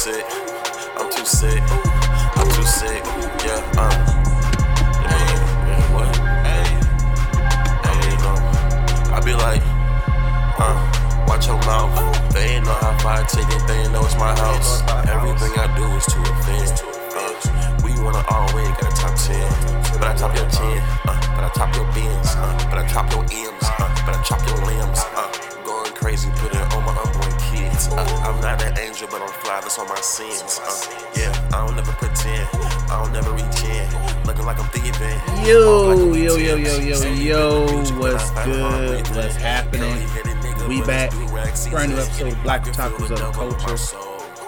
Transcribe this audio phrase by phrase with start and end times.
[0.00, 0.24] sick.
[0.96, 1.60] I'm too sick.
[1.60, 3.04] I'm too sick.
[3.44, 3.92] Yeah, uh.
[5.04, 5.28] Hey,
[5.68, 6.08] yeah, what?
[6.40, 6.64] Hey.
[7.84, 8.32] Hey, no.
[9.12, 9.60] I be like,
[10.56, 10.80] uh,
[11.28, 11.92] watch your mouth.
[12.32, 14.80] They ain't know how far I take it, they ain't know it's my house.
[15.04, 16.80] Everything I do is to offend.
[17.12, 19.36] Uh, we wanna always got a top 10.
[20.00, 23.12] But I top your 10, uh, but I top your bins, uh, but I chop
[23.12, 25.28] your M's, uh, but I chop your limbs, uh,
[25.62, 27.09] going crazy, put it on my unborn
[27.70, 27.88] kids.
[27.88, 30.60] Uh, I'm not an angel, but I'm fly, that's on my sins.
[30.62, 32.48] Uh, yeah, I don't never pretend,
[32.90, 33.88] I don't never reach in,
[34.26, 35.18] looking like I'm thieving.
[35.46, 37.66] Yo, yo, yo, yo, yo, yo,
[37.98, 39.08] what's good?
[39.08, 40.06] What's happening?
[40.68, 41.10] We back.
[41.70, 43.96] Brand new episode of Black Otakus of the Culture.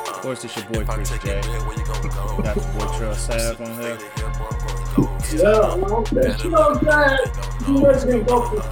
[0.09, 1.41] Of course, it's your boy Chris Jay.
[1.41, 3.99] Got the boy Trail Sav on here.
[5.33, 7.67] Yeah, well, you know what I'm saying?
[7.67, 8.63] You wasn't go for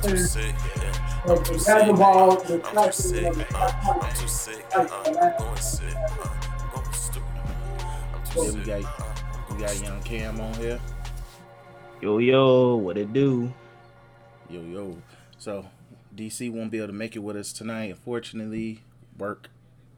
[1.29, 1.75] I'm too sick.
[1.75, 2.65] I'm too sick.
[2.77, 3.23] I'm too sick.
[3.23, 4.15] you know, uh, I'm track.
[4.17, 4.65] too sick.
[4.75, 5.95] uh, I'm going sick.
[5.97, 6.29] uh,
[6.59, 7.29] I'm going stupid.
[8.15, 8.65] I'm too Yeah, we sick.
[8.67, 9.15] got uh,
[9.51, 10.81] we got Young Cam on here.
[12.01, 13.53] Yo yo, what it do?
[14.49, 14.97] Yo, yo.
[15.39, 15.67] So
[16.17, 17.91] DC won't be able to make it with us tonight.
[17.91, 18.81] Unfortunately,
[19.19, 19.49] work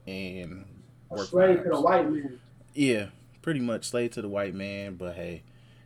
[0.07, 0.65] and
[1.09, 1.29] work.
[1.29, 2.41] Slave to the white man.
[2.75, 3.07] Yeah,
[3.43, 5.43] pretty much slave to the white man, but hey,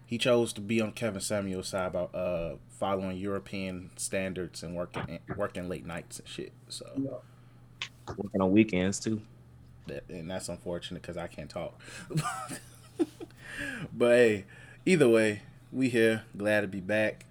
[0.07, 5.19] he chose to be on Kevin Samuel's side about uh following European standards and working
[5.37, 6.53] working late nights and shit.
[6.69, 7.23] So.
[8.17, 9.21] Working on weekends too.
[9.87, 11.81] that and that's unfortunate because I can't talk.
[13.93, 14.45] but hey,
[14.85, 16.23] either way, we here.
[16.37, 17.27] Glad to be back.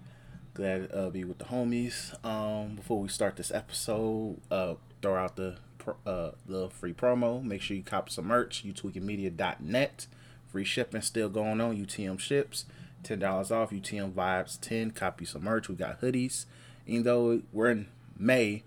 [0.54, 2.22] Glad to uh, be with the homies.
[2.24, 5.56] Um, before we start this episode, uh, throw out the
[6.04, 7.42] uh the free promo.
[7.42, 8.64] Make sure you cop some merch.
[8.66, 10.06] UTweakingMedia.net.
[10.48, 11.76] Free shipping still going on.
[11.76, 12.64] UTM ships.
[13.02, 13.70] Ten dollars off.
[13.70, 14.90] UTM vibes ten.
[14.90, 15.68] Copy some merch.
[15.68, 16.46] We got hoodies.
[16.86, 17.88] Even though we're in
[18.18, 18.62] May,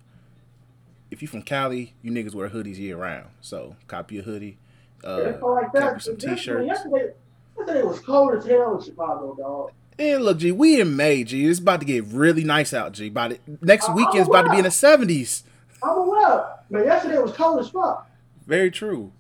[1.11, 3.27] if you from Cali, you niggas wear hoodies year round.
[3.41, 4.57] So copy a hoodie.
[5.03, 6.65] Uh, like copy some t-shirts.
[6.67, 7.13] Yesterday,
[7.57, 9.71] yesterday was cold as hell in Chicago, dog.
[9.97, 11.45] And look, G, we in May, G.
[11.45, 13.07] It's about to get really nice out, G.
[13.07, 15.43] About it, next I- weekend's about to be in the seventies.
[15.83, 16.45] I'm aware.
[16.71, 18.09] But yesterday was cold as fuck.
[18.45, 19.11] Very true.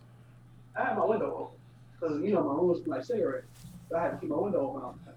[0.75, 1.55] I had my window open.
[1.99, 3.43] Because, you know, my room was like cigarette.
[3.89, 5.15] So I had to keep my window open all the time.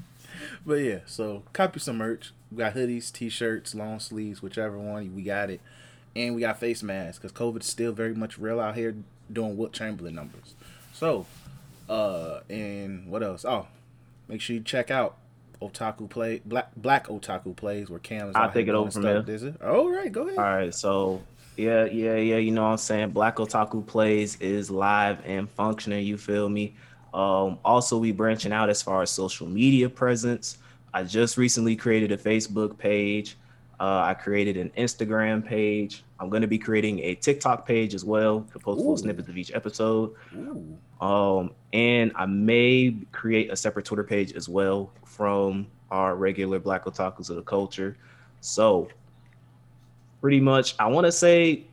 [0.64, 2.32] But yeah, so copy some merch.
[2.52, 5.60] We got hoodies, t-shirts, long sleeves, whichever one we got it,
[6.14, 8.94] and we got face masks because COVID's still very much real out here
[9.32, 10.54] doing Wilt Chamberlain numbers.
[10.92, 11.26] So,
[11.88, 13.44] uh, and what else?
[13.44, 13.66] Oh,
[14.28, 15.16] make sure you check out
[15.60, 18.36] Otaku Play Black Black Otaku Plays where Cam is.
[18.36, 19.26] I'll out here take it doing over from stuff.
[19.26, 19.34] there.
[19.34, 19.62] Is it?
[19.62, 20.38] All right, go ahead.
[20.38, 21.22] All right, so
[21.58, 23.10] yeah, yeah, yeah, you know what I'm saying?
[23.10, 26.76] Black Otaku Plays is live and functioning, you feel me?
[27.12, 30.58] Um, also we branching out as far as social media presence.
[30.94, 33.36] I just recently created a Facebook page.
[33.80, 36.04] Uh, I created an Instagram page.
[36.20, 39.52] I'm gonna be creating a TikTok page as well to post little snippets of each
[39.52, 40.14] episode.
[40.34, 41.04] Ooh.
[41.04, 46.84] Um, and I may create a separate Twitter page as well from our regular Black
[46.84, 47.96] Otakus of the culture.
[48.40, 48.88] So,
[50.20, 51.64] pretty much, I want to say,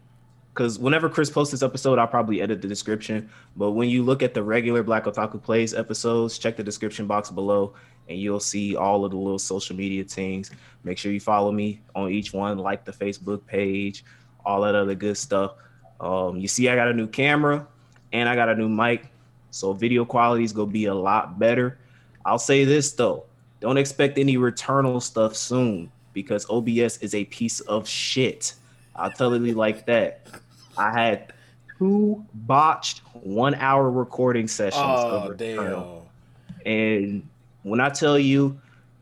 [0.53, 3.29] because whenever Chris posts this episode, I'll probably edit the description.
[3.57, 7.29] But when you look at the regular Black Otaku Plays episodes, check the description box
[7.29, 7.73] below
[8.07, 10.51] and you'll see all of the little social media things.
[10.83, 14.05] Make sure you follow me on each one, like the Facebook page,
[14.45, 15.55] all that other good stuff.
[15.99, 17.67] Um, you see, I got a new camera
[18.13, 19.07] and I got a new mic,
[19.51, 21.79] so video quality is gonna be a lot better.
[22.25, 23.25] I'll say this though,
[23.59, 28.55] don't expect any returnal stuff soon because OBS is a piece of shit.
[28.95, 30.25] I'll tell it like that.
[30.77, 31.33] I had
[31.77, 36.05] two botched one hour recording sessions Oh of returnal.
[36.63, 36.71] damn.
[36.73, 37.27] And
[37.61, 38.59] when I tell you,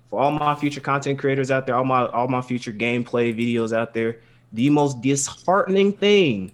[0.09, 3.71] for all my future content creators out there, all my all my future gameplay videos
[3.71, 4.19] out there,
[4.51, 6.51] the most disheartening thing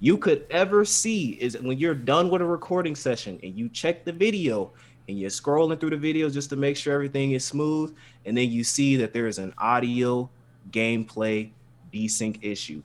[0.00, 4.04] you could ever see is when you're done with a recording session and you check
[4.04, 4.72] the video
[5.08, 8.50] and you're scrolling through the videos just to make sure everything is smooth, and then
[8.50, 10.28] you see that there is an audio
[10.70, 11.50] gameplay
[11.92, 12.82] desync issue.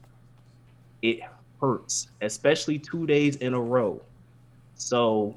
[1.01, 1.19] It
[1.61, 4.01] hurts, especially two days in a row.
[4.75, 5.35] So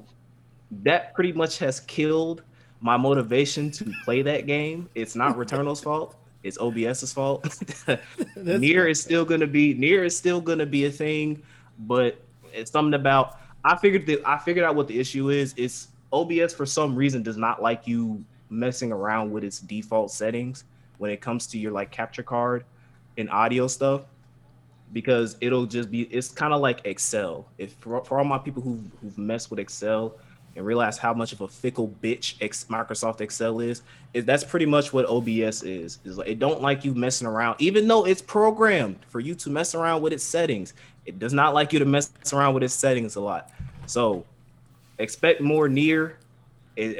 [0.83, 2.43] that pretty much has killed
[2.79, 4.89] my motivation to play that game.
[4.95, 6.15] It's not Returnal's fault.
[6.43, 7.43] It's OBS's fault.
[8.37, 11.41] NieR is still gonna be NieR is still gonna be a thing,
[11.79, 12.19] but
[12.51, 15.53] it's something about I figured that I figured out what the issue is.
[15.55, 20.65] It's OBS for some reason does not like you messing around with its default settings
[20.97, 22.65] when it comes to your like capture card
[23.17, 24.03] and audio stuff
[24.93, 27.47] because it'll just be it's kind of like Excel.
[27.57, 30.15] If for, for all my people who who've messed with Excel
[30.55, 32.37] and realize how much of a fickle bitch
[32.67, 35.99] Microsoft Excel is, is that's pretty much what OBS is.
[36.03, 39.49] Is like it don't like you messing around, even though it's programmed for you to
[39.49, 40.73] mess around with its settings.
[41.05, 43.49] It does not like you to mess around with its settings a lot.
[43.85, 44.25] So
[45.01, 46.13] expect more NieR.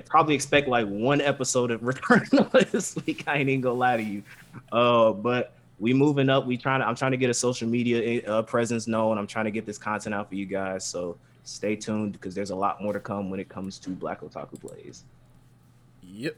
[0.06, 2.28] Probably expect like one episode of Return
[2.72, 3.24] this week.
[3.28, 4.24] I ain't even gonna lie to you.
[4.72, 6.46] Uh, but we moving up.
[6.46, 6.88] We trying to.
[6.88, 9.18] I'm trying to get a social media uh, presence known.
[9.18, 10.86] I'm trying to get this content out for you guys.
[10.86, 14.22] So stay tuned because there's a lot more to come when it comes to Black
[14.22, 15.04] Otaku Plays.
[16.04, 16.36] Yep.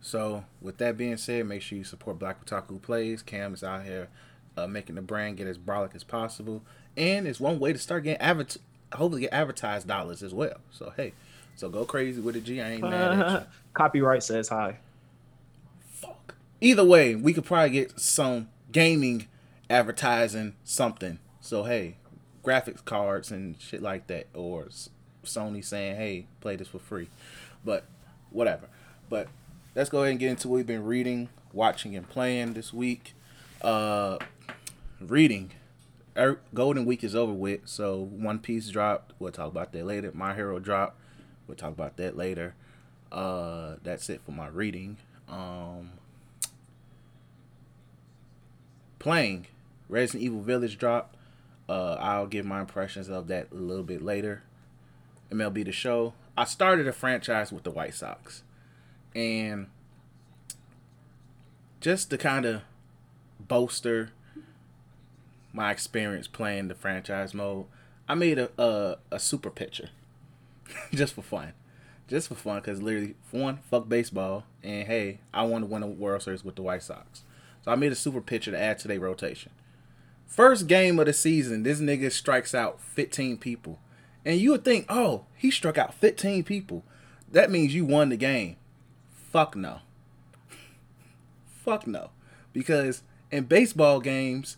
[0.00, 3.22] So with that being said, make sure you support Black Otaku Plays.
[3.22, 4.08] Cam is out here
[4.56, 6.62] uh, making the brand get as brolic as possible,
[6.96, 8.46] and it's one way to start getting adver-
[8.92, 10.56] hopefully get advertised dollars as well.
[10.70, 11.12] So hey,
[11.56, 12.60] so go crazy with it, G.
[12.60, 13.46] I ain't mad at you.
[13.74, 14.78] Copyright says hi.
[15.90, 16.34] Fuck.
[16.60, 19.28] Either way, we could probably get some gaming
[19.68, 21.18] advertising something.
[21.40, 21.96] So hey,
[22.44, 24.68] graphics cards and shit like that, or
[25.24, 27.08] Sony saying, "Hey, play this for free,"
[27.64, 27.84] but
[28.30, 28.68] whatever.
[29.08, 29.28] But
[29.74, 33.14] let's go ahead and get into what we've been reading, watching, and playing this week.
[33.60, 34.18] Uh,
[35.00, 35.52] reading.
[36.20, 39.14] Er, Golden Week is over with, so One Piece dropped.
[39.18, 40.10] We'll talk about that later.
[40.12, 41.00] My Hero dropped.
[41.46, 42.54] We'll talk about that later.
[43.10, 44.98] Uh, that's it for my reading.
[45.28, 45.92] Um,
[48.98, 49.46] playing
[49.88, 51.16] Resident Evil Village dropped.
[51.68, 54.42] Uh, I'll give my impressions of that a little bit later.
[55.30, 56.12] MLB the show.
[56.36, 58.42] I started a franchise with the White Sox,
[59.14, 59.68] and
[61.80, 62.62] just to kind of
[63.40, 64.10] bolster
[65.52, 67.66] my experience playing the franchise mode,
[68.08, 69.90] I made a a, a super pitcher
[70.92, 71.52] just for fun,
[72.08, 72.60] just for fun.
[72.60, 76.44] Because literally, for one, fuck baseball, and hey, I want to win a World Series
[76.44, 77.22] with the White Sox,
[77.64, 79.52] so I made a super pitcher to add to their rotation.
[80.30, 83.80] First game of the season, this nigga strikes out 15 people.
[84.24, 86.84] And you would think, oh, he struck out 15 people.
[87.32, 88.54] That means you won the game.
[89.10, 89.80] Fuck no.
[91.64, 92.10] Fuck no.
[92.52, 94.56] Because in baseball games,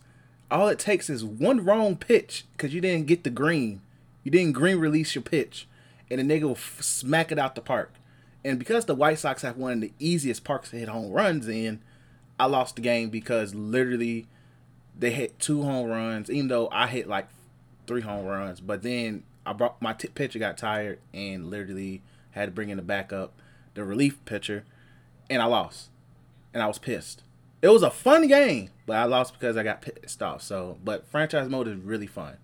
[0.52, 3.80] all it takes is one wrong pitch because you didn't get the green.
[4.22, 5.66] You didn't green release your pitch.
[6.10, 7.94] And the nigga will f- smack it out the park.
[8.44, 11.48] And because the White Sox have one of the easiest parks to hit home runs
[11.48, 11.80] in,
[12.38, 14.26] I lost the game because literally
[14.98, 17.28] they hit two home runs, even though I hit like
[17.86, 18.60] three home runs.
[18.60, 22.02] But then I brought my t- pitcher got tired and literally
[22.32, 23.32] had to bring in the backup,
[23.74, 24.64] the relief pitcher,
[25.30, 25.88] and I lost,
[26.52, 27.22] and I was pissed.
[27.62, 30.42] It was a fun game, but I lost because I got pissed off.
[30.42, 32.36] So, but franchise mode is really fun.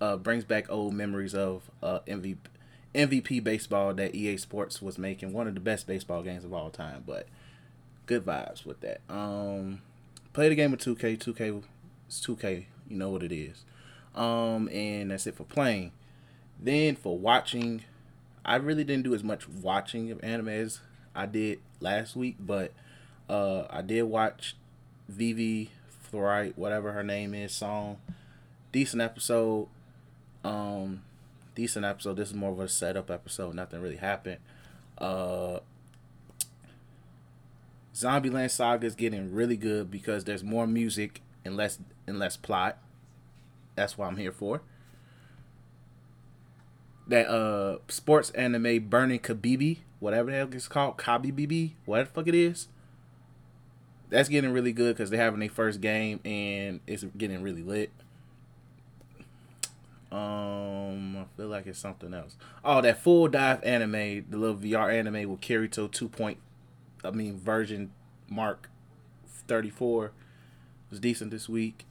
[0.00, 2.36] Uh, brings back old memories of uh, MVP
[2.94, 5.32] MVP baseball that EA Sports was making.
[5.32, 7.04] One of the best baseball games of all time.
[7.06, 7.28] But
[8.06, 9.00] good vibes with that.
[9.08, 9.82] Um,
[10.32, 11.18] play the game of 2K.
[11.18, 11.62] 2K
[12.06, 12.66] it's 2K.
[12.88, 13.64] You know what it is.
[14.14, 15.92] Um, and that's it for playing.
[16.58, 17.84] Then for watching,
[18.44, 20.80] I really didn't do as much watching of anime as
[21.14, 22.72] I did last week, but
[23.28, 24.56] uh, I did watch
[25.08, 25.70] Vivy
[26.10, 27.98] Fluorite, whatever her name is, song.
[28.72, 29.68] Decent episode.
[30.44, 31.02] Um,
[31.54, 32.16] decent episode.
[32.16, 33.54] This is more of a setup episode.
[33.54, 34.38] Nothing really happened.
[34.96, 35.60] Uh,
[37.98, 42.78] Zombieland Saga is getting really good because there's more music and less and less plot.
[43.74, 44.62] That's what I'm here for.
[47.08, 52.28] That uh sports anime Burning Kabibi, whatever the hell it's called, Kabibibi, whatever the fuck
[52.28, 52.68] it is.
[54.10, 57.90] That's getting really good because they're having their first game and it's getting really lit.
[60.10, 62.36] Um, I feel like it's something else.
[62.64, 66.38] Oh, that full dive anime, the little VR anime with Kirito two point,
[67.04, 67.90] I mean version
[68.28, 68.70] mark
[69.46, 70.12] thirty four,
[70.90, 71.84] was decent this week.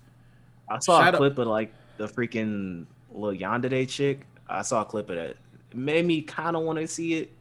[0.68, 4.22] I saw Shout a out- clip of like the freaking little Yandere chick.
[4.50, 5.30] I saw a clip of that.
[5.72, 7.32] It made me kind of want to see it,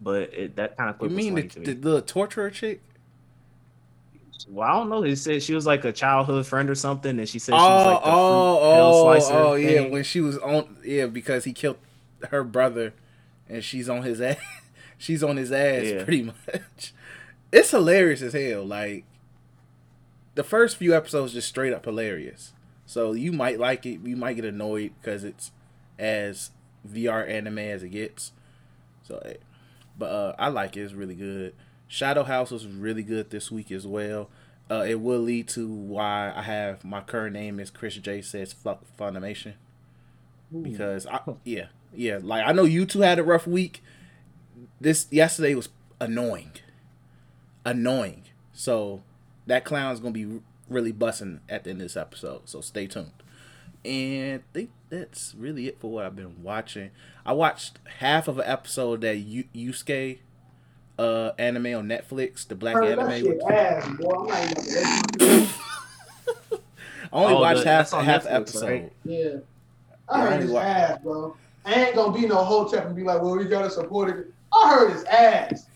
[0.00, 1.64] but it, that kind of You clip was mean the, to me.
[1.66, 2.80] the little torturer chick?
[4.48, 5.00] Well, I don't know.
[5.02, 7.62] They said she was like a childhood friend or something, and she said she was
[7.86, 9.34] Oh, like the fruit oh, pill oh, slicer.
[9.34, 9.68] oh, yeah.
[9.82, 9.90] thing.
[9.92, 11.78] When she was on, yeah, because he killed
[12.30, 12.94] her brother,
[13.48, 14.36] and she's on his ass.
[14.98, 16.04] she's on his ass Yeah.
[16.04, 16.92] pretty much.
[17.52, 18.64] It's hilarious as hell.
[18.64, 19.04] Like
[20.34, 22.52] the first few episodes, just straight up hilarious.
[22.86, 24.00] So you might like it.
[24.04, 25.52] You might get annoyed because it's
[25.98, 26.50] as
[26.86, 28.32] VR anime as it gets.
[29.04, 29.34] So, eh,
[29.98, 30.80] but uh, I like it.
[30.82, 31.54] It's really good.
[31.88, 34.30] Shadow House was really good this week as well.
[34.70, 38.52] Uh, it will lead to why I have my current name is Chris Jay says
[38.52, 39.54] fuck Funimation
[40.62, 43.82] because I yeah yeah like I know you two had a rough week.
[44.80, 45.68] This yesterday was
[46.00, 46.52] annoying,
[47.64, 48.24] annoying.
[48.52, 49.02] So
[49.46, 52.48] that clown's gonna be really bussing at the end of this episode.
[52.48, 53.12] So stay tuned.
[53.84, 56.90] And I think that's really it for what I've been watching.
[57.26, 60.20] I watched half of an episode that Yu- Yasuke
[60.98, 63.22] uh anime on Netflix, the black Heard that anime.
[63.24, 64.12] shit with- ass, boy.
[64.14, 65.60] I'm not even gonna waste
[66.50, 66.58] my
[67.12, 68.68] only Oh, watched half that's half Netflix, episode.
[68.70, 68.92] right?
[69.04, 69.18] Yeah.
[69.18, 69.30] Yeah,
[70.08, 71.36] I I heard only his wa- ass, bro.
[71.64, 74.26] I ain't gonna be no hotep and be like, well, we gotta support it.
[74.52, 75.66] I heard his ass.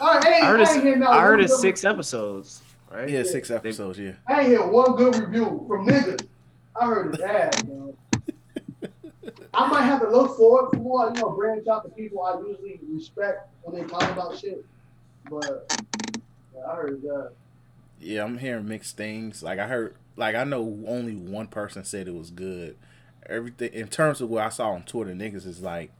[0.00, 2.62] I ain't, I heard I it's, ain't hear no I heard one it's six episodes,
[2.90, 3.08] right?
[3.08, 3.98] Yeah, six episodes.
[3.98, 4.12] Yeah.
[4.28, 6.26] I ain't hear one good review from niggas.
[6.80, 7.75] I heard his ass, bro.
[9.56, 12.38] I might have to look forward for more, you know, branch out to people I
[12.46, 14.62] usually respect when they talk about shit.
[15.30, 15.82] But
[16.54, 17.32] yeah, I heard ass.
[17.98, 19.42] Yeah, I'm hearing mixed things.
[19.42, 22.76] Like I heard, like I know only one person said it was good.
[23.28, 25.90] Everything in terms of what I saw on Twitter, niggas is like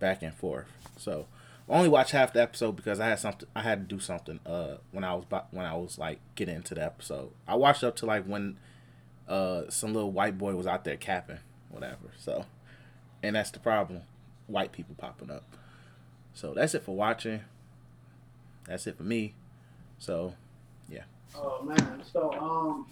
[0.00, 0.66] back and forth.
[0.96, 1.26] So
[1.70, 3.48] I only watched half the episode because I had something.
[3.54, 4.40] I had to do something.
[4.44, 7.94] Uh, when I was when I was like getting into the episode, I watched up
[7.96, 8.58] to like when
[9.28, 11.38] uh some little white boy was out there capping,
[11.70, 12.12] whatever.
[12.18, 12.44] So,
[13.22, 14.02] and that's the problem,
[14.46, 15.44] white people popping up.
[16.34, 17.40] So that's it for watching.
[18.66, 19.34] That's it for me.
[19.98, 20.34] So
[20.88, 21.02] yeah.
[21.34, 22.02] Oh man.
[22.12, 22.86] So um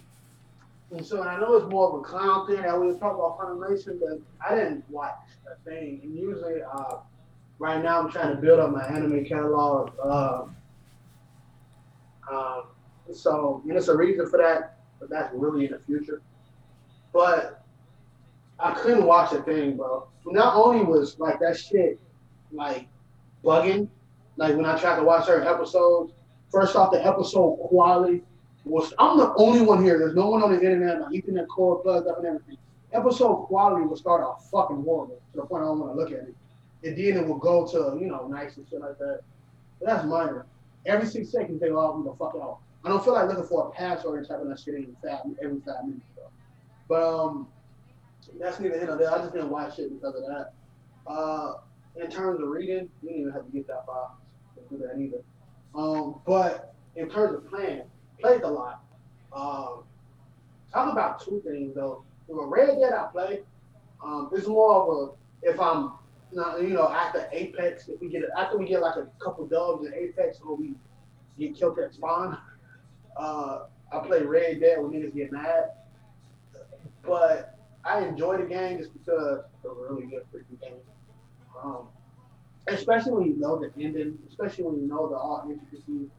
[0.91, 3.99] and so I know it's more of a clown thing that we talk about Funimation,
[3.99, 5.13] but I didn't watch
[5.51, 6.01] a thing.
[6.03, 6.97] And usually uh
[7.59, 9.91] right now I'm trying to build up my anime catalog.
[10.03, 10.45] Uh,
[12.31, 12.63] um
[13.13, 16.21] so and it's a reason for that, but that's really in the future.
[17.13, 17.63] But
[18.59, 20.07] I couldn't watch a thing, bro.
[20.25, 21.99] Not only was like that shit
[22.51, 22.87] like
[23.43, 23.87] bugging,
[24.35, 26.11] like when I tried to watch certain episodes,
[26.51, 28.23] First off, the episode quality
[28.63, 28.93] was.
[28.99, 29.97] I'm the only one here.
[29.99, 30.99] There's no one on the internet.
[30.99, 32.57] My Ethernet cord plugged up and everything.
[32.93, 36.11] Episode quality will start off fucking horrible to the point I don't want to look
[36.11, 36.35] at it.
[36.83, 39.21] And then it will go to you know nice and shit like that.
[39.79, 40.45] But that's minor.
[40.85, 42.59] Every six seconds they all the fuck out.
[42.85, 45.83] I don't feel like looking for a password and typing that shit in every five
[45.83, 46.05] minutes.
[46.15, 46.29] Though.
[46.87, 47.47] But um,
[48.39, 49.11] that's neither here nor there.
[49.13, 50.53] I just didn't watch it because of that.
[51.05, 51.53] Uh,
[51.95, 54.11] in terms of reading, you didn't even have to get that far
[54.55, 55.21] to do that either.
[55.75, 57.83] Um, but in terms of playing,
[58.19, 58.81] played a lot.
[59.33, 59.83] Um,
[60.71, 62.03] talk about two things though.
[62.27, 63.41] With a Red Dead I play,
[64.03, 65.93] um, it's more of a if I'm
[66.31, 69.85] not, you know after Apex, if we get after we get like a couple dubs
[69.85, 70.73] in Apex or we
[71.39, 72.37] get killed at spawn,
[73.15, 73.59] uh,
[73.91, 75.71] I play Red Dead when niggas get mad.
[77.03, 77.56] But
[77.87, 80.79] I enjoy the game just because it's a really good freaking game.
[81.63, 81.87] Um,
[82.67, 86.09] especially when you know the ending, especially when you know the art intricacies,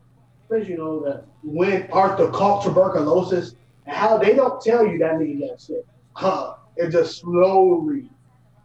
[0.42, 3.54] especially you know that when Arthur caught tuberculosis
[3.86, 5.84] and how they don't tell you that nigga got sick.
[6.14, 6.54] Huh.
[6.76, 8.08] It just slowly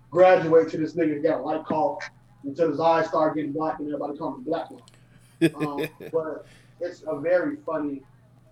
[0.09, 2.09] graduates to this nigga got white cough
[2.43, 4.81] until his eyes start getting black and everybody call him black one.
[5.55, 6.45] Um, but
[6.79, 8.01] it's a very funny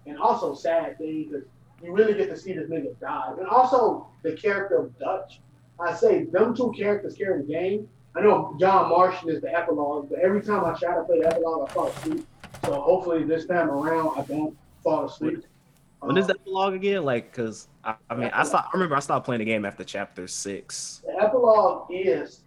[0.05, 1.47] and also sad thing because
[1.83, 3.33] you really get to see this nigga die.
[3.39, 5.39] And also the character of Dutch.
[5.79, 7.87] I say them two characters carry the game.
[8.15, 11.27] I know John Marston is the epilogue, but every time I try to play the
[11.27, 12.27] epilogue, I fall asleep.
[12.65, 15.43] So hopefully this time around, I don't fall asleep.
[16.01, 17.03] When is Um, that vlog again?
[17.03, 18.69] Like, cause I, I mean, I stopped.
[18.73, 21.01] I remember I stopped playing the game after chapter six.
[21.05, 22.41] The epilogue is,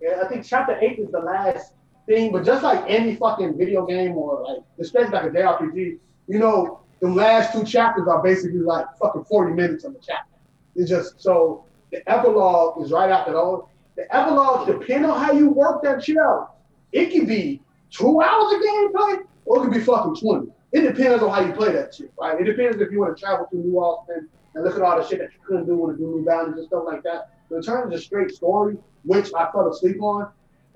[0.00, 1.72] yeah, I think chapter eight is the last
[2.06, 5.98] thing, but just like any fucking video game or like, especially like a JRPG,
[6.28, 10.38] you know, the last two chapters are basically like fucking 40 minutes of the chapter.
[10.76, 13.64] It's just so the epilogue is right after those.
[13.96, 16.54] The epilogue, depending on how you work that shit out,
[16.92, 20.48] it can be two hours of gameplay or it can be fucking 20.
[20.72, 22.40] It depends on how you play that shit, right?
[22.40, 25.08] It depends if you want to travel to New Austin and look at all the
[25.08, 27.30] shit that you couldn't do with the New Boundaries and stuff like that.
[27.48, 30.28] But in terms of straight story, which I fell asleep on,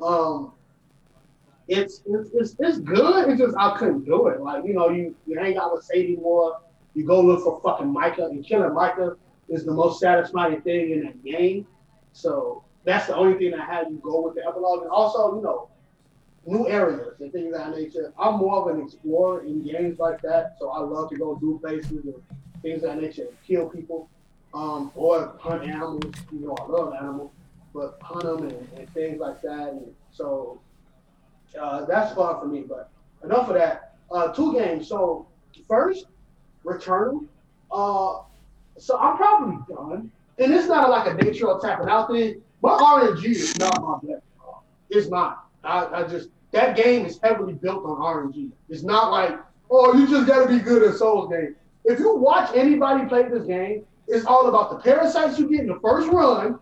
[0.03, 0.53] um,
[1.69, 3.31] it's, it's it's good.
[3.31, 4.41] It's just I couldn't do it.
[4.41, 6.61] Like you know, you you hang out with Sadie more.
[6.95, 9.17] You go look for fucking Micah, and killing Micah
[9.49, 11.67] is the most satisfying thing in that game.
[12.13, 14.83] So that's the only thing that had you go with the epilogue.
[14.83, 15.69] And also, you know,
[16.47, 18.13] new areas and things of that nature.
[18.19, 21.59] I'm more of an explorer in games like that, so I love to go do
[21.63, 22.15] places and
[22.63, 24.09] things of that nature, and kill people,
[24.53, 26.15] um, or hunt animals.
[26.33, 27.31] You know, I love animals,
[27.73, 29.71] but hunt them and, and things like that.
[29.71, 30.61] And so
[31.61, 32.65] uh, that's fun for me.
[32.69, 32.91] But
[33.23, 33.95] enough of that.
[34.11, 34.89] Uh, two games.
[34.89, 35.27] So
[35.69, 36.07] first,
[36.65, 37.29] Return.
[37.73, 38.21] Uh,
[38.79, 40.11] so I'm probably done.
[40.39, 42.43] And it's not like a nature of tapping out thing.
[42.63, 44.23] My RNG is not my best.
[44.91, 45.47] It's not.
[45.63, 48.51] I, I just that game is heavily built on RNG.
[48.69, 49.39] It's not like,
[49.71, 51.57] oh, you just gotta be good at Souls game.
[51.85, 55.67] If you watch anybody play this game, it's all about the parasites you get in
[55.67, 56.59] the first run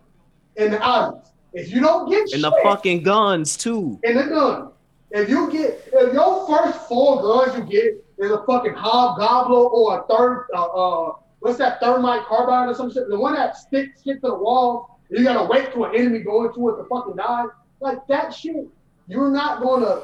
[0.57, 1.27] and the items.
[1.53, 3.99] If you don't get And the fucking guns too.
[4.03, 4.71] and the gun.
[5.13, 9.99] If you get, if your first four guns you get is a fucking hobgoblin or
[9.99, 14.01] a third, uh, uh, what's that thermite carbine or some shit, the one that sticks
[14.01, 17.15] stick to the wall, you gotta wait till an enemy go into it to fucking
[17.15, 17.45] die,
[17.79, 18.67] like that shit,
[19.07, 20.01] you're not gonna.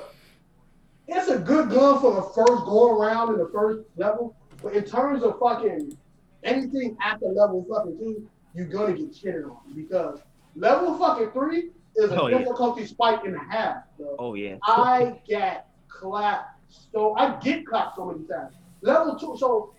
[1.08, 4.84] It's a good gun for the first go around in the first level, but in
[4.84, 5.98] terms of fucking
[6.44, 10.20] anything after level fucking two, you're gonna get shitted on because
[10.56, 12.38] level fucking three is a Oh, yeah.
[12.40, 13.84] difficulty spike in half.
[13.98, 14.16] Bro.
[14.20, 14.58] Oh yeah.
[14.64, 16.60] I get clapped
[16.92, 18.56] so I get clapped so many times.
[18.82, 19.74] Level two, so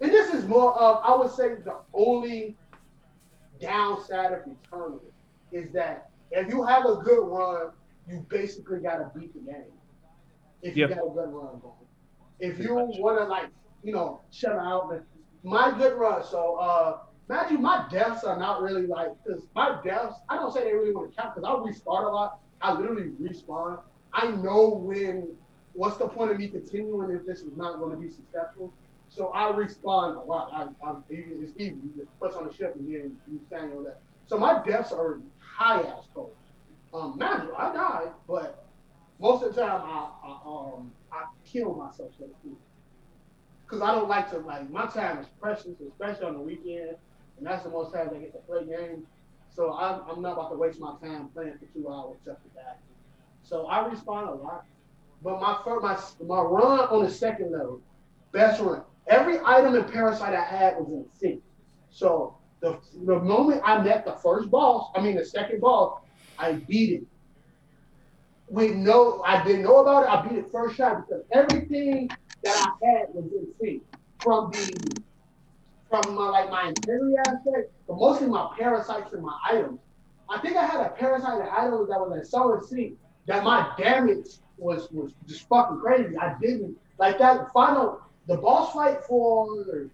[0.00, 2.56] and this is more of I would say the only
[3.60, 5.00] downside of Returnal
[5.52, 7.70] is that if you have a good run,
[8.08, 9.64] you basically gotta beat the game.
[10.62, 11.74] If you got a good run going.
[12.38, 13.48] If you wanna like,
[13.82, 14.92] you know, shut out
[15.42, 16.22] my good run.
[16.24, 16.98] So uh
[17.28, 20.72] mind you, my deaths are not really like because my deaths, I don't say they
[20.72, 22.38] really want to count because I restart a lot.
[22.60, 23.80] I literally respawn.
[24.12, 25.28] I know when
[25.72, 28.72] what's the point of me continuing if this is not going to be successful.
[29.08, 30.50] So I respawn a lot.
[30.52, 31.74] I, I, it's easy.
[31.74, 34.00] You just push on the ship and then you stand on that.
[34.26, 36.34] So my deaths are high ass cold.
[36.92, 38.64] Um, mind you, I died, but
[39.20, 42.58] most of the time I, I um I kill myself so to speak.
[43.66, 46.96] Cause I don't like to like my time is precious, especially on the weekend,
[47.38, 49.06] and that's the most times I get to play games.
[49.50, 52.48] So I'm, I'm not about to waste my time playing for two hours just for
[52.56, 52.80] that.
[53.42, 54.64] So I respond a lot.
[55.22, 57.80] But my first, my my run on the second level,
[58.32, 58.82] best run.
[59.06, 61.42] Every item in Parasite I had was in sync.
[61.90, 66.00] So the the moment I met the first boss, I mean the second boss,
[66.38, 67.06] I beat it.
[68.48, 70.10] With no, I didn't know about it.
[70.10, 72.08] I beat it first shot because everything
[72.44, 73.82] that I had was in sync.
[74.22, 75.02] From the
[75.88, 79.80] from my like my integrity aspect, but mostly my parasites and my items.
[80.28, 83.44] I think I had a parasite and item that was in so in sync that
[83.44, 84.26] my damage
[84.58, 86.16] was was just fucking crazy.
[86.16, 89.88] I didn't like that final the boss fight for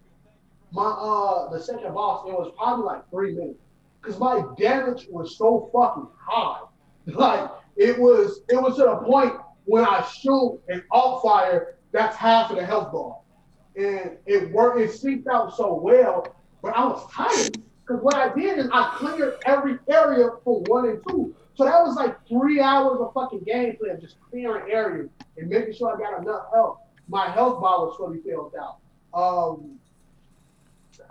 [0.71, 2.27] my uh the second boss.
[2.27, 3.59] It was probably like three minutes
[4.01, 6.61] because my damage was so fucking high.
[7.05, 9.33] Like it was it was to the point
[9.65, 13.17] when I shoot and alt fire, that's half of the health bar,
[13.75, 14.79] and it worked.
[14.79, 18.95] It synced out so well, but I was tired because what I did is I
[18.97, 21.35] cleared every area for one and two.
[21.55, 25.73] So that was like three hours of fucking gameplay of just clearing areas and making
[25.73, 26.79] sure I got enough health.
[27.07, 28.77] My health bar was fully filled out.
[29.13, 29.77] Um,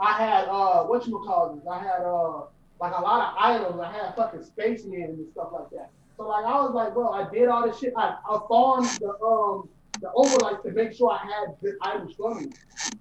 [0.01, 1.65] I had uh, what you call this?
[1.71, 2.47] I had uh,
[2.81, 3.81] like a lot of items.
[3.81, 5.91] I had fucking spacemen and stuff like that.
[6.17, 7.93] So like I was like, well, I did all this shit.
[7.97, 9.69] I, I farmed the um
[10.01, 12.53] the Obolites to make sure I had good items from me.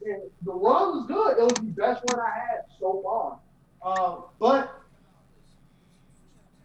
[0.05, 1.37] And the run was good.
[1.37, 3.39] It was the best one I had so far.
[3.83, 4.81] Uh, but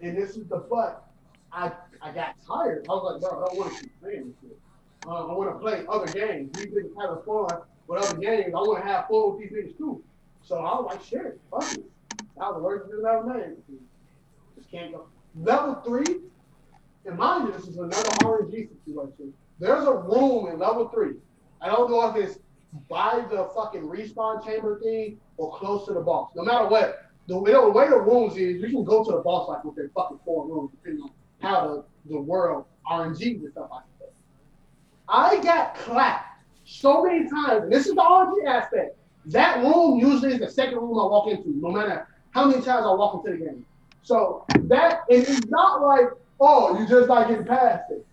[0.01, 1.03] and this is the but.
[1.53, 2.87] I I got tired.
[2.89, 4.59] I was like, bro, I don't want to keep playing this shit.
[5.07, 6.57] Uh, I want to play other games.
[6.59, 8.53] These niggas having fun with other games.
[8.55, 10.03] I want to have fun with these niggas too.
[10.43, 11.85] So I was like, shit, fuck it.
[12.37, 13.57] That was the worst thing I've.
[14.57, 15.07] Just can't go.
[15.35, 16.21] Level three,
[17.05, 19.33] and mind you, this is another RNG situation.
[19.59, 21.15] There's a room in level three.
[21.61, 22.39] I don't know if it's
[22.91, 26.31] by the fucking respawn chamber thing or close to the boss.
[26.35, 29.19] No matter what, the, way- the way the rooms is, you can go to the
[29.19, 33.51] boss like with their fucking four rooms, depending on how the, the world RNG and
[33.53, 34.13] stuff like that.
[35.09, 38.97] I got clapped so many times, and this is the RNG aspect.
[39.27, 42.85] That room usually is the second room I walk into, no matter how many times
[42.87, 43.65] I walk into the game.
[44.03, 46.07] So that and it's not like,
[46.41, 48.07] oh, you just not getting past it.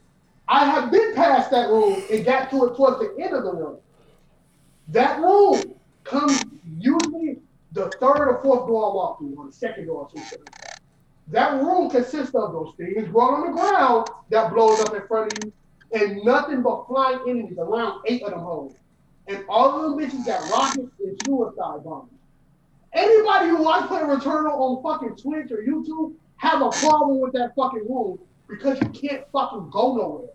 [0.48, 3.54] I have been past that room and got to it towards the end of the
[3.54, 3.80] room.
[4.90, 6.42] That room comes
[6.80, 7.40] usually
[7.72, 10.30] the third or fourth door I walk through, or the second door, or something
[11.28, 11.64] that.
[11.64, 15.38] Room consists of those things growing on the ground that blows up in front of
[15.38, 15.54] you,
[15.94, 18.76] and nothing but flying enemies, around eight of them holes.
[19.28, 22.12] And all of them bitches got rockets and suicide bombs.
[22.94, 27.34] Anybody who I put a Returnal on fucking Twitch or YouTube have a problem with
[27.34, 30.30] that fucking room because you can't fucking go nowhere.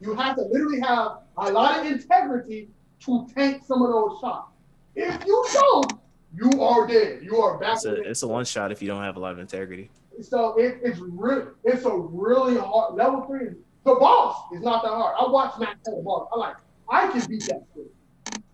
[0.00, 2.68] You have to literally have a lot of integrity
[3.00, 4.52] to tank some of those shots.
[4.94, 6.00] If you don't,
[6.34, 7.22] you are dead.
[7.22, 7.76] You are back.
[7.76, 9.90] It's a it's a one shot if you don't have a lot of integrity.
[10.20, 13.50] So it, it's really it's a really hard level three.
[13.84, 15.14] The boss is not that hard.
[15.18, 16.28] I watched Matt play the boss.
[16.32, 16.56] I like
[16.88, 17.92] I can beat that shit.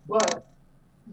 [0.07, 0.47] But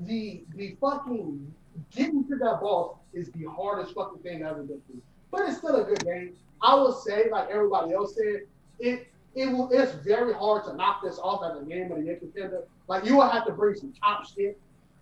[0.02, 1.54] the the fucking
[1.90, 5.02] getting to that boss is the hardest fucking thing I've ever been through.
[5.30, 6.34] But it's still a good game.
[6.62, 8.42] I will say, like everybody else said,
[8.78, 12.04] it it will it's very hard to knock this off as a game of the
[12.04, 12.64] year contender.
[12.88, 14.58] Like you will have to bring some top shit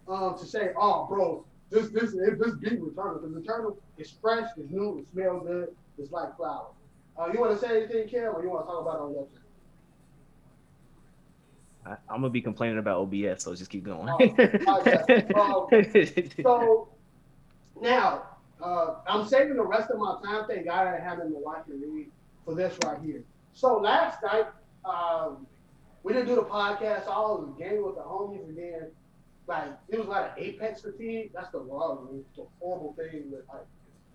[0.07, 3.21] um, to say, oh bro, this this this beat Returnal.
[3.21, 6.75] Because Returnal is fresh, it's new, it smells good, it's like flowers.
[7.19, 9.13] Uh, you want to say anything, Cam, or you want to talk about it on
[9.13, 9.43] your channel?
[11.85, 14.09] I, I'm gonna be complaining about OBS, so just keep going.
[14.09, 15.27] Oh, okay.
[15.35, 16.89] Um, So
[17.81, 18.23] now
[18.63, 20.47] uh, I'm saving the rest of my time.
[20.49, 22.11] Thank God I have in the watch and read
[22.45, 23.23] for this right here.
[23.53, 24.47] So last night
[24.85, 25.47] um,
[26.03, 27.07] we didn't do the podcast.
[27.07, 28.91] I was game with the homies, and then
[29.47, 31.31] like it was like of apex fatigue.
[31.35, 33.67] That's the wrong, the horrible thing with like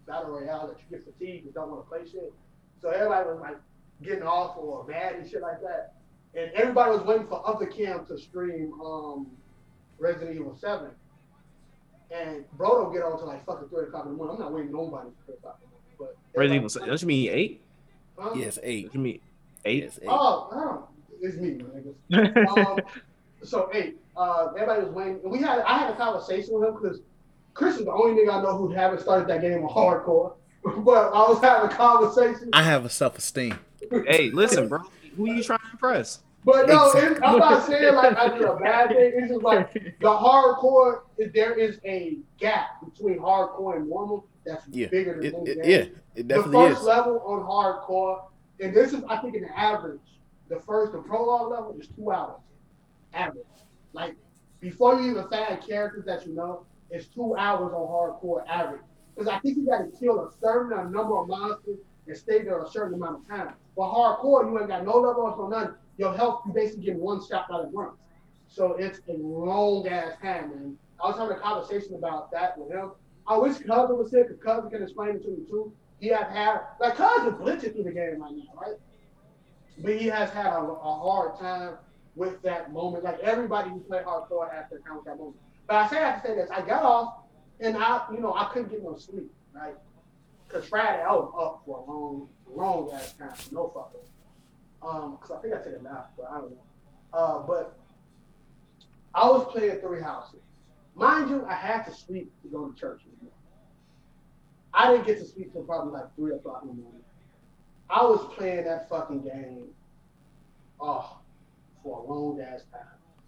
[0.08, 2.34] battle royale that you get fatigued and don't want to play shit.
[2.82, 3.58] So everybody was like
[4.01, 5.93] getting off or mad and shit like that,
[6.36, 9.27] and everybody was waiting for other cam to stream um
[9.99, 10.91] Resident Evil Seven.
[12.13, 14.36] And bro don't get on till like fucking three o'clock in the morning.
[14.36, 16.15] I'm not waiting nobody for three o'clock in the morning.
[16.34, 16.88] But Resident Evil.
[16.88, 17.62] Don't you mean eight?
[18.17, 18.34] Huh?
[18.36, 18.86] Yes, eight.
[18.86, 19.19] Don't you mean
[19.65, 19.84] eight?
[19.84, 20.08] Yes, eight.
[20.10, 20.88] Oh,
[21.21, 21.95] it's me, man.
[22.12, 22.58] niggas.
[22.58, 22.80] um,
[23.43, 23.97] so eight.
[24.15, 26.99] uh, everybody was waiting, and we had I had a conversation with him because
[27.54, 30.34] Chris is the only nigga I know who haven't started that game on hardcore.
[30.63, 32.49] but I was having a conversation.
[32.54, 33.58] I have a self esteem.
[34.08, 34.80] hey, listen, bro.
[35.17, 36.19] Who are you trying to impress?
[36.45, 37.12] But no, Exactly.
[37.12, 39.12] it's, I'm not saying like I did a bad thing.
[39.15, 41.01] It's just like the hardcore.
[41.34, 45.86] There is a gap between hardcore and normal that's Yeah, bigger than It, it- yeah,
[46.15, 46.84] it the first is.
[46.88, 48.23] level on hardcore,
[48.60, 50.01] and this is I think an average,
[50.49, 52.41] the first the prologue level is two hours.
[53.13, 53.45] Average.
[53.93, 54.15] Like
[54.60, 58.82] before you even find characters that you know, it's two hours on hardcore average.
[59.15, 61.77] Because I think you gotta kill a certain number of monsters
[62.08, 63.53] and stay there a certain amount of time.
[63.77, 65.75] But hardcore, you ain't got no levels or nothing.
[65.97, 67.97] Your health, you basically get one shot by the once.
[68.47, 70.77] So it's a long ass time, man.
[71.03, 72.91] I was having a conversation about that with him.
[73.27, 75.73] I wish Cousin was here because Cousin can explain it to me too.
[75.99, 78.75] He has had like Cousin glitching through the game right now, right?
[79.79, 81.77] But he has had a, a hard time
[82.15, 83.03] with that moment.
[83.03, 85.38] Like everybody who played hardcore has to count that moment.
[85.67, 87.13] But I say I have to say this: I got off
[87.60, 89.75] and I, you know, I couldn't get no sleep, right?
[90.47, 94.01] Because Friday I was up for a long, long ass time, no fucking.
[94.86, 96.63] Um, because I think I took a nap, but I don't know.
[97.13, 97.78] Uh, but
[99.13, 100.41] I was playing Three Houses.
[100.96, 103.02] Mind you, I had to sleep to go to church.
[103.06, 103.34] in the morning.
[104.74, 107.02] I didn't get to sleep till probably like three o'clock in the morning.
[107.89, 109.65] I was playing that fucking game,
[110.80, 111.17] oh,
[111.84, 112.82] for a long ass time.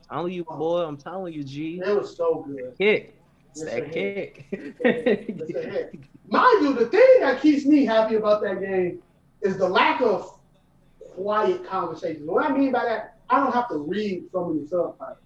[0.10, 0.82] telling you, boy.
[0.82, 1.82] I'm telling you, G.
[1.86, 2.78] It was so good.
[2.78, 3.16] Kick.
[3.52, 4.46] It's that kick.
[4.52, 5.96] It's a hit.
[6.28, 9.00] Mind you, the thing that keeps me happy about that game
[9.42, 10.35] is the lack of
[11.16, 12.28] quiet conversations.
[12.28, 15.18] What I mean by that, I don't have to read so many subtitles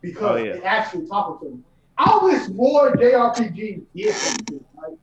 [0.00, 0.52] because Oh, yeah.
[0.54, 1.60] they actually talking to me.
[1.98, 4.96] I wish more JRPGs did something, right?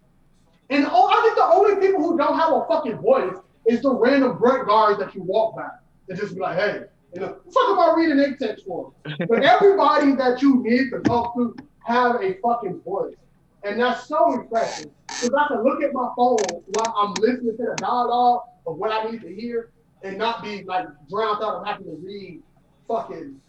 [0.69, 3.93] And oh, I think the only people who don't have a fucking voice is the
[3.93, 5.69] random grunt guards that you walk by.
[6.07, 6.81] They just be like, hey,
[7.13, 8.91] you know, fuck about reading their text for.
[9.27, 13.15] But everybody that you need to talk to have a fucking voice.
[13.63, 14.89] And that's so impressive.
[15.07, 18.91] Because I can look at my phone while I'm listening to the dialogue of what
[18.91, 19.71] I need to hear
[20.03, 22.41] and not be like drowned out of having to read
[22.87, 23.39] fucking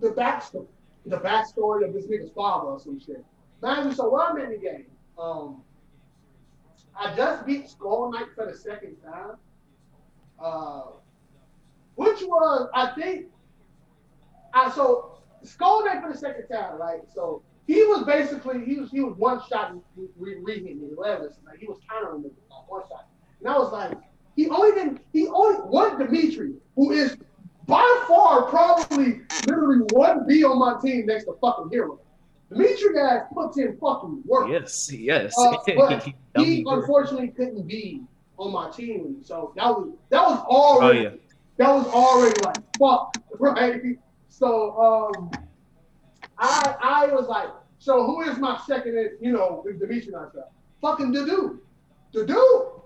[0.00, 0.66] the backstory,
[1.06, 3.24] the backstory of this nigga's father or some shit.
[3.62, 4.86] Man, so I'm in the game,
[5.18, 5.62] um,
[6.98, 9.36] I just beat Skull Knight for the second time.
[10.42, 10.82] Uh,
[11.94, 13.26] which was, I think,
[14.54, 17.00] I so Skull Knight for the second time, right?
[17.14, 19.74] So he was basically he was he was one shot
[20.16, 21.32] re- reading me, whatever.
[21.46, 22.30] Like he was countering me
[22.66, 23.08] one shot,
[23.40, 23.96] and I was like,
[24.36, 27.16] he only didn't he only one Dimitri, who is
[27.66, 32.00] by far probably literally one B on my team next to fucking hero.
[32.50, 34.48] Dimitri guys puts in fucking work.
[34.50, 35.34] yes, yes.
[35.38, 38.02] Uh, but he unfortunately couldn't be
[38.38, 41.10] on my team, so that was that was already Oh yeah.
[41.58, 43.98] that was already like fuck, right?
[44.28, 45.30] So um,
[46.38, 49.10] I I was like, so who is my second?
[49.20, 50.46] You know, Dimitri and stuff.
[50.80, 51.58] Fucking Dudu,
[52.12, 52.81] Dudu.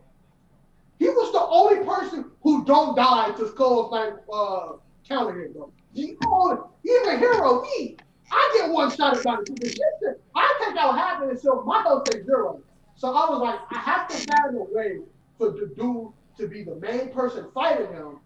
[0.99, 4.73] He was the only person who don't die to Skull's like uh
[5.09, 5.73] counter hit, bro.
[5.95, 7.97] He only, even hero me.
[8.31, 9.55] I get one shot at the
[10.01, 12.61] that- I take out half of it, so my health takes zero.
[12.97, 14.99] So I was like, I have to find a way
[15.39, 18.19] for the dude to be the main person fighting him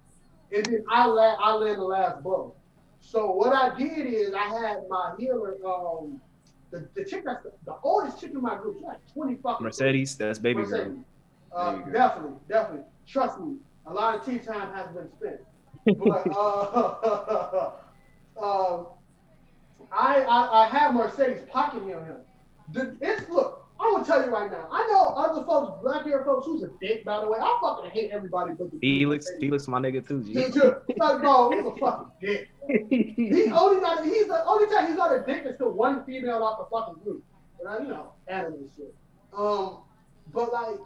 [0.52, 2.54] and then I la- I land the last blow.
[3.00, 6.20] So what I did is I had my healer, um,
[6.70, 9.64] the, the chick that's the, the oldest chick in my group, she's like 20 fucking.
[9.64, 10.96] Mercedes, that's baby girl.
[11.54, 12.86] Uh, definitely, definitely.
[13.06, 15.40] Trust me, a lot of tea time has been spent.
[15.98, 17.70] But uh,
[18.42, 18.86] um,
[19.90, 22.16] I, I I have Mercedes pocket me on him.
[22.72, 23.56] The, it's look.
[23.80, 24.68] I'm gonna tell you right now.
[24.70, 27.38] I know other folks, black hair folks, who's a dick, by the way.
[27.40, 29.40] I fucking hate everybody but the Felix, Mercedes.
[29.40, 30.22] Felix, my nigga too.
[30.22, 30.34] G.
[30.34, 32.50] Dude, like, bro, he's a fucking dick.
[32.90, 36.42] He only not he's the only time he's not a dick is to one female
[36.44, 37.24] off the fucking group.
[37.58, 38.94] And I, you know, anime shit.
[39.36, 39.78] Um,
[40.32, 40.76] but like,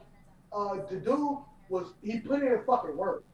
[0.54, 1.38] uh, the dude
[1.68, 3.24] was he put in fucking work,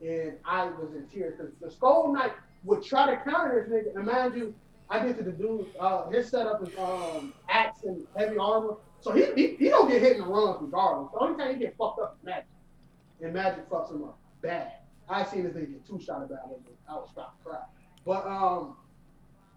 [0.00, 2.32] and I was in tears because the Skull Knight
[2.64, 3.96] would try to counter this nigga.
[3.96, 4.54] And mind you,
[4.90, 5.66] I get to the dude.
[5.78, 10.02] Uh, his setup is um axe and heavy armor, so he he, he don't get
[10.02, 11.12] hit in the runs regardless.
[11.12, 12.46] The only time he get fucked up is magic,
[13.22, 14.72] and magic fucks him up bad.
[15.08, 16.60] I seen this nigga get two shot about it.
[16.88, 17.62] I was about to cry.
[18.04, 18.76] But um,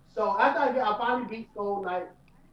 [0.08, 2.08] So after I, get, I finally beat Skull Knight,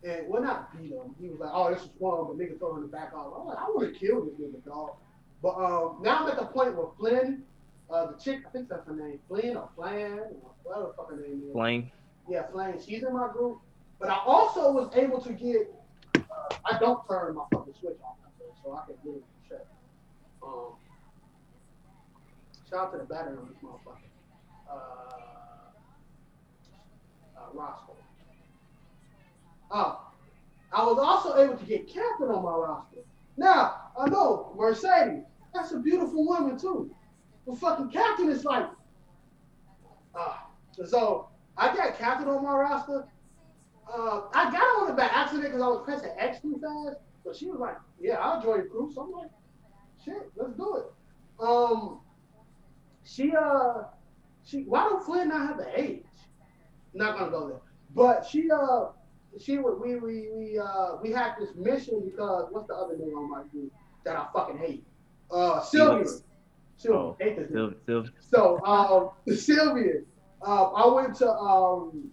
[0.04, 1.14] and well, not beat him.
[1.20, 3.32] He was like, "Oh, this is fun," but nigga throw him the back off.
[3.38, 4.96] I'm like, I want to kill this nigga, dog.
[5.42, 7.42] But um, now I'm at the point where Flynn,
[7.90, 11.10] uh, the chick, I think that's her name, Flynn or Flan, or whatever the fuck
[11.10, 11.52] her name is.
[11.52, 11.90] Flame.
[12.28, 12.76] Yeah, Flame.
[12.84, 13.60] She's in my group.
[13.98, 15.72] But I also was able to get.
[16.16, 18.16] Uh, I don't turn my fucking switch off,
[18.62, 19.66] so I can get it check.
[20.42, 20.72] Um,
[22.68, 23.96] shout out to the battery on this motherfucker.
[24.70, 24.74] Uh,
[27.38, 27.96] uh, Roscoe.
[29.70, 30.00] Oh,
[30.72, 33.00] I was also able to get Captain on my roster.
[33.36, 35.24] Now, I know Mercedes,
[35.54, 36.90] that's a beautiful woman too.
[37.46, 38.66] But fucking Captain is like,
[40.14, 40.48] ah.
[40.84, 43.06] so I got Captain on my roster.
[43.92, 46.98] Uh, I got on by accident because I was pressing X too fast.
[47.24, 48.90] But she was like, yeah, I'll join your crew.
[48.94, 49.30] So I'm like,
[50.04, 51.42] shit, let's do it.
[51.42, 52.00] Um,
[53.04, 53.84] she, uh,
[54.44, 56.04] she, why don't Flynn not have the age?
[56.94, 57.60] Not gonna go there.
[57.94, 58.86] But she, uh,
[59.40, 63.16] she would, we, we, we, uh, we had this mission because what's the other name
[63.16, 63.72] on my group
[64.04, 64.84] that I fucking hate?
[65.30, 66.06] Uh, Sylvia.
[66.76, 67.00] Sylvia.
[67.00, 70.02] Oh, hate this Sil- So, um, Sylvia,
[70.46, 72.10] uh, I went to, um,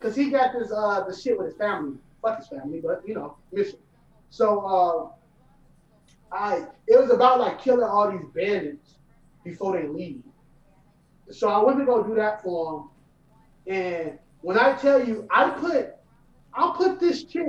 [0.00, 3.14] cause he got this, uh, the shit with his family, fuck his family, but you
[3.14, 3.78] know, mission.
[4.30, 5.08] So, uh,
[6.34, 8.96] I, it was about like killing all these bandits
[9.44, 10.22] before they leave.
[11.30, 12.88] So I went to go do that for
[13.66, 15.93] him, and when I tell you, I put,
[16.56, 17.48] I put this chick,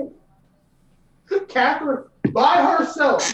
[1.48, 3.34] Catherine, by herself.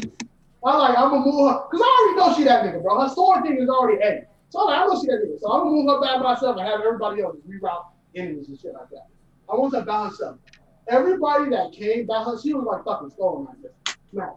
[0.64, 3.00] I'm like, I'm gonna move her, cause I already know she that nigga, bro.
[3.02, 4.22] Her sword thing is already heavy.
[4.50, 5.40] So I'm like, I know she that nigga.
[5.40, 8.74] So I'm gonna move her by myself and have everybody else reroute enemies and shit
[8.74, 9.08] like that.
[9.52, 10.38] I want her by herself.
[10.88, 13.96] Everybody that came by her, she was like fucking stolen like this.
[14.12, 14.34] Smack,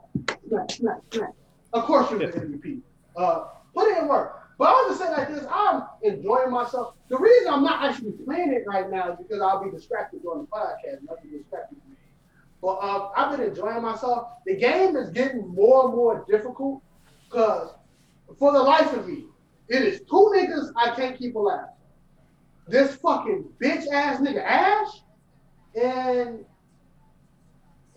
[0.49, 1.31] smack, smack, smack.
[1.73, 2.81] Of course she was an MVP.
[3.17, 3.45] Uh,
[3.75, 4.44] put it in work.
[4.59, 6.95] But I was gonna say like this, I'm enjoying myself.
[7.09, 10.43] The reason I'm not actually playing it right now is because I'll be distracted during
[10.43, 11.03] the podcast.
[11.09, 11.97] Nothing distracted me.
[12.63, 14.29] But uh, I've been enjoying myself.
[14.47, 16.83] The game is getting more and more difficult
[17.29, 17.71] because
[18.39, 19.25] for the life of me,
[19.69, 21.69] it is two niggas I can't keep alive.
[22.69, 25.03] This fucking bitch ass nigga Ashe
[25.75, 26.45] and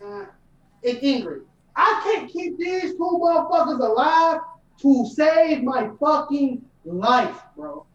[0.04, 0.26] uh,
[0.84, 1.41] and Ingrid.
[1.76, 4.39] I can't keep these two motherfuckers alive
[4.82, 7.86] to save my fucking life, bro.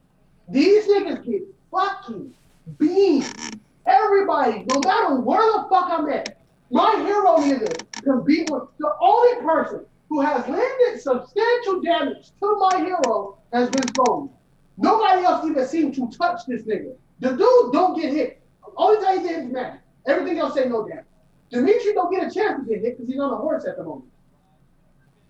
[0.48, 2.34] These niggas get fucking
[2.78, 3.60] beamed.
[3.86, 6.38] Everybody, no matter where the fuck I'm at,
[6.70, 12.56] my hero nigga can beat with the only person who has landed substantial damage to
[12.58, 14.30] my hero has been Storm.
[14.76, 16.94] Nobody else even seemed to touch this nigga.
[17.20, 18.42] The dude don't get hit.
[18.76, 19.78] Only time he get hit is.
[20.06, 21.04] Everything else say no damage.
[21.50, 23.84] Dimitri don't get a chance to get hit because he's on a horse at the
[23.84, 24.10] moment.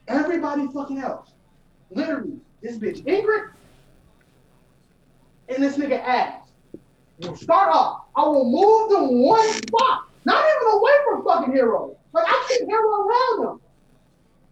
[0.09, 1.33] Everybody fucking else.
[1.95, 3.51] Literally, this bitch Ingrid
[5.49, 6.39] and this nigga ass.
[7.19, 8.05] Will start off.
[8.17, 10.09] I will move them one spot.
[10.25, 11.97] Not even away from fucking hero.
[12.13, 13.61] Like I keep hero around them.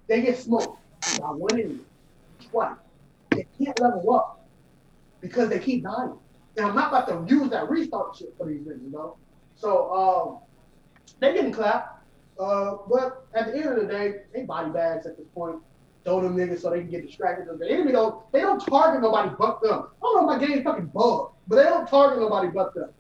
[0.07, 0.79] They get smoked
[1.19, 1.81] by one enemy.
[2.51, 2.77] Twice.
[3.31, 4.47] They can't level up
[5.21, 6.15] because they keep dying.
[6.57, 9.17] And I'm not about to use that restart shit for these niggas, you know?
[9.57, 10.39] So um
[11.19, 12.05] they getting clapped.
[12.39, 15.57] Uh, but at the end of the day, they body bags at this point.
[16.05, 17.47] Throw them niggas so they can get distracted.
[17.59, 19.73] The enemy don't they don't target nobody but them.
[19.73, 22.91] I don't know if my game fucking bugged, but they don't target nobody but them.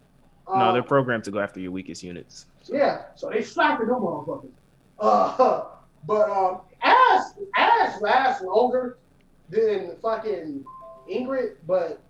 [0.53, 2.47] no, they're programmed to go after your weakest units.
[2.67, 4.51] yeah, so they slapping them motherfuckers.
[4.99, 5.65] Uh,
[6.07, 8.99] but um, Ashe Ashe lasts longer
[9.49, 10.65] than fucking
[11.11, 12.03] Ingrid, but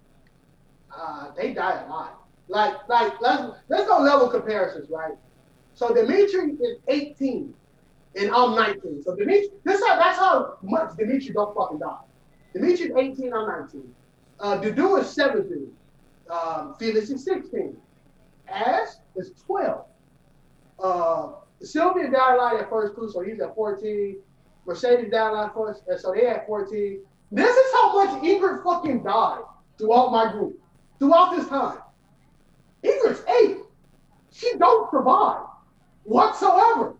[0.96, 2.20] uh, they die a lot.
[2.48, 5.14] Like like let's let's go level comparisons, right?
[5.74, 7.55] So Dimitri is 18,
[8.16, 9.02] and I'm 19.
[9.04, 11.98] So Dimitri, this how that's how much Dimitri don't fucking die.
[12.52, 13.94] Dimitri's 18, I'm 19.
[14.40, 15.70] Uh, Dudu is 17.
[16.30, 17.76] Um, Felix is 16.
[18.48, 19.84] Ashe is 12.
[20.82, 21.28] Uh,
[21.62, 24.16] Sylvia died line at first too, so he's at 14.
[24.66, 27.00] Mercedes died line first, and so they at 14.
[27.32, 29.42] This is how much Ingrid fucking died
[29.78, 30.58] throughout my group,
[30.98, 31.78] throughout this time.
[32.82, 33.58] Ingrid's eight.
[34.32, 35.42] She don't survive
[36.04, 36.94] whatsoever.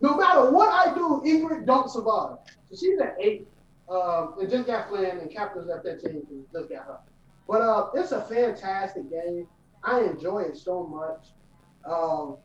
[0.00, 2.38] No matter what I do, Ingrid don't survive.
[2.70, 3.46] So she's at eight.
[3.88, 6.98] Um, and just got Flynn and Captain's at 15 and just got her.
[7.48, 9.48] But uh, it's a fantastic game.
[9.82, 11.32] I enjoy it so much.
[11.84, 12.36] Um,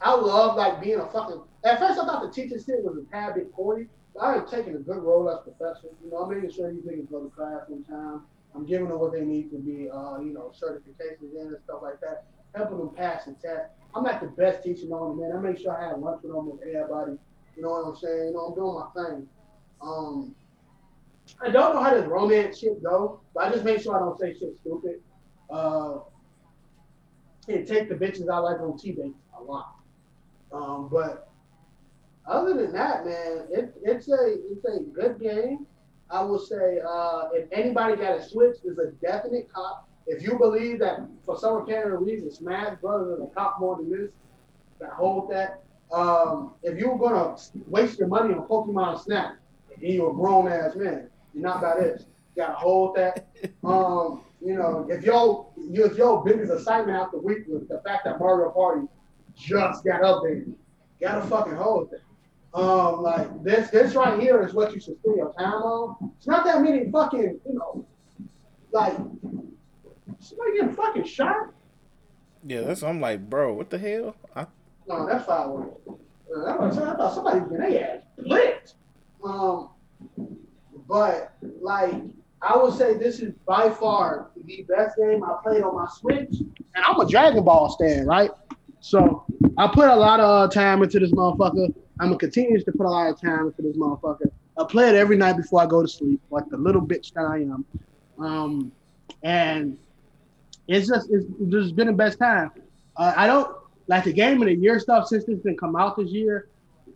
[0.00, 1.42] I love like being a fucking.
[1.64, 3.86] At first, I thought the teacher shit was a tad bit corny.
[4.20, 5.88] I am taking a good role as professor.
[6.04, 8.22] You know, I'm making sure these niggas go to class on time.
[8.54, 11.80] I'm giving them what they need to be, uh, you know, certifications in and stuff
[11.82, 12.26] like that.
[12.54, 13.70] Helping them pass the test.
[13.94, 15.32] I'm not the best teacher on man.
[15.36, 17.12] I make sure I have lunch with almost everybody.
[17.56, 18.28] You know what I'm saying?
[18.28, 19.28] You know, I'm doing my thing.
[19.80, 20.34] Um,
[21.40, 24.18] I don't know how this romance shit go, but I just make sure I don't
[24.18, 25.00] say shit stupid.
[25.50, 25.98] Uh,
[27.48, 29.74] and take the bitches I like on T-Base a lot.
[30.52, 31.28] Um, but
[32.26, 35.66] other than that, man, it, it's a it's a good game.
[36.10, 39.88] I will say, uh, if anybody got a Switch, is a definite cop.
[40.06, 43.90] If you believe that for some apparent reason Smash Brothers is a cop more than
[43.90, 44.10] this,
[44.80, 45.62] that hold that.
[45.92, 47.36] Um, if you were gonna
[47.66, 49.36] waste your money on Pokemon Snap,
[49.74, 52.06] and you're a grown ass man, you're not about this.
[52.34, 53.28] You gotta hold that.
[53.64, 58.18] Um, you know, if your if your biggest excitement after week was the fact that
[58.18, 58.86] Mario Party
[59.34, 60.56] just got updated, you
[61.00, 62.58] gotta fucking hold that.
[62.58, 66.12] Um, like this, this right here is what you should spend your time on.
[66.18, 67.86] It's not that many fucking, you know,
[68.70, 68.94] like
[70.24, 71.52] somebody getting fucking shot.
[72.46, 74.16] Yeah, that's I'm like, bro, what the hell?
[74.34, 74.46] I,
[74.86, 75.80] No, that's fireworks.
[75.88, 78.74] Uh, I, was, I thought somebody was getting their ass blitzed.
[79.24, 79.70] Um,
[80.86, 81.94] but like
[82.42, 86.40] I would say, this is by far the best game I played on my Switch,
[86.40, 88.30] and I'm a Dragon Ball stan, right?
[88.80, 89.24] So
[89.56, 91.74] I put a lot of uh, time into this motherfucker.
[92.00, 94.30] I'm gonna continue to put a lot of time into this motherfucker.
[94.58, 97.24] I play it every night before I go to sleep, like the little bitch that
[97.24, 97.64] I am.
[98.18, 98.72] Um,
[99.22, 99.78] and
[100.68, 102.50] it's just it's just been the best time.
[102.96, 103.54] Uh, I don't
[103.86, 106.48] like the game of the year stuff since it's been come out this year.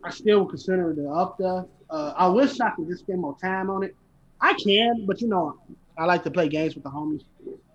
[0.03, 1.65] I still consider it up there.
[1.89, 3.95] Uh, I wish I could just spend more time on it.
[4.41, 5.59] I can, but you know,
[5.97, 7.23] I like to play games with the homies.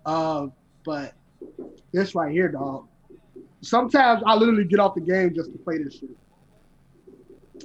[0.05, 0.47] Uh,
[0.83, 1.13] but
[1.91, 2.87] this right here, dog.
[3.61, 6.09] Sometimes I literally get off the game just to play this shit,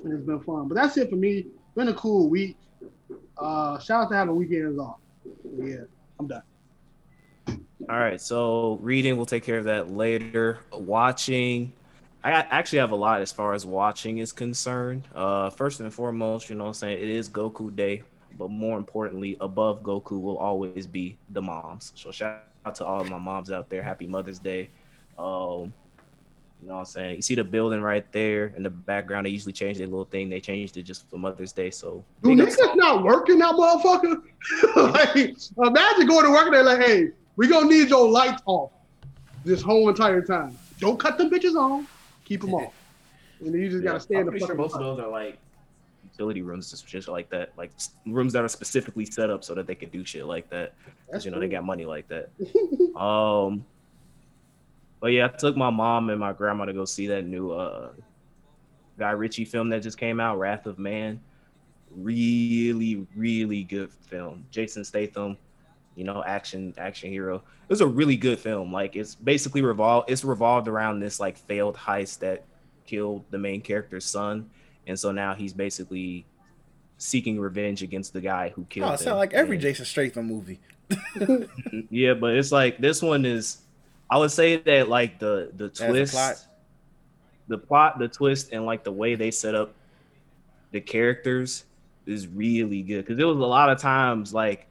[0.05, 0.69] and it's been fun.
[0.69, 1.47] But that's it for me.
[1.75, 2.57] Been a cool week.
[3.37, 4.97] Uh, shout out to having weekends off.
[5.57, 5.83] Yeah,
[6.19, 6.43] I'm done.
[7.91, 10.61] All right, so reading, we'll take care of that later.
[10.73, 11.73] Watching,
[12.23, 15.09] I actually have a lot as far as watching is concerned.
[15.13, 18.05] Uh, first and foremost, you know what I'm saying, it is Goku Day,
[18.39, 21.91] but more importantly, above Goku will always be the moms.
[21.97, 23.83] So shout out to all of my moms out there.
[23.83, 24.71] Happy Mother's Day.
[25.19, 25.73] Um,
[26.63, 27.17] you know what I'm saying?
[27.17, 29.27] You see the building right there in the background.
[29.27, 30.29] They usually change their little thing.
[30.29, 31.71] They changed it just for Mother's Day.
[31.71, 34.23] So Dude, big ups to niggas not working that motherfucker.
[34.77, 37.09] like, imagine going to work and they're like, hey,
[37.41, 38.71] we gonna need your lights off
[39.47, 40.59] this whole entire time.
[40.79, 41.87] Don't cut them bitches on.
[42.27, 42.75] Keep them off.
[43.43, 44.99] And then you just Yeah, gotta stay in I'm the pretty sure most of those
[44.99, 45.39] are like
[46.05, 47.71] utility rooms, just shit like that, like
[48.07, 50.75] rooms that are specifically set up so that they can do shit like that.
[50.85, 52.29] 'Cause, That's you know they got money like that.
[53.01, 53.65] um,
[55.01, 57.93] but yeah, I took my mom and my grandma to go see that new uh
[58.99, 61.19] Guy Ritchie film that just came out, Wrath of Man.
[61.91, 64.45] Really, really good film.
[64.51, 65.39] Jason Statham,
[65.97, 67.37] you know, action action hero.
[67.37, 68.73] It was a really good film.
[68.73, 72.45] Like it's basically revolved it's revolved around this like failed heist that
[72.87, 74.49] killed the main character's son.
[74.87, 76.27] And so now he's basically
[76.99, 78.91] seeking revenge against the guy who killed him.
[78.91, 80.61] oh, it sound like every And- Jason Statham movie.
[81.91, 83.59] yeah, but it's like this one is.
[84.11, 86.45] I would say that like the the twist, plot?
[87.47, 89.73] the plot, the twist, and like the way they set up
[90.73, 91.65] the characters
[92.07, 93.03] is really good.
[93.03, 94.67] Because there was a lot of times like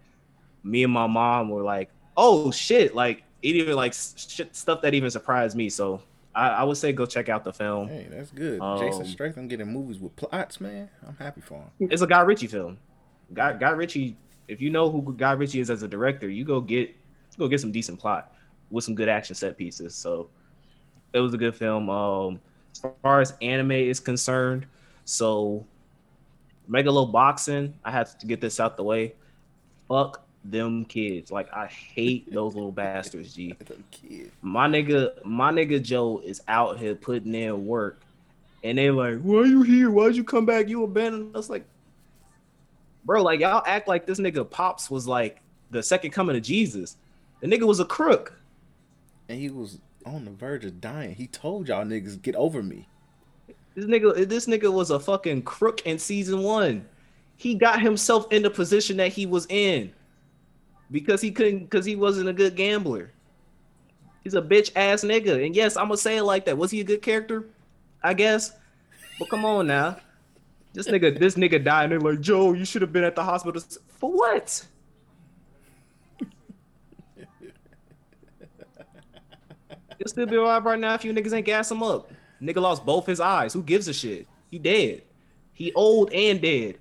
[0.63, 4.93] me and my mom were like, "Oh shit!" Like it even like shit stuff that
[4.93, 5.69] even surprised me.
[5.69, 6.01] So
[6.35, 7.87] I, I would say go check out the film.
[7.87, 8.61] Hey, that's good.
[8.61, 10.89] Um, Jason Statham getting movies with plots, man.
[11.07, 11.89] I'm happy for him.
[11.91, 12.77] It's a Guy Ritchie film.
[13.33, 14.17] Guy Guy Ritchie.
[14.47, 16.95] If you know who Guy Ritchie is as a director, you go get
[17.37, 18.33] go get some decent plot
[18.69, 19.95] with some good action set pieces.
[19.95, 20.29] So
[21.13, 21.89] it was a good film.
[21.89, 22.39] Um,
[22.71, 24.65] as far as anime is concerned,
[25.05, 25.65] so
[26.69, 27.73] Megalo boxing.
[27.83, 29.15] I had to get this out the way.
[29.87, 31.31] Fuck them kids.
[31.31, 33.33] Like I hate those little bastards.
[33.33, 33.55] G.
[34.41, 38.01] My nigga, my nigga Joe is out here putting in work,
[38.63, 39.91] and they like, "Why you here?
[39.91, 40.67] Why'd you come back?
[40.67, 41.65] You abandoned us." Like,
[43.05, 46.97] bro, like y'all act like this nigga pops was like the second coming of Jesus.
[47.41, 48.33] The nigga was a crook.
[49.29, 51.13] And he was on the verge of dying.
[51.13, 52.87] He told y'all niggas get over me.
[53.75, 56.85] This nigga, this nigga was a fucking crook in season one.
[57.37, 59.93] He got himself in the position that he was in
[60.91, 63.11] because he couldn't, because he wasn't a good gambler.
[64.23, 65.45] He's a bitch ass nigga.
[65.45, 66.57] And yes, I'm gonna say it like that.
[66.57, 67.45] Was he a good character?
[68.03, 68.53] I guess.
[69.17, 69.97] But come on now.
[70.73, 73.23] This nigga, this nigga died, and they're like, Joe, you should have been at the
[73.23, 73.61] hospital.
[73.97, 74.65] For what?
[79.97, 82.11] He'll still be alive right now if you niggas ain't gas him up.
[82.41, 83.51] Nigga lost both his eyes.
[83.51, 84.27] Who gives a shit?
[84.49, 85.01] He dead.
[85.51, 86.77] He old and dead.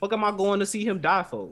[0.00, 1.50] Fuck am I going to see him die for?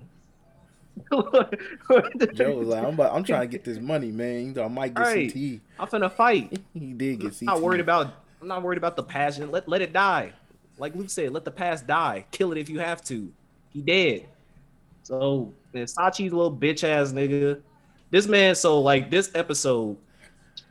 [2.34, 4.46] Joe was like, I'm, about, I'm trying to get this money, man.
[4.46, 5.32] You know, I might get Right.
[5.32, 5.60] CT.
[5.78, 6.60] I'm finna fight.
[6.74, 7.42] He did get CT.
[7.42, 8.14] I'm not worried about.
[8.40, 9.50] I'm not worried about the passion.
[9.50, 10.32] Let let it die.
[10.78, 12.24] Like Luke said, let the past die.
[12.30, 13.32] Kill it if you have to.
[13.70, 14.28] He dead.
[15.02, 17.60] So man, Sachi's little bitch ass nigga.
[18.10, 19.96] This man, so like this episode,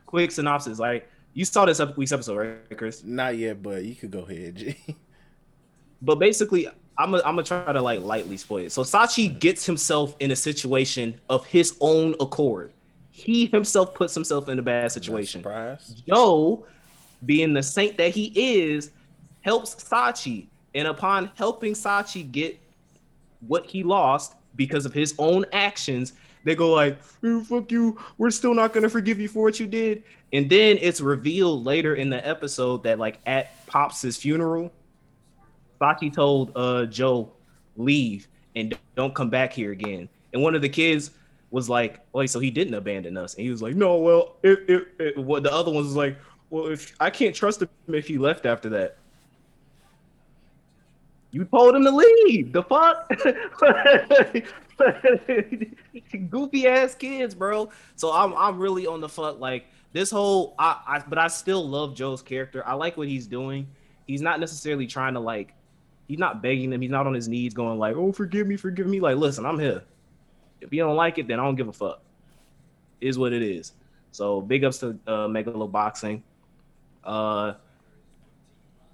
[0.06, 0.78] quick synopsis.
[0.78, 3.04] Like you saw this week's episode, right, Chris?
[3.04, 4.56] Not yet, but you could go ahead.
[4.56, 4.76] G.
[6.00, 6.68] But basically,
[6.98, 8.72] I'm gonna I'm gonna try to like lightly spoil it.
[8.72, 12.72] So Sachi gets himself in a situation of his own accord.
[13.12, 15.42] He himself puts himself in a bad situation.
[16.06, 16.66] Joe,
[17.24, 18.90] being the saint that he is,
[19.42, 22.58] helps Sachi, and upon helping Sachi get
[23.46, 27.96] what he lost because of his own actions, they go like, "Eh, "Fuck you!
[28.18, 31.94] We're still not gonna forgive you for what you did." And then it's revealed later
[31.94, 34.72] in the episode that like at Pops's funeral,
[35.80, 37.32] Sachi told uh Joe,
[37.76, 41.12] "Leave and don't come back here again." And one of the kids
[41.50, 44.58] was like, "Wait, so he didn't abandon us?" And he was like, "No, well, if,
[44.68, 46.18] if, if what the other ones was like,
[46.50, 48.98] well, if I can't trust him if he left after that."
[51.30, 52.52] You told him to leave.
[52.52, 53.10] The fuck?
[56.30, 57.68] Goofy ass kids, bro.
[57.96, 61.68] So I'm I'm really on the fuck like this whole I, I but I still
[61.68, 62.66] love Joe's character.
[62.66, 63.66] I like what he's doing.
[64.06, 65.54] He's not necessarily trying to like
[66.08, 66.80] he's not begging them.
[66.80, 69.58] He's not on his knees going like, "Oh, forgive me, forgive me." Like, listen, I'm
[69.58, 69.82] here.
[70.60, 72.00] If you don't like it, then I don't give a fuck.
[73.00, 73.72] Is what it is.
[74.10, 76.24] So big ups to uh, Megalo Boxing.
[77.04, 77.54] Uh,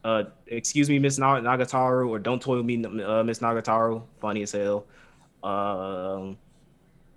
[0.04, 4.02] uh, excuse me, Miss Na- Nagatoro, or don't toil me, uh, Miss Nagatoro.
[4.20, 4.84] Funny as hell.
[5.42, 6.36] Um,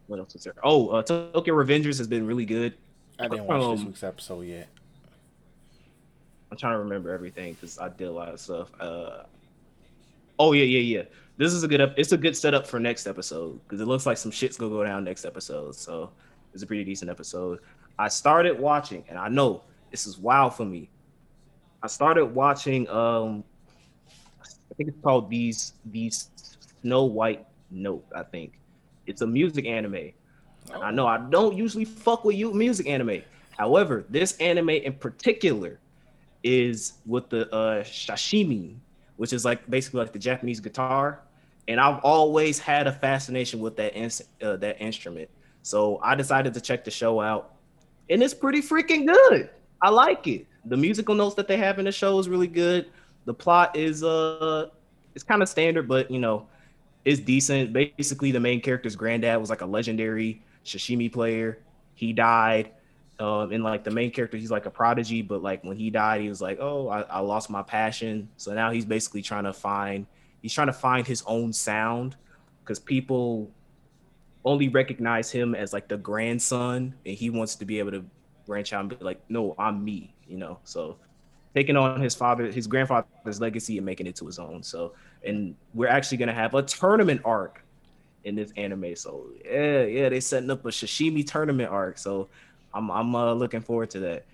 [0.08, 0.54] what else was there?
[0.64, 2.76] Oh, uh, Tokyo Revengers has been really good.
[3.20, 4.70] I didn't watch this Um, week's episode yet.
[6.50, 8.70] I'm trying to remember everything because I did a lot of stuff.
[8.80, 9.24] Uh,
[10.40, 11.04] oh yeah, yeah, yeah.
[11.38, 11.82] This is a good.
[11.82, 14.72] Ep- it's a good setup for next episode because it looks like some shit's gonna
[14.72, 15.76] go down next episode.
[15.76, 16.12] So
[16.54, 17.60] it's a pretty decent episode.
[18.00, 20.90] I started watching, and I know this is wild for me.
[21.84, 22.90] I started watching.
[22.90, 23.44] Um,
[24.42, 26.30] I think it's called these these
[26.82, 28.06] Snow White Note.
[28.16, 28.60] I think
[29.06, 30.12] it's a music anime.
[30.74, 33.22] I know I don't usually fuck with you music anime.
[33.58, 35.80] However, this anime in particular
[36.44, 38.76] is with the uh sashimi,
[39.18, 41.22] which is like basically like the Japanese guitar.
[41.68, 43.94] And I've always had a fascination with that
[44.42, 45.30] uh, that instrument.
[45.64, 47.56] So I decided to check the show out,
[48.10, 49.50] and it's pretty freaking good.
[49.82, 50.48] I like it.
[50.66, 52.90] The musical notes that they have in the show is really good.
[53.26, 54.68] The plot is uh
[55.14, 56.48] it's kind of standard, but you know,
[57.04, 57.74] it's decent.
[57.74, 61.60] Basically, the main character's granddad was like a legendary sashimi player.
[61.96, 62.72] He died.
[63.20, 66.22] Um, and like the main character, he's like a prodigy, but like when he died,
[66.22, 69.54] he was like, "Oh, I, I lost my passion." So now he's basically trying to
[69.54, 70.06] find,
[70.42, 72.16] he's trying to find his own sound,
[72.64, 73.50] because people
[74.46, 78.06] only recognize him as like the grandson, and he wants to be able to
[78.46, 80.60] branch out and be like, "No, I'm me," you know.
[80.64, 80.98] So
[81.56, 84.62] taking on his father, his grandfather's legacy, and making it to his own.
[84.62, 84.94] So,
[85.26, 87.64] and we're actually gonna have a tournament arc
[88.26, 88.96] in this anime.
[88.96, 91.98] So yeah, yeah, they setting up a sashimi tournament arc.
[91.98, 92.30] So
[92.78, 94.26] I'm I'm uh, looking forward to that.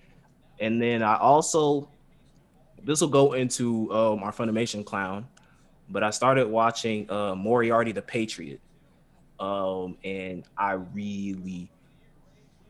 [0.60, 1.88] And then I also
[2.84, 5.26] this will go into um, our Funimation clown,
[5.88, 8.60] but I started watching uh, Moriarty the Patriot,
[9.40, 11.70] um, and I really,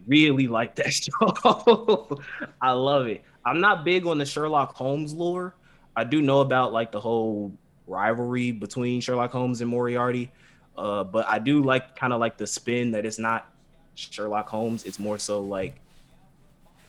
[0.06, 2.20] really like that show.
[2.60, 3.24] I love it.
[3.44, 5.56] I'm not big on the Sherlock Holmes lore.
[5.96, 7.52] I do know about like the whole
[7.86, 10.30] rivalry between Sherlock Holmes and Moriarty,
[10.78, 13.53] uh, but I do like kind of like the spin that it's not
[13.94, 14.84] Sherlock Holmes.
[14.84, 15.80] It's more so like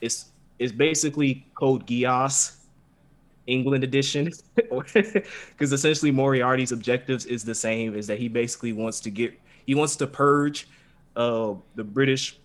[0.01, 2.57] it's it's basically Code Geass,
[3.47, 7.95] England edition, because essentially Moriarty's objectives is the same.
[7.95, 10.67] Is that he basically wants to get he wants to purge
[11.15, 12.39] uh, the British.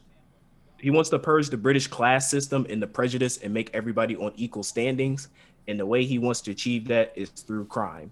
[0.78, 4.32] He wants to purge the British class system and the prejudice and make everybody on
[4.36, 5.28] equal standings.
[5.68, 8.10] And the way he wants to achieve that is through crime.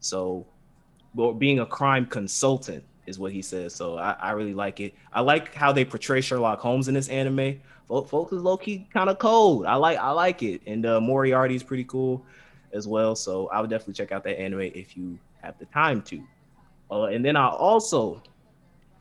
[0.00, 0.44] So,
[1.14, 3.74] well, being a crime consultant is what he says.
[3.74, 4.94] So I, I really like it.
[5.12, 7.60] I like how they portray Sherlock Holmes in this anime.
[7.88, 9.66] Folks is low key kind of cold.
[9.66, 12.24] I like I like it, and uh, Moriarty is pretty cool
[12.72, 13.14] as well.
[13.14, 16.22] So I would definitely check out that anime if you have the time to.
[16.90, 18.22] Uh, and then I also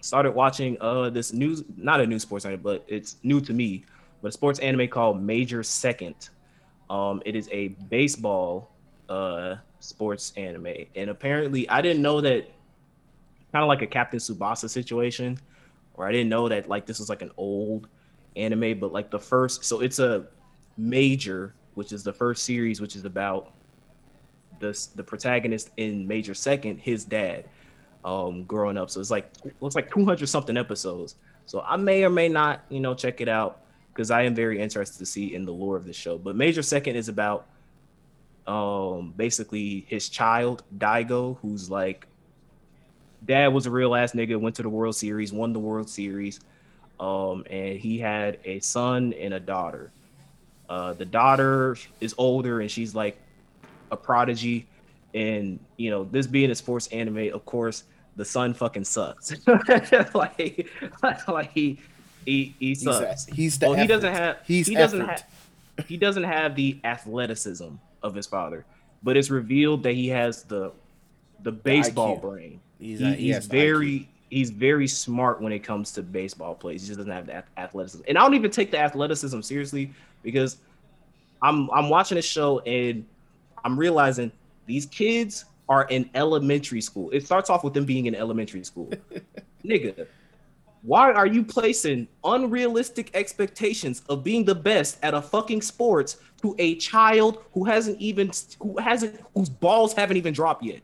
[0.02, 3.86] started watching uh this news, not a new sports anime, but it's new to me,
[4.22, 6.30] but a sports anime called Major Second.
[6.90, 8.72] Um, it is a baseball
[9.08, 12.50] uh sports anime, and apparently I didn't know that
[13.52, 15.38] kind of like a Captain Tsubasa situation,
[15.96, 17.88] or I didn't know that like this was like an old
[18.36, 20.26] anime, but like the first, so it's a
[20.78, 23.54] major, which is the first series, which is about
[24.60, 27.46] this the protagonist in Major Second, his dad,
[28.06, 28.90] um, growing up.
[28.90, 31.16] So it's like looks like 200 something episodes.
[31.46, 33.62] So I may or may not, you know, check it out
[33.94, 36.18] because I am very interested to see in the lore of the show.
[36.18, 37.48] But Major Second is about
[38.48, 42.08] um basically his child Daigo, who's like
[43.26, 46.40] dad was a real ass nigga, went to the World Series, won the World Series.
[47.00, 49.92] um, and he had a son and a daughter.
[50.70, 53.18] Uh, the daughter is older and she's like
[53.92, 54.68] a prodigy,
[55.14, 57.84] and you know this being a sports anime, of course,
[58.16, 59.34] the son fucking sucks.
[60.14, 60.68] like,
[61.28, 61.80] like he
[62.26, 63.26] he he sucks.
[63.26, 65.24] He's, he's the well, he doesn't have He's he doesn't effort.
[65.78, 67.70] have he doesn't have the athleticism
[68.04, 68.66] of his father,
[69.04, 70.72] but it's revealed that he has the
[71.44, 72.22] the baseball IQ.
[72.22, 72.62] brain.
[72.82, 76.82] He's, He- he he's very he's very smart when it comes to baseball plays.
[76.82, 80.58] He just doesn't have the athleticism, and I don't even take the athleticism seriously because
[81.42, 83.06] I'm I'm watching this show and
[83.64, 84.32] I'm realizing
[84.66, 87.10] these kids are in elementary school.
[87.12, 88.92] It starts off with them being in elementary school.
[89.66, 90.08] Nigga,
[90.82, 96.56] why are you placing unrealistic expectations of being the best at a fucking sports to
[96.58, 100.82] a child who hasn't even who hasn't whose balls haven't even dropped yet?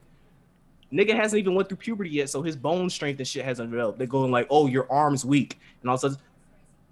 [0.91, 3.97] Nigga hasn't even went through puberty yet, so his bone strength and shit hasn't developed.
[3.97, 6.17] They're going like, "Oh, your arm's weak," and all of a sudden,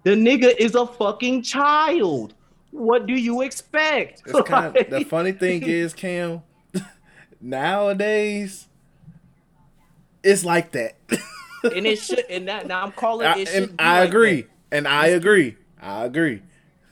[0.04, 2.34] the nigga is a fucking child.
[2.72, 4.24] What do you expect?
[4.26, 6.44] It's kind of, the funny thing is, Cam,
[7.42, 8.68] nowadays,
[10.24, 10.96] it's like that.
[11.64, 13.50] and it should, and that now I'm calling I, it.
[13.54, 14.50] and I like agree, that.
[14.78, 16.42] and I agree, I agree.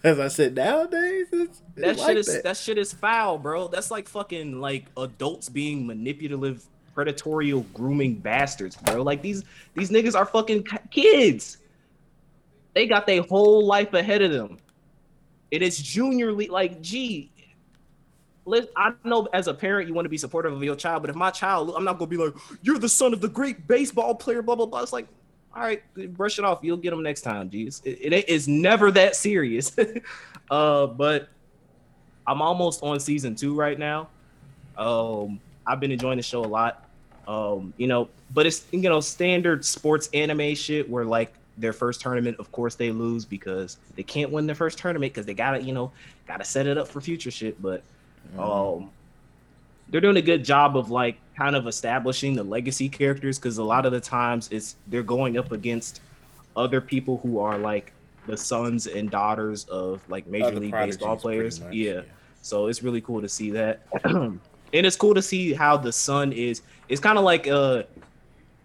[0.03, 2.43] As I said, nowadays it's, it's That like is that.
[2.43, 2.57] that.
[2.57, 3.69] shit is foul, bro.
[3.69, 6.63] That's like fucking like adults being manipulative,
[6.95, 9.01] predatorial, grooming bastards, bro.
[9.01, 11.57] Like these these niggas are fucking kids.
[12.73, 14.57] They got their whole life ahead of them.
[15.51, 16.51] It is junior league.
[16.51, 17.31] Like, gee,
[18.45, 21.09] let I know as a parent you want to be supportive of your child, but
[21.09, 24.15] if my child, I'm not gonna be like, you're the son of the great baseball
[24.15, 24.81] player, blah blah blah.
[24.81, 25.07] It's like,
[25.55, 25.81] all right,
[26.15, 26.59] brush it off.
[26.63, 27.81] You'll get them next time, geez.
[27.85, 29.75] It, it is never that serious.
[30.51, 31.29] uh, but
[32.25, 34.09] I'm almost on season two right now.
[34.77, 36.82] Um, I've been enjoying the show a lot.
[37.27, 42.01] Um, you know, but it's you know standard sports anime shit where like their first
[42.01, 45.61] tournament, of course they lose because they can't win their first tournament because they gotta
[45.61, 45.91] you know
[46.27, 47.61] gotta set it up for future shit.
[47.61, 47.83] But
[48.37, 48.89] um,
[49.89, 53.63] they're doing a good job of like kind of establishing the legacy characters because a
[53.63, 56.01] lot of the times it's they're going up against
[56.55, 57.91] other people who are like
[58.27, 61.59] the sons and daughters of like major league prodigies, baseball players.
[61.61, 62.01] much, yeah.
[62.41, 63.81] So it's really cool to see that.
[64.73, 66.61] and it's cool to see how the son is.
[66.89, 67.83] It's kind of like uh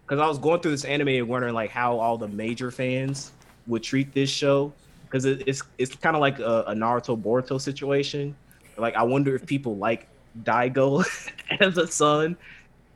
[0.07, 3.33] because I was going through this anime and wondering like how all the major fans
[3.67, 4.73] would treat this show
[5.05, 8.35] because it, it's it's kind of like a, a Naruto Boruto situation.
[8.77, 10.09] Like I wonder if people like
[10.43, 11.05] Daigo
[11.61, 12.37] as a son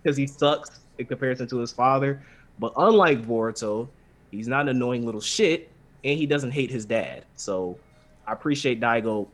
[0.02, 2.22] because he sucks in comparison to his father.
[2.58, 3.88] But unlike Boruto,
[4.30, 5.70] he's not an annoying little shit
[6.04, 7.24] and he doesn't hate his dad.
[7.36, 7.78] So
[8.26, 9.28] I appreciate Daigo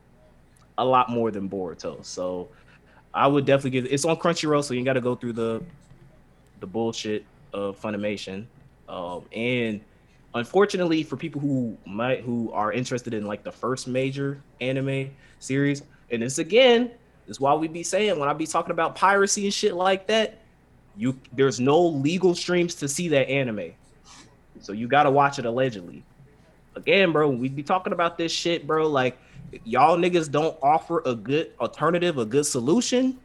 [0.78, 2.04] a lot more than Boruto.
[2.04, 2.48] So
[3.14, 5.62] I would definitely give it's on Crunchyroll, so you got to go through the
[6.60, 8.44] the bullshit of Funimation.
[8.88, 9.80] Um, and
[10.34, 15.82] unfortunately, for people who might who are interested in like the first major anime series,
[16.10, 16.90] and this again
[17.26, 20.38] is why we be saying when I be talking about piracy and shit like that,
[20.96, 23.72] you there's no legal streams to see that anime,
[24.60, 26.02] so you got to watch it allegedly.
[26.76, 29.18] Again, bro, we be talking about this shit, bro, like
[29.64, 33.18] y'all niggas don't offer a good alternative, a good solution,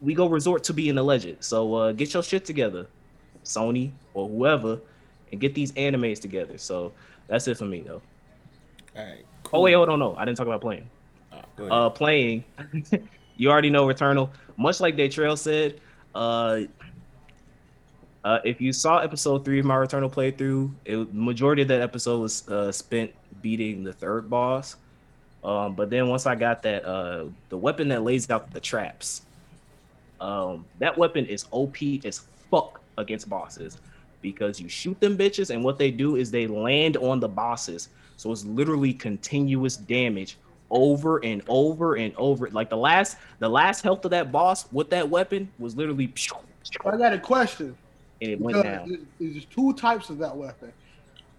[0.00, 1.42] we go resort to being alleged.
[1.42, 2.86] So uh, get your shit together,
[3.44, 4.78] Sony or whoever,
[5.32, 6.58] and get these animes together.
[6.58, 6.92] So
[7.26, 8.02] that's it for me, though.
[8.96, 9.24] All right.
[9.52, 10.88] Oh wait, hold on, no, I didn't talk about playing.
[11.58, 11.68] Oh.
[11.68, 12.44] Uh, playing,
[13.36, 14.30] you already know Returnal.
[14.56, 15.80] Much like Daytrail said,
[16.14, 16.60] uh,
[18.24, 22.20] uh, if you saw episode three of my Returnal playthrough, it, majority of that episode
[22.20, 23.12] was uh, spent
[23.44, 24.76] beating the third boss.
[25.44, 29.20] Um, but then once I got that, uh, the weapon that lays out the traps,
[30.20, 31.76] um, that weapon is OP
[32.06, 33.76] as fuck against bosses
[34.22, 37.90] because you shoot them bitches, and what they do is they land on the bosses.
[38.16, 40.38] So it's literally continuous damage
[40.70, 42.48] over and over and over.
[42.48, 46.10] Like the last, the last health of that boss with that weapon was literally,
[46.86, 47.76] I got a question.
[48.22, 48.88] and it went Because down.
[48.88, 50.72] there's- There's two types of that weapon.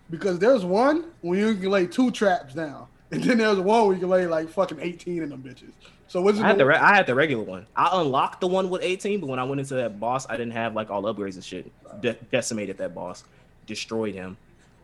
[0.10, 3.94] Because there's one where you can lay two traps down, and then there's one where
[3.94, 5.72] you can lay like fucking 18 of them bitches.
[6.08, 6.40] So what's?
[6.40, 7.66] I had the re- I had the regular one.
[7.76, 10.54] I unlocked the one with 18, but when I went into that boss, I didn't
[10.54, 11.72] have like all upgrades and shit.
[12.02, 13.24] De- decimated that boss,
[13.66, 14.38] destroyed him.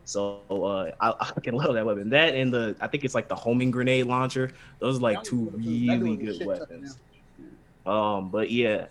[0.06, 2.10] So uh, I, I can love that weapon.
[2.10, 4.52] That and the I think it's like the homing grenade launcher.
[4.80, 6.98] Those are like two really good weapons.
[7.86, 8.88] Um, but yeah,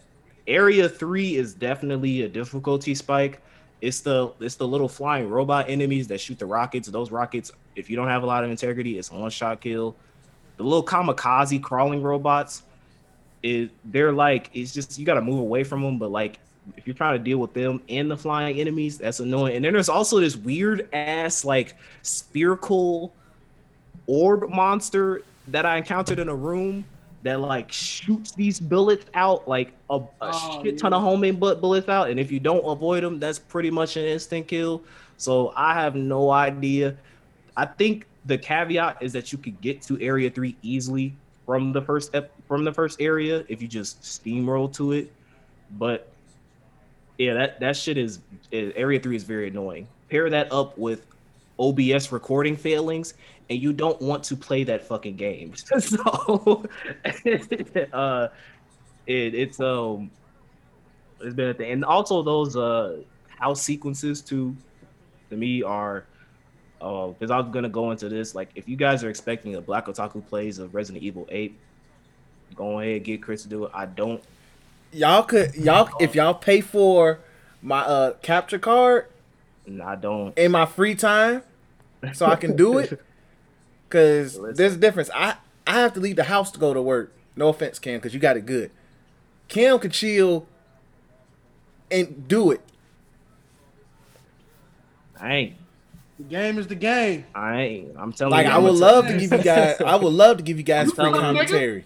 [0.47, 3.43] area three is definitely a difficulty spike.
[3.81, 6.89] It's the it's the little flying robot enemies that shoot the rockets.
[6.89, 9.97] Those rockets, if you don't have a lot of integrity, it's one shot kill.
[10.57, 12.63] The little kamikaze crawling robots,
[13.43, 16.39] is they're like it's just you got to move away from them, but like
[16.77, 19.57] if you're trying to deal with them and the flying enemies, that's annoying.
[19.57, 23.13] And then there's also this weird ass like spherical
[24.07, 26.85] orb monster that I encountered in a room
[27.23, 31.57] that like shoots these bullets out like a, a Oh, shit ton of homing bu-
[31.57, 34.83] bullets out, and if you don't avoid them, that's pretty much an instant kill.
[35.17, 36.97] So I have no idea.
[37.57, 41.15] I think the caveat is that you could get to Area Three easily
[41.47, 45.13] from the first ep- from the first area if you just steamroll to it.
[45.79, 46.09] But
[47.19, 49.87] yeah, that that shit is, is Area Three is very annoying.
[50.09, 51.05] Pair that up with
[51.61, 53.15] OBS recording failings,
[53.51, 55.55] and you don't want to play that fucking game.
[55.79, 56.65] so,
[57.93, 58.29] uh,
[59.07, 60.11] it, it's um,
[61.21, 62.99] it's been at the and also those uh
[63.29, 64.57] house sequences too,
[65.29, 66.05] to me are.
[66.81, 68.35] Uh, because I'm gonna go into this.
[68.35, 71.55] Like, if you guys are expecting a Black Otaku plays of Resident Evil 8,
[72.55, 73.71] go ahead get Chris to do it.
[73.75, 74.23] I don't.
[74.91, 77.21] Y'all could y'all if y'all pay for
[77.61, 79.09] my uh capture card
[79.83, 80.37] I don't.
[80.37, 81.43] in my free time,
[82.13, 83.01] so I can do it.
[83.89, 84.55] Cause Listen.
[84.57, 85.11] there's a difference.
[85.15, 85.35] I
[85.67, 87.13] I have to leave the house to go to work.
[87.37, 88.71] No offense, Cam, because you got it good.
[89.49, 90.47] Cam could chill
[91.91, 92.61] and do it.
[95.21, 95.55] I ain't.
[96.19, 97.25] The game is the game.
[97.35, 97.89] I ain't.
[97.97, 98.51] I'm telling Like you.
[98.51, 99.81] Like I'm would love to give you guys.
[99.81, 101.25] I would love to give you guys You free telling me, nigga?
[101.35, 101.85] commentary.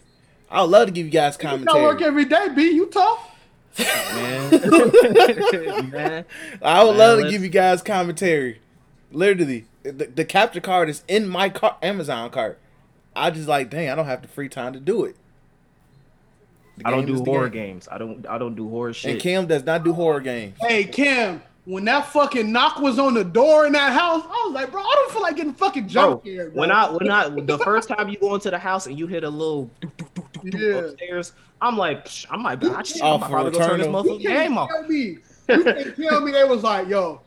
[0.51, 2.07] I would love to give you guys You gotta work commentary.
[2.07, 2.71] every day, B.
[2.75, 3.31] You tough?
[3.79, 4.51] man.
[5.91, 6.25] man.
[6.63, 8.61] I would Man, love to let's- give you guys commentary.
[9.11, 12.59] Literally, the, the capture card is in my car, Amazon cart.
[13.15, 15.17] I just like, dang, I don't have the free time to do it.
[16.79, 17.75] The I don't do horror game.
[17.75, 17.89] games.
[17.91, 18.27] I don't.
[18.27, 19.13] I don't do horror shit.
[19.13, 20.57] And Cam does not do horror games.
[20.61, 24.55] Hey, Kim, when that fucking knock was on the door in that house, I was
[24.55, 26.53] like, bro, I don't feel like getting fucking Bro, jump scared.
[26.53, 26.61] Bro.
[26.61, 29.23] when I when I the first time you go into the house and you hit
[29.23, 29.71] a little
[30.43, 30.79] Yeah.
[30.79, 31.33] upstairs,
[31.63, 33.87] I'm like, Psh, I might, I just, Oh, I might for probably go turn this
[33.87, 34.05] Returnal.
[34.05, 34.69] you motherfucking can't game off.
[34.69, 37.21] tell me, you can't tell me they was like, yo,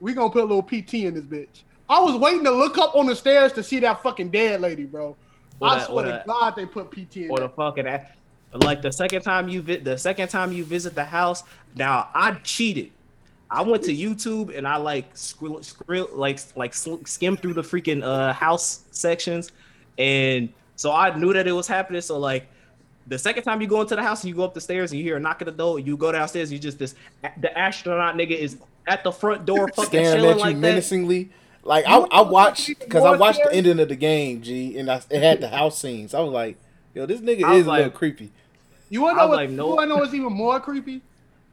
[0.00, 1.62] we gonna put a little PT in this bitch.
[1.88, 4.84] I was waiting to look up on the stairs to see that fucking dead lady,
[4.84, 5.16] bro.
[5.60, 7.86] Or I that- swear to that- God, they put PT in or the fucking
[8.54, 11.42] like the second time you vi- the second time you visit the house.
[11.74, 12.90] Now I cheated.
[13.50, 18.02] I went to YouTube and I like scroll, scroll like like skim through the freaking
[18.02, 19.52] uh house sections,
[19.98, 22.00] and so I knew that it was happening.
[22.00, 22.48] So like.
[23.06, 24.98] The second time you go into the house and you go up the stairs and
[24.98, 26.94] you hear a knock at the door, you go downstairs, you just this
[27.38, 30.60] the astronaut nigga is at the front door fucking Staring chilling at you like that.
[30.60, 31.30] menacingly.
[31.62, 34.90] Like I, I watched because I more watched the ending of the game, G, and
[34.90, 36.12] I, it had the house scenes.
[36.12, 36.58] I was like,
[36.94, 38.32] yo, this nigga I was is a little like- creepy.
[38.90, 39.36] You wanna know what?
[39.38, 41.00] like, you wanna know what's even more creepy?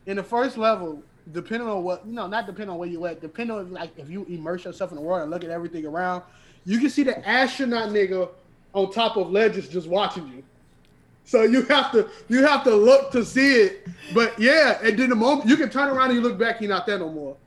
[0.05, 1.01] In the first level,
[1.31, 4.25] depending on what, no, not depending on where you at, depending on like if you
[4.25, 6.23] immerse yourself in the world and look at everything around,
[6.65, 8.29] you can see the astronaut nigga
[8.73, 10.43] on top of ledges just watching you.
[11.25, 13.87] So you have to you have to look to see it.
[14.13, 16.69] But yeah, and then the moment you can turn around and you look back, he's
[16.69, 17.37] not there no more.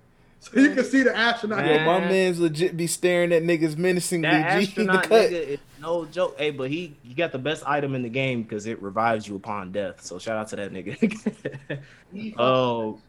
[0.41, 1.65] So you can see the astronaut.
[1.65, 1.87] Yo, Man.
[1.87, 4.29] my man's legit be staring at niggas menacingly.
[4.29, 5.31] That G, the astronaut cut.
[5.31, 6.37] nigga is no joke.
[6.39, 9.37] Hey, but he you got the best item in the game because it revives you
[9.37, 10.03] upon death.
[10.05, 11.81] So shout out to that nigga.
[12.39, 13.01] Oh,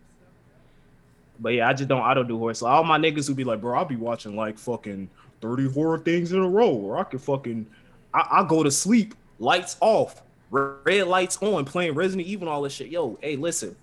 [1.39, 2.01] but yeah, I just don't.
[2.01, 2.53] I don't do horror.
[2.53, 5.09] So all my niggas who be like, bro, I'll be watching like fucking
[5.41, 7.67] thirty horror things in a row, or I could fucking,
[8.13, 12.61] I, I go to sleep, lights off, red lights on, playing Resident Evil, and all
[12.61, 12.87] this shit.
[12.87, 13.75] Yo, hey, listen.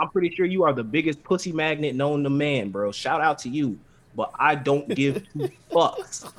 [0.00, 2.90] I'm pretty sure you are the biggest pussy magnet known to man, bro.
[2.90, 3.78] Shout out to you.
[4.16, 6.32] But I don't give two fucks.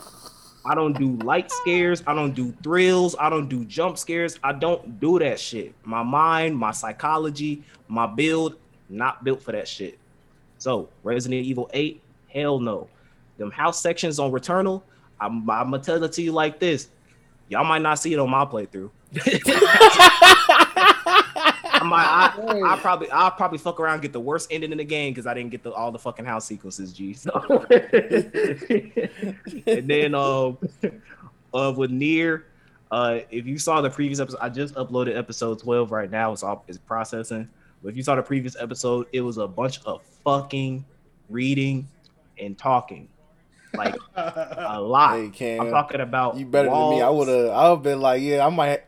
[0.65, 2.03] I don't do light scares.
[2.05, 3.15] I don't do thrills.
[3.19, 4.39] I don't do jump scares.
[4.43, 5.73] I don't do that shit.
[5.83, 8.55] My mind, my psychology, my build,
[8.89, 9.97] not built for that shit.
[10.57, 12.87] So Resident Evil 8, hell no.
[13.37, 14.83] Them house sections on Returnal,
[15.19, 16.89] I'm, I'm gonna tell it to you like this.
[17.51, 18.89] Y'all might not see it on my playthrough.
[21.73, 24.77] I might, I, I probably, I'll probably fuck around and get the worst ending in
[24.77, 27.13] the game because I didn't get the all the fucking house sequences, G.
[27.13, 27.31] So,
[29.67, 30.57] and then, um,
[31.53, 32.43] uh, with NieR,
[32.89, 36.31] uh, if you saw the previous episode, I just uploaded episode twelve right now.
[36.31, 37.49] It's all it's processing.
[37.83, 40.85] But if you saw the previous episode, it was a bunch of fucking
[41.29, 41.85] reading
[42.39, 43.09] and talking,
[43.73, 45.17] like a lot.
[45.17, 47.01] Hey, Cam, I'm talking about you better than me.
[47.01, 47.49] I would have.
[47.49, 48.81] I would have been like, yeah, I might.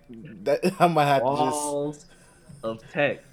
[0.43, 1.39] That, I might have to just.
[1.39, 2.05] walls
[2.63, 3.23] of tech.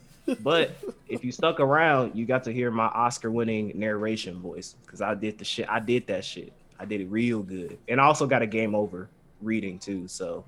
[0.40, 0.76] But
[1.09, 5.38] if you stuck around, you got to hear my Oscar-winning narration voice because I did
[5.38, 5.68] the shit.
[5.68, 6.53] I did that shit.
[6.78, 9.09] I did it real good, and I also got a game over
[9.42, 10.07] reading too.
[10.09, 10.44] So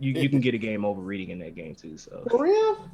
[0.00, 1.96] you you can get a game over reading in that game too.
[1.96, 2.90] So For real?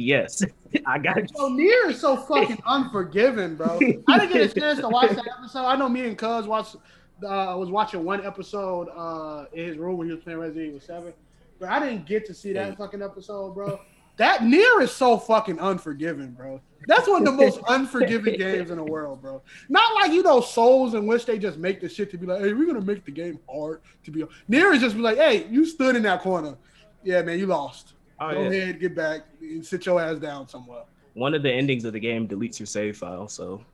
[0.00, 0.42] Yes,
[0.86, 1.16] I got.
[1.36, 3.78] So NieR is so fucking unforgiving, bro.
[4.08, 5.64] I didn't get a chance to watch that episode.
[5.64, 6.76] I know me and Cuz watched.
[7.22, 10.68] Uh, I was watching one episode uh, in his room when he was playing Resident
[10.68, 11.12] Evil Seven,
[11.58, 13.78] but I didn't get to see that fucking episode, bro.
[14.16, 16.62] that NieR is so fucking unforgiving, bro.
[16.86, 19.42] That's one of the most unforgiving games in the world, bro.
[19.68, 22.40] Not like you know souls in which they just make the shit to be like,
[22.40, 24.24] hey, we're gonna make the game hard to be.
[24.48, 26.56] NieR is just be like, hey, you stood in that corner.
[27.02, 27.92] Yeah, man, you lost.
[28.20, 28.48] Oh, Go yeah.
[28.50, 30.82] ahead, get back, and sit your ass down somewhere.
[31.14, 33.64] One of the endings of the game deletes your save file, so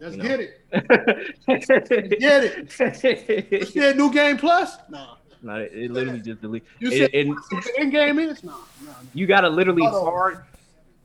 [0.00, 0.28] Let's You know.
[0.28, 0.60] get it.
[2.20, 3.50] Get it.
[3.50, 4.76] You said new game plus?
[4.88, 5.16] Nah.
[5.42, 6.62] no, it, it literally just deletes.
[6.78, 8.42] You said And, and in game is?
[8.44, 8.52] Nah,
[8.84, 8.92] nah.
[9.14, 10.12] you gotta literally Hold on.
[10.12, 10.44] hard,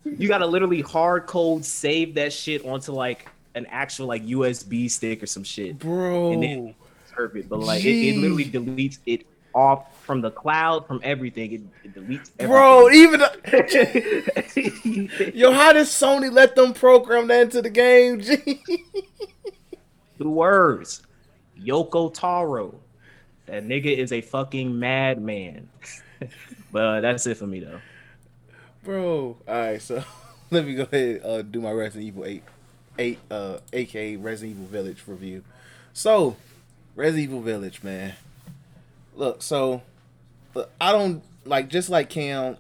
[0.06, 5.22] you gotta literally hard code save that shit onto like an actual like USB stick
[5.24, 5.80] or some shit.
[5.80, 6.34] Bro.
[6.34, 6.76] And then-
[7.12, 11.52] Perfect, but like it, it literally deletes it off from the cloud, from everything.
[11.54, 12.36] It, it deletes.
[12.38, 13.32] Bro, even the,
[15.34, 18.22] yo, how does Sony let them program that into the game?
[20.18, 21.02] Two words.
[21.60, 22.76] Yoko Taro.
[23.46, 25.70] That nigga is a fucking madman.
[26.72, 27.82] but that's it for me though.
[28.84, 30.04] Bro, all right, so
[30.50, 32.44] let me go ahead and uh, do my Resident Evil 8,
[32.98, 35.44] 8 uh, aka Resident Evil Village review.
[35.94, 36.36] So,
[36.96, 38.16] Resident Evil Village, man.
[39.16, 39.82] Look, so
[40.80, 42.58] I don't like just like Cam.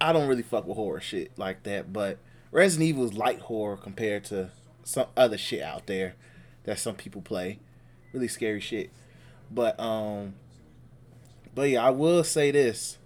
[0.00, 2.18] I don't really fuck with horror shit like that, but
[2.50, 4.50] Resident Evil is light horror compared to
[4.82, 6.14] some other shit out there
[6.64, 7.58] that some people play.
[8.12, 8.90] Really scary shit.
[9.50, 10.34] But um
[11.54, 12.98] but yeah, I will say this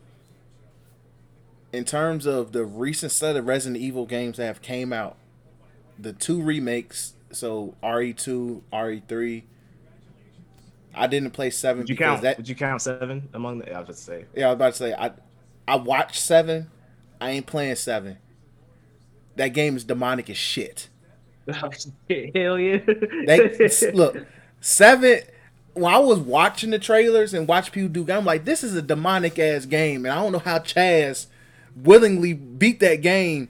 [1.72, 5.16] in terms of the recent set of Resident Evil games that have came out,
[5.98, 9.42] the two remakes, so RE2, RE3.
[10.94, 12.22] I didn't play seven Would you because count?
[12.22, 12.36] that.
[12.38, 13.72] Would you count seven among the?
[13.72, 14.24] I was just say.
[14.34, 15.12] Yeah, I was about to say I,
[15.66, 16.70] I watched seven.
[17.20, 18.18] I ain't playing seven.
[19.36, 20.88] That game is demonic as shit.
[21.46, 22.78] Hell yeah!
[23.26, 24.16] They look
[24.60, 25.20] seven.
[25.74, 28.82] When I was watching the trailers and watch people do, I'm like, this is a
[28.82, 31.26] demonic ass game, and I don't know how Chaz
[31.76, 33.48] willingly beat that game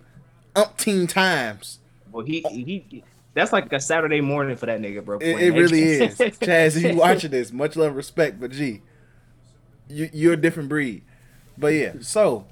[0.54, 1.78] umpteen times.
[2.12, 3.02] well, he he.
[3.38, 5.18] That's like a Saturday morning for that nigga, bro.
[5.18, 6.18] It, it really is.
[6.18, 8.82] Chaz, if you watching this, much love, and respect, but gee,
[9.88, 11.02] you, you're a different breed.
[11.56, 12.46] But yeah, so,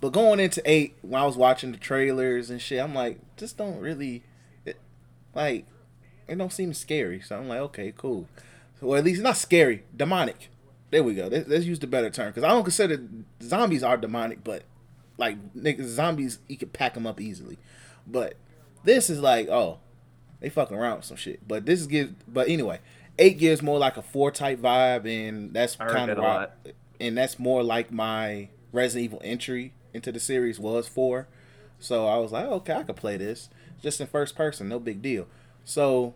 [0.00, 3.58] but going into eight, when I was watching the trailers and shit, I'm like, just
[3.58, 4.22] don't really,
[4.64, 4.78] it,
[5.34, 5.66] like,
[6.26, 7.20] it don't seem scary.
[7.20, 8.26] So I'm like, okay, cool.
[8.80, 10.48] Well, at least not scary, demonic.
[10.90, 11.26] There we go.
[11.26, 13.02] Let's, let's use the better term because I don't consider
[13.42, 14.62] zombies are demonic, but
[15.18, 17.58] like niggas, zombies, you can pack them up easily.
[18.06, 18.36] But
[18.84, 19.78] this is like, oh,
[20.40, 21.46] they fucking around with some shit.
[21.46, 22.14] But this is give.
[22.32, 22.80] But anyway,
[23.18, 26.56] eight gives more like a four type vibe, and that's kind of lot.
[27.00, 31.28] and that's more like my Resident Evil entry into the series was four.
[31.80, 33.48] So I was like, okay, I could play this
[33.82, 35.26] just in first person, no big deal.
[35.64, 36.14] So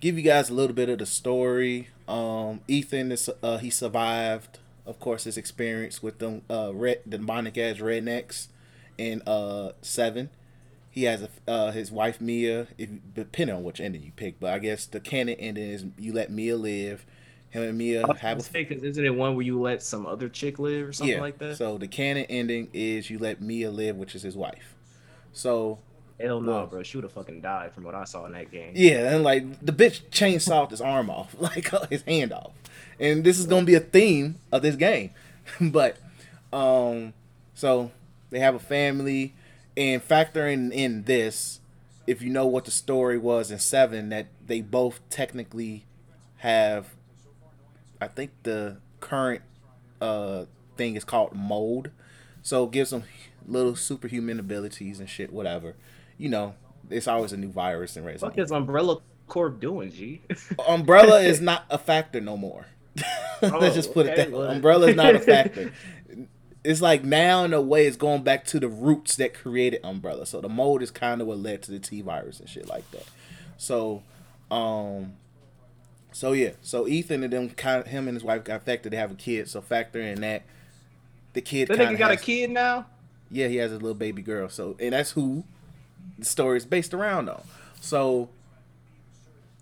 [0.00, 1.88] give you guys a little bit of the story.
[2.06, 7.56] Um, Ethan is uh, he survived, of course, his experience with them uh, red demonic
[7.58, 8.48] ass rednecks
[8.96, 10.30] in uh seven.
[10.94, 12.68] He has a uh, his wife Mia.
[12.78, 16.12] If depending on which ending you pick, but I guess the canon ending is you
[16.12, 17.04] let Mia live.
[17.50, 20.60] Him and Mia have a Because isn't it one where you let some other chick
[20.60, 21.56] live or something like that?
[21.56, 24.76] so the canon ending is you let Mia live, which is his wife.
[25.32, 25.78] So
[26.20, 26.82] Hell no, Well- bro.
[26.84, 28.72] She would have fucking died from what I saw in that game.
[28.76, 32.52] yeah, and like the bitch chainsawed his arm off, like his hand off,
[33.00, 35.10] and this is gonna be a theme of this game.
[35.60, 35.96] but
[36.52, 37.12] um,
[37.54, 37.90] so
[38.30, 39.34] they have a family,
[39.76, 41.60] and factoring in this,
[42.06, 45.84] if you know what the story was in seven, that they both technically
[46.38, 46.88] have,
[48.00, 49.42] I think the current
[50.00, 50.44] uh
[50.76, 51.90] thing is called mold,
[52.42, 53.04] so it gives them
[53.46, 55.76] little superhuman abilities and shit, whatever.
[56.18, 56.54] You know,
[56.90, 60.22] it's always a new virus in Resident What is Umbrella Corp doing, G?
[60.68, 62.66] Umbrella is not a factor no more.
[63.42, 64.46] Let's just put it that way.
[64.48, 65.72] Umbrella is not a factor.
[66.64, 70.24] It's like now in a way it's going back to the roots that created Umbrella.
[70.26, 72.90] So the mold is kind of what led to the T virus and shit like
[72.92, 73.06] that.
[73.58, 74.02] So,
[74.50, 75.12] um,
[76.12, 76.52] so yeah.
[76.62, 78.92] So Ethan and them kind of him and his wife got affected.
[78.92, 79.48] They have a kid.
[79.48, 80.42] So factor in that.
[81.34, 81.68] The kid.
[81.68, 82.86] That nigga got a kid now.
[83.30, 84.48] yeah, he has a little baby girl.
[84.48, 85.44] So, and that's who
[86.18, 87.42] the story is based around on.
[87.80, 88.30] So,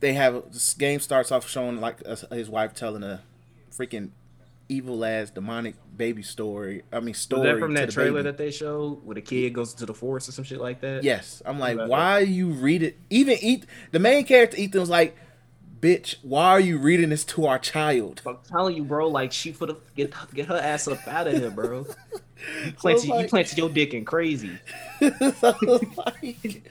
[0.00, 3.22] they have this game starts off showing like his wife telling a
[3.76, 4.11] freaking
[4.72, 6.82] evil ass demonic baby story.
[6.92, 8.22] I mean, Was story that from that trailer baby.
[8.24, 11.04] that they showed where the kid goes into the forest or some shit like that?
[11.04, 12.98] Yes, I'm like, why you read it?
[13.10, 15.16] Even eat the main character Ethan was like,
[15.80, 18.22] bitch, why are you reading this to our child?
[18.26, 19.08] I'm telling you, bro.
[19.08, 21.86] Like she put get get her ass up out of here, bro.
[22.64, 24.58] You So planted, you like- planted your dick in crazy.
[25.38, 25.54] so
[25.96, 26.68] like,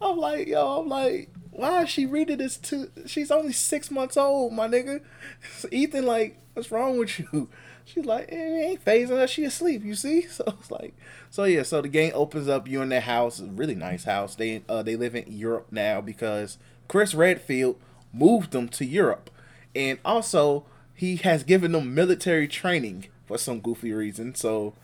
[0.00, 2.90] I'm like, yo, I'm like, why is she reading this to?
[3.06, 5.00] She's only six months old, my nigga.
[5.56, 7.48] So Ethan, like, what's wrong with you?
[7.84, 9.26] She's like, eh, it ain't phasing her.
[9.26, 9.84] She asleep.
[9.84, 10.22] You see?
[10.30, 10.94] So it's like,
[11.30, 11.62] so yeah.
[11.62, 12.68] So the game opens up.
[12.68, 14.34] You in their house, really nice house.
[14.34, 17.78] They uh they live in Europe now because Chris Redfield
[18.12, 19.30] moved them to Europe,
[19.74, 24.34] and also he has given them military training for some goofy reason.
[24.34, 24.74] So,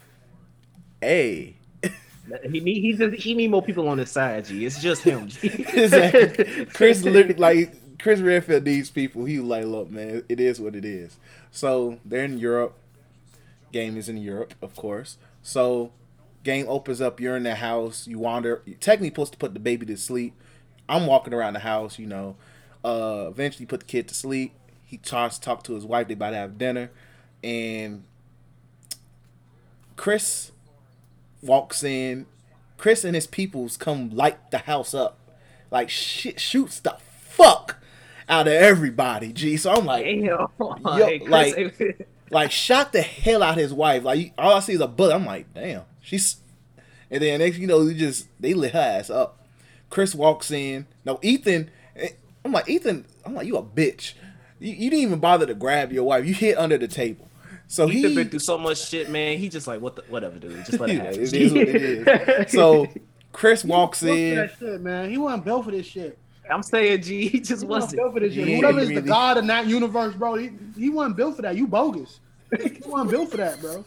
[1.01, 1.57] hey.
[2.51, 4.47] He need he just he need more people on his side.
[4.47, 5.29] G, it's just him.
[5.29, 5.49] G.
[5.49, 6.65] exactly.
[6.73, 9.25] Chris literally like Chris Redfield needs people.
[9.25, 11.19] He like, look, man, it is what it is.
[11.51, 12.77] So they're in Europe.
[13.73, 15.19] Game is in Europe, of course.
[15.43, 15.93] So
[16.43, 17.21] game opens up.
[17.21, 18.07] You're in the house.
[18.07, 18.63] You wander.
[18.65, 20.35] You're technically supposed to put the baby to sleep.
[20.89, 21.99] I'm walking around the house.
[21.99, 22.37] You know.
[22.85, 24.55] Uh, eventually, put the kid to sleep.
[24.85, 26.09] He tries to talk to his wife.
[26.09, 26.91] They about to have dinner,
[27.43, 28.05] and
[29.97, 30.52] Chris
[31.43, 32.27] walks in.
[32.79, 35.19] Chris and his peoples come light the house up,
[35.71, 37.77] like shit shoots the fuck
[38.29, 39.33] out of everybody.
[39.33, 39.57] G.
[39.57, 40.25] So I'm like, Damn.
[40.25, 40.49] Yo,
[41.29, 44.03] like- like shot the hell out his wife.
[44.05, 45.15] Like all I see is a bullet.
[45.15, 46.37] I'm like, damn, she's.
[47.11, 49.39] And then next, you know, they just they lit her ass up.
[49.91, 50.87] Chris walks in.
[51.05, 51.71] No, Ethan.
[51.95, 52.09] eh,
[52.45, 53.05] I'm like Ethan.
[53.27, 54.15] I'm like you a bitch.
[54.59, 56.25] You, you didn't even bother to grab your wife.
[56.25, 57.29] You hit under the table.
[57.73, 59.39] So He's he been through so much shit, man.
[59.39, 60.63] He just like what the whatever, dude.
[60.67, 61.23] Just let it happen.
[61.23, 61.75] it is what it
[62.47, 62.53] is.
[62.53, 62.87] So
[63.33, 64.35] Chris walks Built in.
[64.37, 65.09] that shit, man.
[65.09, 66.19] He wasn't built for this shit.
[66.51, 67.97] I'm saying, G, he just He wasn't wasn't.
[67.97, 68.47] built for this shit.
[68.47, 69.01] Yeah, Whoever is really.
[69.01, 71.57] the god in that universe, bro, he, he wasn't built for that.
[71.57, 72.21] You bogus.
[72.63, 73.85] he wasn't built for that, bro.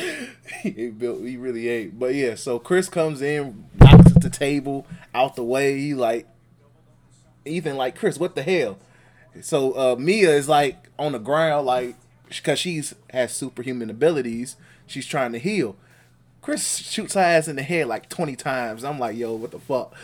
[0.62, 2.00] he built he really ain't.
[2.00, 5.78] But yeah, so Chris comes in, knocks at the table out the way.
[5.78, 6.26] He like
[7.44, 8.78] Ethan like Chris, what the hell?
[9.42, 11.94] So uh Mia is like on the ground like
[12.40, 14.56] because she's has superhuman abilities.
[14.86, 15.76] She's trying to heal.
[16.40, 18.84] Chris shoots her ass in the head like twenty times.
[18.84, 19.94] I'm like, yo, what the fuck?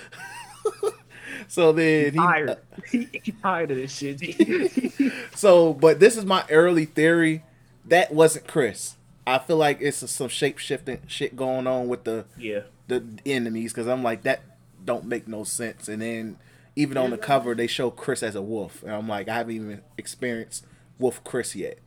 [1.48, 2.58] so then he, uh, tired.
[2.90, 4.20] he, he tired of this shit.
[5.34, 7.44] So, but this is my early theory.
[7.84, 8.96] That wasn't Chris.
[9.26, 12.62] I feel like it's some shape shifting shit going on with the yeah.
[12.86, 14.40] the enemies because I'm like that
[14.84, 15.88] don't make no sense.
[15.88, 16.38] And then
[16.76, 19.54] even on the cover they show Chris as a wolf, and I'm like I haven't
[19.54, 20.66] even experienced
[20.98, 21.78] Wolf Chris yet,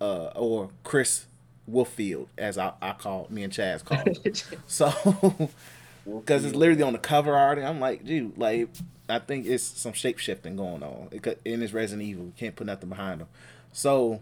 [0.00, 1.26] uh, or Chris
[1.70, 4.60] Wolffield as I, I call me and Chaz call him.
[4.66, 4.90] so
[6.20, 8.68] because it's literally on the cover art, and I'm like, dude, like
[9.08, 11.08] I think it's some shape shifting going on.
[11.10, 12.26] It could, and it's Resident Evil.
[12.26, 13.28] You can't put nothing behind them.
[13.72, 14.20] So,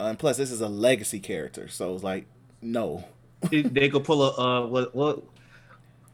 [0.00, 2.26] uh, and plus this is a legacy character, so it's like
[2.62, 3.04] no.
[3.50, 4.30] they, they could pull a
[4.64, 5.22] uh what what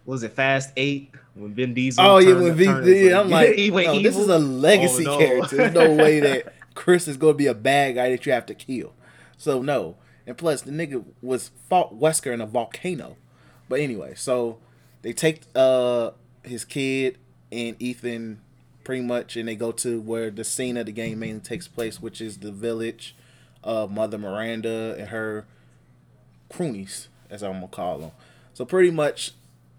[0.05, 2.05] was it Fast Eight when Vin Diesel?
[2.05, 5.07] Oh yeah, turned- when v, turned- yeah, I'm like, he no, this is a legacy
[5.07, 5.25] Oh, no.
[5.25, 5.57] character.
[5.57, 8.47] There's no way that Chris is going to be a bad guy that you have
[8.47, 8.95] to kill.
[9.37, 9.97] So no,
[10.27, 13.17] and plus the nigga was fought Wesker in a volcano.
[13.69, 14.59] But anyway, so
[15.03, 16.13] they take uh
[16.45, 17.19] his kid
[17.51, 18.41] and Ethan
[18.85, 22.01] pretty much, and they go to where the scene of the game mainly takes place,
[22.01, 23.15] which is the village
[23.63, 25.47] of Mother Miranda and her
[26.51, 28.11] croonies, as I'm gonna call them.
[28.55, 29.33] So pretty much,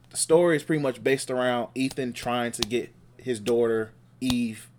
[0.10, 3.92] the story is pretty much based around Ethan trying to get his daughter
[4.22, 4.70] Eve.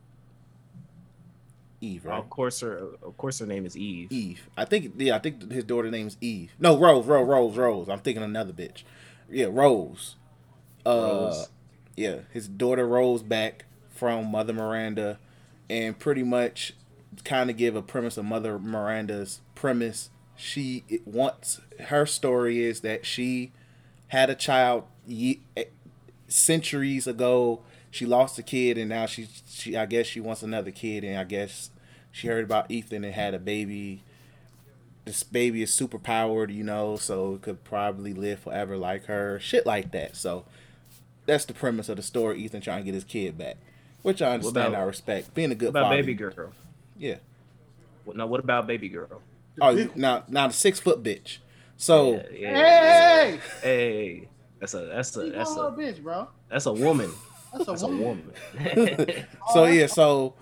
[1.84, 2.18] Eve, right?
[2.18, 4.10] Of course, her of course her name is Eve.
[4.10, 4.48] Eve.
[4.56, 6.52] I think yeah, I think his daughter name's Eve.
[6.58, 7.88] No, Rose, Rose, Rose, Rose.
[7.88, 8.82] I'm thinking another bitch.
[9.30, 10.16] Yeah, Rose.
[10.86, 10.90] Uh
[11.30, 11.48] Rose.
[11.96, 15.18] yeah, his daughter Rose back from Mother Miranda
[15.70, 16.74] and pretty much
[17.24, 20.10] kind of give a premise of Mother Miranda's premise.
[20.36, 23.52] She wants her story is that she
[24.08, 25.64] had a child ye- eh,
[26.28, 27.60] centuries ago.
[27.90, 31.16] She lost a kid and now she she I guess she wants another kid and
[31.18, 31.70] I guess
[32.14, 34.04] she heard about Ethan and had a baby.
[35.04, 39.40] This baby is super powered, you know, so it could probably live forever like her.
[39.40, 40.16] Shit like that.
[40.16, 40.44] So
[41.26, 42.38] that's the premise of the story.
[42.38, 43.56] Ethan trying to get his kid back,
[44.02, 44.68] which I understand.
[44.68, 45.34] about- I respect.
[45.34, 45.96] Being a good What about father.
[45.96, 46.52] baby girl?
[46.96, 47.16] Yeah.
[48.04, 49.20] What, now what about baby girl?
[49.60, 51.38] Oh, now now the six foot bitch.
[51.76, 54.28] So Yeah, yeah, Hey, hey,
[54.60, 56.28] that's a that's a that's a a bitch, bro.
[56.48, 57.10] that's a woman.
[57.52, 58.32] That's a That's a woman.
[58.54, 59.24] woman.
[59.52, 60.34] so yeah, so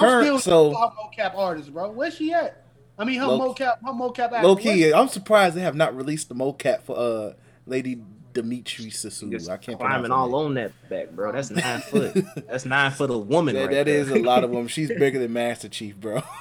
[0.00, 1.90] I'm current still so her mocap artist, bro.
[1.90, 2.64] Where's she at?
[2.98, 4.32] I mean, her Low- mocap, her mocap.
[4.32, 4.42] actor.
[4.46, 7.32] low Where- key, I'm surprised they have not released the mocap for uh
[7.66, 8.00] Lady
[8.34, 9.30] Dimitrescu.
[9.30, 10.46] Just I can't climbing pronounce all her name.
[10.46, 11.32] on that back, bro.
[11.32, 12.16] That's nine foot.
[12.48, 13.54] That's nine foot of woman.
[13.54, 13.96] That, right that there.
[14.00, 14.68] is a lot of them.
[14.68, 16.22] She's bigger than Master Chief, bro.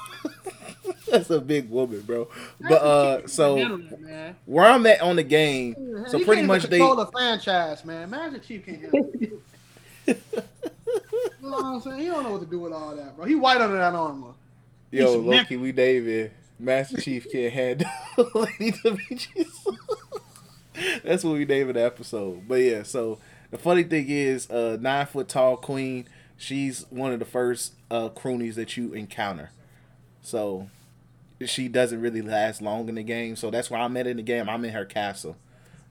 [1.11, 2.27] That's a big woman, bro.
[2.59, 4.35] But uh, so Handle that, man.
[4.45, 8.09] where I'm at on the game, so pretty much they control the franchise, man.
[8.09, 9.09] Master Chief can't handle
[10.07, 10.17] it.
[10.87, 11.99] You know what I'm saying?
[11.99, 13.25] He don't know what to do with all that, bro.
[13.25, 14.33] He white under that armor.
[14.91, 16.31] yo He's Loki, we David.
[16.59, 17.87] Master Chief can't handle
[18.35, 19.45] Lady Dimitri.
[21.03, 22.47] That's what we named the episode.
[22.47, 23.19] But yeah, so
[23.51, 26.07] the funny thing is, uh, nine foot tall queen.
[26.37, 29.51] She's one of the first uh croonies that you encounter.
[30.21, 30.69] So
[31.45, 33.35] she doesn't really last long in the game.
[33.35, 34.49] So that's why I'm at in the game.
[34.49, 35.35] I'm in her castle.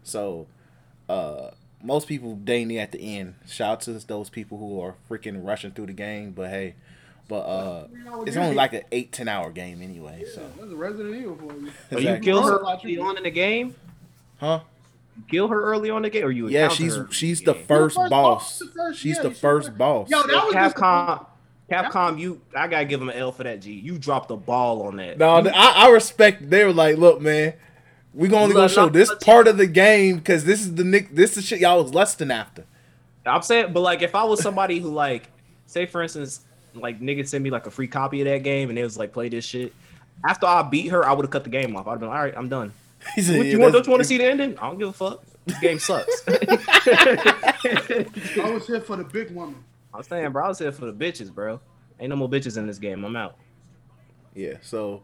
[0.02, 0.46] So
[1.08, 1.50] uh
[1.86, 3.34] most people dating at the end.
[3.48, 6.32] Shout out to those people who are freaking rushing through the game.
[6.32, 6.74] But hey,
[7.28, 7.86] but uh
[8.26, 10.24] it's only like an eight, ten hour game anyway.
[10.34, 11.70] So That's a Resident Evil for you.
[11.90, 12.24] So you Exactly.
[12.26, 13.74] kill her Watch early you- on in the game?
[14.38, 14.60] Huh?
[15.16, 17.54] You kill her early on in the game, or you Yeah, she's her she's the
[17.54, 18.10] the first first boss.
[18.10, 20.10] boss, the first- She's yeah, the first the- boss.
[20.10, 21.26] Yo, that was just- Capcom.
[21.70, 23.60] Capcom, you I gotta give them an L for that.
[23.60, 25.18] G, you dropped the ball on that.
[25.18, 26.48] No, You- I, I respect.
[26.48, 27.54] They were like, "Look, man,
[28.16, 31.14] we gonna only gonna show this part of the game because this is the nick.
[31.14, 32.64] This is shit y'all was lusting after."
[33.26, 35.28] I'm saying, but like, if I was somebody who like,
[35.66, 36.40] say for instance,
[36.74, 39.12] like niggas send me like a free copy of that game and it was like,
[39.12, 39.74] play this shit.
[40.26, 41.86] After I beat her, I would have cut the game off.
[41.86, 42.72] I'd have been like, all right, I'm done.
[43.14, 43.72] He said, What, "Yeah, you want?
[43.72, 44.58] Don't you want to see the ending?
[44.58, 45.22] I don't give a fuck.
[45.44, 46.22] This game sucks.
[46.28, 46.42] I
[48.50, 49.62] was here for the big woman.
[49.94, 51.60] I'm saying, bro, I was here for the bitches, bro.
[52.00, 53.04] Ain't no more bitches in this game.
[53.04, 53.36] I'm out.
[54.34, 55.02] Yeah, so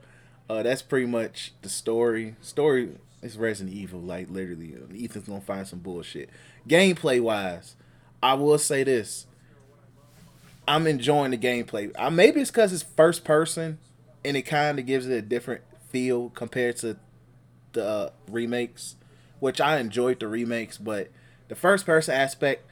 [0.53, 2.37] uh, that's pretty much the story.
[2.43, 2.91] Story
[3.23, 4.75] is Resident Evil, like literally.
[4.75, 6.29] uh, Ethan's gonna find some bullshit.
[6.69, 7.75] Gameplay wise,
[8.23, 9.27] I will say this:
[10.69, 11.91] I'm enjoying the gameplay.
[11.97, 13.79] Uh, maybe it's because it's first person,
[14.25, 16.97] and it kind of gives it a different feel compared to
[17.73, 18.97] the uh, remakes,
[19.41, 21.09] which I enjoyed the remakes, but
[21.49, 22.65] the first person aspect,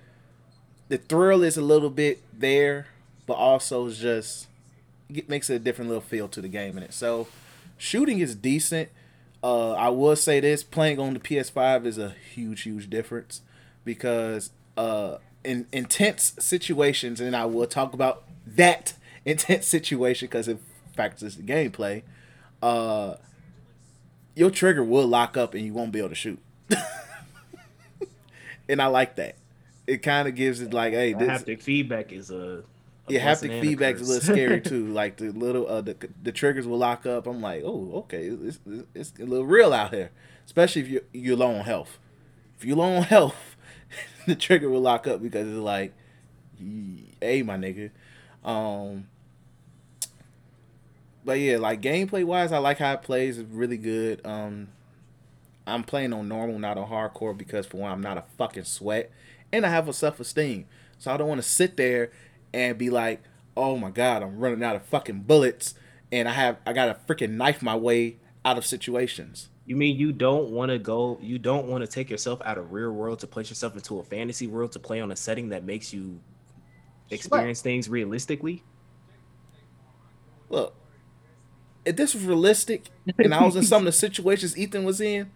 [0.89, 2.89] the thrill is a little bit there,
[3.27, 4.49] but also just
[5.09, 7.50] it makes it a different little feel to the game in itself.
[7.81, 8.91] Shooting is decent.
[9.43, 13.41] Uh, I will say this: playing on the PS5 is a huge, huge difference
[13.87, 18.93] because uh, in intense situations, and I will talk about that
[19.25, 20.59] intense situation because it
[20.95, 22.03] factors the gameplay.
[22.63, 23.15] Uh,
[24.35, 26.39] your trigger will lock up and you won't be able to shoot,
[28.69, 29.37] and I like that.
[29.87, 32.63] It kind of gives it like, hey, this, haptic feedback is a.
[33.13, 34.87] yeah, haptic and a feedback is a little scary too.
[34.89, 37.27] Like the little uh, the the triggers will lock up.
[37.27, 38.59] I'm like, oh, okay, it's,
[38.95, 40.11] it's a little real out here,
[40.47, 41.99] especially if you you're low on health.
[42.59, 43.57] If you're low on health,
[44.27, 45.95] the trigger will lock up because it's like,
[47.21, 47.91] hey, my nigga.
[48.45, 49.07] Um,
[51.25, 53.39] but yeah, like gameplay wise, I like how it plays.
[53.39, 54.25] It's really good.
[54.25, 54.69] Um,
[55.67, 59.11] I'm playing on normal, not on hardcore, because for one, I'm not a fucking sweat,
[59.53, 60.67] and I have a self esteem.
[60.99, 62.11] So I don't want to sit there
[62.53, 63.23] and be like,
[63.57, 65.75] oh my god, I'm running out of fucking bullets,
[66.11, 69.49] and I have I gotta freaking knife my way out of situations.
[69.67, 71.19] You mean you don't want to go?
[71.23, 74.03] You don't want to take yourself out of real world to place yourself into a
[74.03, 76.21] fantasy world to play on a setting that makes you
[77.11, 78.65] experience things realistically?
[80.49, 80.75] Look,
[81.85, 82.87] if this was realistic,
[83.19, 85.31] and I was in some of the situations Ethan was in,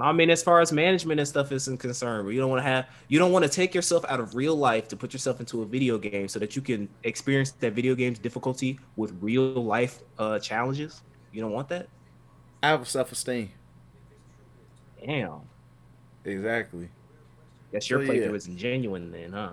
[0.00, 2.68] I mean, as far as management and stuff is concerned, where you don't want to
[2.68, 5.62] have, you don't want to take yourself out of real life to put yourself into
[5.62, 10.00] a video game so that you can experience that video game's difficulty with real life
[10.18, 11.02] uh, challenges.
[11.32, 11.88] You don't want that?
[12.62, 13.50] I have a self esteem.
[15.04, 15.40] Damn.
[16.24, 16.88] Exactly.
[17.72, 18.22] Guess your So, yeah.
[18.28, 19.50] playthrough isn't genuine then, huh?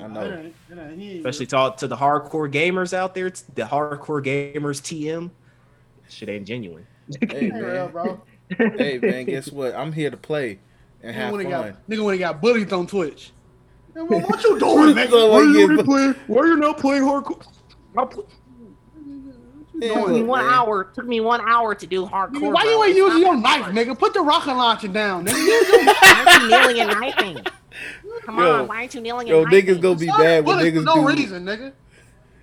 [0.00, 0.22] I It know.
[0.22, 3.62] ain't- it ain't- he ain't- Especially talk to the hardcore gamers out there, it's the
[3.62, 5.30] hardcore gamers TM.
[6.08, 6.86] Shit ain't genuine.
[7.30, 7.90] Hey Ain't man.
[7.90, 8.20] bro.
[8.56, 9.74] Hey man, guess what?
[9.74, 10.58] I'm here to play
[11.02, 11.50] and have fun.
[11.50, 13.32] got nigga when he got bullied on Twitch.
[13.94, 15.10] Man, what, what you doing, nigga?
[15.10, 16.14] So, What you- yeah, playing?
[16.26, 17.44] Why you not playing hardcore?
[19.80, 20.54] Yeah, Took me one man.
[20.54, 20.84] hour.
[20.92, 22.52] Took me one hour to do hardcore.
[22.52, 23.74] Why you ain't using your knife, hard.
[23.76, 23.96] nigga?
[23.96, 25.34] Put the rocket launcher down, nigga.
[25.36, 27.44] Why you kneeling and knifing?
[28.24, 28.52] Come Yo.
[28.62, 29.76] on, why aren't you kneeling Yo, and knifing?
[29.76, 31.06] niggas gonna be bad when niggas no do.
[31.06, 31.72] reason, nigga.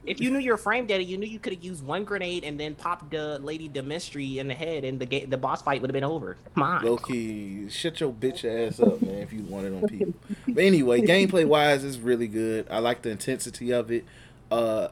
[0.05, 2.59] If you knew your frame data, you knew you could have used one grenade and
[2.59, 5.89] then popped the lady Dimitrescu in the head, and the ga- the boss fight would
[5.89, 6.37] have been over.
[6.53, 6.85] Come on.
[6.85, 9.15] Low key, shut your bitch ass up, man.
[9.15, 10.13] If you wanted on people.
[10.47, 12.67] But anyway, gameplay wise, is really good.
[12.69, 14.05] I like the intensity of it.
[14.51, 14.89] Uh,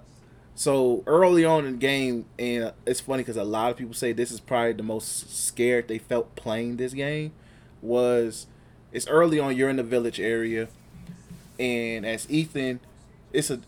[0.55, 4.13] so early on in the game, and it's funny because a lot of people say
[4.13, 7.31] this is probably the most scared they felt playing this game.
[7.81, 8.47] Was
[8.91, 9.55] it's early on?
[9.55, 10.67] You're in the village area,
[11.59, 12.79] and as Ethan,
[13.31, 13.59] it's a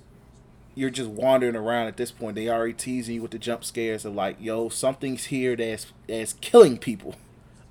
[0.75, 2.35] you're just wandering around at this point.
[2.35, 6.33] They already teasing you with the jump scares of like, yo, something's here that's that's
[6.33, 7.15] killing people,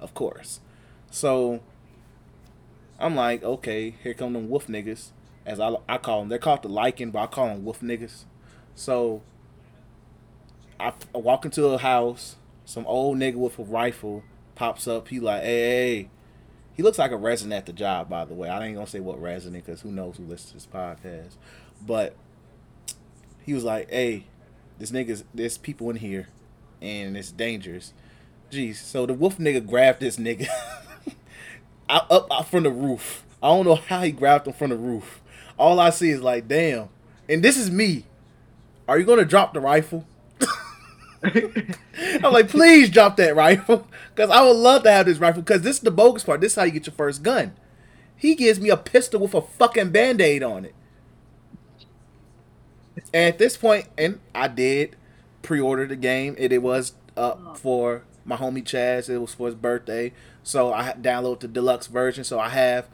[0.00, 0.60] of course.
[1.10, 1.60] So
[2.98, 5.10] I'm like, okay, here come them wolf niggas,
[5.44, 6.30] as I, I call them.
[6.30, 8.24] They're called the Lycan, but I call them wolf niggas.
[8.74, 9.22] So
[10.80, 14.24] I, I walk into a house, some old nigga with a rifle
[14.54, 15.08] pops up.
[15.08, 16.10] He like, hey, hey.
[16.76, 18.48] He looks like a resident at the job, by the way.
[18.48, 21.34] I ain't gonna say what resident because who knows who listens to this podcast.
[21.86, 22.16] But
[23.44, 24.24] he was like, "Hey,
[24.78, 26.28] this nigga's there's people in here,
[26.80, 27.92] and it's dangerous."
[28.50, 30.46] Jeez, so the wolf nigga grabbed this nigga
[31.88, 33.24] out, up out from the roof.
[33.42, 35.20] I don't know how he grabbed him from the roof.
[35.58, 36.88] All I see is like, damn.
[37.28, 38.04] And this is me.
[38.88, 40.06] Are you gonna drop the rifle?
[41.22, 45.42] I'm like, please drop that rifle, because I would love to have this rifle.
[45.42, 46.40] Because this is the bogus part.
[46.40, 47.54] This is how you get your first gun.
[48.16, 50.74] He gives me a pistol with a fucking band aid on it.
[52.96, 54.96] And at this point, and I did
[55.42, 57.54] pre-order the game, and it was up oh.
[57.54, 59.08] for my homie Chaz.
[59.08, 62.24] It was for his birthday, so I downloaded the deluxe version.
[62.24, 62.88] So I have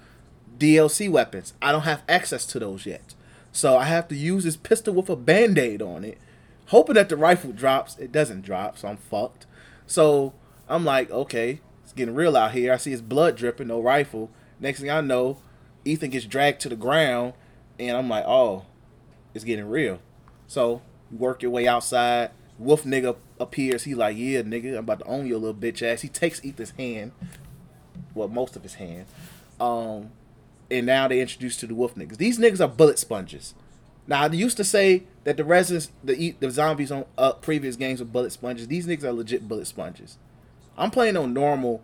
[0.59, 1.55] DLC weapons.
[1.63, 3.15] I don't have access to those yet,
[3.53, 6.19] so I have to use this pistol with a band aid on it,
[6.67, 7.99] hoping that the rifle drops.
[7.99, 9.47] It doesn't drop, so I'm fucked.
[9.87, 10.35] So
[10.69, 12.73] I'm like, okay, it's getting real out here.
[12.73, 14.31] I see his blood dripping, no rifle.
[14.59, 15.39] Next thing I know,
[15.85, 17.33] Ethan gets dragged to the ground,
[17.79, 18.67] and I'm like, oh,
[19.35, 20.01] it's getting real.
[20.47, 22.31] So you work your way outside.
[22.59, 23.85] Wolf nigga appears.
[23.85, 26.03] He like, yeah, nigga, I'm about to own your little bitch ass.
[26.03, 27.13] He takes Ethan's hand,
[28.15, 29.07] well, most of his hand.
[29.59, 30.11] Um,
[30.71, 32.19] and now they introduced to the wolf niggas.
[32.19, 33.55] These niggas are bullet sponges.
[34.07, 38.01] Now they used to say that the residents, the the zombies on uh, previous games
[38.01, 38.69] were bullet sponges.
[38.69, 40.19] These niggas are legit bullet sponges.
[40.77, 41.83] I'm playing on normal.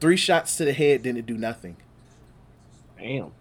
[0.00, 1.76] Three shots to the head didn't do nothing.
[2.98, 3.32] Damn.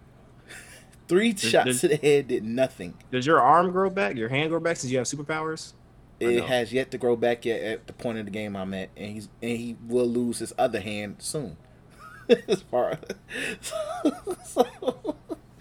[1.11, 2.93] Three Does- shots does- to the head did nothing.
[3.11, 4.15] Does your arm grow back?
[4.15, 5.73] Your hand grow back since you have superpowers?
[6.21, 6.43] It no?
[6.45, 9.11] has yet to grow back yet at the point of the game I'm at, and
[9.11, 11.57] he's and he will lose his other hand soon.
[12.47, 12.97] as far
[14.45, 14.65] so,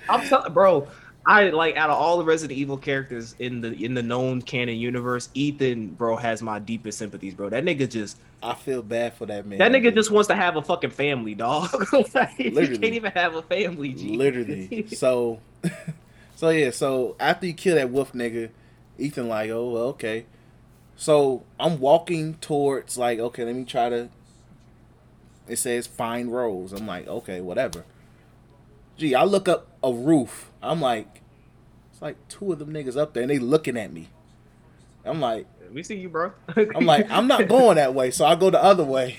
[0.08, 0.86] I'm telling, bro.
[1.30, 4.74] I like out of all the Resident Evil characters in the in the known canon
[4.74, 7.48] universe, Ethan, bro, has my deepest sympathies, bro.
[7.48, 9.60] That nigga just I feel bad for that man.
[9.60, 11.72] that nigga just wants to have a fucking family, dog.
[12.14, 12.78] like, he Literally.
[12.78, 14.16] can't even have a family, G.
[14.16, 14.88] literally.
[14.88, 15.38] So,
[16.34, 16.72] so yeah.
[16.72, 18.50] So after you kill that wolf nigga,
[18.98, 20.26] Ethan like, oh well, okay.
[20.96, 24.08] So I'm walking towards like, okay, let me try to.
[25.46, 26.72] It says find Rose.
[26.72, 27.84] I'm like, okay, whatever.
[28.96, 30.50] Gee, I look up a roof.
[30.60, 31.19] I'm like,
[32.00, 34.08] it's like two of them niggas up there, and they looking at me.
[35.04, 36.32] I'm like, we see you, bro.
[36.74, 39.18] I'm like, I'm not going that way, so I go the other way.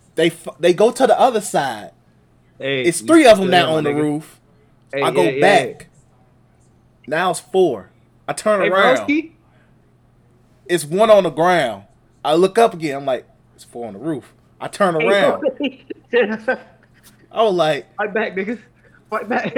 [0.16, 1.92] they they go to the other side.
[2.58, 4.02] Hey, It's three of them now on the nigga.
[4.02, 4.40] roof.
[4.92, 5.40] Hey, I go yeah, yeah.
[5.40, 5.86] back.
[7.06, 7.90] Now it's four.
[8.28, 9.08] I turn Hey, around.
[9.08, 9.32] broski.
[10.66, 11.84] It's one on the ground.
[12.24, 12.96] I look up again.
[12.98, 14.34] I'm like, it's four on the roof.
[14.60, 15.42] I turn around.
[17.32, 18.60] I was like, Fight back, nigga.
[19.10, 19.56] Fight back.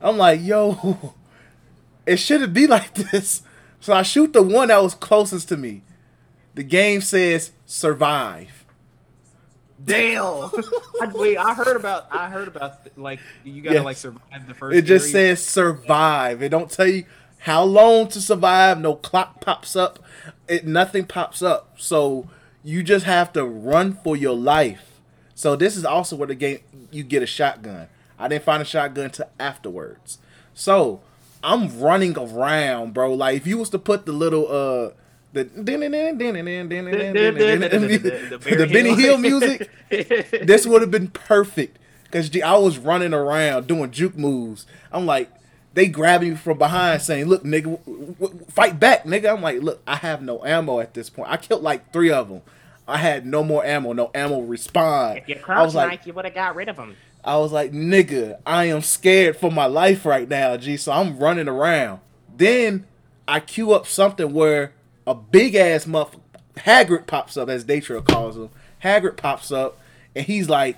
[0.00, 1.14] I'm like, yo,
[2.06, 3.42] it shouldn't be like this.
[3.80, 5.82] So I shoot the one that was closest to me.
[6.54, 8.64] The game says survive.
[9.82, 10.22] Damn.
[11.00, 12.06] I, wait, I heard about.
[12.10, 13.84] I heard about like you gotta Yes.
[13.84, 14.76] like survive the first.
[14.76, 15.36] It just area.
[15.36, 16.42] says survive.
[16.42, 17.04] It don't tell you
[17.38, 18.78] how long to survive.
[18.80, 19.98] No clock pops up.
[20.48, 21.76] It nothing pops up.
[21.78, 22.28] So
[22.62, 25.00] you just have to run for your life.
[25.34, 26.58] So this is also where the game
[26.90, 27.88] you get a shotgun.
[28.20, 30.18] I didn't find a shotgun till afterwards.
[30.54, 31.00] So
[31.42, 33.14] I'm running around, bro.
[33.14, 34.90] Like if you was to put the little uh
[35.32, 35.44] the
[38.56, 39.70] the Benny Hill music,
[40.46, 44.66] this would have been perfect because I was running around doing juke moves.
[44.92, 45.30] I'm like,
[45.74, 49.62] they grabbing me from behind saying, "Look, nigga, w- w- fight back, nigga." I'm like,
[49.62, 51.30] "Look, I have no ammo at this point.
[51.30, 52.42] I killed like three of them.
[52.88, 53.92] I had no more ammo.
[53.92, 56.68] No ammo respond." If you I crouch was like, like, you would have got rid
[56.68, 56.96] of him.
[57.24, 60.76] I was like, nigga, I am scared for my life right now, G.
[60.76, 62.00] So I'm running around.
[62.34, 62.86] Then
[63.28, 64.72] I queue up something where
[65.06, 66.16] a big ass muff
[66.56, 68.50] Hagrid pops up, as Daytrail calls him.
[68.82, 69.78] Hagrid pops up,
[70.14, 70.76] and he's like,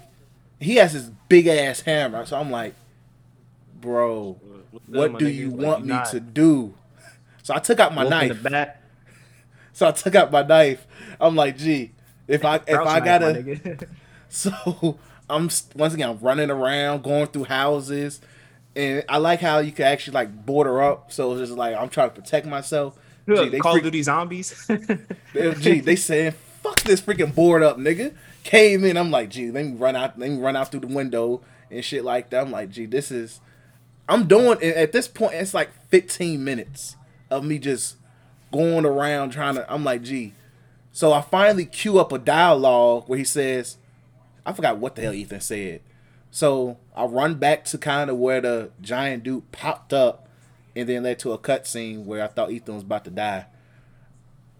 [0.60, 2.24] he has this big ass hammer.
[2.26, 2.74] So I'm like,
[3.80, 4.38] bro,
[4.86, 6.74] what do you want me to do?
[7.42, 8.46] So I took out my knife.
[9.74, 10.86] So I took out my knife.
[11.18, 11.92] I'm like, gee,
[12.28, 13.86] if I if I gotta
[14.28, 14.98] so
[15.32, 18.20] I'm once again I'm running around, going through houses,
[18.76, 21.10] and I like how you can actually like border up.
[21.12, 22.98] So it's just like I'm trying to protect myself.
[23.28, 24.66] Gee, they Call freak- of Duty zombies.
[25.34, 26.32] they- gee, they saying
[26.62, 28.14] fuck this freaking board up, nigga.
[28.44, 30.86] Came in, I'm like, gee, let me run out, let me run out through the
[30.88, 31.40] window
[31.70, 32.42] and shit like that.
[32.42, 33.40] I'm like, gee, this is,
[34.08, 35.34] I'm doing at this point.
[35.34, 36.96] It's like 15 minutes
[37.30, 37.96] of me just
[38.52, 39.72] going around trying to.
[39.72, 40.34] I'm like, gee.
[40.92, 43.78] So I finally cue up a dialogue where he says,
[44.44, 45.80] I forgot what the hell Ethan said.
[46.30, 50.28] So I run back to kind of where the giant dude popped up,
[50.74, 53.46] and then led to a cutscene where I thought Ethan was about to die.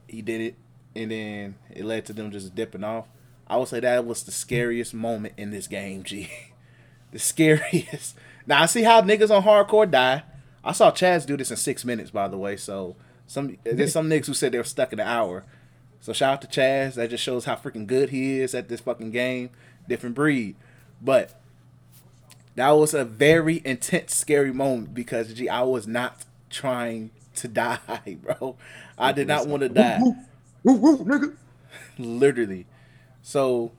[0.06, 0.54] He did it,
[0.94, 3.08] and then it led to them just dipping off.
[3.46, 6.30] I would say that was the scariest moment in this game, G.
[7.10, 8.16] the scariest.
[8.46, 10.22] Now I see how niggas on hardcore die.
[10.64, 12.56] I saw Chaz do this in six minutes, by the way.
[12.56, 12.96] So
[13.26, 15.44] some there's some niggas who said they were stuck in an hour.
[16.00, 16.94] So shout out to Chaz.
[16.94, 19.50] That just shows how freaking good he is at this fucking game.
[19.88, 20.56] Different breed.
[21.00, 21.38] But
[22.54, 28.16] that was a very intense, scary moment because gee, I was not trying to die,
[28.22, 28.56] bro.
[28.98, 29.98] I did not want to die.
[30.62, 31.34] Woo, woo, nigga.
[31.98, 32.66] literally.
[33.22, 33.72] So,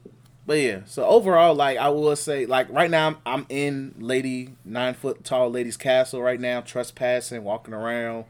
[0.46, 0.80] but yeah.
[0.86, 5.24] So overall, like I will say, like right now, I'm, I'm in lady nine foot
[5.24, 8.24] tall lady's castle right now, trespassing, walking around,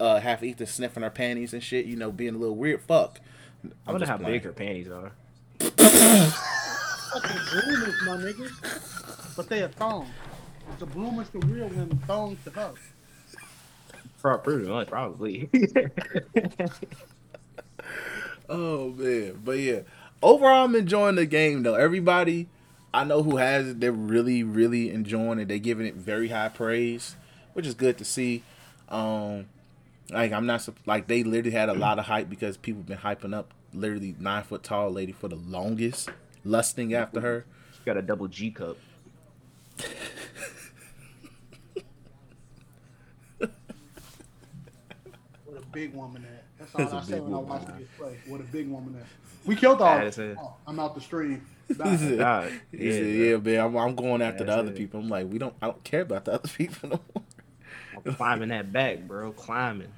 [0.00, 1.86] uh, half Ethan sniffing her panties and shit.
[1.86, 2.80] You know, being a little weird.
[2.82, 3.20] Fuck.
[3.64, 4.32] I I'm wonder just how playing.
[4.36, 5.12] big her panties are.
[7.12, 9.36] Fucking bloomers, my nigga.
[9.36, 10.10] But they a thong.
[10.78, 12.72] The bloomers to real women, thongs to her.
[14.20, 15.48] Pro- Pretty much, probably.
[18.48, 19.80] Oh man, but yeah.
[20.22, 21.74] Overall, I'm enjoying the game though.
[21.76, 22.48] Everybody
[22.92, 25.46] I know who has it, they're really, really enjoying it.
[25.48, 27.14] They're giving it very high praise,
[27.52, 28.42] which is good to see.
[28.88, 29.46] Um,
[30.10, 32.98] like I'm not sup- like they literally had a lot of hype because people been
[32.98, 36.08] hyping up literally nine foot tall lady for the longest,
[36.44, 37.44] lusting after her.
[37.72, 38.76] She got a double G cup.
[45.44, 46.44] What a big woman that.
[46.58, 48.18] That's all That's a I say when I woman, watch this play.
[48.26, 49.04] What a big woman that.
[49.46, 49.98] We killed all.
[49.98, 50.18] That's.
[50.18, 51.46] Oh, I'm out the stream.
[51.70, 51.96] He Bye.
[51.96, 54.76] said, God, yeah, said, yeah, man, I'm, I'm going after the other it.
[54.76, 54.98] people.
[54.98, 57.24] I'm like, we don't, I don't care about the other people no more.
[58.04, 59.30] I'm climbing that back, bro.
[59.30, 59.92] Climbing.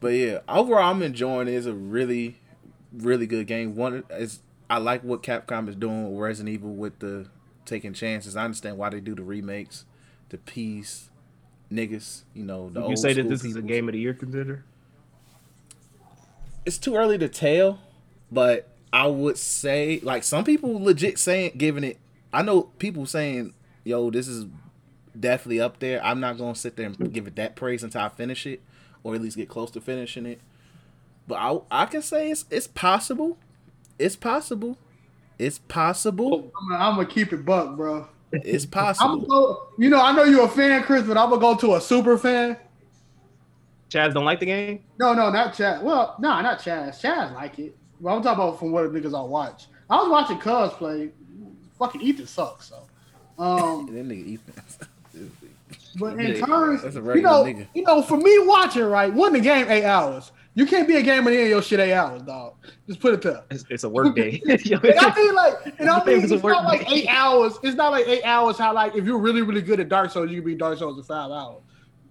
[0.00, 1.52] But yeah, overall, I'm enjoying it.
[1.52, 2.36] It's a really,
[2.94, 3.76] really good game.
[3.76, 4.40] One is
[4.72, 7.26] I like what Capcom is doing with Resident Evil with the
[7.66, 8.36] taking chances.
[8.36, 9.84] I understand why they do the remakes,
[10.30, 11.10] the peace,
[11.70, 12.22] niggas.
[12.32, 14.64] You know, the you say that this is a game of the year contender?
[16.64, 17.80] It's too early to tell,
[18.30, 21.98] but I would say like some people legit saying giving it.
[22.32, 23.52] I know people saying,
[23.84, 24.46] "Yo, this is
[25.20, 28.08] definitely up there." I'm not gonna sit there and give it that praise until I
[28.08, 28.62] finish it,
[29.04, 30.40] or at least get close to finishing it.
[31.28, 33.36] But I I can say it's it's possible.
[34.02, 34.76] It's possible.
[35.38, 36.52] It's possible.
[36.60, 38.08] I'm, gonna, I'm gonna keep it buck, bro.
[38.32, 39.16] It's I'm possible.
[39.16, 39.62] gonna go.
[39.78, 42.16] You know, I know you're a fan, Chris, but I'm gonna go to a super
[42.18, 42.56] fan.
[43.90, 44.80] Chaz don't like the game?
[44.98, 45.82] No, no, not Chaz.
[45.82, 47.00] Well, no, not Chaz.
[47.00, 47.76] Chaz like it.
[48.00, 49.66] But I'm talking about from what niggas I watch.
[49.90, 51.10] I was watching Cuz play.
[51.78, 52.70] Fucking Ethan sucks.
[52.70, 52.86] So,
[53.42, 55.30] um, That nigga Ethan.
[55.96, 57.66] but in Yeah, terms, that's a you know, nigga.
[57.74, 60.32] you know, for me watching right, one the game eight hours.
[60.54, 62.54] You can't be a gamer in your shit eight hours, dog.
[62.86, 63.42] Just put it there.
[63.50, 64.42] It's, it's a work day.
[64.46, 64.60] And
[65.00, 67.54] I mean, like, and I mean, a it's not like eight hours.
[67.62, 68.58] It's not like eight hours.
[68.58, 70.98] How like if you're really, really good at Dark Souls, you can be Dark Souls
[70.98, 71.62] in five hours.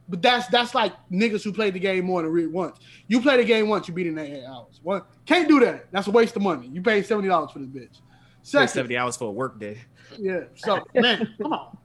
[0.10, 2.80] But that's that's like niggas who played the game more than read once.
[3.08, 4.80] You play the game once, you beat it in eight hours.
[4.82, 5.92] One can't do that.
[5.92, 6.68] That's a waste of money.
[6.68, 8.00] You pay seventy dollars for this bitch.
[8.44, 9.78] Second, 70 hours for a work day.
[10.18, 10.42] yeah.
[10.56, 11.78] So man, come on.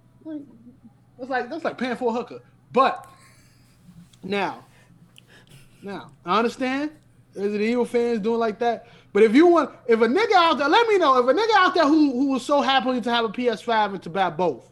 [1.19, 2.41] That's like that's like paying for a hooker.
[2.73, 3.07] But
[4.23, 4.65] now,
[5.83, 6.91] now I understand
[7.35, 8.89] Resident Evil fans doing like that.
[9.13, 11.19] But if you want, if a nigga out there, let me know.
[11.19, 14.03] If a nigga out there who who was so happy to have a PS5 and
[14.03, 14.71] to buy both,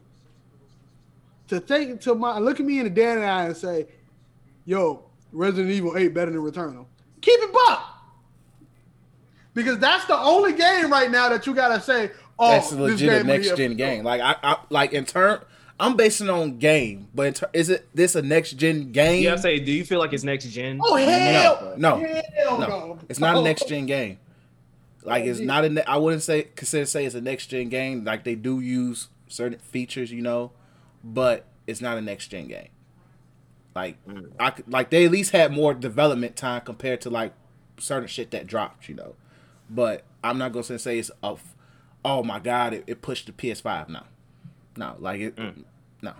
[1.48, 3.86] to think to my look at me in the dead eye and say,
[4.64, 6.86] "Yo, Resident Evil 8 better than Returnal."
[7.20, 7.90] Keep it buck.
[9.54, 12.90] Because that's the only game right now that you gotta say, "Oh, That's a this
[12.90, 14.04] legit game next gen game.
[14.04, 15.40] Like I, I like in turn.
[15.78, 19.24] I'm basing on game, but is it this a next gen game?
[19.24, 20.80] Yeah, I say, do you feel like it's next gen?
[20.82, 22.98] Oh hell No, hell no, no!
[23.08, 24.18] it's not a next gen game.
[25.02, 25.68] Like it's not a.
[25.68, 28.04] ne- I wouldn't say consider say it's a next gen game.
[28.04, 30.52] Like they do use certain features, you know,
[31.02, 32.68] but it's not a next gen game.
[33.74, 34.30] Like mm.
[34.38, 37.32] I could, like they at least had more development time compared to like
[37.78, 39.16] certain shit that dropped, you know.
[39.68, 41.32] But I'm not gonna say it's a.
[41.32, 41.54] f-
[42.06, 42.74] Oh my god!
[42.74, 44.04] It, it pushed the PS5 now.
[44.76, 45.38] No, like it.
[46.02, 46.12] No,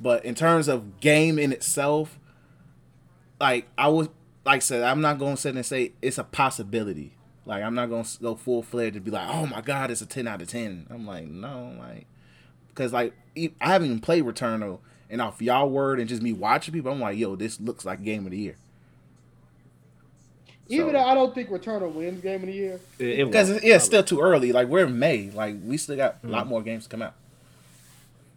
[0.00, 2.18] but in terms of game in itself,
[3.40, 4.08] like I was
[4.44, 7.12] like I said, I'm not gonna sit and say it's a possibility.
[7.46, 10.06] Like I'm not gonna go full fledged and be like, oh my god, it's a
[10.06, 10.86] ten out of ten.
[10.90, 12.06] I'm like, no, like,
[12.68, 16.74] because like I haven't even played Returnal, and off y'all word and just me watching
[16.74, 18.56] people, I'm like, yo, this looks like game of the year.
[20.68, 23.50] Even So- though I don't think Returnal wins Game of the Year, It, it Because
[23.50, 23.62] won't.
[23.62, 24.50] yeah, it's still too early.
[24.50, 25.30] Like we're in May.
[25.30, 26.30] Like we still got a Mm.
[26.30, 27.14] lot more games to come out.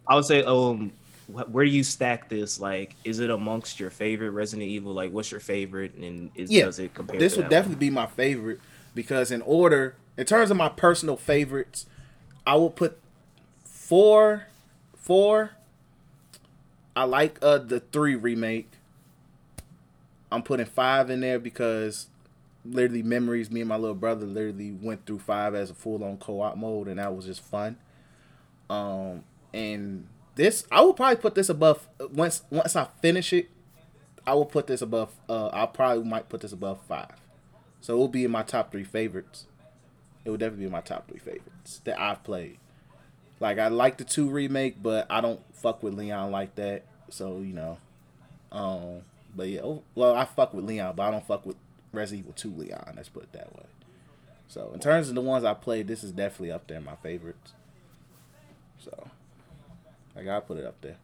[0.10, 0.92] I would say, um,
[1.28, 2.60] where do you stack this?
[2.60, 4.94] Like, is it amongst your favorite Resident Evil?
[4.94, 7.20] Like, what's your favorite, and is, Yeah, does it compare?
[7.20, 8.60] This would definitely be my favorite
[8.96, 11.86] because in order, in terms of my personal favorites,
[12.48, 12.98] I will put
[13.64, 14.48] four,
[14.98, 15.52] four.
[16.96, 18.72] I like uh the three remake.
[20.32, 22.08] I'm putting five in there because
[22.66, 23.52] literally memories.
[23.52, 26.58] Me and my little brother literally went through five as a full on co op
[26.58, 27.78] mode, and that was just fun.
[28.70, 29.24] Um,
[29.54, 33.50] and this I will probably put this above once once I finish it.
[34.26, 35.14] I will put this above.
[35.28, 37.16] Uh, I probably might put this above five.
[37.82, 39.46] So it will be in my top three favorites.
[40.26, 42.58] It will definitely be my top three favorites that I've played.
[43.40, 46.84] Like I like the two remake, but I don't fuck with Leon like that.
[47.10, 47.78] So you know,
[48.52, 49.02] um,
[49.36, 51.56] But yeah, oh, well, I fuck with Leon, but I don't fuck with
[51.92, 52.94] Resident Evil 2 Leon.
[52.96, 53.66] Let's put it that way.
[54.48, 56.96] So in terms of the ones I played, this is definitely up there in my
[56.96, 57.54] favorites.
[58.80, 59.10] So
[60.20, 60.98] I gotta put it up there.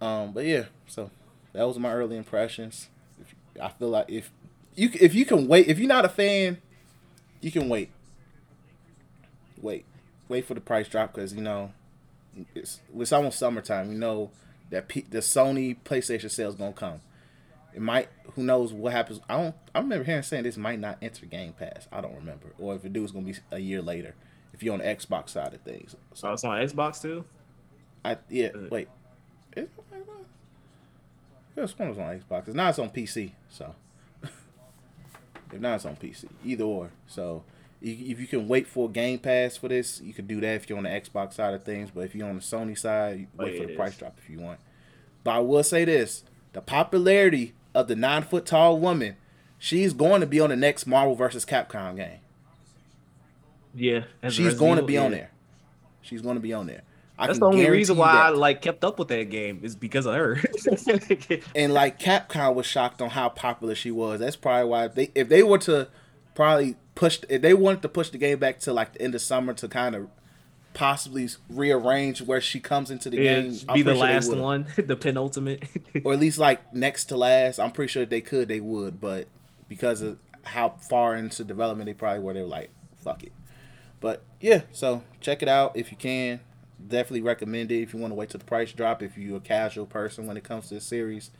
[0.00, 1.10] Um, but yeah, so
[1.52, 2.88] that was my early impressions.
[3.20, 4.30] If, I feel like if
[4.74, 6.58] you if you can wait, if you're not a fan,
[7.40, 7.90] you can wait.
[9.60, 9.84] Wait,
[10.28, 11.72] wait for the price drop because you know
[12.54, 13.90] it's it's almost summertime.
[13.90, 14.30] You know
[14.70, 17.00] that P, the Sony PlayStation sale is gonna come.
[17.74, 18.08] It might.
[18.34, 19.20] Who knows what happens?
[19.28, 19.54] I don't.
[19.74, 21.88] I remember hearing saying this might not enter Game Pass.
[21.90, 24.14] I don't remember, or if it do, it's gonna be a year later.
[24.52, 25.94] If you're on the Xbox side of things.
[26.14, 27.24] So it's on Xbox too.
[28.06, 28.50] I yeah.
[28.70, 28.88] Wait.
[29.56, 29.68] Is,
[31.54, 32.46] this one was on Xbox.
[32.46, 32.70] It's not.
[32.70, 33.32] It's on PC.
[33.48, 33.74] So
[34.22, 36.26] if not, it's on PC.
[36.44, 36.90] Either or.
[37.08, 37.42] So
[37.82, 40.68] if you can wait for a Game Pass for this, you can do that if
[40.68, 41.90] you're on the Xbox side of things.
[41.92, 43.76] But if you're on the Sony side, wait oh, for the is.
[43.76, 44.60] price drop if you want.
[45.24, 46.22] But I will say this:
[46.52, 49.16] the popularity of the nine foot tall woman,
[49.58, 52.20] she's going to be on the next Marvel versus Capcom game.
[53.74, 55.04] Yeah, she's going to be yeah.
[55.04, 55.30] on there.
[56.02, 56.82] She's going to be on there.
[57.18, 58.26] I That's the only reason why that.
[58.26, 60.34] I like kept up with that game is because of her.
[61.54, 64.20] and like Capcom was shocked on how popular she was.
[64.20, 65.88] That's probably why if they if they were to
[66.34, 69.22] probably push if they wanted to push the game back to like the end of
[69.22, 70.08] summer to kind of
[70.74, 73.58] possibly rearrange where she comes into the yeah, game.
[73.72, 75.64] Be the last one, the penultimate,
[76.04, 77.58] or at least like next to last.
[77.58, 79.26] I'm pretty sure if they could, they would, but
[79.70, 82.70] because of how far into development they probably were, they were like,
[83.02, 83.32] "Fuck it."
[84.00, 86.40] But yeah, so check it out if you can
[86.84, 89.02] definitely recommend it if you want to wait till the price drop.
[89.02, 91.30] If you're a casual person when it comes to the series,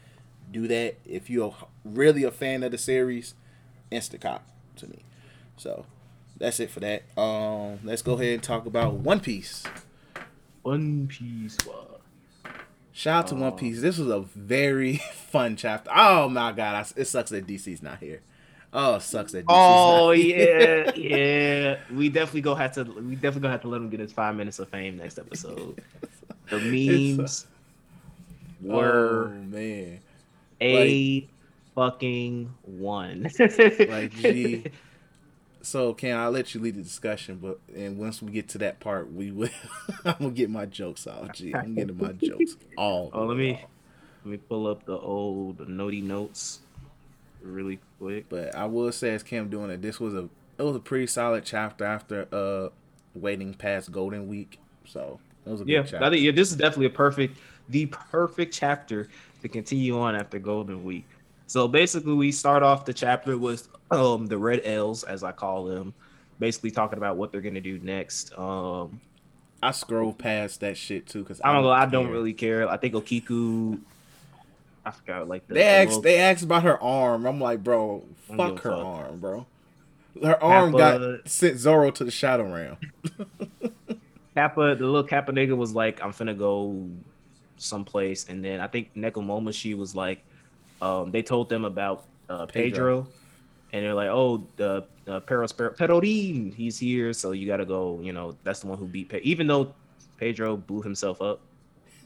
[0.51, 0.97] do that.
[1.05, 1.55] If you're
[1.85, 3.35] really a fan of the series,
[3.91, 4.41] Instacop
[4.77, 5.01] to me.
[5.57, 5.87] So
[6.37, 7.03] that's it for that.
[7.19, 9.65] Um, let's go ahead and talk about One Piece.
[10.63, 11.57] One Piece.
[12.93, 13.81] Shout out to One Piece.
[13.81, 15.91] This was a very fun chapter.
[15.95, 18.23] Oh my god, I, it sucks that DC's not here.
[18.73, 19.45] Oh, sucks that.
[19.45, 21.79] DC's oh yeah, yeah.
[21.93, 22.85] We definitely go have to.
[22.85, 25.83] We definitely gonna have to let him get his five minutes of fame next episode.
[26.51, 26.59] the
[27.19, 27.47] memes
[28.61, 30.01] were oh, man
[30.61, 31.29] a like,
[31.75, 33.31] fucking one.
[33.39, 34.67] like gee.
[35.63, 37.41] So can I let you lead the discussion?
[37.43, 39.49] But and once we get to that part, we will.
[40.05, 41.33] I'm gonna get my jokes off.
[41.33, 43.11] Gee, I'm getting my jokes all.
[43.13, 43.61] Oh, let me
[44.25, 46.61] let me pull up the old notey notes
[47.41, 48.29] really quick.
[48.29, 51.07] But I will say, as Cam doing it, this was a it was a pretty
[51.07, 52.71] solid chapter after uh
[53.15, 54.59] waiting past Golden Week.
[54.85, 56.15] So it was a yeah, chapter.
[56.17, 56.33] yeah.
[56.33, 57.39] This is definitely a perfect,
[57.69, 59.09] the perfect chapter
[59.43, 61.07] to continue on after Golden Week.
[61.47, 65.65] So basically, we start off the chapter with um the Red L's, as I call
[65.65, 65.95] them,
[66.39, 68.37] basically talking about what they're gonna do next.
[68.39, 69.01] Um,
[69.63, 71.71] I scroll past that shit too because I don't know.
[71.71, 72.69] I don't really care.
[72.69, 73.81] I think Okiku
[74.87, 76.03] I forgot like the, they the asked little...
[76.03, 77.27] they asked about her arm.
[77.27, 78.87] I'm like, bro, fuck her fuck.
[78.87, 79.47] arm, bro.
[80.23, 82.77] Her arm Kappa, got sent Zoro to the Shadow Realm.
[84.35, 86.89] Kappa, the little Kappa nigga was like, I'm finna go
[87.57, 90.23] someplace, and then I think Nekomamushi was like,
[90.81, 93.09] um, they told them about uh, Pedro, Pedro,
[93.73, 97.99] and they're like, oh, the uh, Perospero Perodine, he's here, so you gotta go.
[98.01, 99.09] You know, that's the one who beat.
[99.09, 99.75] Pe- Even though
[100.17, 101.41] Pedro blew himself up,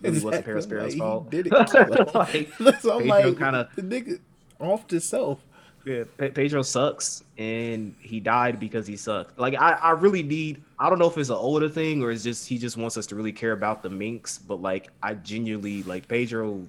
[0.00, 0.30] Maybe exactly.
[0.30, 1.30] wasn't Perospero's fault.
[1.30, 1.52] Did it?
[2.14, 4.20] like, so I'm like, kind of the nigga
[4.58, 5.44] off to self.
[5.86, 9.38] Yeah, Pedro sucks, and he died because he sucked.
[9.38, 10.62] Like I, I really need.
[10.78, 13.06] I don't know if it's an older thing or it's just he just wants us
[13.06, 14.38] to really care about the minks.
[14.38, 16.66] But like, I genuinely like Pedro.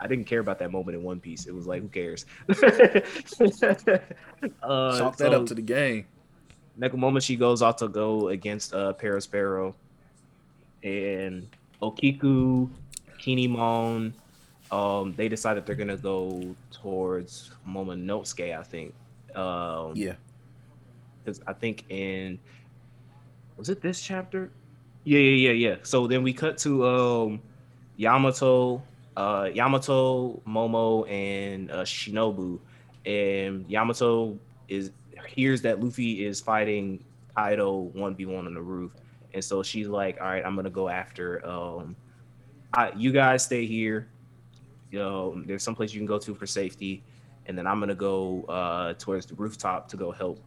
[0.00, 1.46] I didn't care about that moment in One Piece.
[1.46, 2.26] It was like, who cares?
[2.48, 2.54] uh,
[4.98, 6.06] Chalk that so, up to the game.
[6.76, 9.74] Next moment, she goes off to go against uh Perospero,
[10.82, 11.48] and
[11.82, 12.68] Okiku,
[13.18, 14.12] Kinemon,
[14.70, 18.94] um, they decided they're gonna go towards Momonosuke, I think.
[19.34, 20.14] Um, yeah.
[21.24, 22.38] Because I think in
[23.56, 24.50] was it this chapter?
[25.04, 25.76] Yeah, yeah, yeah, yeah.
[25.82, 27.42] So then we cut to um,
[27.96, 28.82] Yamato,
[29.16, 32.58] uh, Yamato, Momo, and uh, Shinobu,
[33.04, 34.38] and Yamato
[34.68, 34.90] is
[35.28, 37.04] hears that Luffy is fighting
[37.36, 38.92] Kaido one v one on the roof,
[39.34, 41.44] and so she's like, "All right, I'm gonna go after.
[41.46, 41.96] Um,
[42.72, 44.08] I, you guys stay here.
[44.90, 47.02] You know, there's some place you can go to for safety,
[47.46, 50.40] and then I'm gonna go uh, towards the rooftop to go help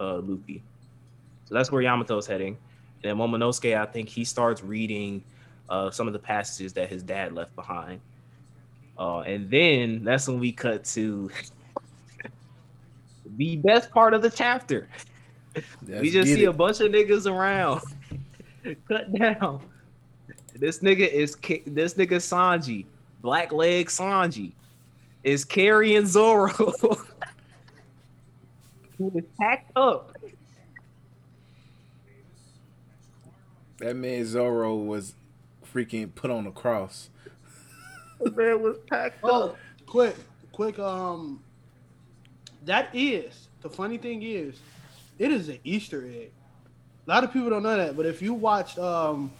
[0.00, 0.62] uh, Luffy.
[1.44, 2.56] So that's where Yamato's heading.
[3.02, 5.22] And then Momonosuke, I think he starts reading
[5.68, 8.00] uh, some of the passages that his dad left behind.
[8.98, 11.30] Uh, and then that's when we cut to
[13.36, 14.88] the best part of the chapter.
[15.86, 16.48] Let's we just see it.
[16.48, 17.82] a bunch of niggas around.
[18.88, 19.60] Cut down.
[20.54, 21.36] This nigga is
[21.66, 22.86] this nigga Sanji,
[23.20, 24.52] black leg Sanji.
[25.22, 26.48] is carrying Zoro.
[28.98, 30.16] Who is packed up.
[33.78, 35.14] That man Zoro was
[35.74, 37.10] freaking put on a cross.
[38.20, 40.14] The man was packed Oh, quick,
[40.52, 40.78] quick.
[40.78, 41.42] Um,
[42.64, 44.60] that is the funny thing is,
[45.18, 46.30] it is an Easter egg.
[47.06, 49.30] A lot of people don't know that, but if you watched, um,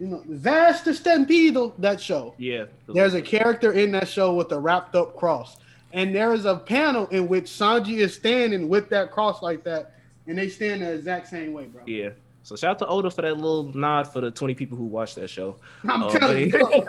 [0.00, 2.64] you know, Vast Stampedo, that show, Yeah.
[2.88, 5.56] there's a character in that show with a wrapped up cross,
[5.92, 9.94] and there is a panel in which Sanji is standing with that cross like that,
[10.26, 11.82] and they stand the exact same way, bro.
[11.86, 12.10] Yeah.
[12.42, 15.16] So shout out to Oda for that little nod for the 20 people who watched
[15.16, 15.56] that show.
[15.84, 16.86] I'm Oh, telling you,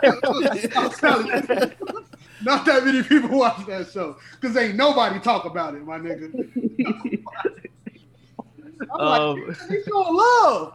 [0.74, 1.72] I'm telling you.
[2.42, 7.22] Not that many people watch that show because ain't nobody talk about it, my nigga.
[8.80, 10.74] I'm Um, like, they showing love.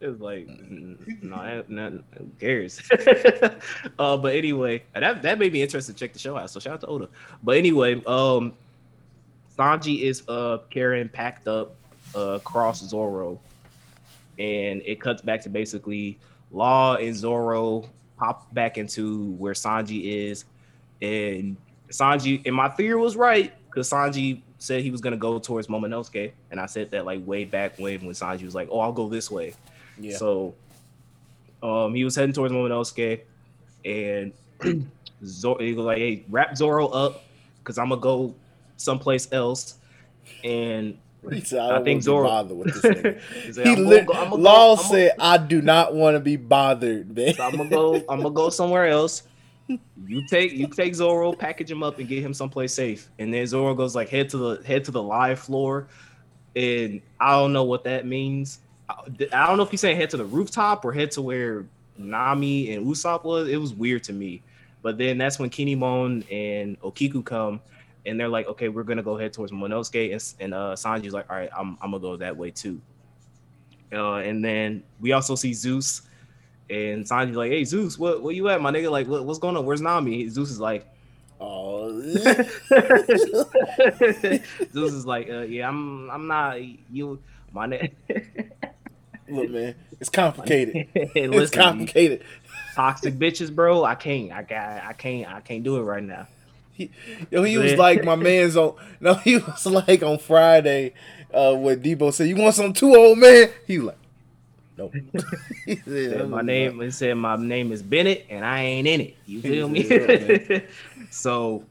[0.00, 2.80] It was like, mm, no, that- that- who cares?
[3.98, 6.50] uh, but anyway, that that made me interested to check the show out.
[6.50, 7.08] So shout out to Oda.
[7.42, 8.52] But anyway, um,
[9.56, 11.74] Sanji is uh carrying packed up
[12.16, 13.38] uh cross Zoro,
[14.38, 16.18] and it cuts back to basically
[16.50, 20.46] Law and Zoro pop back into where Sanji is,
[21.00, 21.56] and
[21.90, 26.32] Sanji and my theory was right because Sanji said he was gonna go towards Momonosuke,
[26.50, 29.08] and I said that like way back when when Sanji was like, "Oh, I'll go
[29.08, 29.54] this way."
[29.98, 30.16] Yeah.
[30.16, 30.54] So,
[31.62, 33.20] um, he was heading towards Momonosuke,
[33.84, 34.32] and
[35.24, 37.24] Zoro, he was like, "Hey, wrap Zoro up,
[37.64, 38.34] cause I'm gonna go
[38.76, 39.76] someplace else."
[40.44, 40.96] And
[41.44, 43.20] said, I, I think Zoro- bother with this nigga.
[43.44, 47.14] he said, he "I'm go- Law gonna- said, I do not want to be bothered,
[47.16, 47.34] man.
[47.34, 47.94] So I'm gonna go.
[48.08, 49.22] I'm gonna go somewhere else.
[50.06, 53.08] You take you take Zoro, package him up, and get him someplace safe.
[53.18, 55.88] And then Zoro goes like head to the head to the live floor,
[56.56, 58.60] and I don't know what that means.
[58.88, 58.94] I
[59.32, 61.66] I don't know if he's saying head to the rooftop or head to where
[61.96, 63.48] Nami and Usopp was.
[63.48, 64.42] It was weird to me.
[64.82, 67.60] But then that's when Kinemon and Okiku come,
[68.04, 71.30] and they're like, okay, we're gonna go head towards Monosuke, and, and uh, Sanji's like,
[71.30, 72.80] all right, I'm I'm gonna go that way too.
[73.92, 76.02] Uh, and then we also see Zeus
[76.72, 78.90] and Sanji's like, "Hey Zeus, what where you at, my nigga?
[78.90, 79.66] Like, what, what's going on?
[79.66, 80.86] Where's Nami?" Zeus is like,
[81.44, 82.00] Oh,
[84.72, 87.18] Zeus is like, uh, "Yeah, I'm I'm not you,
[87.52, 87.90] my nigga."
[89.28, 90.86] look, man, it's complicated.
[90.94, 92.22] It's complicated.
[92.76, 93.84] toxic bitches, bro.
[93.84, 96.28] I can't, I got, I can't, I can't do it right now.
[97.30, 98.76] Yo, he was like my man's on.
[99.00, 100.94] No, he was like on Friday
[101.34, 103.98] uh, when Debo said, "You want some too, old man?" He was like,
[104.82, 104.94] "Nope."
[105.64, 109.00] He said, Said my name, it said my name is Bennett, and I ain't in
[109.00, 109.16] it.
[109.26, 109.82] You feel me?
[111.10, 111.64] So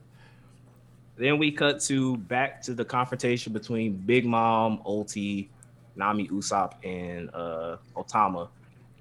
[1.17, 5.47] then we cut to back to the confrontation between Big Mom, Ulti,
[5.95, 8.47] Nami, Usopp, and uh, Otama,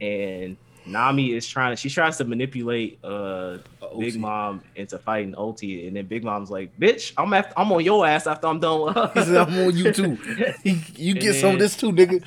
[0.00, 0.56] and
[0.86, 1.76] Nami is trying.
[1.76, 3.58] She tries to manipulate uh,
[3.98, 7.84] Big Mom into fighting Ulti, and then Big Mom's like, "Bitch, I'm after, I'm on
[7.84, 10.18] your ass after I'm done." with her." He said, "I'm on you too.
[10.96, 12.24] You get some of this too, nigga."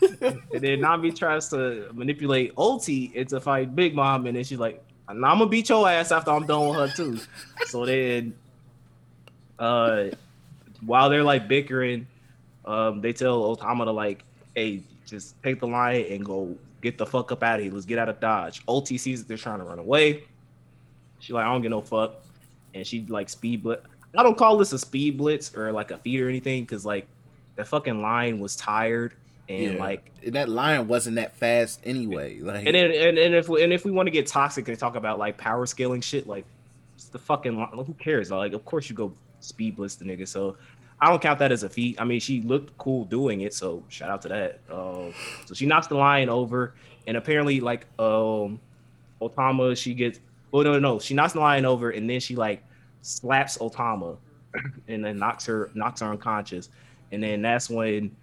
[0.20, 4.82] And then Nami tries to manipulate Ulti into fight Big Mom, and then she's like,
[5.08, 7.18] "I'm gonna beat your ass after I'm done with her too."
[7.66, 8.34] So then,
[9.58, 10.06] uh,
[10.84, 12.06] while they're like bickering,
[12.64, 14.24] um, they tell Otama to like,
[14.54, 17.72] "Hey, just take the line and go get the fuck up out of here.
[17.72, 20.24] Let's get out of Dodge." Ulti sees that they're trying to run away.
[21.20, 22.14] She like, "I don't get no fuck,"
[22.74, 23.86] and she like speed blitz.
[24.16, 27.06] I don't call this a speed blitz or like a feed or anything because like
[27.56, 29.14] the fucking line was tired
[29.50, 29.80] and Yeah.
[29.80, 32.38] like that line wasn't that fast anyway.
[32.40, 34.78] Like, and then, and, and if we, and if we want to get toxic and
[34.78, 36.44] talk about like power scaling shit, like
[36.94, 38.30] it's the fucking li- who cares?
[38.30, 40.28] Like, of course you go speed blitz the nigga.
[40.28, 40.56] So
[41.00, 42.00] I don't count that as a feat.
[42.00, 44.60] I mean, she looked cool doing it, so shout out to that.
[44.70, 45.10] Uh,
[45.46, 46.74] so she knocks the lion over,
[47.06, 48.60] and apparently like um
[49.20, 50.20] Otama, she gets
[50.52, 52.62] oh no no no, she knocks the lion over, and then she like
[53.02, 54.16] slaps Otama,
[54.88, 56.68] and then knocks her knocks her unconscious,
[57.12, 58.14] and then that's when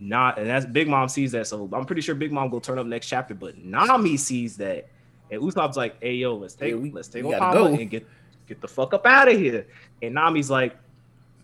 [0.00, 1.46] not and that's Big Mom sees that.
[1.46, 4.88] So I'm pretty sure Big Mom will turn up next chapter, but Nami sees that.
[5.30, 7.66] And Usopp's like, hey yo, let's take Yeah, we- let's take we go.
[7.66, 8.06] and get
[8.46, 9.66] get the fuck up out of here.
[10.02, 10.76] And Nami's like,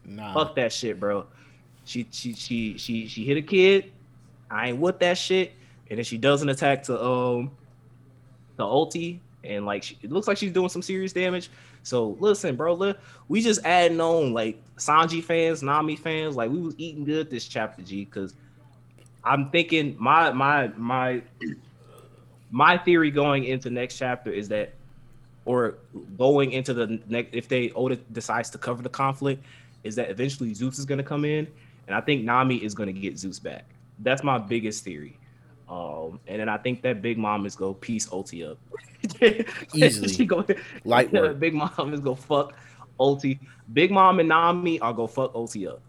[0.04, 0.34] nah.
[0.34, 1.26] fuck that shit, bro.
[1.84, 3.92] She she she she she hit a kid.
[4.50, 5.52] I ain't with that shit.
[5.88, 7.50] And then she does an attack to um
[8.56, 11.50] the ulti, and like she, it looks like she's doing some serious damage.
[11.82, 12.94] So listen, bro, li-
[13.28, 17.46] we just adding on like Sanji fans, Nami fans, like we was eating good this
[17.46, 18.34] chapter, G, because
[19.24, 21.22] I'm thinking my my my
[22.50, 24.74] my theory going into next chapter is that
[25.44, 25.76] or
[26.16, 29.44] going into the next if they Oda decides to cover the conflict
[29.84, 31.46] is that eventually Zeus is to come in
[31.86, 33.64] and I think Nami is to get Zeus back.
[33.98, 35.16] That's my biggest theory.
[35.70, 38.58] Um, and then I think that Big Mom is go piece Ulti up.
[39.74, 40.08] Easily.
[40.08, 40.44] she go
[40.84, 41.38] Light work.
[41.38, 42.54] Big Mom is go fuck
[42.98, 43.38] Ulti.
[43.72, 45.80] Big Mom and Nami are go fuck Ulti up.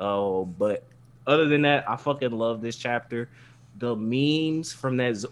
[0.00, 0.84] Oh, but
[1.26, 3.28] other than that, I fucking love this chapter.
[3.78, 5.28] The memes from that Z-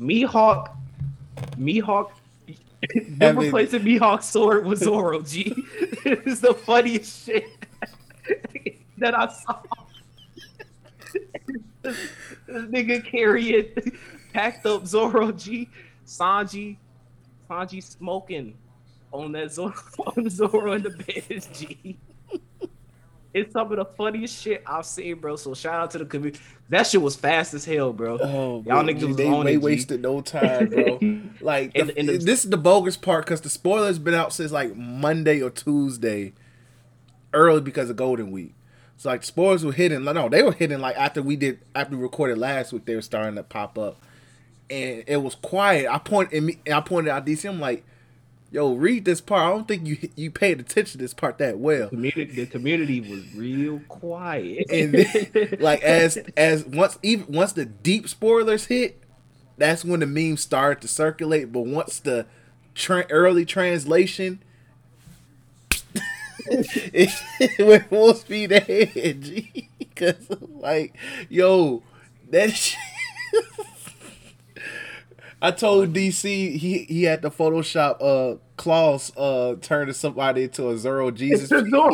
[0.00, 0.76] Mihawk,
[1.58, 2.10] Mihawk,
[2.46, 5.22] them Having- replacing Mihawk's sword with Zoro.
[5.22, 5.52] G,
[6.04, 7.46] it's the funniest shit
[8.98, 9.60] that I saw.
[11.94, 13.66] This nigga carrying
[14.32, 15.68] packed up Zoro G,
[16.06, 16.76] Sanji,
[17.48, 18.54] Sanji smoking
[19.12, 19.74] on that Zoro
[20.16, 21.96] on Zoro in the bed G.
[23.34, 25.36] It's some of the funniest shit I've seen, bro.
[25.36, 26.40] So shout out to the community.
[26.70, 28.18] That shit was fast as hell, bro.
[28.18, 29.58] Oh, Y'all niggas G, was they on way it, G.
[29.58, 30.98] wasted no time, bro.
[31.40, 34.32] Like And- the- and the- this is the bogus part because the spoiler's been out
[34.32, 36.32] since like Monday or Tuesday,
[37.34, 38.54] early because of Golden Week.
[38.98, 40.04] So like spoilers were hidden.
[40.04, 42.84] No, they were hidden like after we did after we recorded last week.
[42.84, 44.02] They were starting to pop up,
[44.68, 45.86] and it was quiet.
[45.88, 47.48] I point and me, and I pointed out DC.
[47.48, 47.84] I'm like,
[48.50, 49.42] yo, read this part.
[49.42, 51.90] I don't think you you paid attention to this part that well.
[51.90, 54.66] Community, the community was real quiet.
[54.68, 59.00] and then, like as as once even once the deep spoilers hit,
[59.56, 61.52] that's when the memes started to circulate.
[61.52, 62.26] But once the
[62.74, 64.42] tra- early translation,
[66.92, 69.22] it, went full speed ahead.
[69.22, 70.96] G, because like
[71.28, 71.82] yo,
[72.30, 72.52] that.
[72.52, 72.78] Shit,
[75.40, 76.24] I told DC
[76.56, 81.48] he he had to Photoshop uh Claus uh turning somebody into a Zoro Jesus.
[81.70, 81.90] Zoro.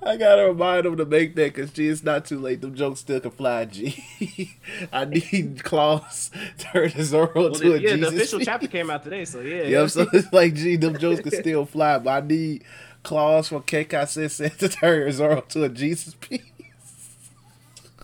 [0.00, 2.60] I gotta remind him to make that because G, it's not too late.
[2.60, 4.54] Them jokes still can fly, G.
[4.92, 8.10] I need Claus to turn the Zoro Well, to a the, yeah, Jesus.
[8.10, 9.64] the official chapter came out today, so yeah.
[9.64, 12.62] Yep, so it's like, G, them jokes can still fly, but I need
[13.02, 16.42] Claus from KK Sensei to turn Zoro to a Jesus piece.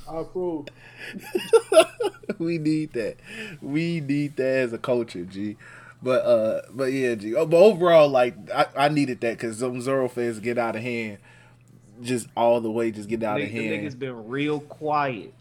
[0.09, 0.67] I approve.
[2.39, 3.17] we need that.
[3.63, 5.57] We need that as a culture, G.
[6.03, 7.35] But uh, but yeah, G.
[7.35, 10.83] Oh, But overall, like I, I needed that because some Zoro fans get out of
[10.83, 11.19] hand,
[12.03, 13.87] just all the way, just get out Nigg- of the hand.
[13.87, 15.33] niggas been real quiet.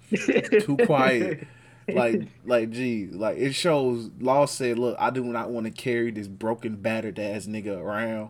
[0.61, 1.47] too quiet.
[1.87, 4.09] like, like, gee, like it shows.
[4.19, 8.29] Law said, "Look, I do not want to carry this broken, battered ass nigga around."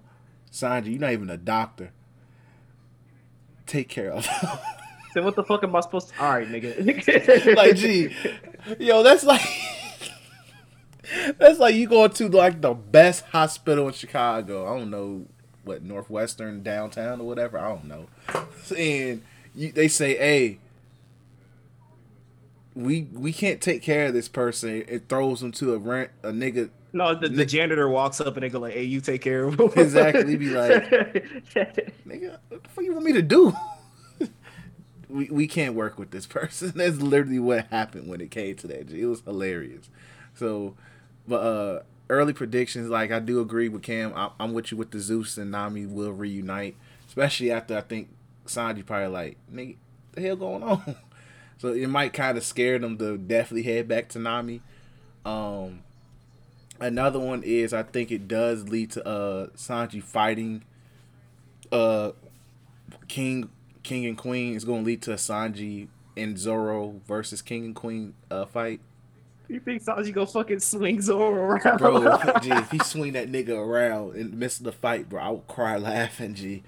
[0.52, 1.91] Sanji, you're not even a doctor.
[3.66, 4.50] Take care of him.
[5.14, 6.24] So what the fuck am I supposed to?
[6.24, 7.56] All right, nigga.
[7.56, 8.16] like, gee,
[8.80, 9.41] yo, that's like,
[11.38, 14.66] that's like you going to like the best hospital in Chicago.
[14.74, 15.28] I don't know
[15.64, 17.57] what Northwestern downtown or whatever.
[17.57, 18.07] I don't know.
[18.77, 19.22] And
[19.56, 20.57] you, they say, hey.
[22.76, 24.84] We we can't take care of this person.
[24.88, 28.41] It throws them to a rent a nigga No, the, the janitor walks up and
[28.44, 30.84] they go like, "Hey, you take care of him." Exactly, be like-
[32.07, 33.53] nigga, what the fuck you want me to do?
[35.07, 36.72] we we can't work with this person.
[36.76, 38.90] That's literally what happened when it came to that.
[38.90, 39.88] It was hilarious.
[40.34, 40.73] So,
[41.27, 41.81] but uh,
[42.14, 44.14] early predictions, like I do agree with Cam.
[44.15, 46.76] I, I'm with you with the Zeus and Nami will reunite,
[47.07, 48.10] especially after I think
[48.45, 49.76] Sanji probably like, nigga,
[50.14, 50.95] the hell going on?
[51.60, 54.60] So it might kind of scare them to definitely head back to Nami.
[55.23, 55.80] Um,
[56.80, 60.64] another one is I think it does lead to uh Sanji fighting
[61.72, 62.11] uh
[63.07, 63.49] King
[63.84, 65.88] King and Queen is going to lead to Sanji
[66.18, 68.81] and Zoro versus King and Queen uh fight.
[69.49, 71.78] You think Sanji go fucking swing Zoro around?
[71.78, 75.22] Bro, G, if he swing that nigga around in the midst of the fight, bro,
[75.22, 76.64] I will cry laughing, G.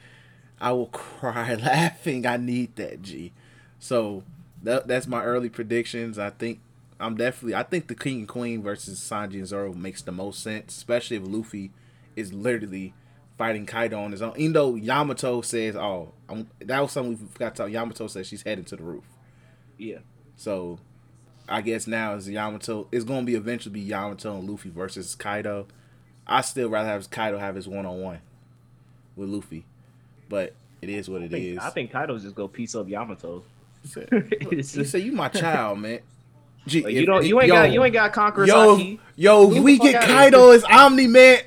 [0.60, 2.26] I will cry laughing.
[2.26, 3.34] I need that, G.
[3.80, 4.24] So
[4.64, 6.18] that, that's my early predictions.
[6.20, 6.60] I think
[7.00, 7.56] I'm definitely.
[7.56, 11.18] I think the King and Queen versus Sanji and Zoro makes the most sense, especially
[11.18, 11.72] if Luffy
[12.16, 12.94] is literally
[13.38, 14.34] fighting Kaido on his own.
[14.38, 18.28] Even though Yamato says, "Oh, I'm, that was something we forgot to tell." Yamato says
[18.28, 19.04] she's headed to the roof.
[19.78, 20.00] yeah.
[20.38, 20.80] So
[21.48, 22.88] I guess now is Yamato.
[22.92, 25.68] It's going to be eventually be Yamato and Luffy versus Kaido.
[26.28, 28.20] I still rather have Kaido have his one on one
[29.16, 29.66] with Luffy,
[30.28, 31.58] but it is what I think, is.
[31.60, 33.44] I think Kaido's just gonna piece up Yamato.
[33.84, 34.10] Said,
[34.50, 36.00] he said, "You my child, man."
[36.66, 37.24] Gee, like, if- you don't.
[37.26, 37.72] You ain't yo, got.
[37.72, 39.00] You ain't got conquer Yo, Haki.
[39.16, 40.04] yo, we get.
[40.04, 41.42] Kaido as Omni Man,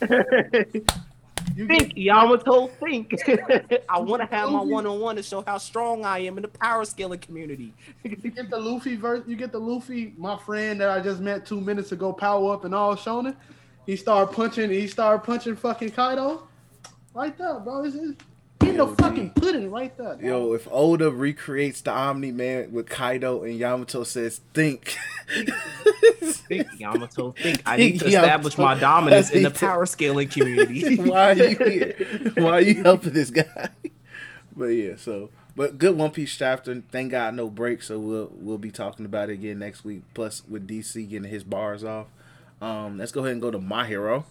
[1.58, 2.68] You Think, Yamato.
[2.68, 3.14] Think.
[3.88, 6.42] I want to have my one on one to show how strong I am in
[6.42, 7.74] the power scaling community.
[8.04, 9.24] You get the Luffy verse.
[9.26, 12.64] You get the Luffy, my friend that I just met two minutes ago, power up
[12.64, 13.34] and all shonen.
[13.86, 14.70] He started punching.
[14.70, 16.46] He started punching fucking Kaido.
[17.12, 17.82] Like that, bro.
[17.82, 18.22] It's, it's
[18.62, 20.08] in the fucking pudding right there.
[20.14, 20.22] dog.
[20.22, 24.96] yo, if Oda recreates the Omni Man with Kaido and Yamato says, "Think."
[26.20, 27.32] Think, Yamato.
[27.32, 27.62] Think.
[27.66, 28.74] I Think, need to establish Yamato.
[28.74, 30.96] my dominance in the I need to- power scaling community.
[31.02, 32.32] Why are you here?
[32.36, 33.68] Why are you helping this guy?
[34.56, 36.82] but yeah, so but good One Piece chapter.
[36.90, 40.02] Thank God no break, so we'll we'll be talking about it again next week.
[40.14, 42.06] Plus with DC getting his bars off.
[42.60, 44.24] Um, let's go ahead and go to My Hero.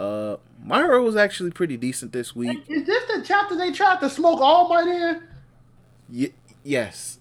[0.00, 2.64] Uh, My Hero was actually pretty decent this week.
[2.68, 5.22] Is this the chapter they tried to smoke All Might in?
[6.12, 6.32] Y-
[6.64, 7.18] yes,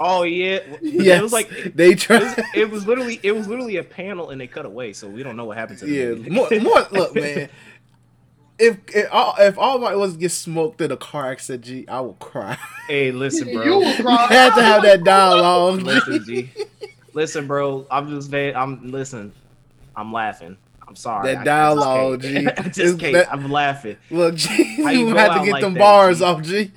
[0.00, 1.18] Oh yeah, yes.
[1.20, 2.22] It was like they it tried.
[2.22, 5.22] was, it was literally it was literally a panel and they cut away, so we
[5.22, 6.86] don't know what happened to the Yeah, more, more.
[6.90, 7.48] Look, man.
[8.58, 12.00] If if all, if All Might was get smoked in a car accident, G, I
[12.00, 12.56] will cry.
[12.88, 13.64] hey, listen, bro.
[13.64, 14.26] You will you cry.
[14.28, 15.80] had to have that dialogue.
[15.80, 15.84] G.
[15.84, 16.50] listen, G.
[17.12, 17.86] Listen, bro.
[17.90, 18.54] I'm just very.
[18.54, 19.32] I'm listen.
[19.96, 20.56] I'm laughing.
[20.92, 21.34] I'm sorry.
[21.34, 22.46] That dialogue, I just G.
[22.46, 23.12] I just can't.
[23.14, 23.96] That, I'm laughing.
[24.10, 26.24] Look, G, How you you go had to get like them that, bars G?
[26.24, 26.70] off, G.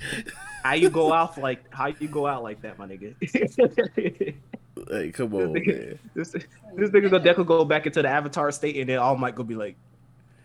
[0.64, 1.70] How you go out like?
[1.70, 3.14] How you go out like that, my nigga?
[4.88, 5.98] Hey, come on, man.
[6.14, 9.34] this this nigga gonna Deku go back into the Avatar state, and then All Might
[9.34, 9.74] gonna be like,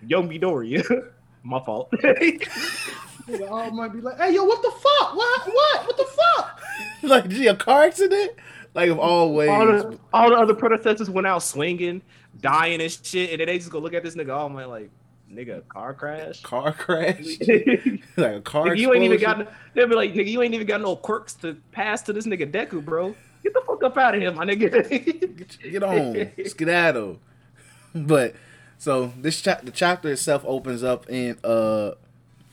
[0.07, 0.81] "Young Midori,
[1.43, 5.15] my fault." Nigga, All Might be like, hey, yo, what the fuck?
[5.15, 5.47] What?
[5.47, 5.85] What?
[5.87, 6.61] What the fuck?
[7.03, 8.31] Like, G, a car accident?
[8.73, 9.49] Like, of always.
[9.49, 12.01] all the all the other predecessors went out swinging,
[12.41, 14.35] dying and shit, and then they just go look at this nigga.
[14.35, 14.89] All my like,
[15.31, 16.41] nigga, car crash.
[16.41, 17.39] car crash?
[18.17, 19.51] like a car you ain't even got.
[19.73, 22.51] They'll be like, nigga, you ain't even got no quirks to pass to this nigga
[22.51, 23.15] Deku, bro.
[23.43, 24.89] Get the fuck up out of here, my nigga.
[25.37, 27.19] Get, get on, skedaddle.
[27.93, 28.35] But
[28.77, 31.91] so this chap the chapter itself opens up in uh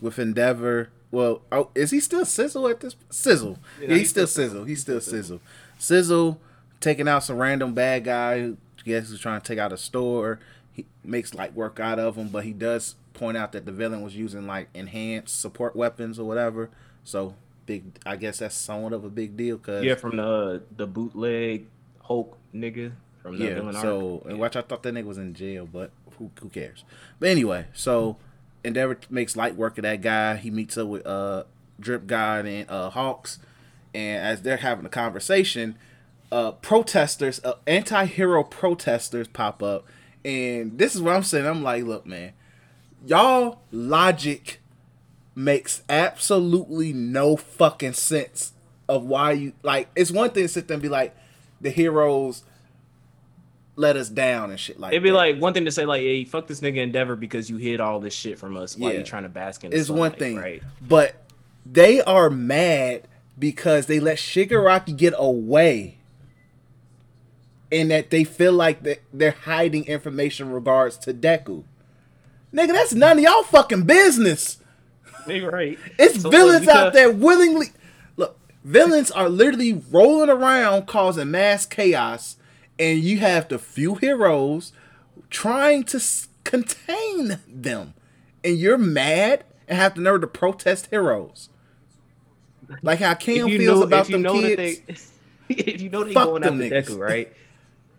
[0.01, 0.91] with Endeavor.
[1.11, 3.59] Well, oh, is he still Sizzle at this Sizzle?
[3.81, 4.65] Yeah, he's, still Sizzle.
[4.65, 5.41] He's still Sizzle.
[5.79, 6.39] Sizzle
[6.81, 8.53] taking out some random bad guy
[8.89, 10.41] guess is trying to take out a store.
[10.73, 14.03] He makes light work out of him, but he does point out that the villain
[14.03, 16.71] was using like enhanced support weapons or whatever.
[17.05, 17.35] So
[17.67, 21.67] big, I guess that's somewhat of a big deal because yeah, from the the bootleg
[22.03, 22.93] Hulk nigga
[23.23, 23.55] from the yeah.
[23.55, 23.75] villain.
[23.75, 26.85] So and watch, I thought that nigga was in jail, but who who cares?
[27.21, 28.17] But anyway, so
[28.65, 30.37] Endeavor makes light work of that guy.
[30.37, 31.45] He meets up with uh
[31.79, 33.39] Drip God and uh Hawks,
[33.95, 35.77] and as they're having a conversation,
[36.31, 39.87] uh protesters, uh, anti-hero protesters pop up,
[40.25, 41.47] and this is what I'm saying.
[41.47, 42.33] I'm like, look, man,
[43.07, 44.61] y'all logic
[45.35, 48.53] makes absolutely no fucking sense
[48.89, 49.89] of why you like.
[49.97, 51.17] It's one thing to sit there and be like,
[51.61, 52.43] the heroes
[53.77, 54.93] let us down and shit like.
[54.93, 55.17] It'd be that.
[55.17, 58.01] like one thing to say like, "Hey, fuck this nigga Endeavor because you hid all
[58.01, 58.99] this shit from us while Yeah.
[58.99, 60.63] you're trying to bask in." The is one sunlight," thing, right?
[60.87, 61.15] but
[61.65, 63.07] they are mad
[63.39, 65.98] because they let Shigaraki get away,
[67.71, 71.65] and that they feel like that they're hiding information in regards to Deku.
[72.53, 74.59] Nigga, that's none of y'all fucking business.
[75.27, 75.79] They right.
[75.99, 77.67] It's So, villains look, out there willingly.
[78.17, 82.37] Look, villains are literally rolling around causing mass chaos,
[82.79, 84.73] and you have the few heroes
[85.29, 87.93] trying to s- contain them,
[88.43, 91.51] and you're mad and have the nerve to protest heroes.
[92.83, 93.11] Like how
[93.49, 94.81] you feels know, about if you them know kids.
[94.81, 94.97] that
[95.49, 96.87] they, if you know they going after niggas.
[96.87, 97.33] Deku, right?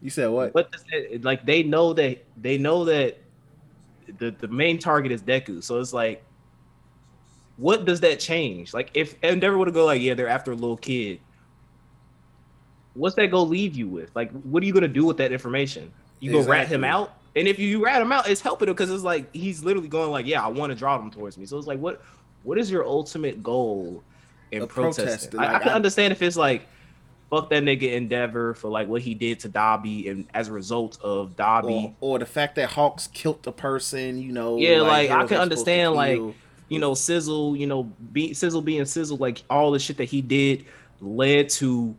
[0.02, 0.54] You said what?
[0.54, 1.46] What does that like?
[1.46, 3.18] They know that they know that
[4.18, 5.64] the the main target is Deku.
[5.64, 6.24] So it's like,
[7.58, 8.74] what does that change?
[8.74, 11.20] Like, if Endeavor would go like, yeah, they're after a little kid.
[12.94, 14.10] What's that gonna leave you with?
[14.16, 15.92] Like, what are you gonna do with that information?
[16.20, 18.90] You go rat him out, and if you rat him out, it's helping him because
[18.90, 21.46] it's like he's literally going like, yeah, I want to draw them towards me.
[21.46, 22.02] So it's like, what
[22.44, 24.04] what is your ultimate goal
[24.52, 25.30] in A protesting?
[25.32, 26.68] protest, I, I can I- understand if it's like
[27.30, 30.98] fuck that nigga Endeavor for like what he did to Dabi, and as a result
[31.02, 34.58] of Dabi, Or, or the fact that Hawks killed the person, you know.
[34.58, 36.20] Yeah, like, I heroes can are supposed to understand, like,
[36.70, 40.22] you know, Sizzle, you know, be Sizzle being Sizzle, like all the shit that he
[40.22, 40.66] did
[41.02, 41.96] led to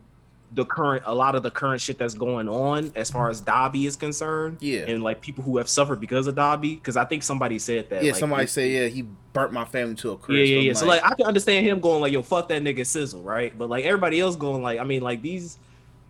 [0.53, 3.87] the current a lot of the current shit that's going on as far as Dabi
[3.87, 4.57] is concerned.
[4.59, 4.81] Yeah.
[4.81, 6.75] And like people who have suffered because of Dabi.
[6.75, 8.03] Because I think somebody said that.
[8.03, 9.03] yeah, like, somebody said, yeah, he
[9.33, 10.37] burnt my family to a crisp.
[10.49, 10.73] Yeah, yeah, yeah.
[10.73, 13.57] So like I can understand him going like, yo, fuck that nigga Sizzle, right?
[13.57, 15.57] But like everybody else going like, I mean, like these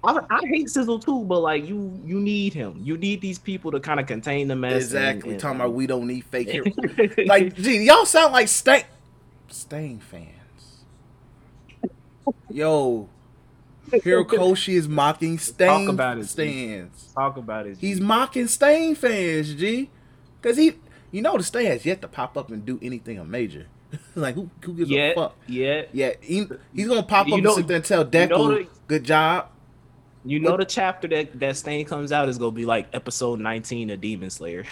[0.03, 2.79] I, I hate Sizzle too, but like you you need him.
[2.83, 4.73] You need these people to kind of contain the mess.
[4.73, 5.31] and- Exactly.
[5.31, 6.73] and- Talking um, about we don't need fake heroes.
[7.27, 8.83] like, gee, y'all sound like Stain
[9.49, 10.27] Stain fans.
[12.49, 13.09] Yo,
[13.91, 16.27] Horikoshi is mocking Stain Talk about it, G.
[16.27, 17.13] stands.
[17.13, 17.77] talk about it.
[17.79, 19.89] He's mocking Stain fans, G.
[20.41, 20.73] Cause he,
[21.11, 23.67] you know, the Stain has yet to pop up and do anything of major.
[24.15, 25.35] like who, who gives yeah, a fuck?
[25.47, 25.83] yeah.
[25.91, 28.47] Yeah, he, he's gonna pop You up know- and sit there and tell Deku, know
[28.55, 29.49] the- "Good job."
[30.23, 33.89] You know the chapter that that Stain comes out is gonna be like episode 19
[33.89, 34.63] of Demon Slayer.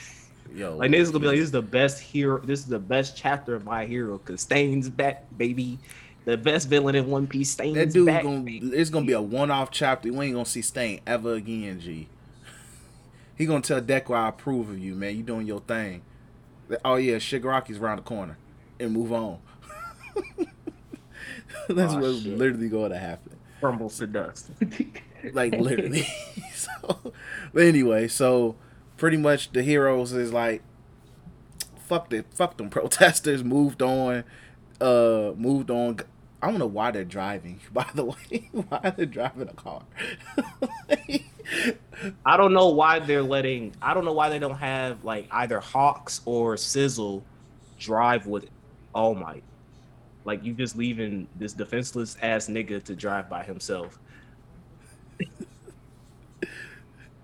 [0.53, 2.39] Yo, Like this is gonna be like this is the best hero.
[2.39, 5.79] This is the best chapter of my hero because Stain's back, baby.
[6.25, 7.51] The best villain in One Piece.
[7.51, 8.23] Stain's that dude's back.
[8.23, 8.43] gonna.
[8.47, 10.11] It's gonna be a one-off chapter.
[10.11, 12.07] We ain't gonna see Stain ever again, G.
[13.35, 15.15] He gonna tell Deku, "I approve of you, man.
[15.15, 16.01] You doing your thing."
[16.85, 18.37] Oh yeah, Shigaraki's around the corner,
[18.79, 19.39] and move on.
[21.67, 22.37] That's Oh, what's shit.
[22.37, 23.35] literally going to happen.
[23.59, 24.51] Crumbles to dust.
[25.33, 26.07] Like literally.
[26.53, 27.11] so,
[27.53, 28.55] but anyway, so
[28.95, 30.61] pretty much the heroes is like,
[31.77, 33.43] fuck the fuck them protesters.
[33.43, 34.23] Moved on.
[34.79, 35.99] Uh, moved on.
[36.41, 37.59] I don't know why they're driving.
[37.73, 39.83] By the way, why they're they driving a car?
[42.25, 43.75] I don't know why they're letting.
[43.81, 47.23] I don't know why they don't have like either Hawks or Sizzle
[47.77, 48.45] drive with
[48.93, 49.43] All Might.
[50.25, 53.99] Like you just leaving this defenseless ass nigga to drive by himself.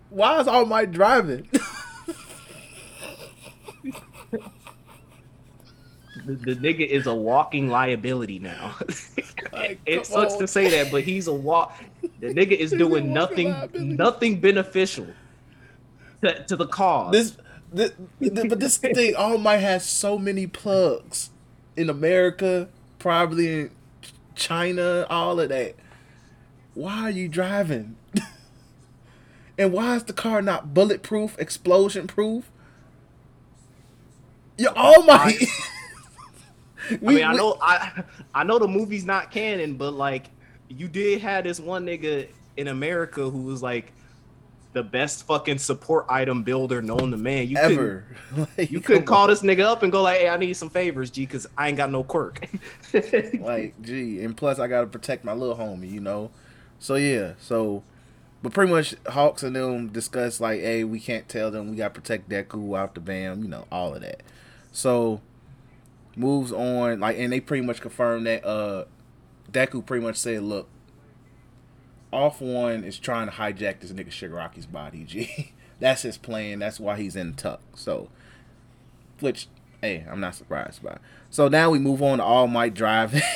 [0.10, 1.48] why is All Might driving?
[6.26, 8.76] The, the nigga is a walking liability now.
[9.53, 10.39] Like, it sucks on.
[10.39, 11.76] to say that, but he's a walk.
[12.19, 13.85] The nigga is doing nothing, liability.
[13.85, 15.07] nothing beneficial
[16.22, 17.11] to, to the cause.
[17.11, 17.38] This,
[17.72, 21.30] this, but this thing, All Might has so many plugs
[21.76, 22.69] in America,
[22.99, 23.72] probably in
[24.35, 25.76] China, all of that.
[26.73, 27.97] Why are you driving?
[29.57, 32.49] and why is the car not bulletproof, explosion proof?
[34.57, 35.43] You're All Might.
[36.91, 38.03] I mean, I know, I,
[38.34, 40.26] I know the movie's not canon, but like,
[40.70, 43.91] you did have this one nigga in America who was like
[44.74, 47.48] the best fucking support item builder known to man.
[47.48, 48.06] You couldn't- ever.
[48.57, 49.30] Like, You couldn't call on.
[49.30, 51.78] this nigga up and go like, "Hey, I need some favors, G, because I ain't
[51.78, 52.45] got no quirk."
[53.40, 56.30] like gee and plus i gotta protect my little homie you know
[56.80, 57.84] so yeah so
[58.41, 61.94] but pretty much hawks and them discuss like hey we can't tell them we gotta
[61.94, 64.22] protect deku out the bam you know all of that
[64.72, 65.20] so
[66.16, 68.86] moves on like and they pretty much confirm that uh
[69.52, 70.68] deku pretty much said look
[72.12, 76.80] off one is trying to hijack this nigga shigaraki's body g that's his plan that's
[76.80, 78.08] why he's in tuck so
[79.20, 79.48] which
[79.82, 80.98] hey i'm not surprised by
[81.30, 83.22] so now we move on to All Might driving.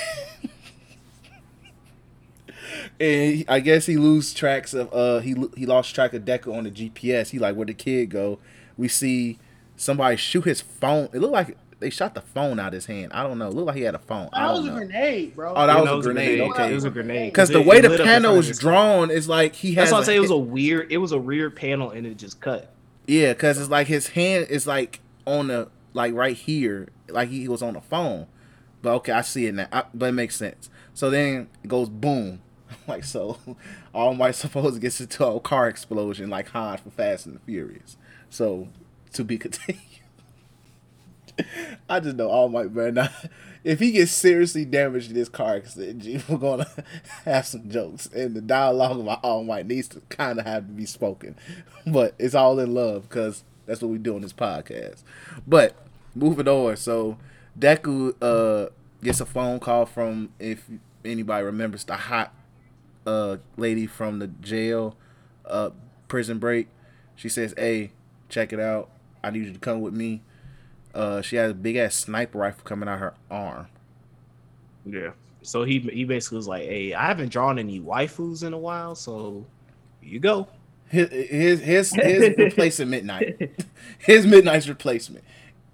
[2.99, 6.55] and he- I guess he lose tracks of uh he he lost track of Deku
[6.55, 7.29] on the GPS.
[7.31, 8.39] He like where the kid go.
[8.77, 9.37] We see
[9.75, 11.09] somebody shoot his phone.
[11.13, 13.11] It looked like they shot the phone out of his hand.
[13.13, 13.47] I don't know.
[13.47, 14.29] It looked like he had a phone.
[14.33, 15.53] I That was don't a grenade, bro.
[15.55, 16.41] Oh, that You was know, a it grenade.
[16.41, 16.71] Okay.
[16.71, 17.31] It was a grenade.
[17.31, 19.73] Because the way the lit up in front panel of is drawn is like he
[19.75, 19.89] has.
[19.89, 20.91] That's why I a say it was a weird.
[20.91, 22.73] It was a weird panel, and it just cut.
[23.07, 27.47] Yeah, because it's like his hand is like on the like right here, like he
[27.47, 28.27] was on the phone.
[28.81, 29.67] But okay, I see it now.
[29.71, 30.69] I, but it makes sense.
[30.93, 32.41] So then it goes boom,
[32.87, 33.37] like so.
[33.93, 37.97] All Might supposed gets into a car explosion like Han from Fast and the Furious.
[38.29, 38.67] So
[39.13, 39.81] to be continued.
[41.89, 43.09] I just know All Might better.
[43.61, 46.65] If he gets seriously damaged in this car accident, G, we're gonna
[47.25, 50.71] have some jokes, and the dialogue about All Might needs to kind of have to
[50.71, 51.35] be spoken.
[51.85, 55.03] But it's all in love because that's what we do on this podcast.
[55.45, 55.75] But
[56.15, 57.17] moving on, so
[57.59, 58.69] Deku uh
[59.03, 60.69] gets a phone call from if
[61.03, 62.33] anybody remembers the hot
[63.05, 64.95] uh lady from the jail
[65.45, 65.71] uh
[66.07, 66.69] prison break.
[67.17, 67.91] She says, "Hey,
[68.29, 68.89] check it out.
[69.21, 70.21] I need you to come with me."
[70.93, 73.67] Uh, she has a big ass sniper rifle coming out her arm.
[74.85, 75.11] Yeah.
[75.41, 78.95] So he he basically was like, "Hey, I haven't drawn any waifus in a while,
[78.95, 79.45] so
[80.01, 80.47] here you go."
[80.89, 83.51] His his his, his replacement Midnight.
[83.99, 85.23] His Midnight's replacement.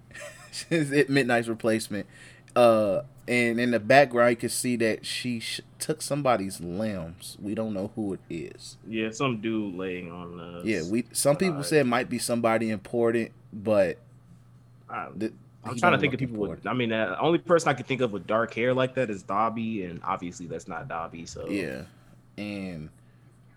[0.68, 2.06] His Midnight's replacement.
[2.54, 7.36] Uh, and in the background, you can see that she sh- took somebody's limbs.
[7.40, 8.76] We don't know who it is.
[8.86, 10.62] Yeah, some dude laying on the.
[10.64, 11.06] Yeah, we.
[11.12, 13.98] Some people said it might be somebody important, but
[14.88, 16.66] I, he trying to think of people with.
[16.66, 19.24] I mean, the only person I can think of with dark hair like that is
[19.24, 21.28] Dabi, and obviously that's not Dabi.
[21.28, 21.82] So Yeah,
[22.38, 22.88] and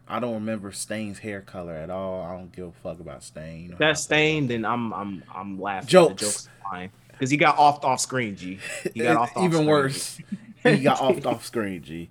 [0.08, 2.24] I don't remember Stain's hair color at all.
[2.24, 3.64] I don't give a fuck about Stain.
[3.64, 4.48] You know that's Stain.
[4.48, 5.88] Then I'm I'm I'm laughing.
[5.88, 6.14] Jokes.
[6.14, 8.36] The jokes fine because he got off off screen.
[8.36, 8.60] G.
[8.94, 9.44] He got off.
[9.44, 10.20] even worse.
[10.64, 12.10] he got off off screen, G.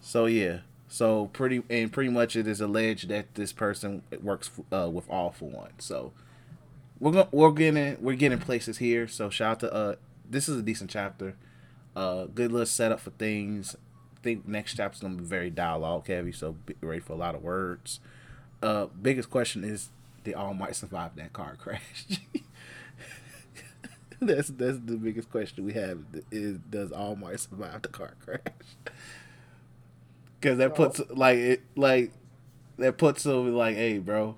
[0.00, 0.58] So yeah.
[0.88, 5.30] So pretty and pretty much it is alleged that this person works uh, with All
[5.30, 5.72] for One.
[5.78, 6.12] So
[7.00, 9.06] we're going we're getting we're getting places here.
[9.08, 9.94] So shout out to uh
[10.28, 11.34] this is a decent chapter.
[11.94, 13.76] Uh good little setup for things.
[14.16, 17.34] I think next chapter's gonna be very dialogue heavy, so be ready for a lot
[17.34, 18.00] of words.
[18.62, 19.90] Uh biggest question is
[20.24, 22.06] did All Might survive that car crash?
[24.20, 26.00] that's that's the biggest question we have
[26.30, 28.40] is does All Might survive the car crash?
[30.40, 32.12] Because that puts like it like
[32.78, 34.36] that puts him like, hey, bro,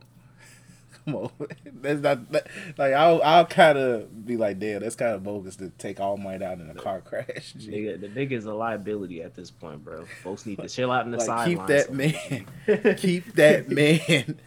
[1.81, 2.47] that's not that,
[2.79, 6.17] like I'll I'll kind of be like, damn, that's kind of bogus to take All
[6.17, 7.55] Might out in a car crash.
[7.59, 10.05] Nigga, the nigga's a liability at this point, bro.
[10.23, 11.59] Folks need to chill out in the Like sidelines.
[11.59, 14.39] keep that man, keep that man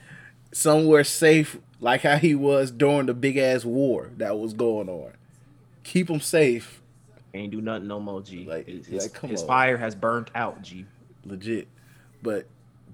[0.51, 5.11] somewhere safe, like how he was during the big ass war that was going on.
[5.83, 6.81] Keep him safe.
[7.33, 8.45] Ain't do nothing no more, G.
[8.45, 9.47] Like- his like, his- come his on.
[9.47, 10.85] fire has burnt out, G.
[11.25, 11.67] legit.
[12.21, 12.45] But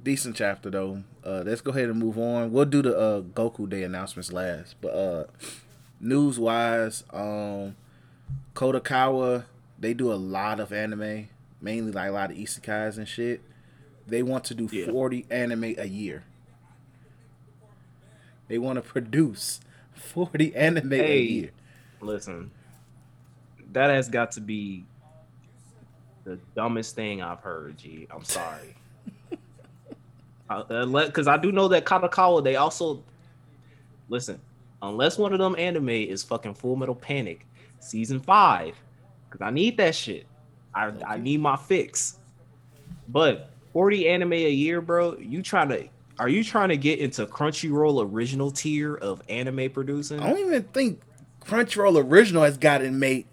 [0.03, 1.03] decent chapter though.
[1.23, 2.51] Uh, let's go ahead and move on.
[2.51, 4.76] We'll do the uh, Goku Day announcements last.
[4.81, 5.23] But uh,
[5.99, 7.76] news wise, um,
[8.55, 9.45] Kadokawa
[9.77, 11.30] they do a lot of anime,
[11.61, 13.41] mainly like a lot of isekais and shit.
[14.07, 14.88] They want to do Yeah.
[14.91, 16.23] forty anime a year.
[18.47, 19.59] They want to produce
[19.93, 21.51] forty anime a year.
[22.01, 22.51] Listen,
[23.73, 24.85] that has got to be
[26.23, 28.07] the dumbest thing I've heard, G.
[28.11, 28.76] I'm sorry.
[30.49, 33.03] Uh, because I do know that Kadokawa, they also
[34.07, 34.39] listen.
[34.81, 37.45] Unless one of them anime is fucking Full Metal Panic
[37.80, 38.76] season five,
[39.30, 40.26] because I need that shit.
[40.73, 42.17] I I need my fix.
[43.09, 45.17] But 40 anime a year, bro.
[45.17, 45.88] You trying to?
[46.19, 50.19] Are you trying to get into Crunchyroll original tier of anime producing?
[50.19, 51.01] I don't even think
[51.45, 53.26] Crunchyroll original has gotten made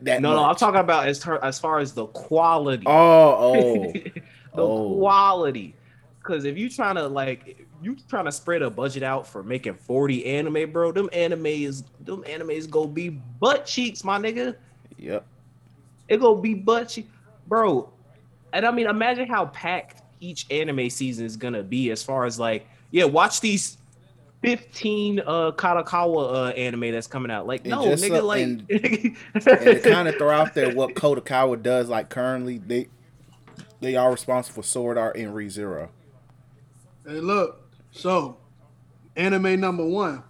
[0.00, 0.20] that.
[0.20, 2.84] No, no, I'm talking about as ter- as far as the quality.
[2.86, 3.92] Oh, oh.
[4.54, 4.96] the oh.
[4.96, 5.75] quality.
[6.26, 9.74] Because if you trying to like, you trying to spread a budget out for making
[9.74, 10.90] 40 anime, bro.
[10.92, 14.56] Them anime is them animes go be butt cheeks, my nigga.
[14.98, 15.24] Yep.
[16.08, 17.08] It go be butt cheeks,
[17.46, 17.90] bro.
[18.52, 22.38] And I mean, imagine how packed each anime season is gonna be as far as
[22.40, 23.76] like, yeah, watch these
[24.42, 27.46] 15 uh Kadokawa uh anime that's coming out.
[27.46, 28.70] Like, And no, nigga, so- like and-
[29.46, 32.88] and kind of throw out there what Kadokawa does, like currently, they
[33.80, 35.90] they are responsible for Sword Art and Re Zero.
[37.06, 37.70] Hey, look.
[37.92, 38.38] So,
[39.16, 40.22] anime number one.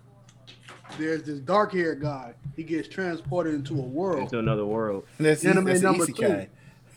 [0.98, 2.34] There's this dark haired guy.
[2.54, 4.20] He gets transported into a world.
[4.20, 5.04] into another world.
[5.18, 6.48] That's, Anime that's number Isekai.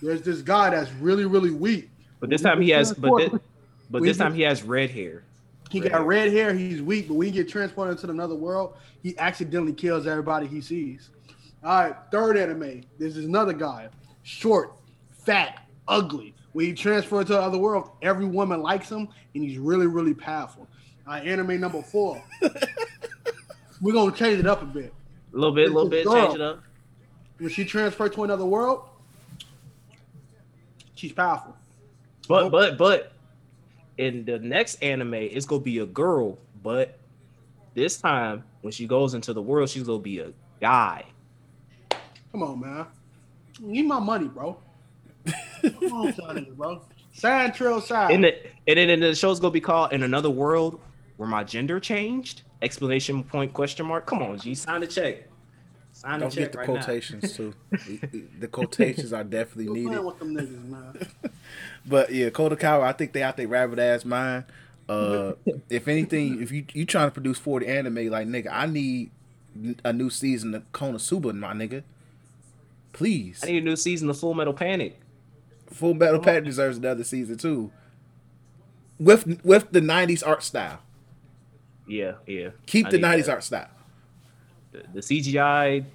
[0.02, 1.90] There's this guy that's really, really weak.
[2.20, 3.42] But this time he has, but this,
[3.90, 5.24] but this time he has red hair.
[5.70, 6.54] He got red hair.
[6.54, 10.62] He's weak, but when he get transported into another world, he accidentally kills everybody he
[10.62, 11.10] sees.
[11.64, 12.84] All right, third anime.
[12.98, 13.90] There's another guy,
[14.24, 14.74] short,
[15.26, 16.34] fat, ugly.
[16.60, 20.14] When he transferred to the other world, every woman likes him, and he's really, really
[20.14, 20.68] powerful.
[21.08, 22.22] All right, anime number four.
[23.82, 24.94] We're gonna change it up a bit.
[25.34, 26.16] A little bit, a little bit, Girl.
[26.16, 26.62] change it up.
[27.38, 28.90] When she transferred to another world,
[30.96, 31.56] she's powerful.
[32.28, 33.14] But but but
[33.98, 37.00] in the next anime, it's gonna be a girl, but
[37.74, 41.06] this time when she goes into the world, she's gonna be a guy.
[42.34, 42.86] Come on, man.
[43.62, 44.58] Need my money, bro.
[45.62, 46.82] Come on, son, bro.
[47.14, 48.12] Side trail side.
[48.12, 48.36] And the,
[48.68, 50.80] and then and the show's gonna be called In Another World
[51.18, 52.44] Where My Gender Changed?
[52.62, 54.06] Explanation point question mark.
[54.06, 55.28] Come on, G, sign the check.
[55.92, 57.54] Sign Don't the check get the right quotations too.
[58.40, 60.04] the quotations are definitely Quit needed.
[60.04, 61.08] with them niggas, man.
[61.86, 64.46] But yeah, Kadokawa, I think they out their rabbit ass mind.
[64.88, 65.34] Uh,
[65.70, 69.12] if anything, if you you trying to produce forty anime, like nigga, I need
[69.84, 71.84] a new season of Konosuba, my nigga.
[72.94, 73.40] Please.
[73.44, 75.00] I need a new season of Full Metal Panic.
[75.72, 77.72] Full Metal Panic deserves another season too.
[79.00, 80.80] With with the '90s art style,
[81.88, 82.50] Yeah, yeah.
[82.66, 83.30] keep I the '90s that.
[83.32, 83.70] art style.
[84.72, 85.86] the, the CGI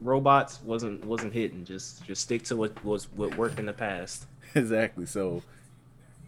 [0.00, 1.64] robots wasn't wasn't hitting.
[1.64, 4.26] Just just stick to what was what worked in the past.
[4.54, 5.06] exactly.
[5.06, 5.42] So,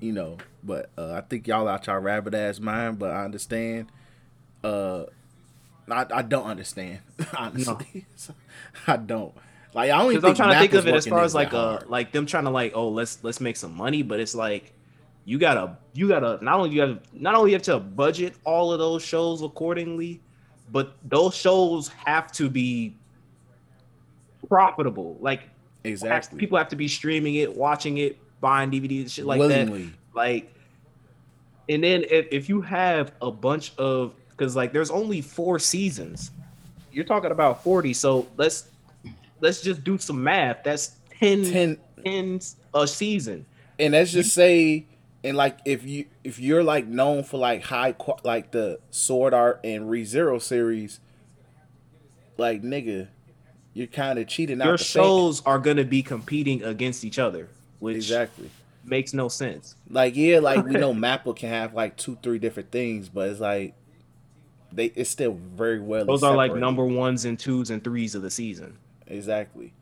[0.00, 3.92] you know, but uh, I think y'all out your rabbit ass mind, but I understand.
[4.62, 5.04] Uh,
[5.90, 7.00] I, I don't understand
[7.36, 8.06] honestly.
[8.86, 9.34] I don't.
[9.74, 11.52] Like I only Because I'm think trying to think of it as far as like
[11.52, 14.72] uh like them trying to like oh let's let's make some money, but it's like
[15.24, 18.72] you gotta you gotta not only you have not only you have to budget all
[18.72, 20.20] of those shows accordingly,
[20.70, 22.94] but those shows have to be
[24.48, 25.18] profitable.
[25.20, 25.42] Like
[25.82, 29.90] exactly people have to be streaming it, watching it, buying DVDs, shit like that.
[30.14, 30.54] like
[31.68, 36.30] and then if, if you have a bunch of because like there's only four seasons
[36.92, 38.68] you're talking about 40 so let's
[39.44, 40.64] let's just do some math.
[40.64, 42.40] That's 10 Ten, 10
[42.74, 43.46] a season.
[43.78, 44.86] And let's just say,
[45.22, 47.94] and like if you if you're like known for like high
[48.24, 51.00] like the Sword Art and Re Zero series,
[52.36, 53.08] like nigga,
[53.72, 57.48] you're kind of cheating out your shows are going to be competing against each other
[57.80, 58.50] which Exactly.
[58.84, 59.74] makes no sense.
[59.90, 63.40] Like yeah, like we know Mappa can have like two, three different things, but it's
[63.40, 63.74] like
[64.72, 66.04] they it's still very well.
[66.06, 69.72] those are like number ones and twos and threes of the season exactly.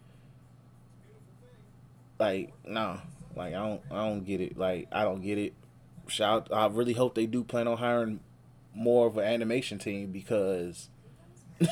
[2.18, 3.00] Like no,
[3.36, 4.56] like I don't, I don't get it.
[4.56, 5.54] Like I don't get it.
[6.08, 6.48] Shout!
[6.52, 8.20] I really hope they do plan on hiring
[8.74, 10.88] more of an animation team because,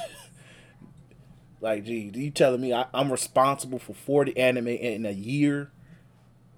[1.60, 5.70] like, gee, you telling me I, I'm responsible for 40 anime in a year?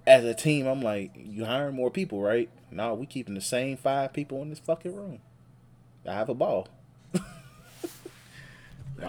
[0.04, 2.50] As a team, I'm like, you hiring more people, right?
[2.72, 5.20] No, we keeping the same five people in this fucking room.
[6.06, 6.68] I have a ball.
[7.14, 7.20] I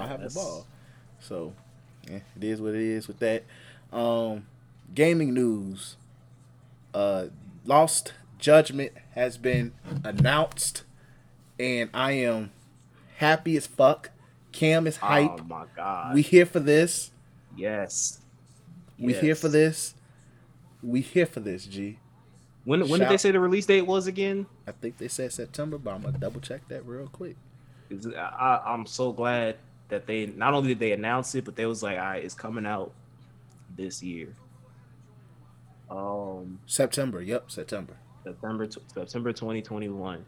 [0.07, 0.68] have a ball.
[1.19, 1.53] So,
[2.09, 3.43] Yeah, it is what it is with that.
[3.91, 4.47] Um,
[4.93, 5.95] gaming news.
[6.93, 7.27] Uh,
[7.65, 9.73] Lost Judgment has been
[10.03, 10.84] announced,
[11.59, 12.51] and I am
[13.17, 14.11] happy as fuck.
[14.51, 15.31] Cam is hype.
[15.39, 16.13] Oh my god.
[16.13, 17.11] we here for this.
[17.55, 18.19] yes.
[18.99, 19.95] We here for this.
[20.81, 21.97] We here for this, G.
[22.65, 24.45] When when did they say the release date was again?
[24.67, 27.35] I think they said September, but I'm gonna double check that real quick.
[28.15, 29.57] I, I'm so glad
[29.94, 32.34] that they not only did they announce it, but they was like, all right, it's
[32.34, 32.91] coming out
[33.76, 34.30] this year.
[35.90, 37.22] Um, September.
[37.22, 37.94] Yep, September.
[38.24, 40.26] September September 2021.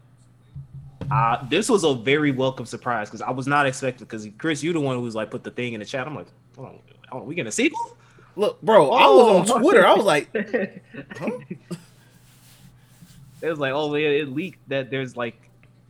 [1.10, 4.06] Uh, this was a very welcome surprise because I was not expecting.
[4.06, 6.06] Because Chris, you the one who was like put the thing in the chat.
[6.06, 6.78] I'm like, hold on,
[7.08, 7.96] hold on we getting a sequel?
[8.36, 9.54] Look, bro, I was Oh.
[9.54, 9.86] on Twitter.
[9.86, 10.28] I was like,
[11.18, 11.30] huh?
[13.42, 15.45] It was like, oh it leaked that there's like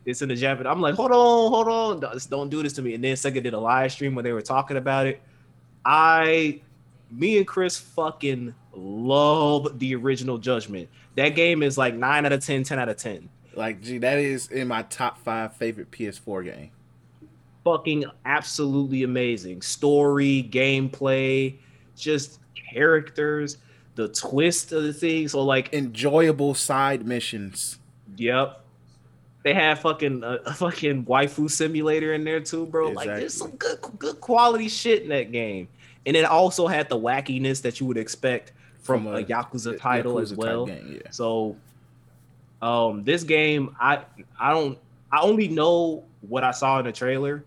[0.07, 0.71] it's in the Japanese.
[0.71, 1.17] I'm like, hold on,
[1.53, 2.95] hold on, don't- don't do this to me.
[2.95, 5.21] And then Sega did a live stream where they were talking about it.
[5.85, 6.61] I,
[7.11, 10.89] me and Chris fucking love the original Judgment.
[11.17, 13.29] That game is like nine out of 10, 10 out of 10.
[13.55, 16.71] like, gee, that is in my top five favorite PS4 game.
[17.65, 19.63] Fucking absolutely amazing.
[19.63, 21.57] Story, gameplay,
[21.97, 22.39] just
[22.73, 23.57] characters,
[23.97, 25.27] the twist of the thing.
[25.27, 27.79] So like Enjoyable side missions.
[28.17, 28.63] Yep.
[29.47, 32.89] They have fucking uh, a fucking waifu simulator in there too, bro.
[32.89, 35.69] Like there's some good good quality shit in that game.
[36.05, 38.51] And it also had the wackiness that you would expect
[38.81, 40.67] from, From a, a Yakuza title as Yakuza type well.
[40.67, 41.11] game, yeah.
[41.13, 41.57] So
[42.61, 44.01] um this game I
[44.37, 44.77] I don't
[45.13, 47.45] I only know what I saw in the trailer,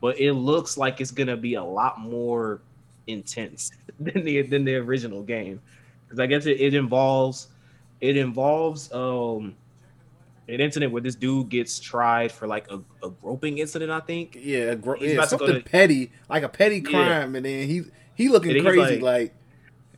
[0.00, 2.60] but it looks like it's gonna be a lot more
[3.06, 3.70] intense
[4.00, 5.60] than the than the original game.
[6.06, 7.46] Because I guess it, it involves
[8.00, 9.54] it involves um
[10.48, 14.36] an incident where this dude gets tried for like a, a groping incident, I think.
[14.40, 16.90] Yeah, gro- yeah something to- petty, like a petty Yeah.
[16.90, 17.82] crime, and then he
[18.14, 19.34] he looking crazy, like- like,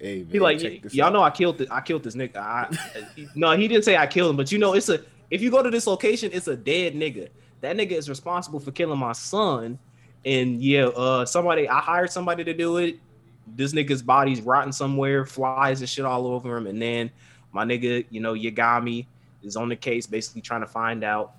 [0.00, 0.60] hey, man, He like
[0.94, 1.12] y'all out.
[1.12, 2.36] know I killed this, I killed this nigga.
[2.38, 2.68] I,
[3.34, 5.00] no, he didn't say I killed him, but you know it's a
[5.30, 7.28] if you go to this location, it's a dead nigga.
[7.60, 9.78] That nigga is responsible for killing my son.
[10.24, 12.98] And yeah, uh somebody I hired somebody to do it.
[13.46, 16.66] This nigga's body's rotten somewhere, flies and shit all over him.
[16.66, 17.10] And then
[17.52, 19.06] my nigga, you know, Yagami
[19.42, 21.34] is on the case, basically trying to find out,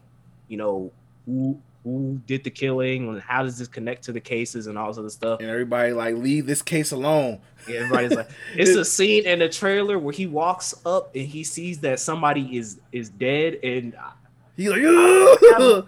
[0.47, 0.91] you know,
[1.25, 4.87] who who did the killing and how does this connect to the cases and all
[4.87, 5.39] this other stuff.
[5.39, 7.39] and everybody like leave this case alone.
[7.67, 11.43] Yeah, everybody's like, it's a scene in the trailer where he walks up and he
[11.43, 14.11] sees that somebody is is dead, and I
[14.57, 14.81] He like,
[15.53, 15.85] have, a,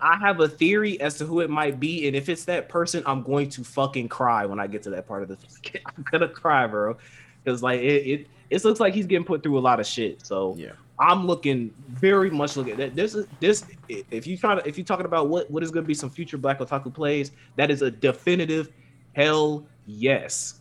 [0.00, 3.02] I have a theory as to who it might be, and if it's that person,
[3.04, 5.36] I'm going to fucking cry when I get to that part of the.
[5.86, 6.96] I'm gonna cry, bro,
[7.44, 10.24] because like it, it it looks like he's getting put through a lot of shit.
[10.24, 14.66] So yeah, I'm looking very much looking at this is this if you try to
[14.66, 17.32] if you're talking about what what is going to be some future Black Otaku plays,
[17.56, 18.72] that is a definitive
[19.12, 20.60] hell yes.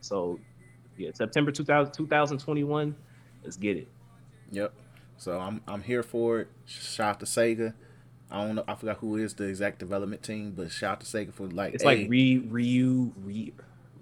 [0.00, 0.38] So
[0.96, 2.94] yeah, September 2000, 2021,
[3.42, 3.88] let's get it.
[4.50, 4.72] yep.
[5.16, 6.48] So I'm I'm here for it.
[6.66, 7.74] Shout out to Sega.
[8.30, 8.64] I don't know.
[8.68, 11.74] I forgot who is the exact development team, but shout out to Sega for like.
[11.74, 13.12] It's hey, like Ryu Ryu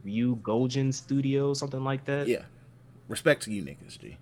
[0.04, 2.28] Ryu, Gojin Studio something like that.
[2.28, 2.42] Yeah.
[3.08, 4.18] Respect to you niggas, G.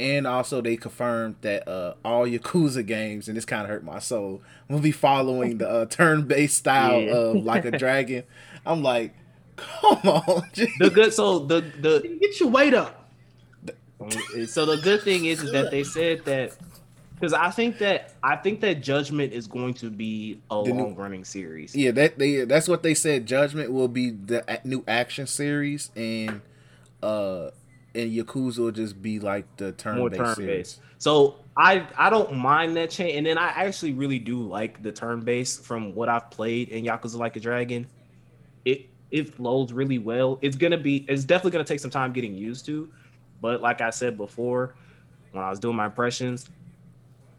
[0.00, 3.98] And also they confirmed that uh all Yakuza games, and this kind of hurt my
[3.98, 7.12] soul, will be following the uh, turn-based style Yeah.
[7.14, 8.24] of like a dragon.
[8.64, 9.14] I'm like,
[9.56, 10.68] come on, G.
[10.78, 13.10] The good so the the Get your weight up.
[14.46, 16.56] so the good thing is, is that they said that
[17.14, 20.82] because I think that I think that Judgment is going to be a The new-
[20.84, 21.76] long running series.
[21.76, 23.26] Yeah, that they that's what they said.
[23.26, 26.40] Judgment will be the new action series, and
[27.02, 27.50] uh,
[27.94, 30.80] and Yakuza will just be like the more turn-based turn based.
[30.98, 34.92] So I I don't mind that change, and then I actually really do like the
[34.92, 37.86] turn based from what I've played in Yakuza Like a Dragon.
[38.64, 40.38] It it flows really well.
[40.42, 42.88] It's gonna be it's definitely gonna take some time getting used to,
[43.40, 44.74] but like I said before,
[45.32, 46.48] when I was doing my impressions,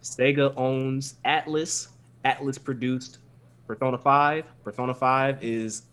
[0.01, 1.87] Sega owns Atlus.
[2.25, 3.19] Atlus produced
[3.67, 4.45] Persona 5.
[4.63, 5.83] Persona 5 is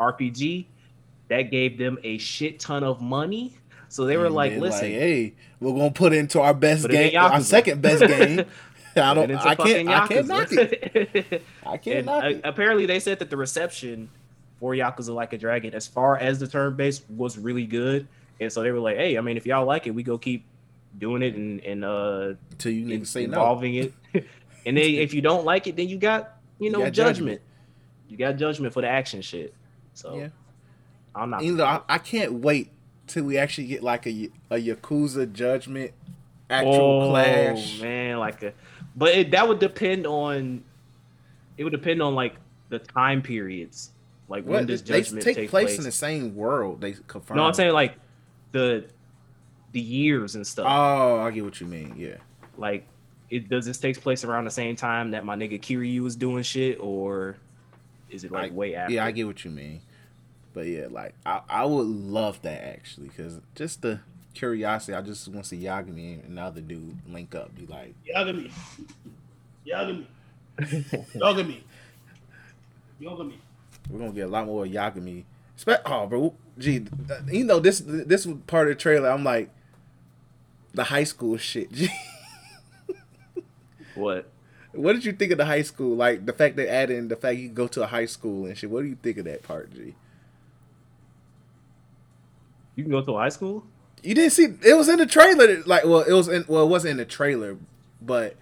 [0.00, 0.66] RPG.
[1.28, 3.54] That gave them a shit ton of money.
[3.88, 7.00] So they were And like, listen, hey, we're gonna put into our best Put it
[7.00, 8.44] in game, our second best game.
[8.96, 11.42] I don't, I can't, I can't knock it.
[11.66, 12.40] I can't knock uh, it.
[12.44, 14.08] apparently they said that the reception
[14.60, 18.06] for Yakuza Like a Dragon, as far as the turn base, was really good.
[18.40, 20.44] And so they were like, hey, I mean, if y'all like it, we go keep
[20.98, 23.32] doing it and, and uh Until you say no.
[23.38, 23.92] involving it.
[24.14, 27.40] and then if you don't like it, then you got you You know got judgment.
[27.40, 27.40] Judgment.
[28.08, 29.54] You got judgment for the action shit.
[29.94, 30.28] So Yeah.
[31.14, 31.42] I'm not.
[31.42, 32.70] Either I, I can't wait
[33.06, 35.92] till we actually get like a a Yakuza Judgment
[36.50, 37.80] actual oh, clash.
[37.80, 38.52] man, like a,
[38.96, 40.62] but it, that would depend on.
[41.56, 42.36] It would depend on like
[42.68, 43.90] the time periods.
[44.28, 44.54] Like What?
[44.54, 46.80] when does They judgment take, take, place, in the same world.
[46.80, 47.36] They confirm.
[47.36, 47.94] No, I'm saying like
[48.52, 48.86] the
[49.72, 50.66] the years and stuff.
[50.68, 51.94] Oh, I get what you mean.
[51.96, 52.16] Yeah.
[52.56, 52.86] like
[53.30, 56.42] it does this takes place around the same time that my nigga Kiryu was doing
[56.42, 57.36] shit, or
[58.10, 58.94] is it like I- way after?
[58.94, 59.80] Yeah, I get what you mean.
[60.54, 64.00] But yeah, like I, I would love that actually, because just the
[64.32, 67.94] curiosity, I just want to see Yagami and the other dude link up, be like,
[68.06, 68.50] Yagami.
[69.66, 70.06] Yagami.
[70.58, 71.60] Yagami.
[73.02, 73.34] Yagami.
[73.90, 75.24] we're gonna get a lot more Yagami.
[75.56, 79.10] Spe- oh, bro, gee, uh, you know this this was part of the trailer.
[79.10, 79.50] I'm like,
[80.72, 81.72] the high school shit.
[81.72, 81.88] Gee,
[83.94, 84.28] What?
[84.72, 85.96] what did you think of the high school?
[85.96, 88.56] Like the fact they added in the fact you go to a high school and
[88.56, 88.70] shit.
[88.70, 89.94] What do you think of that part, G?
[92.76, 93.64] You can go to high school?
[94.02, 95.62] You didn't see it was in the trailer.
[95.64, 97.56] Like, well, it was in well, it wasn't in the trailer,
[98.02, 98.36] but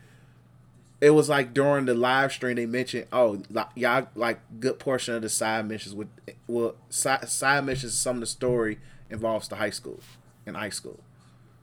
[1.01, 5.15] it was like during the live stream they mentioned, oh, like, y'all like good portion
[5.15, 6.09] of the side missions with
[6.47, 7.95] well, side, side missions.
[7.95, 8.79] Some of the story
[9.11, 10.01] involves the high school
[10.47, 11.01] and high school.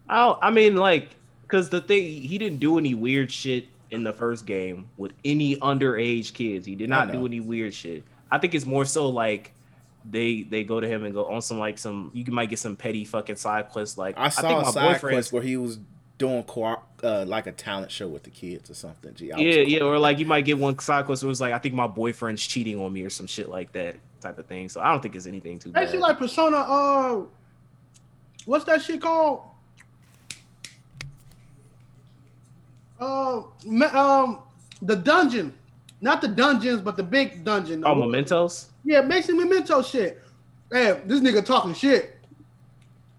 [0.08, 1.10] I I mean like
[1.44, 5.56] because the thing he didn't do any weird shit in the first game with any
[5.58, 6.66] underage kids.
[6.66, 8.04] He did not do any weird shit.
[8.32, 9.54] I think it's more so like
[10.05, 12.76] they they go to him and go on some like some you might get some
[12.76, 15.80] petty fucking side quests like I saw a side quest where he was
[16.17, 19.13] doing co- uh, like a talent show with the kids or something.
[19.15, 21.41] Gee, I yeah, yeah, or like you might get one side quest where it was
[21.41, 24.45] like, I think my boyfriend's cheating on me or some shit like that type of
[24.45, 24.69] thing.
[24.69, 25.84] So I don't think it's anything too bad.
[25.84, 26.57] Actually, like Persona.
[26.57, 27.21] Uh,
[28.45, 29.43] what's that shit called?
[32.99, 34.39] Uh, me- um,
[34.81, 35.53] the dungeon,
[36.01, 37.84] not the dungeons, but the big dungeon.
[37.85, 38.69] oh, mementos.
[38.85, 40.21] Yeah, basically memento shit.
[40.71, 42.15] Hey, this nigga talking shit.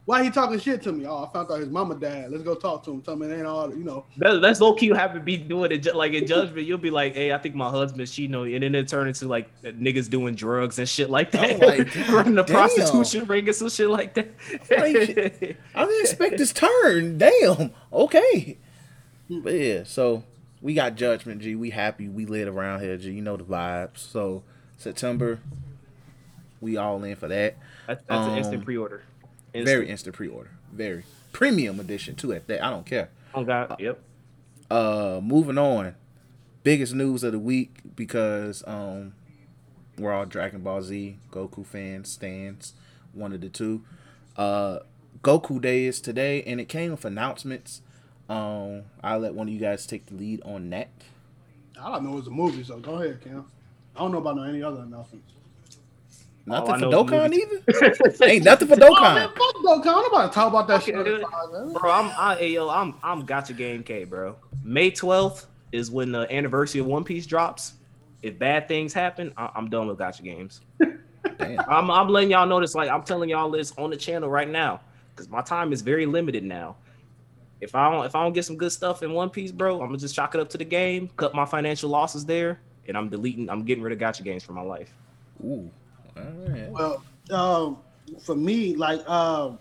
[0.07, 1.07] Why he talking shit to me?
[1.07, 2.31] Oh, I found out his mama died.
[2.31, 3.01] Let's go talk to him.
[3.03, 4.07] Tell me it ain't all you know.
[4.17, 4.87] That, that's low key.
[4.87, 6.67] You have to be doing it ju- like in judgment.
[6.67, 9.07] You'll be like, "Hey, I think my husband's cheating on you," and then it turn
[9.07, 12.57] into like niggas doing drugs and shit like that, Oh my running the damn.
[12.57, 14.31] prostitution ring and some shit like that.
[14.71, 17.19] Like, I didn't expect this turn.
[17.19, 17.71] Damn.
[17.93, 18.59] Okay.
[19.29, 19.41] Hmm.
[19.43, 20.25] But yeah, so
[20.63, 21.55] we got judgment, G.
[21.55, 22.09] We happy.
[22.09, 23.13] We lit around here, G.
[23.13, 23.99] You know the vibes.
[23.99, 24.43] So
[24.77, 25.41] September,
[26.61, 27.57] we all in for that.
[27.87, 29.03] That's, that's an Um, instant pre-order.
[29.53, 29.67] Instant.
[29.67, 30.51] Very instant pre-order.
[30.73, 32.33] Very premium edition too.
[32.33, 33.11] At that, I don't care.
[33.35, 33.77] Oh God.
[33.79, 33.99] Yep.
[34.71, 35.95] Uh, moving on.
[36.63, 39.15] Biggest news of the week because um,
[39.99, 42.75] we're all Dragon Ball Z Goku fans, stands
[43.13, 43.83] one of the two.
[44.37, 44.81] Uh,
[45.23, 47.83] Goku Day is today, and it came with announcements.
[48.31, 50.89] Um, I'll let one of you guys take the lead on that.
[51.83, 53.45] I don't know it was a movie, so go ahead, Cam.
[53.97, 55.33] I don't know about no any other announcements.
[56.47, 58.25] Nothing I for know Dokkan either.
[58.25, 59.95] Ain't nothing for Oh, man, fuck Dokkan.
[59.95, 61.23] I'm about to talk about that Okay, shit.
[61.75, 64.37] Bro, I'm I, hey, yo, I'm I'm gacha game K, bro.
[64.63, 67.75] May 12th is when the anniversary of One Piece drops.
[68.23, 70.61] If bad things happen, I, I'm done with gacha games.
[71.39, 71.59] Damn.
[71.69, 72.77] I'm I'm letting y'all know this.
[72.77, 74.81] Like I'm telling y'all this on the channel right now
[75.15, 76.77] because my time is very limited now.
[77.61, 79.89] If I don't if I don't get some good stuff in One Piece, bro, I'm
[79.89, 83.09] gonna just chalk it up to the game, cut my financial losses there, and I'm
[83.09, 83.51] deleting.
[83.51, 84.91] I'm getting rid of gacha games from my life.
[85.45, 85.71] Ooh.
[86.17, 86.71] All right.
[86.71, 87.79] Well, um,
[88.23, 89.59] for me, like, um,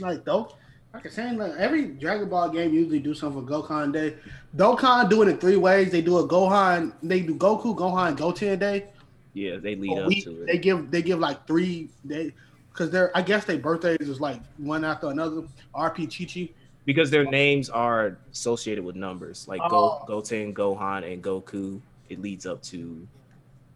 [0.00, 0.54] like though,
[0.94, 4.14] like I saying, like every Dragon Ball game usually do something for Gohan Day.
[4.56, 5.90] Dokkan do it in three ways.
[5.90, 8.86] They do a Gohan, they do Goku, Gohan, Goten Day.
[9.34, 10.24] Yeah, they lead A up week.
[10.24, 10.46] to it.
[10.46, 12.32] They give they give like three they
[12.72, 15.42] because they're I guess their birthdays is like one after another.
[15.74, 16.48] RP Chi Chi.
[16.88, 19.68] Because their names are associated with numbers like Oh.
[19.68, 21.82] Go, Goten, Gohan, and Goku.
[22.08, 23.06] It leads up to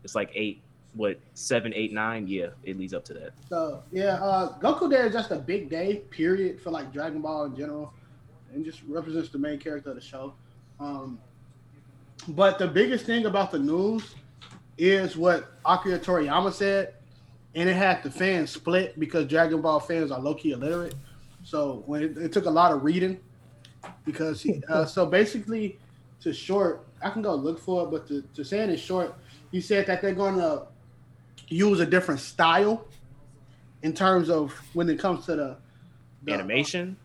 [0.03, 0.63] it's like eight,
[0.95, 2.27] what seven, eight, nine.
[2.27, 3.33] Yeah, it leads up to that.
[3.51, 7.45] So yeah, uh, Goku Day is just a big day, period, for like Dragon Ball
[7.45, 7.93] in general,
[8.55, 10.33] and just represents the main character of the show.
[10.81, 11.19] Um,
[12.29, 14.15] but the biggest thing about the news
[14.79, 16.95] is what Akira Toriyama said,
[17.55, 20.95] and it had the fans split because Dragon Ball fans are low key illiterate.
[21.43, 23.21] So when it, it took a lot of reading,
[24.05, 25.79] because he, uh, so basically,
[26.21, 29.15] to short, I can go look for it, but to, to say it in short,
[29.51, 30.67] he said that they're going to
[31.49, 32.87] use a different style
[33.83, 35.57] in terms of when it comes to the,
[36.23, 36.97] the Animation.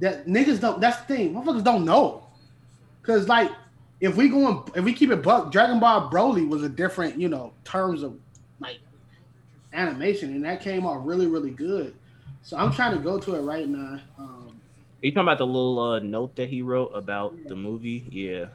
[0.00, 0.80] that niggas don't.
[0.80, 1.34] That's the thing.
[1.34, 2.26] Motherfuckers don't know.
[3.02, 3.50] Cause like
[4.00, 7.28] if we going if we keep it buck, Dragon Ball Broly was a different you
[7.28, 8.16] know terms of
[8.60, 8.78] like
[9.72, 11.94] animation, and that came out really really good.
[12.44, 13.98] So I'm trying to go to it right now.
[14.18, 14.60] Um,
[15.02, 18.06] Are you talking about the little uh, note that he wrote about the movie?
[18.10, 18.46] Yeah.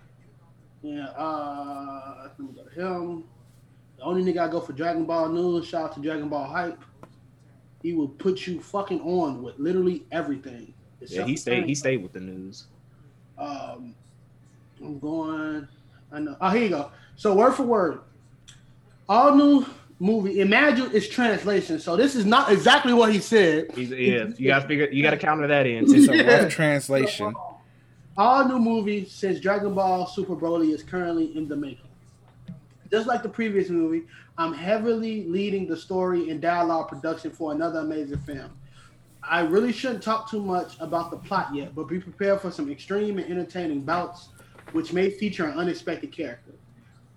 [0.83, 3.23] yeah, uh, let me go to him.
[3.97, 5.67] The only nigga I go for Dragon Ball news.
[5.67, 6.79] Shout out to Dragon Ball hype.
[7.81, 10.71] He will put you fucking on with literally everything.
[11.01, 11.65] Yeah, he stayed.
[11.65, 12.67] He stayed with the news.
[13.39, 13.95] Um,
[14.79, 15.67] I'm going.
[16.11, 16.37] I know.
[16.39, 16.91] Oh, here you go.
[17.15, 18.01] So word for word,
[19.07, 19.65] all new
[19.99, 20.39] movie.
[20.41, 23.71] Imagine it's translation, so this is not exactly what he said.
[23.73, 24.89] He's, yeah, you gotta figure.
[24.89, 25.83] You gotta counter that in.
[25.93, 26.41] It's a Yeah.
[26.43, 27.33] rough translation.
[28.17, 31.85] All new movie since Dragon Ball Super Broly is currently in the making.
[32.91, 34.03] Just like the previous movie,
[34.37, 38.49] I'm heavily leading the story and dialogue production for another amazing film.
[39.21, 42.71] I really shouldn't talk too much about the plot yet, but be prepared for some
[42.71, 44.29] extreme and entertaining bouts,
[44.71, 46.51] which may feature an unexpected character.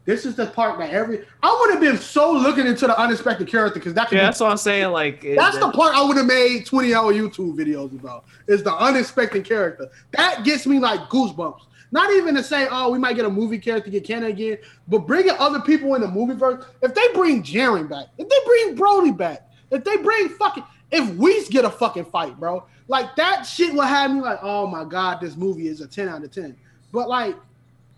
[0.05, 3.47] This is the part that every I would have been so looking into the unexpected
[3.47, 4.91] character because that could Yeah, be that's what I'm saying.
[4.91, 8.25] Like it- that's the part I would have made 20 hour YouTube videos about.
[8.49, 9.89] Is the unexpected character.
[10.13, 11.61] That gets me like goosebumps.
[11.93, 14.57] Not even to say, oh, we might get a movie character get canon again,
[14.89, 16.65] but bringing other people in the movie verse.
[16.81, 21.15] If they bring Jiren back, if they bring Broly back, if they bring fucking, if
[21.17, 24.85] Whis get a fucking fight, bro, like that shit will have me like, oh my
[24.85, 26.57] god, this movie is a 10 out of 10.
[26.93, 27.37] But like,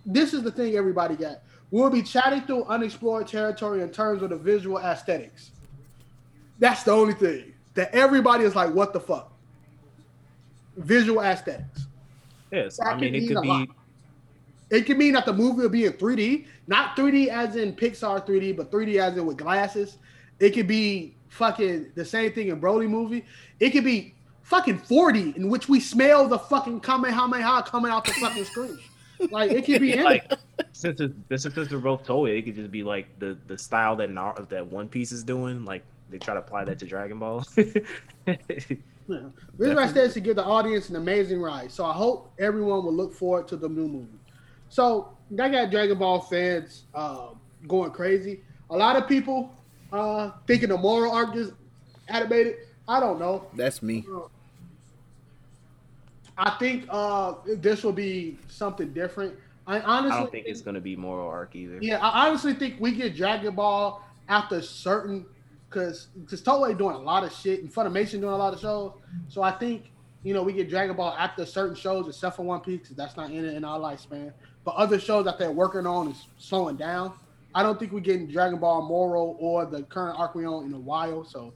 [0.04, 1.38] this is the thing everybody got.
[1.74, 5.50] We'll be chatting through unexplored territory in terms of the visual aesthetics.
[6.60, 9.32] That's the only thing that everybody is like, what the fuck?
[10.76, 11.88] Visual aesthetics.
[12.52, 13.48] Yes, that I mean it could be.
[13.48, 13.68] lot.
[14.70, 18.24] It could mean that the movie will be in 3D, not 3D as in Pixar
[18.24, 19.98] 3D, but 3D as in with glasses.
[20.38, 23.24] It could be fucking the same thing in Broly movie.
[23.58, 24.14] It could be
[24.44, 28.78] fucking 4D in which we smell the fucking Kamehameha coming out the fucking screen.
[29.30, 30.30] Like it could be like
[30.72, 34.10] since it, since they're both Toei, it could just be like the the style that
[34.10, 35.64] Nar- that One Piece is doing.
[35.64, 37.44] Like they try to apply that to Dragon Ball.
[39.06, 39.18] Yeah.
[39.58, 41.70] Visual aesthetics to give the audience an amazing ride.
[41.70, 44.18] So I hope everyone will look forward to the new movie.
[44.68, 47.28] So I got Dragon Ball fans uh,
[47.68, 48.40] going crazy.
[48.70, 49.52] A lot of people
[49.92, 51.52] uh, thinking the Moro arc is
[52.08, 52.56] animated.
[52.88, 53.46] I don't know.
[53.54, 54.06] That's me.
[56.36, 59.34] I think uh, this will be something different.
[59.66, 61.78] I honestly I don't think it's gonna be Moro arc either.
[61.80, 65.24] Yeah, I honestly think we get Dragon Ball after certain
[65.70, 68.92] because because Toei doing a lot of shit and Funimation doing a lot of shows.
[69.28, 69.90] So I think
[70.22, 73.16] you know we get Dragon Ball after certain shows, except for One Piece, 'cause that's
[73.16, 74.32] not in it in our lifespan.
[74.64, 77.14] But other shows that they're working on is slowing down.
[77.54, 80.74] I don't think we're getting Dragon Ball Moro or the current arc we on in
[80.74, 81.24] a while.
[81.24, 81.54] So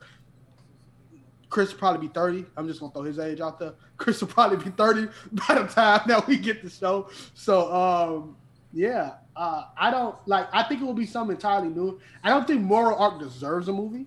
[1.50, 2.44] Chris will probably be 30.
[2.56, 3.72] I'm just gonna throw his age out there.
[3.96, 5.08] Chris will probably be 30
[5.48, 7.08] by the time that we get the show.
[7.34, 8.36] So um
[8.74, 10.46] yeah, uh, I don't like.
[10.52, 11.98] I think it will be something entirely new.
[12.22, 14.04] I don't think Moro Arc deserves a movie.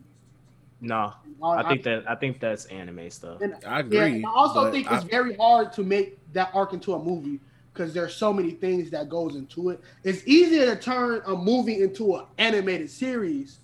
[0.80, 3.42] No, Uh, I think that I think that's anime stuff.
[3.42, 4.00] and, I yeah, agree.
[4.18, 7.04] and I also but think I- it's very hard to make that arc into a
[7.04, 7.40] movie
[7.74, 9.82] because there's so many things that goes into it.
[10.04, 13.61] It's easier to turn a movie into an animated series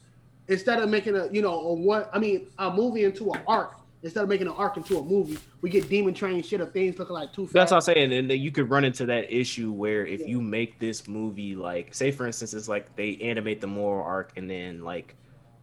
[0.48, 2.06] instead of making a you know a one.
[2.14, 5.38] I mean, a movie into an arc instead of making an arc into a movie.
[5.62, 8.30] We get Demon Train shit of things looking like too That's what I'm saying, and
[8.30, 10.28] then you could run into that issue where if Yeah.
[10.28, 14.34] you make this movie like, say for instance, it's like they animate the Moro arc,
[14.38, 15.16] and then like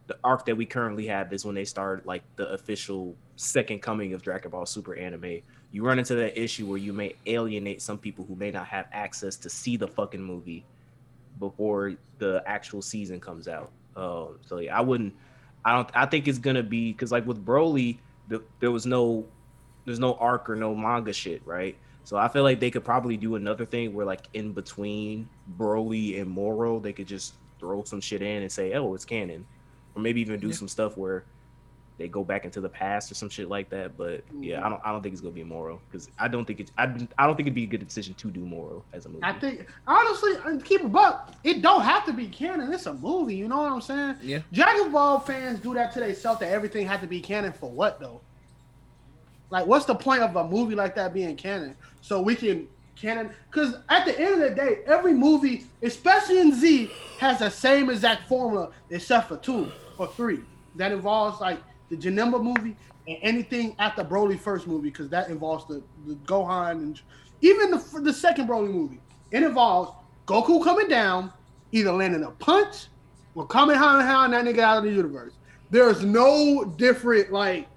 [0.07, 4.13] the arc that we currently have is when they start like the official second coming
[4.13, 5.39] of Dragon Ball Super anime.
[5.71, 8.87] You run into that issue where you may alienate some people who may not have
[8.91, 10.65] access to see the fucking movie
[11.39, 13.71] before the actual season comes out.
[13.95, 15.13] Um, so yeah, I wouldn't.
[15.63, 15.89] I don't.
[15.93, 17.97] I think it's gonna be because like with Broly,
[18.27, 19.25] the, there was no,
[19.85, 21.75] there's no arc or no manga shit, right?
[22.03, 25.27] So I feel like they could probably do another thing where like in between
[25.57, 29.45] Broly and Moro, they could just throw some shit in and say, oh, it's canon,
[29.95, 31.23] or maybe even do some stuff where
[31.97, 33.97] they go back into the past or some shit like that.
[33.97, 34.65] But yeah, mm-hmm.
[34.65, 34.81] I don't.
[34.85, 36.71] I don't think it's gonna be Moro because I don't think it's.
[36.77, 36.83] I,
[37.17, 39.23] I don't think it'd be a good decision to do Moro as a movie.
[39.23, 41.33] I think honestly, keep it buck.
[41.43, 42.71] It don't have to be canon.
[42.73, 43.35] It's a movie.
[43.35, 44.15] You know what I'm saying?
[44.21, 44.39] Yeah.
[44.51, 46.39] Dragon Ball fans do that to themselves.
[46.39, 48.21] That everything had to be canon for what though?
[49.49, 51.75] Like, what's the point of a movie like that being canon?
[52.01, 56.53] So we can canon because at the end of the day, every movie, especially in
[56.53, 60.39] Z, has the same exact formula except for two or three.
[60.75, 61.59] That involves like
[61.95, 62.75] the Janemba movie
[63.07, 67.01] and anything after Broly first movie because that involves the, the Gohan and
[67.41, 68.99] even the the second Broly movie.
[69.31, 69.91] It involves
[70.27, 71.31] Goku coming down,
[71.71, 72.87] either landing a punch
[73.35, 75.33] or coming and that nigga out of the universe.
[75.69, 77.67] There's no different like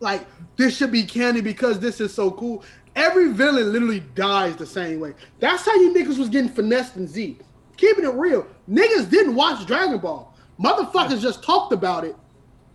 [0.00, 2.62] like this should be candy because this is so cool.
[2.96, 5.14] Every villain literally dies the same way.
[5.40, 7.38] That's how you niggas was getting finessed in Z.
[7.76, 10.33] Keeping it real, niggas didn't watch Dragon Ball.
[10.60, 12.16] Motherfuckers just talked about it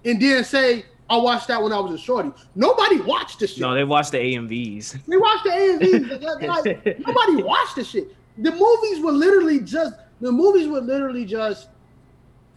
[0.06, 3.62] and then say, "I watched that when I was a shorty." Nobody watched this shit.
[3.62, 5.00] no, they watched the AMVs.
[5.08, 6.48] We watched the AMVs.
[6.48, 8.16] like, nobody watched the shit.
[8.38, 11.70] The movies were literally just the movies were literally just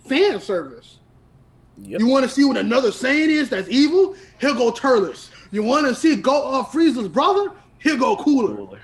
[0.07, 0.99] fan service.
[1.79, 2.01] Yep.
[2.01, 4.15] You want to see what another Saiyan is that's evil?
[4.41, 5.31] Here go Turles.
[5.51, 7.53] You want to see go uh, Frieza's brother?
[7.79, 8.55] Here go Cooler.
[8.57, 8.81] Cooler.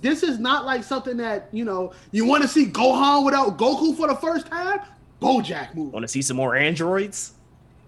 [0.00, 3.96] this is not like something that you know you want to see Gohan without Goku
[3.96, 4.80] for the first time.
[5.24, 5.90] BoJack movie.
[5.90, 7.32] Want to see some more androids?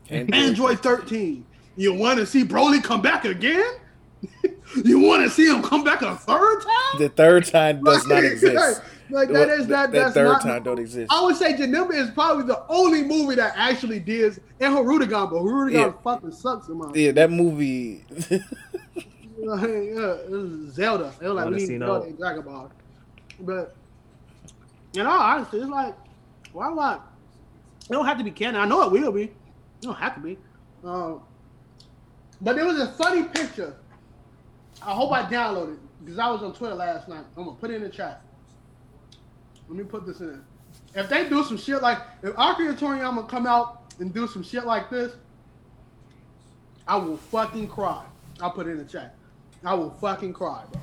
[0.08, 1.44] And Android 13.
[1.76, 3.74] You want to see Broly come back again?
[4.84, 6.98] you want to see him come back a third time?
[7.00, 8.82] the third time does not exist.
[9.10, 9.92] Like that is that.
[9.92, 11.12] that third not, time don't exist.
[11.12, 15.38] I would say Janemba is probably the only movie that actually did and Hirudegarn, but
[15.42, 15.92] Hirudegarn Yeah.
[16.02, 18.04] fucking sucks in my Yeah, that movie.
[19.38, 21.12] Like, yeah, it Zelda.
[21.20, 22.72] It was like Wanna we need to no- go Dragon Ball.
[23.40, 23.76] But
[24.94, 25.94] you know, honestly, it's like
[26.52, 27.12] why not?
[27.88, 28.60] It don't have to be canon.
[28.60, 29.24] I know it will be.
[29.24, 29.32] It
[29.80, 30.38] don't have to be.
[30.84, 31.22] Um,
[32.40, 33.74] but there was a funny picture.
[34.82, 37.24] I hope I downloaded it because I was on Twitter last night.
[37.36, 38.22] I'm gonna put it in the chat.
[39.68, 40.42] Let me put this in.
[40.94, 44.64] If they do some shit like if Akira Toriyama come out and do some shit
[44.64, 45.12] like this,
[46.86, 48.04] I will fucking cry.
[48.40, 49.16] I'll put it in the chat.
[49.64, 50.80] I will fucking cry, bro.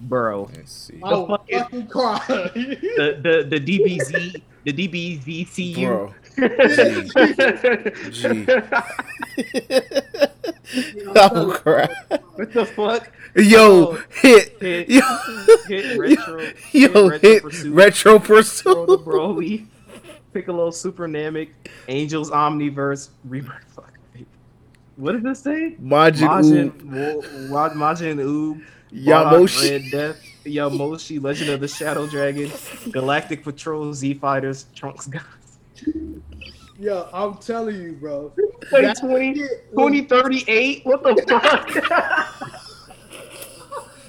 [0.00, 0.50] Bro.
[0.54, 1.00] Let's see.
[1.02, 2.20] I will fuck is- fucking cry.
[2.26, 5.84] The the the DBZ the DBZCU.
[5.86, 6.14] Bro,
[8.10, 8.46] G.
[11.16, 11.88] I will cry.
[12.34, 13.10] what the fuck?
[13.36, 15.00] Yo, Oh, hit, hit- yo,
[15.68, 16.40] hit retro-
[16.72, 17.72] yo, hit hit, retro pursuit.
[17.74, 18.88] retro Bro, pursuit.
[19.04, 19.66] Broly,
[20.32, 21.50] Piccolo Super Namek,
[21.88, 23.64] Angels Omniverse, Rebirth.
[23.74, 23.92] Fuck.
[24.96, 25.76] What did this say?
[25.82, 28.62] Majin Majin, Uu, Wa- Wa- Majin Oob,
[28.94, 29.70] Yamoshi.
[29.70, 32.50] Red Death, Yamoshi, Legend of the Shadow Dragon,
[32.90, 35.22] Galactic Patrol, Z Fighters, Trunks Guys.
[36.78, 38.32] Yo, I'm telling you, bro.
[38.72, 40.84] Wait, That 20, shit 2038?
[40.86, 41.74] What the fuck?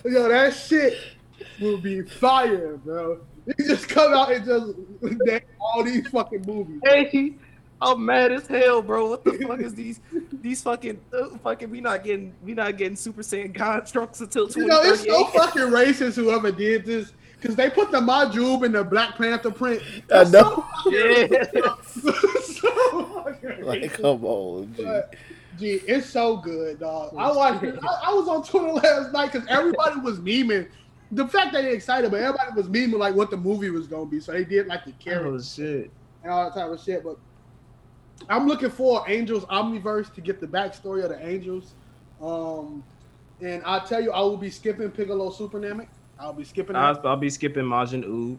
[0.05, 0.97] Yo, that shit
[1.59, 3.19] will be fire, bro.
[3.45, 6.81] You just come out and just name all these fucking movies.
[6.85, 7.33] hey,
[7.81, 9.10] I'm mad as hell, bro.
[9.10, 9.99] What the fuck is these
[10.41, 14.49] these fucking uh, fucking we not getting we not getting Super Saiyan God Trunks until
[14.56, 17.11] You know, it's so fucking racist whoever did this.
[17.35, 19.81] Because they put the Majub in the Black Panther print.
[20.11, 20.65] I That's know.
[20.84, 21.76] So, Yeah.
[22.41, 24.84] so Like, come on, G.
[24.84, 25.15] But,
[25.60, 27.14] Gee, it's so good, dog.
[27.18, 27.80] I watched it.
[27.81, 30.68] I, I was on Twitter last night because everybody was memeing.
[31.11, 34.06] The fact that they're excited, but everybody was memeing like what the movie was gonna
[34.06, 34.19] be.
[34.19, 35.91] So they did like the Oh characters shit.
[36.23, 37.03] and all that type of shit.
[37.03, 37.18] But
[38.29, 41.73] I'm looking for Angels Omniverse to get the backstory of the Angels.
[42.21, 42.83] Um,
[43.41, 45.87] and I'll tell you, I will be skipping Piccolo Super Namek.
[46.19, 46.75] I'll be skipping.
[46.75, 48.37] I'll, I'll be skipping Majin Oob.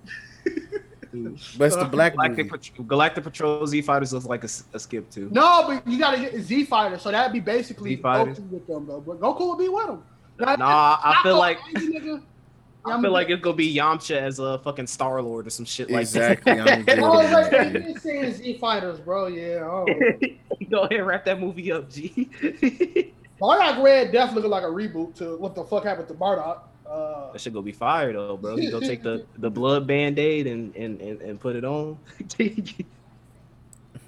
[1.57, 2.69] But it's the black Galactic, movie.
[2.77, 4.49] Pat- Galactic Patrol Z Fighters looks like a
[4.79, 5.29] skip too.
[5.31, 8.39] No, but you gotta get Z Fighter, so that'd be basically Z Fighters.
[8.39, 9.01] Goku with them, though.
[9.01, 10.03] But Goku would be with them.
[10.39, 12.23] Nah, I feel like nigga.
[12.87, 15.91] I feel like it's gonna be Yamcha as a fucking Star Lord or some shit
[15.91, 16.87] like Exactly, I'm that.
[16.87, 16.99] good.
[17.01, 19.27] Oh wait, wait, you didn't say Z Fighters, bro.
[19.27, 19.61] Yeah.
[19.65, 19.87] Oh.
[20.71, 22.31] Go ahead, wrap that movie up, G.
[23.41, 26.61] Bardock Red definitely look like a reboot to what the fuck happened to Bardock.
[26.89, 28.57] Uh, that should go be fire though, bro.
[28.57, 31.99] You go take the, the blood band aid and, and, and, and put it on.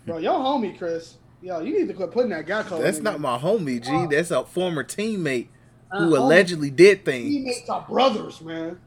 [0.07, 2.83] bro, your homie Chris, yo, you need to quit putting that guy code.
[2.83, 3.19] That's in not there.
[3.21, 4.15] my homie, G.
[4.15, 5.49] That's a former teammate
[5.91, 7.29] who homie- allegedly did things.
[7.29, 8.79] teammates are brothers, man.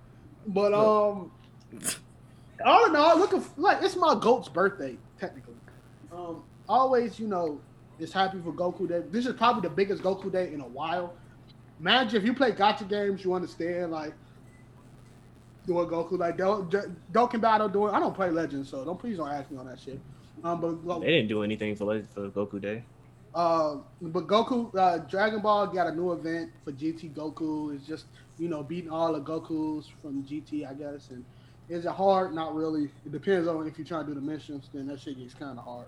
[0.48, 1.32] But um,
[2.66, 5.54] all in all, looking f- like it's my goat's birthday technically.
[6.12, 7.60] Um, always, you know,
[8.00, 9.02] is happy for Goku Day.
[9.12, 11.14] This is probably the biggest Goku Day in a while.
[11.80, 14.14] Imagine if you play gacha games, you understand like
[15.66, 17.94] doing Goku like Do- Do- Dokkan Battle doing.
[17.94, 20.00] I don't play Legends, so don't please don't ask me on that shit.
[20.44, 22.84] Um, but Go- They didn't do anything for Le- for Goku Day.
[23.34, 27.74] Uh, but Goku, uh, Dragon Ball got a new event for GT Goku.
[27.76, 28.06] It's just
[28.38, 31.10] you know beating all the Gokus from GT, I guess.
[31.10, 31.24] And
[31.70, 32.34] is it hard?
[32.34, 32.90] Not really.
[33.06, 34.70] It depends on if you're trying to do the missions.
[34.74, 35.88] Then that shit gets kind of hard.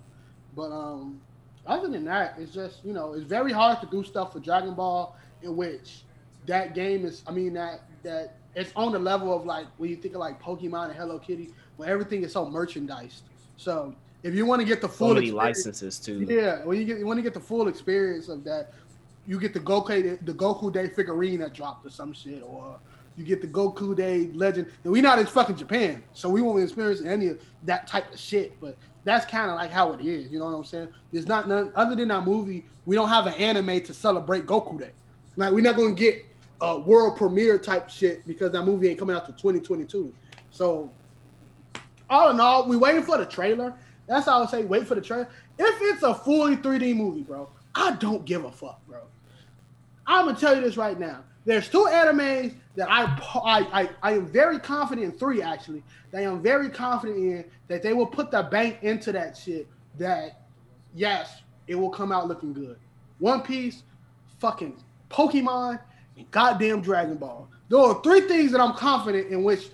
[0.55, 1.19] But um,
[1.65, 4.73] other than that, it's just you know it's very hard to do stuff for Dragon
[4.73, 6.03] Ball in which
[6.45, 7.23] that game is.
[7.27, 10.41] I mean that that it's on the level of like when you think of like
[10.41, 13.23] Pokemon and Hello Kitty, where everything is so merchandised.
[13.57, 16.25] So if you want to get the full So many licenses too.
[16.27, 18.73] yeah, when you get when you get the full experience of that,
[19.27, 22.79] you get the Goku the Goku Day figurine that dropped or some shit, or
[23.17, 24.67] you get the Goku Day Legend.
[24.83, 28.59] We not in fucking Japan, so we won't experience any of that type of shit.
[28.61, 30.31] But that's kind of like how it is.
[30.31, 30.87] You know what I'm saying?
[31.11, 32.65] There's not none other than that movie.
[32.85, 34.91] We don't have an anime to celebrate Goku Day.
[35.35, 36.25] Like we're not gonna get
[36.61, 40.13] a world premiere type shit because that movie ain't coming out to 2022.
[40.49, 40.89] So
[42.09, 43.73] all in all, we waiting for the trailer.
[44.07, 44.63] That's all I would say.
[44.65, 45.29] Wait for the trailer.
[45.57, 49.01] If it's a fully 3D movie, bro, I don't give a fuck, bro.
[50.05, 51.23] I'm gonna tell you this right now.
[51.45, 53.03] There's two animes that I
[53.35, 55.11] I I, I am very confident in.
[55.17, 59.11] Three actually, that I am very confident in that they will put the bank into
[59.13, 59.67] that shit.
[59.97, 60.41] That
[60.93, 62.77] yes, it will come out looking good.
[63.19, 63.83] One Piece,
[64.39, 64.77] fucking
[65.09, 65.79] Pokemon,
[66.17, 67.47] and goddamn Dragon Ball.
[67.69, 69.69] There are three things that I'm confident in which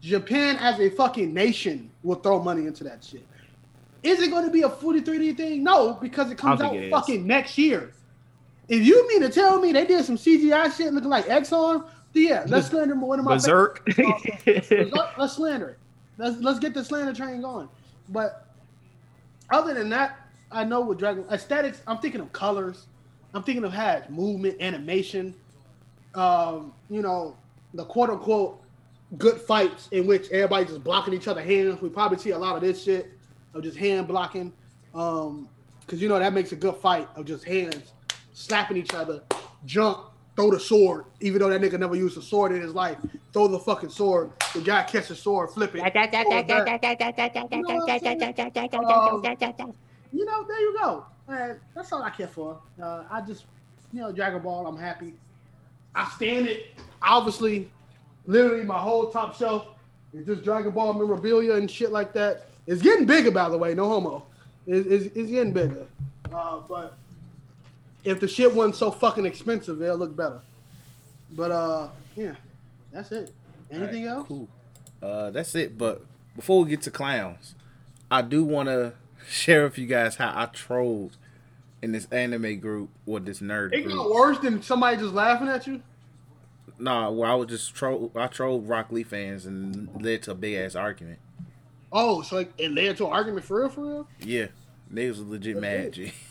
[0.00, 3.26] Japan as a fucking nation will throw money into that shit.
[4.04, 5.64] Is it going to be a 43D thing?
[5.64, 6.90] No, because it comes out it is.
[6.90, 7.92] fucking next year.
[8.68, 12.44] If you mean to tell me they did some CGI shit looking like Ex-Arm, yeah,
[12.46, 13.82] let's slander one of my Berserk.
[14.46, 14.70] let's,
[15.18, 15.78] let's slander it.
[16.16, 17.68] Let's let's get the slander train going.
[18.08, 18.46] But
[19.50, 20.20] other than that,
[20.52, 22.86] I know with Dragon aesthetics, I'm thinking of colors.
[23.32, 25.34] I'm thinking of has movement, animation.
[26.14, 27.36] Um, you know,
[27.72, 28.62] the quote unquote
[29.18, 31.82] good fights in which everybody just blocking each other hands.
[31.82, 33.10] We probably see a lot of this shit
[33.54, 34.52] of just hand blocking.
[34.94, 35.48] Um,
[35.86, 37.92] cause you know that makes a good fight of just hands
[38.32, 39.22] slapping each other,
[39.64, 42.98] jump, throw the sword, even though that nigga never used a sword in his life.
[43.32, 44.32] Throw the fucking sword.
[44.52, 45.82] The guy catch the sword, flip it.
[50.12, 51.06] You know, there you go.
[51.28, 52.60] Man, that's all I care for.
[52.80, 53.46] Uh, I just,
[53.92, 54.66] you know, Dragon Ball.
[54.66, 55.14] I'm happy.
[55.94, 56.78] I stand it.
[57.02, 57.70] Obviously,
[58.26, 59.68] literally, my whole top shelf
[60.12, 62.48] is just Dragon Ball memorabilia and shit like that.
[62.66, 63.74] It's getting bigger, by the way.
[63.74, 64.24] No homo.
[64.66, 65.86] It's, it's, it's getting bigger.
[66.32, 66.96] Uh, but
[68.04, 70.40] if the shit wasn't so fucking expensive, it'll look better.
[71.32, 72.34] But uh, yeah,
[72.92, 73.32] that's it.
[73.70, 74.28] Anything Alright, else?
[74.28, 74.48] Cool.
[75.02, 75.76] Uh, that's it.
[75.76, 76.02] But
[76.36, 77.54] before we get to clowns,
[78.10, 78.94] I do want to
[79.28, 81.16] share with you guys how I trolled
[81.82, 85.66] in this anime group or this nerd It got worse than somebody just laughing at
[85.66, 85.82] you.
[86.78, 88.10] Nah, well, I was just troll.
[88.16, 91.18] I trolled Rock Lee fans and led to a big ass argument.
[91.96, 94.08] Oh, so like, it led to an argument for real, for real?
[94.20, 94.48] Yeah,
[94.92, 95.92] niggas was legit That's mad.
[95.92, 96.12] G.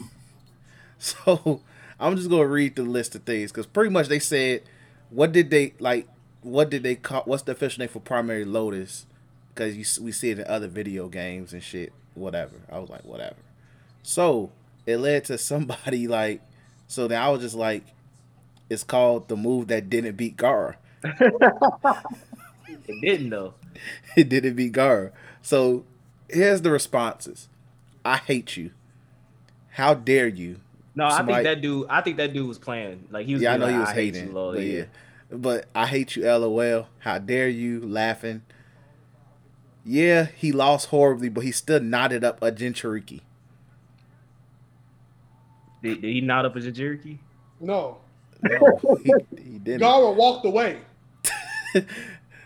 [0.99, 1.59] So
[1.99, 4.63] I'm just gonna read the list of things because pretty much they said,
[5.09, 6.07] what did they like?
[6.41, 7.23] What did they call?
[7.25, 9.05] What's the official name for Primary Lotus?
[9.53, 11.91] Because you we see it in other video games and shit.
[12.15, 12.55] Whatever.
[12.71, 13.35] I was like, whatever.
[14.01, 14.51] So
[14.85, 16.41] it led to somebody like.
[16.87, 17.83] So then I was just like,
[18.69, 20.75] it's called the move that didn't beat Gaara.
[21.03, 23.55] it didn't though.
[24.15, 25.11] it didn't beat Gaara.
[25.43, 25.85] So
[26.29, 27.47] here's the responses.
[28.03, 28.71] I hate you.
[29.69, 30.59] How dare you?
[30.95, 31.87] No, I think that dude.
[31.89, 33.07] I think that dude was playing.
[33.11, 33.43] Like he was.
[33.43, 34.29] yeah, I being know he was hate hating.
[34.29, 34.83] You, lol, but yeah.
[35.31, 36.87] But I hate you, lol.
[36.99, 37.79] How dare you?
[37.81, 38.41] Laughing.
[39.85, 43.19] Yeah, he lost horribly, but he still knotted up a Jinchuriki.
[45.81, 47.19] Did, did he nod up a jerky?
[47.59, 47.97] No.
[48.41, 49.81] No, he, he didn't.
[49.81, 50.79] Gaara walked away.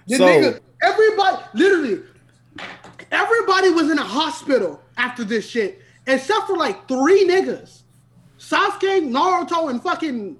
[0.09, 2.01] So- nigga, everybody, literally,
[3.11, 7.81] everybody was in a hospital after this shit, except for like three niggas.
[8.39, 10.37] Sasuke, Naruto, and fucking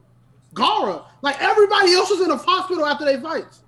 [0.54, 1.04] Gaara.
[1.22, 3.62] Like everybody else was in a hospital after they fights.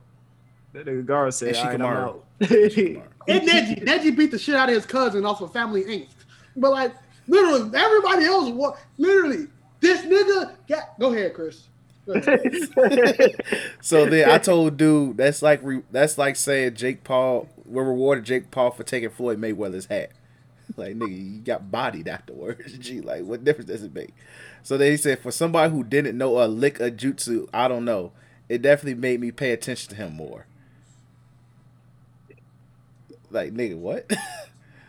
[0.74, 3.02] That nigga Gaara said, And "All right, I'm Shikamaru.
[3.02, 6.08] out." And Neji, Neji beat the shit out of his cousin off of Family Inc.
[6.56, 6.94] But like,
[7.28, 9.48] literally, everybody else, wa- literally,
[9.82, 10.56] this nigga.
[10.68, 11.68] Got, go ahead, Chris.
[13.82, 18.26] So then I told dude that's like re, that's like saying Jake Paul we rewarded
[18.26, 20.12] Jake Paul for taking Floyd Mayweather's hat.
[20.76, 22.78] Like nigga, you got bodied afterwards.
[22.80, 24.14] Gee, like what difference does it make?
[24.64, 27.86] So then he said for somebody who didn't know a lick of jutsu, I don't
[27.86, 28.12] know.
[28.48, 30.46] It definitely made me pay attention to him more.
[33.32, 34.10] Like nigga, what?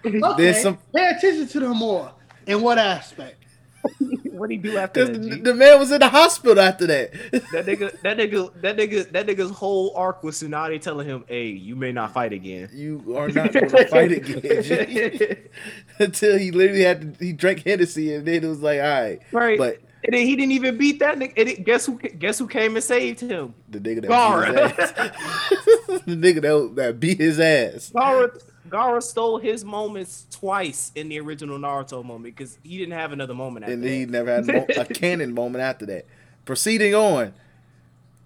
[0.02, 2.10] Okay, some- pay attention to them more.
[2.46, 3.39] In what aspect?
[4.30, 5.22] what he do after that?
[5.22, 7.12] the, the man was in the hospital after that.
[7.50, 11.48] That nigga, that nigga, that nigga, that nigga's whole arc was Tsunade telling him, "Hey,
[11.48, 15.36] you may not fight again." You are not going to fight again.
[15.98, 19.20] Until he literally had to, he drank Hennessy and then it was like, all right.
[19.32, 19.58] Right.
[19.58, 21.32] But and then he didn't even beat that nigga.
[21.36, 21.98] And it, guess who?
[21.98, 23.54] Guess who came and saved him?
[23.68, 24.50] the nigga that Gaara.
[24.52, 26.00] beat his ass.
[26.04, 27.90] the nigga that, that beat his ass.
[27.90, 28.30] Gaara,
[28.70, 33.34] Gaara stole his moments twice in the original Naruto moment because he didn't have another
[33.34, 33.88] moment after And that.
[33.90, 36.06] he never had mo- a canon moment after that.
[36.44, 37.34] Proceeding on,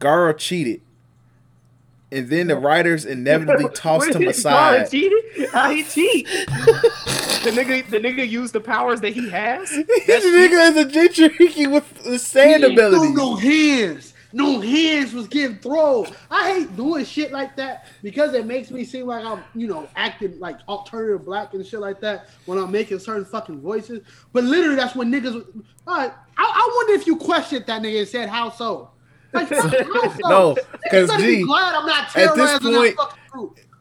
[0.01, 0.81] Gaara cheated.
[2.13, 4.91] And then the writers inevitably tossed him is- Gaara aside.
[4.91, 5.51] cheated?
[5.51, 6.27] How he cheat?
[6.47, 9.69] the nigga, the nigga used the powers that he has.
[9.71, 13.13] This nigga is a Jinchuriki with with sand He ain't throw ability.
[13.15, 14.14] no hands.
[14.35, 16.07] No hands was getting thrown.
[16.31, 19.89] I hate doing shit like that because it makes me seem like I'm, you know,
[19.95, 24.03] acting like alternative black and shit like that when I'm making certain fucking voices.
[24.33, 25.35] But literally, that's when niggas.
[25.87, 28.91] All right, I, I wonder if you questioned that nigga and said, "How so?"
[29.33, 30.19] Like, how so?
[30.29, 32.97] No, Niggas 'cause better be G, glad I'm not at this point-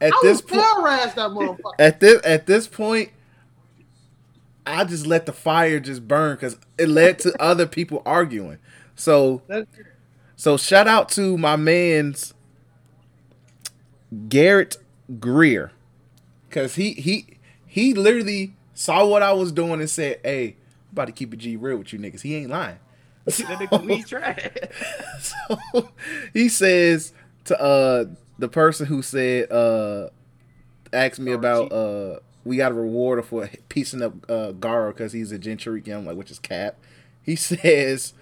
[0.00, 1.58] At this point, terrorize that motherfucker.
[1.80, 3.10] at this at this point,
[4.66, 8.58] I just let the fire just burn because it led to other people arguing.
[8.96, 9.42] So
[10.36, 12.34] so shout out to my man's
[14.28, 14.76] Garrett
[15.18, 15.72] Greer.
[16.50, 21.06] Cause he he he literally saw what I was doing and said, Hey, I'm about
[21.06, 22.22] to keep it G real with you niggas.
[22.22, 22.78] He ain't lying.
[23.24, 24.48] that nigga we trash.
[25.18, 25.90] so
[26.32, 27.12] he says
[27.46, 28.04] to uh
[28.38, 30.10] the person who said uh
[30.92, 35.32] asked me about uh we got a reward for piecing up uh Gaara because he's
[35.32, 35.36] a.
[35.36, 36.76] I'm like, which is cap.
[37.22, 38.12] He says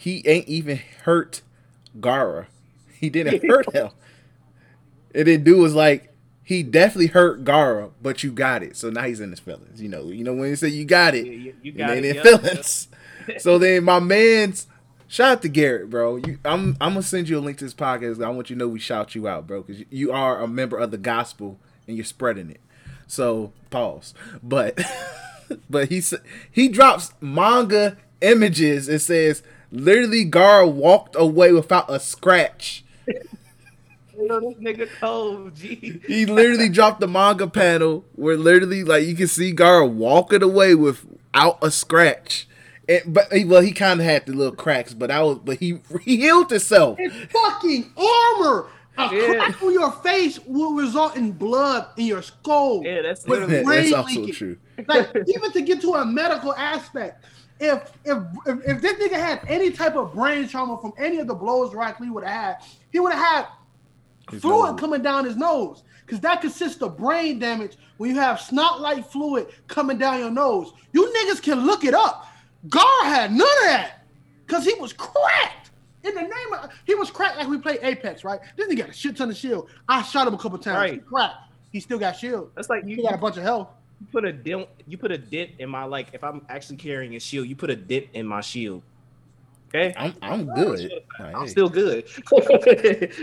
[0.00, 1.42] he ain't even hurt
[2.00, 2.46] Gaara.
[2.98, 3.90] He didn't hurt him.
[5.14, 8.78] And then dude was like, he definitely hurt Gaara, but you got it.
[8.78, 9.82] So now he's in his feelings.
[9.82, 11.88] You know, you know when he said you got it, Yeah, you, you and got
[11.88, 12.04] they it.
[12.06, 12.88] in yep, feelings.
[13.40, 14.66] so then my man's
[15.06, 16.16] shout out to Garrett, bro.
[16.16, 18.24] You, I'm I'm gonna send you a link to this podcast.
[18.24, 20.78] I want you to know we shout you out, bro, because you, are a member
[20.78, 22.60] of the gospel and you're spreading it.
[23.06, 24.14] So pause.
[24.42, 24.80] But
[25.68, 26.02] but he
[26.50, 32.84] he drops manga images and says literally Gaara walked away without a scratch.
[34.18, 36.00] Yo, this nigga cold, G.
[36.06, 40.74] He literally dropped the manga panel where literally like you can see Gaara walking away
[40.74, 42.46] without a scratch.
[42.88, 45.58] And, but he, well, he kind of had the little cracks, but I was, but
[45.58, 46.98] he he healed himself.
[47.00, 48.66] It's fucking armor.
[48.98, 49.32] A Yeah.
[49.46, 52.82] crack on your face will result in blood in your skull.
[52.84, 53.64] Yeah, that's With literally.
[53.64, 54.36] brain That's also leakage.
[54.38, 54.56] true.
[54.86, 57.24] Like even to get to a medical aspect,
[57.60, 58.18] if if
[58.66, 62.00] if, this nigga had any type of brain trauma from any of the blows Rock
[62.00, 62.56] Lee would have had,
[62.90, 63.46] he would have had
[64.30, 64.80] His fluid nose.
[64.80, 65.82] coming down his nose.
[66.06, 70.72] Because that consists of brain damage when you have snot-like fluid coming down your nose.
[70.92, 72.26] You niggas can look it up.
[72.68, 74.04] Gaara had none of that.
[74.48, 75.70] Cause he was cracked.
[76.02, 78.40] In the name of he was cracked like we played Apex, right?
[78.56, 79.68] This nigga got a shit ton of shield.
[79.88, 80.76] I shot him a couple times.
[80.78, 80.92] Right.
[80.94, 81.34] He cracked.
[81.70, 82.50] He still got shield.
[82.56, 83.68] That's like He you, got a bunch of health.
[84.00, 84.68] You put a dent.
[84.86, 86.08] You put a dent in my like.
[86.12, 88.82] If I'm actually carrying a shield, you put a dent in my shield.
[89.68, 90.90] Okay, I'm I'm good.
[91.18, 91.48] Like, I'm hey.
[91.48, 92.04] still good.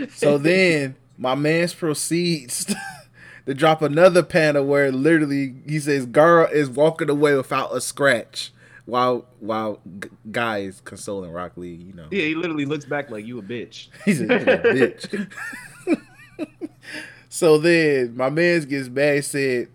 [0.12, 2.74] So then my man's proceeds
[3.46, 8.52] to drop another panel where literally he says Gaara is walking away without a scratch
[8.86, 11.74] while while G- guy is consoling Rock Lee.
[11.74, 13.88] You know, yeah, he literally looks back like you a bitch.
[14.04, 15.30] he's a, he's a bitch.
[17.28, 19.24] so then my man's gets mad.
[19.24, 19.68] Said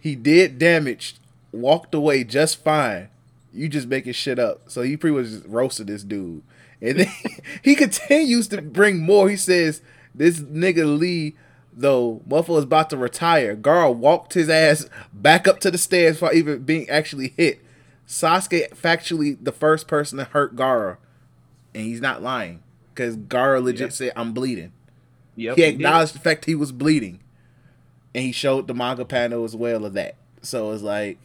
[0.00, 1.16] he did damage,
[1.52, 3.08] walked away just fine.
[3.52, 4.62] You just making shit up.
[4.70, 6.42] So he pretty much just roasted this dude.
[6.80, 7.08] And then
[7.62, 9.28] he continues to bring more.
[9.28, 9.82] He says,
[10.14, 11.34] This nigga Lee,
[11.72, 13.56] though, Muffle is about to retire.
[13.56, 17.60] Gaara walked his ass back up to the stairs for even being actually hit.
[18.06, 20.96] Sasuke factually the first person to hurt Gaara.
[21.74, 22.62] And he's not lying.
[22.94, 23.88] Because Gaara legit Yeah.
[23.94, 24.72] said, I'm bleeding.
[25.36, 27.20] Yep, he he acknowledged the fact he was bleeding.
[28.14, 30.16] And he showed the manga panel as well of that.
[30.42, 31.18] So it's like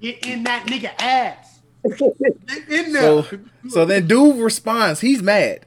[0.00, 1.60] Get in that nigga ass.
[1.84, 3.22] Get in there.
[3.22, 3.38] So,
[3.68, 5.66] so then dude responds, he's mad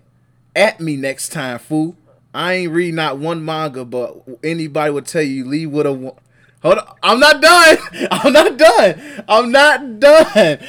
[0.56, 1.96] at me next time, fool.
[2.34, 6.14] I ain't read not one manga, but anybody would tell you Lee would have won.
[6.62, 7.78] Hold on, I'm not done.
[8.12, 9.24] I'm not done.
[9.28, 10.60] I'm not done.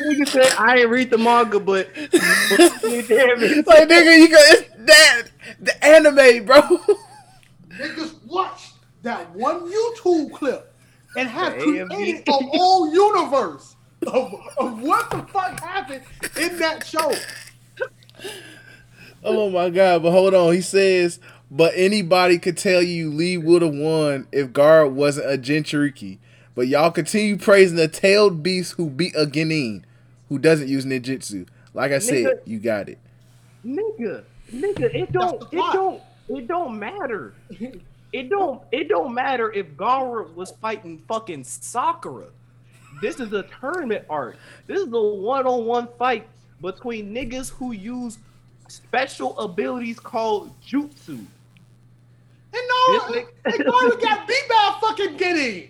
[0.00, 3.66] Nigga said I ain't read the manga, but damn it.
[3.66, 4.36] like nigga, you go.
[4.38, 5.22] It's that
[5.60, 6.60] the anime, bro.
[7.78, 8.72] Niggas watched
[9.02, 10.74] that one YouTube clip
[11.16, 12.28] and have The created AMV.
[12.28, 16.02] a whole universe of, of what the fuck happened
[16.38, 17.12] in that show.
[19.22, 20.02] Oh my god!
[20.02, 21.20] But hold on, he says,
[21.50, 26.18] but anybody could tell you Lee would have won if Gaara wasn't a Jinchuriki.
[26.54, 29.82] But y'all continue praising the tailed beast who beat a Genin,
[30.30, 31.46] who doesn't use ninjutsu.
[31.74, 32.98] Like I said, you got it.
[33.66, 36.00] nigga, nigga, it don't, it don't,
[36.30, 37.34] it don't matter.
[38.12, 42.26] It don't, it don't matter if Gaara was fighting fucking Sakura.
[43.02, 44.36] This is a tournament art.
[44.66, 46.26] This is a one-on-one fight
[46.60, 48.18] between niggas who use
[48.68, 51.24] special abilities called jutsu.
[52.52, 55.68] And no, This nigga- and Garland got beat by a fucking Genin.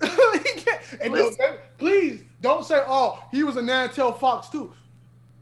[1.00, 1.38] And don't-
[1.78, 4.72] please don't say, "Oh, he was a nine-tailed fox too,"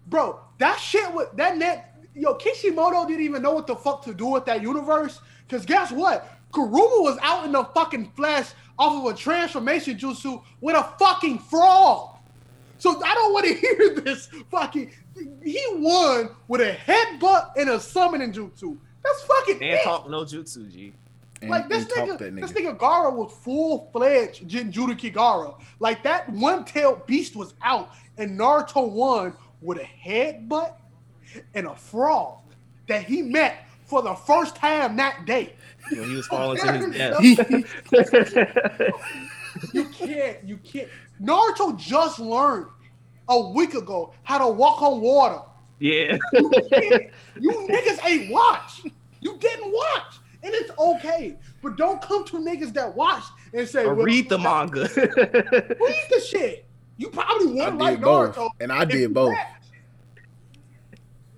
[0.07, 0.41] bro.
[0.59, 4.27] That shit with that net, yo, Kishimoto didn't even know what the fuck to do
[4.27, 5.21] with that universe.
[5.49, 6.31] Cause guess what?
[6.53, 11.39] Kurama was out in the fucking flesh off of a transformation jutsu with a fucking
[11.39, 12.17] frog.
[12.79, 14.93] So I don't want to hear this fucking.
[15.43, 18.79] He won with a headbutt and a summoning jutsu.
[19.03, 20.95] That's fucking And talk no jutsu, G.
[21.43, 22.73] And, Like this and talk nigga, this nigga.
[22.75, 25.59] nigga Gaara was full fledged Jinchuriki Gaara.
[25.81, 30.75] Like that one tailed beast was out, and Naruto won with a headbutt
[31.55, 32.39] and a frog
[32.89, 35.55] that he met for the first time that day.
[35.91, 38.91] When he was falling to his death.
[39.73, 40.89] You can't, you can't.
[41.23, 42.67] Naruto just learned
[43.29, 45.41] a week ago how to walk on water.
[45.79, 46.19] yeah.
[46.33, 46.51] You,
[47.41, 48.83] you niggas ain't watch.
[49.21, 50.15] You didn't watch.
[50.45, 51.37] And it's okay.
[51.63, 54.83] But don't come to niggas that watch and say, well, read the manga.
[54.97, 56.67] Read the shit.
[56.99, 58.51] You probably I won't like did both, Naruto.
[58.61, 59.33] and I did both.
[59.33, 59.49] trash.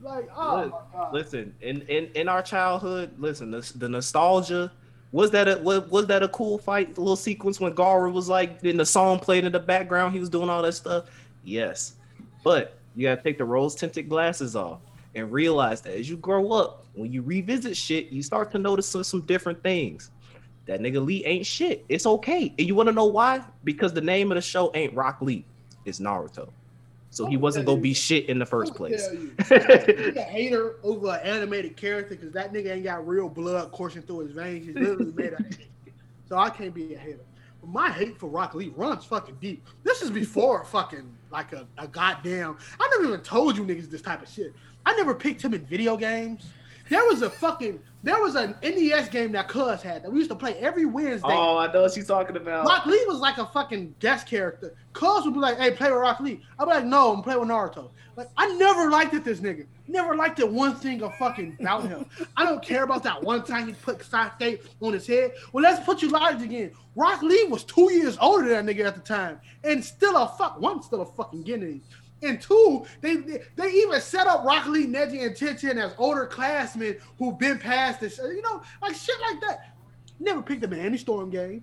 [0.02, 0.64] Like, oh
[0.94, 4.70] Look, listen, in, in in our childhood, listen, the, the nostalgia
[5.12, 8.28] was that a was, was that a cool fight, a little sequence when Gaara was
[8.28, 11.06] like, in the song played in the background, he was doing all that stuff.
[11.44, 11.94] Yes,
[12.44, 14.80] but you gotta take the rose tinted glasses off
[15.16, 18.86] and realize that as you grow up, when you revisit shit, you start to notice
[18.86, 20.10] some, some different things.
[20.66, 21.84] That nigga Lee ain't shit.
[21.88, 23.42] It's okay, and you want to know why?
[23.64, 25.44] Because the name of the show ain't Rock Lee,
[25.84, 26.50] it's Naruto.
[27.10, 29.08] So he wasn't gonna be shit in the first place.
[29.48, 34.02] tell a hater over an animated character because that nigga ain't got real blood coursing
[34.02, 34.66] through his veins.
[34.66, 35.40] He's literally made of
[36.28, 37.20] So I can't be a hater.
[37.62, 39.64] But my hate for Rock Lee runs fucking deep.
[39.82, 42.58] This is before fucking like a, a goddamn.
[42.78, 44.52] I never even told you niggas this type of shit.
[44.86, 46.46] I never picked him in video games.
[46.88, 50.30] There was a fucking there was an NES game that Cuz had that we used
[50.30, 51.26] to play every Wednesday.
[51.28, 52.64] Oh, I know what she's talking about.
[52.64, 54.74] Rock Lee was like a fucking guest character.
[54.92, 57.40] Cuz would be like, "Hey, play with Rock Lee." I'd be like, "No, I'm playing
[57.40, 59.24] with Naruto." Like, I never liked it.
[59.24, 60.48] This nigga never liked it.
[60.50, 62.06] One thing of fucking about him.
[62.36, 65.32] I don't care about that one time he put Sasuke on his head.
[65.52, 66.70] Well, let's put you live again.
[66.94, 70.28] Rock Lee was two years older than that nigga at the time, and still a
[70.38, 71.80] fuck one, still a fucking Genin.
[72.22, 73.16] And two, they
[73.56, 78.00] they even set up Rock Lee, Neji, and Tenshin as older classmen who've been past
[78.00, 79.74] this, you know, like shit like that.
[80.18, 81.62] Never picked him in any storm game.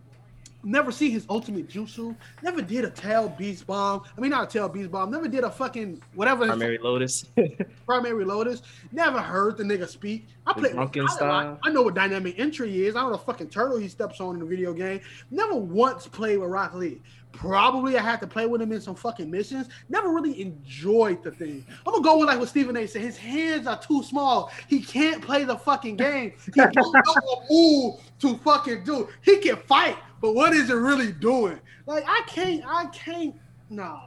[0.66, 2.16] Never see his ultimate jutsu.
[2.42, 4.04] Never did a tail beast bomb.
[4.18, 5.12] I mean, not a tail beast bomb.
[5.12, 6.46] Never did a fucking whatever.
[6.46, 7.26] Primary Lotus.
[7.86, 8.62] primary lotus.
[8.94, 10.26] Never heard the nigga speak.
[10.48, 10.72] I play.
[10.72, 11.60] drunken I, I, style.
[11.64, 12.96] I know what dynamic entry is.
[12.96, 15.02] I know the fucking turtle he steps on in the video game.
[15.32, 17.02] Never once played with Rock Lee.
[17.34, 19.68] Probably I had to play with him in some fucking missions.
[19.89, 21.65] Never really enjoyed the thing.
[21.85, 23.01] I'm gonna go with like what Stephen A said.
[23.01, 24.51] His hands are too small.
[24.68, 26.34] He can't play the fucking game.
[26.45, 29.10] He don't know what move to fucking do.
[29.22, 31.60] He can fight, but what is it really doing?
[31.88, 32.64] Like I can't.
[32.65, 33.35] I can't.
[33.69, 33.99] No.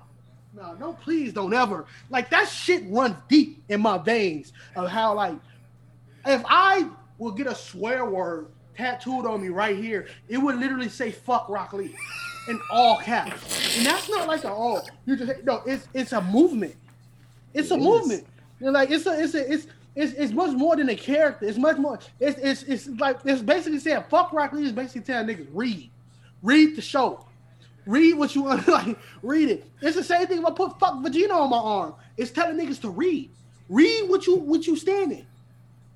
[0.54, 1.84] No, no, please don't ever.
[2.08, 5.34] Like that shit runs deep in my veins of how like
[6.24, 6.88] if I
[7.18, 8.46] will get a swear word
[8.76, 11.94] tattooed on me right here, it would literally say fuck Rock Lee
[12.48, 13.76] in all caps.
[13.76, 16.75] And that's not like a oh you just no, it's it's a movement.
[17.55, 18.26] It's a movement.
[18.60, 21.47] And like it's a it's a it's it's, it's much more than a character.
[21.47, 21.99] It's much more.
[22.20, 25.91] It's it's it's like it's basically saying fuck Rock Lee is basically telling niggas read,
[26.42, 27.25] read the show,
[27.86, 28.66] read what you want.
[28.68, 29.70] Like read it.
[29.81, 31.94] It's the same thing if I put fuck Vegeta on my arm.
[32.16, 33.31] It's telling niggas to read,
[33.68, 35.26] read what you what you standing.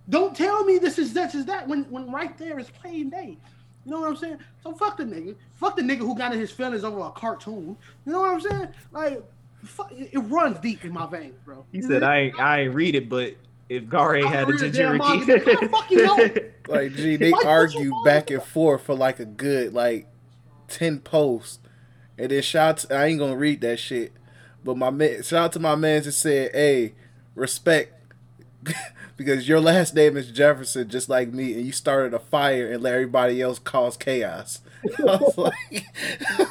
[0.08, 3.36] Don't tell me this is this is that when when right there is plain day.
[3.84, 4.38] You know what I'm saying?
[4.62, 5.36] So fuck the nigga.
[5.54, 7.76] Fuck the nigga who got in his feelings over a cartoon.
[8.04, 8.68] You know what I'm saying?
[8.92, 9.22] Like,
[9.64, 11.64] fuck, it, it runs deep in my veins, bro.
[11.72, 13.34] He said, "I ain't, I ain't read it, but
[13.70, 15.04] if Gaara ain't had a read the damn manga.
[15.04, 16.28] How the Jinchuriki, fuck you know?
[16.68, 20.06] Like, gee, they Why put argue back and forth for like a good like
[20.68, 21.58] ten posts,
[22.16, 22.84] and then shout.
[22.92, 24.12] I ain't gonna read that shit,
[24.62, 26.94] but my man, shout out to my man just said, "Hey,
[27.34, 27.94] respect."
[29.20, 32.82] Because your last name is Jefferson, just like me, and you started a fire and
[32.82, 34.62] let everybody else cause chaos.
[35.36, 35.84] Like,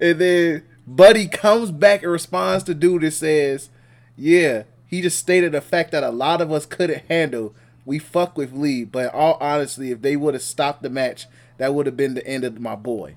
[0.00, 3.68] and then Buddy comes back and responds to dude that says,
[4.16, 7.54] "Yeah, he just stated the fact that a lot of us couldn't handle.
[7.84, 11.26] We fuck with Lee, but all honestly, if they would have stopped the match,
[11.58, 13.16] that would have been the end of my boy."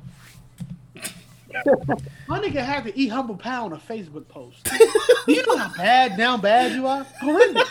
[2.27, 4.67] My nigga had to eat humble pie on a Facebook post.
[5.27, 7.05] You know how bad, down bad you are?
[7.21, 7.69] Horrendous.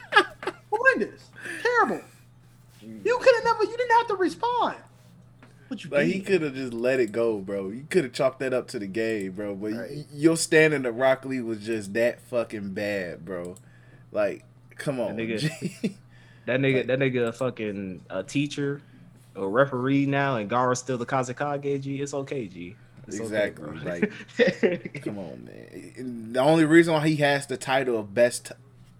[0.72, 1.30] Horrendous.
[1.62, 2.00] Terrible.
[2.82, 4.76] You could have never, you didn't have to respond.
[5.68, 7.68] But you Like he could have just let it go, bro.
[7.70, 9.54] You could have chalked that up to the game, bro.
[9.54, 9.90] But Right.
[9.90, 13.56] y- your standing to Rock Lee was just that fucking bad, bro.
[14.12, 14.44] Like,
[14.76, 15.50] come on, nigga-
[16.46, 18.80] that nigga, that nigga, a fucking a teacher,
[19.34, 21.80] a referee now, and Gaara's still the Kazekage.
[21.82, 22.76] G, it's okay, G.
[23.06, 23.74] It's Exactly, bro.
[23.84, 25.92] like- Come on, man.
[25.96, 28.50] And the only reason why he has the title of best,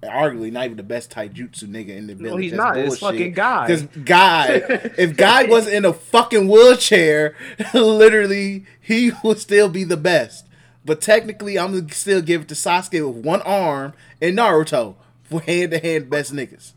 [0.02, 2.76] arguably not even the best taijutsu nigga in the no, he's that's not.
[2.78, 3.66] It's fucking guy.
[3.66, 4.46] Because Guy,
[4.98, 7.34] if Guy wasn't in a fucking wheelchair,
[7.74, 10.46] literally, he would still be the best.
[10.84, 14.94] But technically, I'm gonna still give it to Sasuke with one arm and Naruto
[15.24, 16.72] for hand to hand best niggas.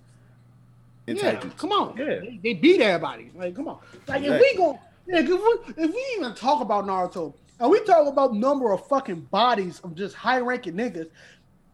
[1.05, 1.57] In Yeah, taijutsu.
[1.57, 1.95] come on.
[1.97, 2.05] Yeah.
[2.19, 3.29] They, they beat everybody.
[3.35, 3.77] Like, come on.
[4.07, 7.83] Like, if we go, yeah, if we, if we even talk about Naruto, and we
[7.83, 11.09] talk about number of fucking bodies of just high ranking niggas,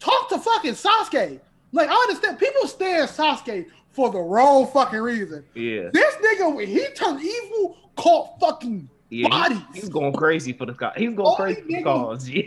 [0.00, 1.40] talk to fucking Sasuke.
[1.72, 5.44] Like, I understand people stand Sasuke for the wrong fucking reason.
[5.54, 9.28] yeah, This nigga, when he turned evil, caught fucking yeah.
[9.28, 9.58] bodies.
[9.74, 10.92] He, he's going crazy for the guy.
[10.96, 12.24] He's going Only crazy for the cause.
[12.24, 12.42] G.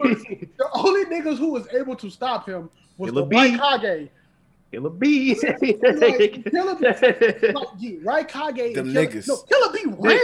[0.58, 3.88] the only niggas who was able to stop him was Killer the White B.
[3.88, 4.10] Kage.
[4.72, 5.36] Killer B.
[5.42, 6.86] Like, Killer B,
[7.54, 8.28] like, G, right?
[8.28, 9.28] Kage, Them Killer, niggas.
[9.28, 10.20] No, Killer B ran.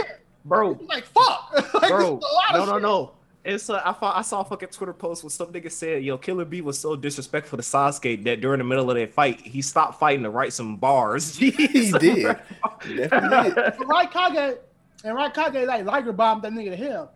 [0.46, 1.52] Bro, Like fuck,
[1.82, 2.16] like, bro.
[2.16, 2.82] this is a lot No, no, shit.
[2.82, 3.12] no.
[3.44, 6.18] It's uh, I, saw, I saw a fucking Twitter post where some nigga said, "Yo,
[6.18, 9.62] Killer B was so disrespectful to Sasuke that during the middle of that fight, he
[9.62, 11.92] stopped fighting to write some bars." He did.
[11.92, 13.10] Definitely did.
[13.54, 14.58] But Raikage
[15.04, 17.12] and Raikage like Liger bombed that nigga to hell.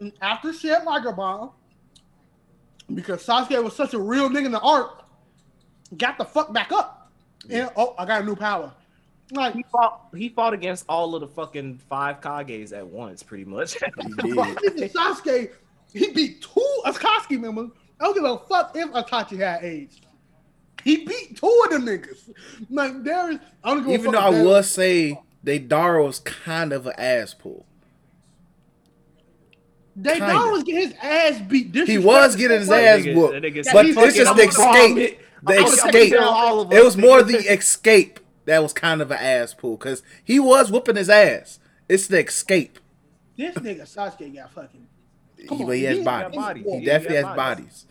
[0.00, 1.50] And after she had Liger bomb,
[2.92, 5.04] because Sasuke was such a real nigga in the art,
[5.96, 7.12] got the fuck back up.
[7.48, 8.72] And oh, I got a new power.
[9.32, 10.08] Like He fought.
[10.16, 13.74] He fought against all of the fucking five Kages at once, pretty much.
[14.24, 14.92] He fuck did.
[14.92, 15.50] Sasuke,
[15.92, 17.70] he beat two Akatsuki members.
[18.00, 20.00] I don't give a fuck if Itachi had AIDS.
[20.82, 22.30] He beat two of them niggas.
[22.70, 25.20] Like there is, I don't give a Even fuck though I if there- will say
[25.44, 27.66] Deidara was kind of an ass pull.
[29.96, 30.34] They kinda.
[30.50, 31.74] Was getting his ass beat.
[31.86, 33.32] He was getting his ass Nigga- whooped.
[33.32, 34.96] But this it's "Fuck just it, the escape.
[34.96, 35.20] it.
[35.42, 36.12] The escape.
[36.12, 39.76] kill all of It was more the escape that was kind of an ass pull
[39.76, 41.60] because he was whooping his ass.
[41.88, 42.80] It's the escape.
[43.36, 44.86] This nigga Sasuke got fucking.
[45.48, 46.36] Come He, on, but he has bodies.
[46.36, 46.64] bodies.
[46.66, 47.36] He He definitely has bodies.
[47.36, 47.86] bodies.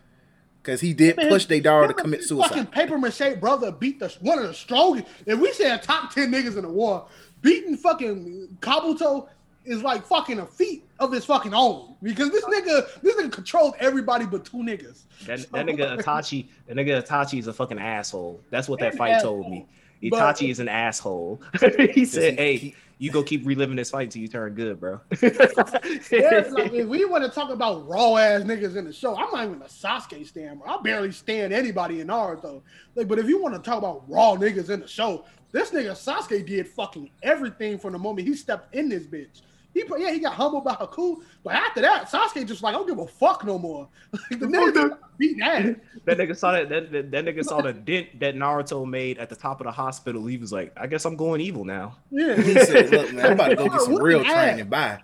[0.62, 2.50] Because he did push Deidara to commit suicide.
[2.50, 5.08] Fucking paper mache brother beat the one of the strongest.
[5.26, 7.08] If we say a top ten niggas in the war,
[7.42, 9.30] beating fucking Kabuto
[9.64, 13.76] is like fucking a feat of his fucking own because this nigga this nigga controlled
[13.80, 15.04] everybody but two niggas.
[15.26, 18.42] That, that nigga Itachi, that nigga Itachi is a fucking asshole.
[18.50, 19.66] That's what that An fight told me.
[20.10, 21.42] But- Itachi is an asshole.
[21.94, 24.80] he said, he- "Hey, he- you go keep reliving this fight until you turn good,
[24.80, 29.16] bro." There's like, if we want to talk about raw ass niggas in the show,
[29.16, 30.58] I'm not even a Sasuke stan.
[30.58, 30.68] bro.
[30.68, 32.62] I barely stand anybody in Naruto.
[32.96, 35.92] Like, but if you want to talk about raw niggas in the show, this nigga
[35.92, 39.42] Sasuke did fucking everything from the moment he stepped in this bitch.
[39.80, 42.78] He put, yeah, he got humbled by Haku, but after that, Sasuke just like, I
[42.78, 43.88] don't give a fuck no more.
[44.32, 45.76] Like, the nigga just beating ass.
[46.06, 49.30] that nigga saw that, that that that nigga saw the dent that Naruto made at
[49.30, 50.26] the top of the hospital.
[50.26, 52.36] He was like, "I guess I'm going evil now." Yeah.
[52.42, 54.34] He said, "Look, man, I'm about to go get some Whooping real ass.
[54.34, 54.68] training.
[54.70, 55.00] Bye."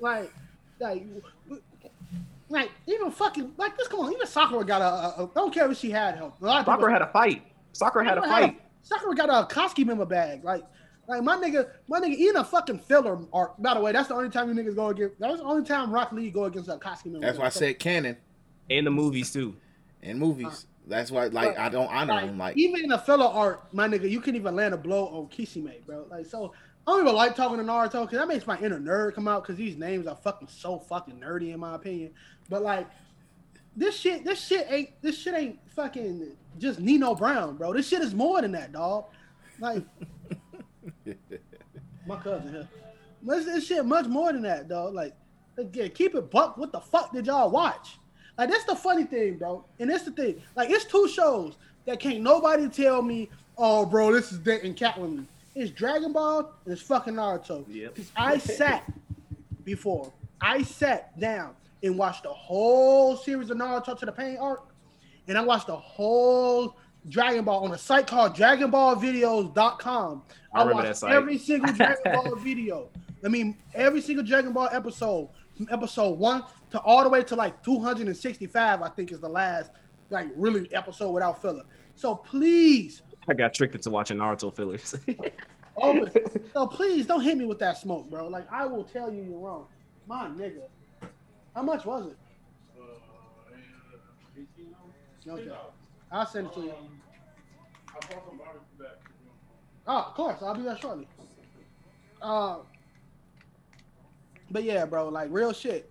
[0.00, 0.32] like,
[0.80, 1.04] like,
[2.48, 3.88] like even fucking like this.
[3.88, 4.84] Come on, even Sakura got a.
[5.20, 6.40] a, a I don't care if she had help.
[6.40, 7.42] A lot of people- Sakura had a fight.
[7.72, 8.60] Sakura had a fight.
[8.82, 10.42] Sakura got Akatsuki member bag.
[10.44, 10.64] Like,
[11.08, 13.60] like my nigga, my nigga, even a fucking filler arc.
[13.60, 15.18] By the way, that's the only time you niggas go against.
[15.18, 17.20] That was the only time Rock Lee go against Akatsuki.
[17.20, 18.16] That's why I said canon
[18.68, 19.56] In the movies too.
[20.02, 20.66] in movies.
[20.86, 22.38] That's why, like, I don't honor him.
[22.38, 25.26] Like, even in a filler arc, my nigga, you can't even land a blow on
[25.28, 26.06] Kisame, bro.
[26.10, 26.52] Like, so
[26.86, 29.42] I don't even like talking to Naruto because that makes my inner nerd come out
[29.42, 32.12] because these names are fucking so fucking nerdy in my opinion.
[32.48, 32.86] But like,
[33.76, 37.74] this shit, this shit ain't, this shit ain't fucking just Nino Brown, bro.
[37.74, 39.04] This shit is more than that, dog.
[39.60, 39.82] Like,
[42.06, 42.66] my cousin
[43.24, 43.60] here.
[43.60, 44.88] Shit much more than that, though.
[44.88, 45.14] Like,
[45.56, 46.56] again, keep it buck.
[46.56, 47.98] What the fuck did y'all watch?
[48.38, 49.64] Like that's the funny thing, bro.
[49.80, 50.40] And that's the thing.
[50.54, 51.56] Like it's two shows
[51.86, 55.26] that can't nobody tell me, oh, bro, this is Dent and Catwoman.
[55.56, 57.64] It's Dragon Ball and it's fucking Naruto.
[57.68, 57.94] Yep.
[57.94, 58.84] Because I sat
[59.64, 60.12] before.
[60.40, 64.68] I sat down and watched the whole series of Naruto to the Pain arc,
[65.26, 66.76] and I watched the whole
[67.08, 70.22] Dragon Ball on a site called DragonBallVideos.com.
[70.54, 71.12] I remember watched that site.
[71.12, 72.88] every single Dragon Ball video.
[73.24, 77.34] I mean, every single Dragon Ball episode, from episode one to all the way to
[77.34, 79.70] like 265, I think is the last
[80.10, 81.64] like really episode without filler.
[81.94, 84.94] So please, I got tricked into watching Naruto fillers.
[85.80, 86.50] Oh, open.
[86.52, 88.26] so please don't hit me with that smoke, bro.
[88.26, 89.66] Like I will tell you you're wrong.
[90.08, 90.62] My nigga.
[91.54, 92.16] How much was it?
[95.28, 95.52] Uh, okay.
[96.10, 96.70] I'll send it to you.
[96.70, 97.00] Um,
[97.88, 98.96] I brought some barbecue back.
[99.86, 100.42] Oh, of course.
[100.42, 101.06] I'll be there shortly.
[102.22, 102.56] Uh,
[104.50, 105.90] but yeah, bro, like real shit.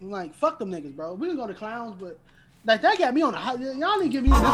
[0.00, 1.14] Like, fuck them niggas, bro.
[1.14, 2.18] We can go to clowns, but
[2.66, 3.54] like that got me on the high.
[3.54, 4.48] Y'all didn't give me this much.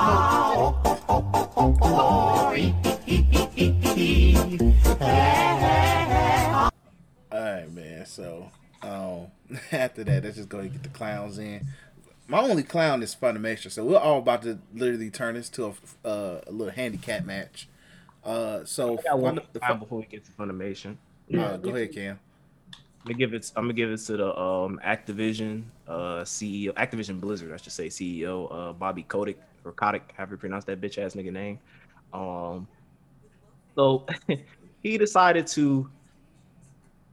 [7.32, 8.06] all right, man.
[8.06, 8.50] So,
[8.82, 9.26] um,
[9.72, 11.66] after that, let's just go and get the clowns in.
[12.31, 15.67] My only clown is Funimation, so we're all about to literally turn this to
[16.05, 17.68] a, uh, a little handicap match.
[18.25, 20.97] Uh, so I got one Fun- the Fun- before we get to Funimation.
[21.36, 22.20] uh, go ahead, Cam.
[23.02, 23.50] I'm gonna give it.
[23.57, 27.89] I'm gonna give it to the um Activision uh CEO, Activision Blizzard, I should say
[27.89, 31.59] CEO, uh Bobby Kotick or Kotick, however you pronounce that bitch ass nigga name.
[32.12, 32.68] Um,
[33.75, 34.07] so
[34.83, 35.91] he decided to,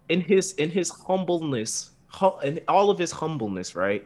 [0.09, 4.05] in his in his humbleness, hu- in all of his humbleness, right?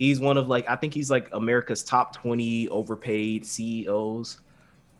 [0.00, 4.40] He's one of like I think he's like America's top 20 overpaid CEOs.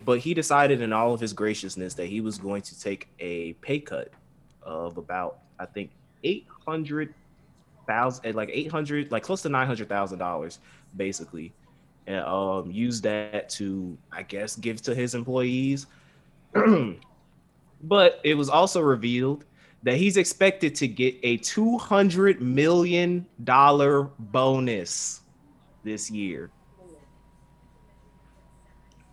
[0.05, 3.55] But he decided in all of his graciousness that he was going to take a
[3.55, 4.11] pay cut
[4.63, 5.91] of about I think
[6.23, 7.15] eight hundred
[7.87, 10.59] thousand, like eight hundred, like close to nine hundred thousand dollars,
[10.97, 11.55] basically.
[12.07, 15.87] and um, use that to, I guess, give to his employees.
[17.83, 19.45] but it was also revealed
[19.83, 25.23] that he's expected to get a two hundred million dollar bonus
[25.85, 26.51] this year.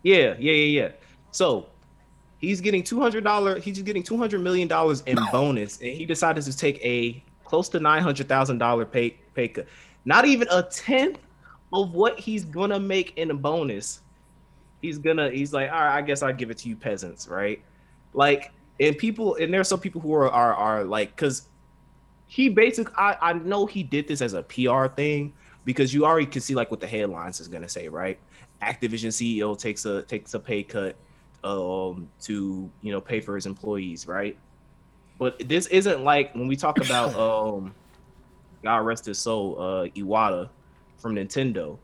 [0.03, 0.91] Yeah, yeah, yeah, yeah.
[1.31, 1.67] So
[2.37, 3.59] he's getting two hundred dollar.
[3.59, 7.23] He's just getting two hundred million dollars in bonus, and he decided to take a
[7.43, 9.67] close to nine hundred thousand dollar pay pay cut.
[10.05, 11.19] Not even a tenth
[11.73, 14.01] of what he's gonna make in a bonus.
[14.81, 15.29] He's gonna.
[15.29, 17.61] He's like, all right, I guess I'll give it to you peasants, right?
[18.13, 21.47] Like, and people, and there are some people who are are, are like, because
[22.27, 25.33] he basically, I I know he did this as a PR thing
[25.65, 28.19] because you already can see like what the headlines is gonna say, right?
[28.61, 30.95] Activision CEO takes a takes a pay cut
[31.43, 34.37] um to you know pay for his employees, right?
[35.17, 37.73] But this isn't like when we talk about um
[38.63, 40.49] God rest his soul, uh Iwata
[40.97, 41.79] from Nintendo.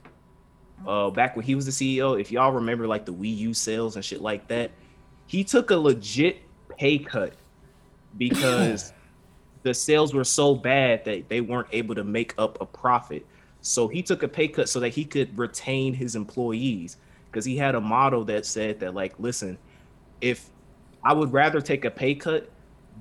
[0.86, 3.96] Uh back when he was the CEO, if y'all remember like the Wii U sales
[3.96, 4.72] and shit like that,
[5.26, 6.42] he took a legit
[6.84, 7.32] pay cut
[8.18, 8.92] because
[9.62, 13.26] the sales were so bad that they weren't able to make up a profit.
[13.62, 16.98] So he took a pay cut so that he could retain his employees
[17.32, 19.58] because he had a model that said that like listen,
[20.20, 20.50] if
[21.06, 22.52] I would rather take a pay cut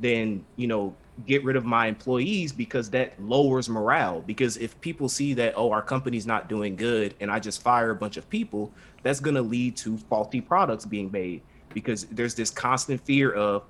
[0.01, 0.94] than, you know,
[1.27, 5.73] get rid of my employees because that lowers morale because if people see that oh
[5.73, 8.70] our company's not doing good and I just fire a bunch of people,
[9.02, 11.43] that's going to lead to faulty products being made
[11.75, 13.65] because there's this constant fear of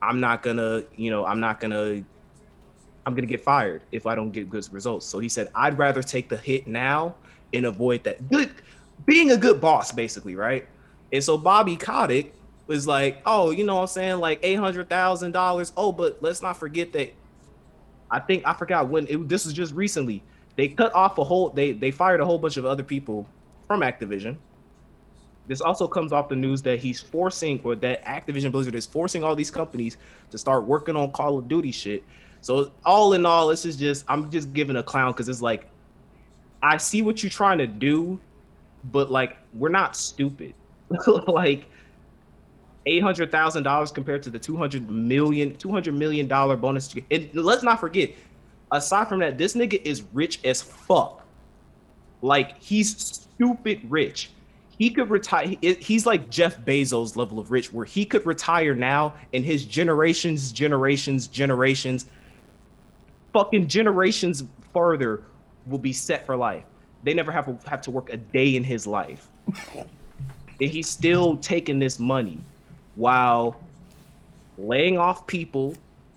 [0.00, 2.04] I'm not to, you know, I'm not to
[3.08, 5.06] I'm gonna get fired if I don't get good results.
[5.06, 7.14] So he said, I'd rather take the hit now
[7.54, 8.28] and avoid that.
[8.28, 8.50] Good,
[9.06, 10.68] being a good boss, basically, right?
[11.10, 12.34] And so Bobby Kotick
[12.66, 15.72] was like, oh, you know what I'm saying, like eight hundred thousand dollars.
[15.74, 17.14] Oh, but let's not forget that.
[18.10, 20.22] I think I forgot when it, this was just recently.
[20.56, 21.48] They cut off a whole.
[21.48, 23.26] They they fired a whole bunch of other people
[23.66, 24.36] from Activision.
[25.48, 29.24] This also comes off the news that he's forcing, or that Activision Blizzard is forcing
[29.24, 29.96] all these companies
[30.30, 32.04] to start working on Call of Duty shit.
[32.42, 35.66] So all in all, this is just I'm just giving a clown because it's like
[36.62, 38.20] I see what you're trying to do,
[38.92, 40.54] but like we're not stupid.
[41.26, 41.66] like
[42.86, 46.94] eight hundred thousand dollars compared to the two hundred million, two hundred million dollar bonus.
[47.10, 48.10] And let's not forget,
[48.70, 51.24] aside from that, this nigga is rich as fuck.
[52.20, 54.30] Like he's stupid rich.
[54.78, 55.56] He could retire.
[55.60, 60.52] He's like Jeff Bezos level of rich, where he could retire now, and his generations,
[60.52, 62.06] generations, generations
[63.32, 65.22] fucking generations further
[65.66, 66.64] will be set for life.
[67.04, 69.28] They never have to have to work a day in his life.
[69.76, 72.40] and he's still taking this money
[72.96, 73.60] while
[74.56, 75.74] laying off people,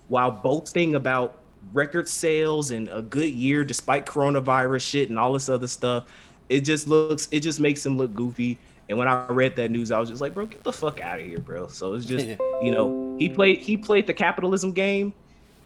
[0.08, 1.38] while boasting about
[1.72, 6.06] record sales and a good year despite coronavirus shit and all this other stuff.
[6.48, 8.58] It just looks it just makes him look goofy.
[8.88, 11.20] And when I read that news, I was just like, bro, get the fuck out
[11.20, 11.68] of here, bro.
[11.68, 12.26] So it's just,
[12.62, 15.14] you know, he played he played the capitalism game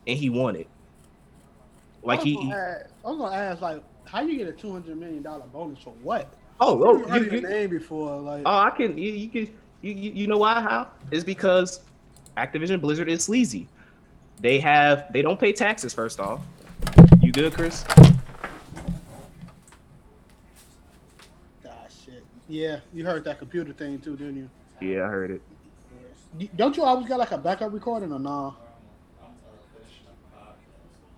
[0.06, 0.68] and he won it.
[2.02, 4.46] Like I was he, gonna he ask, I was gonna ask, like, how you get
[4.46, 6.32] a two hundred million dollar bonus for what?
[6.60, 9.54] oh, Oh, oh, you, you, you, name before, like, oh, I can, you, you can,
[9.82, 10.60] you, you, you know why?
[10.60, 10.88] How?
[11.10, 11.80] It's because
[12.36, 13.68] Activision Blizzard is sleazy.
[14.40, 15.92] They have, they don't pay taxes.
[15.94, 16.40] First off,
[17.20, 17.84] you good, Chris?
[21.62, 22.24] gosh, shit.
[22.48, 24.50] Yeah, you heard that computer thing too, didn't you?
[24.80, 25.42] Yeah, I heard it.
[26.56, 28.52] Don't you always got like a backup recording or nah?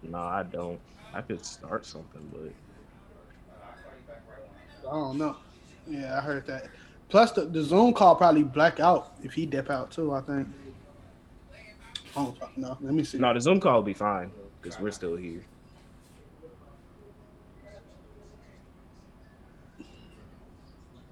[0.03, 0.81] No, I don't.
[1.13, 2.53] I could start something, but
[4.89, 5.37] I don't know.
[5.87, 6.69] Yeah, I heard that.
[7.09, 10.15] Plus, the, the Zoom call probably black out if he dip out too.
[10.15, 10.49] I think.
[12.13, 12.77] Fucking know.
[12.81, 13.19] Let me see.
[13.19, 15.45] no, the Zoom call will be fine because we're still here.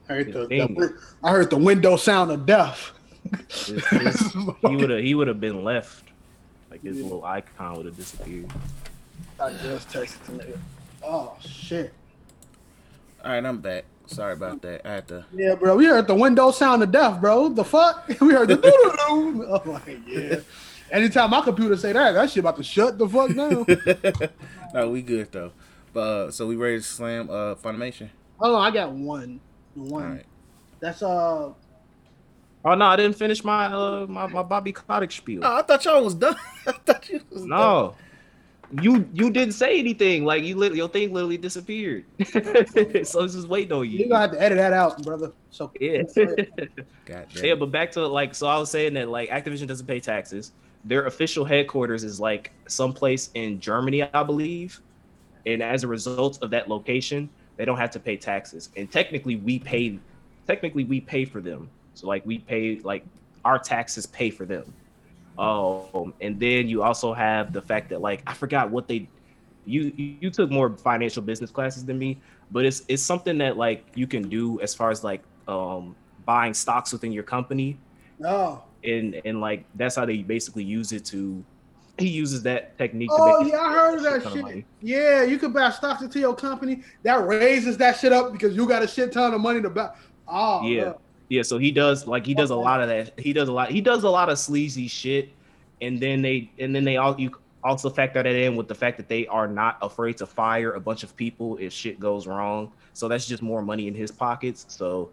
[0.09, 2.93] I heard the, the- I heard the window sound of death.
[3.33, 4.33] It's- it's-
[4.68, 6.05] he would have, he would have been left.
[6.70, 8.51] Like his little icon would have disappeared.
[9.41, 10.60] I just texted him.
[11.02, 11.93] Oh shit.
[13.25, 13.85] All right, I'm back.
[14.07, 14.86] Sorry about that.
[14.86, 15.25] I had to.
[15.35, 15.76] Yeah, bro.
[15.76, 17.49] We heard the window sound of death, bro.
[17.49, 18.07] The fuck?
[18.20, 19.47] We heard the doo-doo-doo.
[19.52, 20.41] I'm like, yeah.
[20.93, 23.67] Anytime my computer say that, that shit about to shut the fuck down.
[24.75, 25.51] no, we good though.
[25.93, 28.10] But uh, so we ready to slam uh Funimation?
[28.39, 29.41] Hold on, I got one.
[29.77, 30.03] One.
[30.03, 30.27] All right.
[30.81, 31.53] That's uh
[32.65, 35.43] Oh no, I didn't finish my uh my, my Bobby Kotick spiel.
[35.45, 36.37] Oh, I thought y'all was done.
[36.67, 37.49] I thought you was done.
[37.49, 37.95] No.
[38.83, 40.25] You you didn't say anything.
[40.25, 42.07] Like you literally your thing literally disappeared.
[42.27, 45.33] so it's just waiting on you You're gonna have to edit that out, brother.
[45.51, 46.03] So Yeah.
[47.07, 50.01] God yeah, but back to like so I was saying that like Activision doesn't pay
[50.01, 50.51] taxes.
[50.85, 54.81] Their official headquarters is like someplace in Germany, I believe.
[55.45, 59.36] And as a result of that location, they don't have to pay taxes, and technically
[59.36, 59.99] we pay,
[60.47, 61.68] technically we pay for them.
[61.94, 63.05] So like we pay like
[63.44, 64.73] our taxes pay for them.
[65.39, 69.09] Um, and then you also have the fact that like I forgot what they,
[69.65, 72.18] you you took more financial business classes than me,
[72.51, 75.94] but it's it's something that like you can do as far as like um
[76.25, 77.78] buying stocks within your company
[78.18, 78.62] No.
[78.83, 81.44] and and like that's how they basically use it to
[81.99, 84.42] he uses that technique to Oh make yeah, I heard of that ton shit.
[84.42, 84.65] money.
[84.81, 86.83] Yeah, you could buy stocks into your company.
[87.02, 89.91] That raises that shit up because you got a shit ton of money to buy.
[90.28, 90.83] Oh Yeah.
[90.83, 90.92] yeah.
[91.28, 93.70] yeah so he does like he does a lot of that he does a lot
[93.70, 95.31] he does a lot of sleazy shit
[95.81, 97.31] and then they and then they all you
[97.65, 100.81] also factor that in with the fact that they are not afraid to fire a
[100.81, 104.66] bunch of people if shit goes wrong so that's just more money in his pockets
[104.68, 105.10] so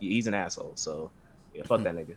[0.00, 1.10] he's an asshole so
[1.54, 2.14] yeah fuck that nigga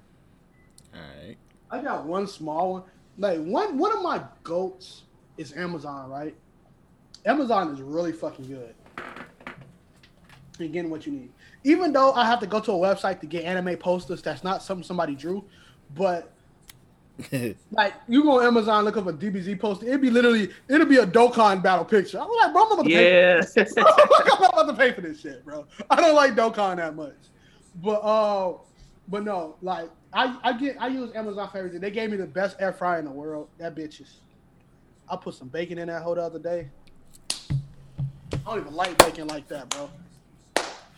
[0.94, 1.38] All right.
[1.72, 2.84] I got one small one.
[3.18, 5.04] Like one one of my goats
[5.38, 6.36] is Amazon, right?
[7.26, 8.76] Amazon is really fucking good.
[10.60, 11.32] You're getting what you need.
[11.64, 14.62] Even though I have to go to a website to get anime posters, that's not
[14.62, 15.44] something somebody drew.
[15.96, 16.32] But
[17.72, 20.98] like you go on Amazon, look up a DBZ poster, it'd be literally it'll be
[20.98, 22.20] a Dokkan battle picture.
[22.20, 23.42] I'm like, bro, I'm about to pay yeah
[23.78, 25.66] I'm about to pay for this shit, bro.
[25.90, 27.14] I don't like Dokkan that much.
[27.76, 28.54] But uh
[29.08, 31.82] but no, like I, I get I use Amazon for everything.
[31.82, 33.50] They gave me the best air fryer in the world.
[33.58, 34.20] That bitch is
[35.10, 36.70] I put some bacon in that hole the other day.
[37.32, 39.90] I don't even like bacon like that, bro.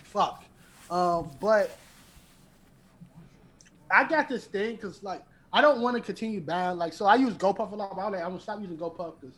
[0.03, 0.43] Fuck.
[0.89, 1.77] Um, but
[3.91, 7.15] I got this thing because like I don't want to continue buying like so I
[7.15, 9.35] use GoPuff a lot, but I'm like I'm gonna stop using GoPuff because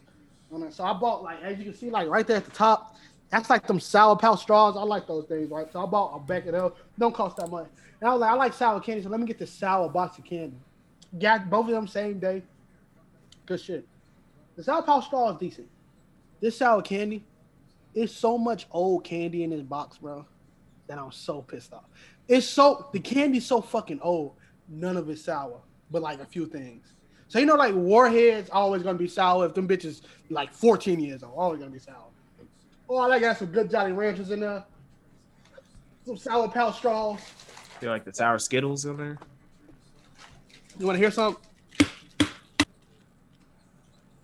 [0.75, 2.95] so I bought like as you can see like right there at the top.
[3.29, 4.77] That's like them sour pouch straws.
[4.77, 5.71] I like those things, right?
[5.71, 6.71] So I bought a bag of those.
[6.97, 7.67] Don't cost that much.
[7.99, 10.17] And I was like, I like sour candy, so let me get the sour box
[10.17, 10.57] of candy.
[11.19, 12.43] Got both of them same day.
[13.45, 13.87] Good shit.
[14.55, 15.67] The sour pouch straw is decent.
[16.39, 17.23] This sour candy,
[17.95, 20.25] it's so much old candy in this box, bro,
[20.87, 21.85] that I'm so pissed off.
[22.27, 24.33] It's so the candy's so fucking old.
[24.69, 26.93] None of it's sour, but like a few things.
[27.29, 31.23] So you know, like warheads always gonna be sour if them bitches like 14 years
[31.23, 32.06] old, always gonna be sour.
[32.89, 34.63] Oh, I got some good Jolly Ranchers in there.
[36.05, 37.19] Some sour pouch straws.
[37.79, 39.17] feel like the sour skittles in there
[40.79, 41.43] You want to hear something?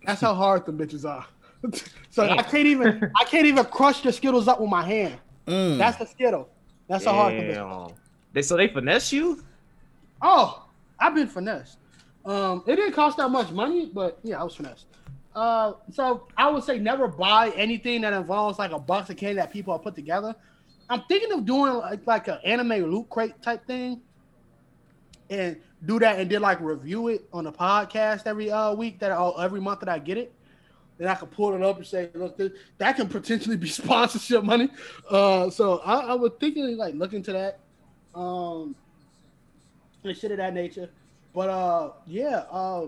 [0.05, 1.25] That's how hard the bitches are.
[2.09, 5.17] so I can't even I can't even crush the Skittles up with my hand.
[5.47, 5.77] Mm.
[5.77, 6.49] That's the Skittle.
[6.89, 7.65] That's how hard them bitches.
[7.65, 7.91] are.
[8.33, 9.41] They so they finesse you
[10.23, 10.65] Oh,
[10.99, 11.77] I've been finessed.
[12.25, 14.85] Um, it didn't cost that much money, but yeah, I was finessed.
[15.35, 19.35] Uh, so I would say never buy anything that involves like a box of candy
[19.35, 20.35] that people have put together.
[20.89, 24.01] I'm thinking of doing like like an anime loot crate type thing,
[25.29, 29.11] and do that and then like review it on a podcast every uh week that
[29.11, 30.33] uh, every month that I get it.
[30.97, 34.43] Then I can pull it up and say, look, this, that can potentially be sponsorship
[34.43, 34.69] money.
[35.09, 37.59] Uh, so I, I was thinking like look into that.
[38.13, 38.75] Um,
[40.03, 40.89] and shit of that nature.
[41.33, 42.87] But uh, yeah, uh,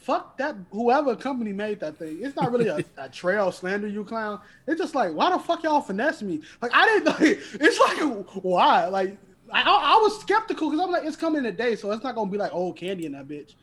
[0.00, 0.56] fuck that.
[0.70, 4.40] Whoever company made that thing, it's not really a, a trail slander you clown.
[4.66, 6.40] It's just like, why the fuck y'all finesse me?
[6.62, 7.06] Like I didn't.
[7.20, 7.98] Like, it's like
[8.44, 8.86] why?
[8.86, 9.16] Like
[9.52, 12.38] I, I was skeptical because I'm like, it's coming today, so it's not gonna be
[12.38, 13.54] like old candy in that bitch.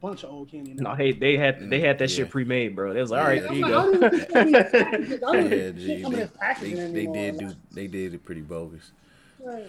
[0.00, 0.70] Bunch of old candy.
[0.72, 0.98] In no that.
[0.98, 2.16] hey they had they mm, had that Yeah.
[2.18, 3.48] shit pre-made bro they was like all right Yeah.
[3.52, 5.50] here you I'm go like, I don't even think some of these packages- I don't
[5.50, 8.40] Yeah, G, think some of they, this they, they did do they did it pretty
[8.42, 8.92] bogus.
[9.40, 9.66] Like,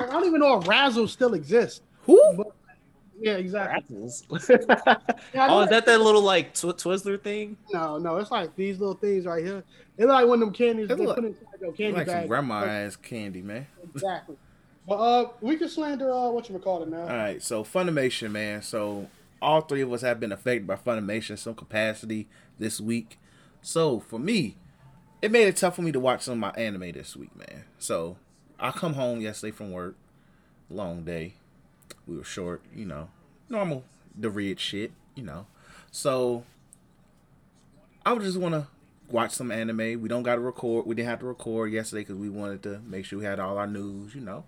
[0.00, 1.82] I don't even know if Razzle still exists.
[2.02, 2.20] Who?
[2.36, 2.49] But,
[3.20, 3.76] yeah, exactly.
[3.76, 4.24] Apples.
[5.32, 8.78] Yeah, oh is that that little like tw- twizzler thing No, no, it's like these
[8.80, 9.62] little things right here.
[9.98, 12.26] It's like one of them candies It they look- put inside your candy like some
[12.26, 13.66] grandma ass candy, man.
[13.94, 14.36] Exactly.
[14.88, 17.02] But uh, we can slander uh, what you call it now.
[17.02, 18.62] All right, so Funimation, man.
[18.62, 19.08] So
[19.40, 23.18] all three of us have been affected by Funimation in some capacity this week.
[23.62, 24.56] So for me,
[25.22, 27.64] it made it tough for me to watch some of my anime this week, man.
[27.78, 28.16] So
[28.58, 29.96] I come home yesterday from work,
[30.70, 31.34] long day.
[32.10, 33.08] We were short, you know,
[33.48, 33.84] normal
[34.18, 35.46] the red shit, you know.
[35.92, 36.44] So
[38.04, 38.66] I would just want to
[39.08, 40.00] watch some anime.
[40.00, 40.86] We don't got to record.
[40.86, 43.58] We didn't have to record yesterday because we wanted to make sure we had all
[43.58, 44.44] our news, you know.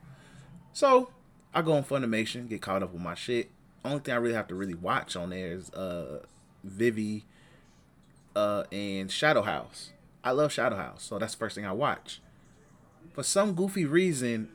[0.73, 1.11] So
[1.55, 3.51] I go on Funimation, get caught up with my shit.
[3.85, 6.21] Only thing I really have to really watch on there is uh
[6.65, 7.25] Vivy
[8.35, 9.93] uh and Shadow House.
[10.25, 12.21] I love Shadow House, so that's the first thing I watch.
[13.13, 14.49] For some goofy reason,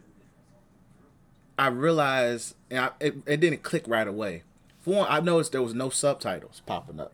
[1.57, 4.43] I realized and I, it, it didn't click right away.
[4.79, 7.13] For one, I noticed there was no subtitles popping up.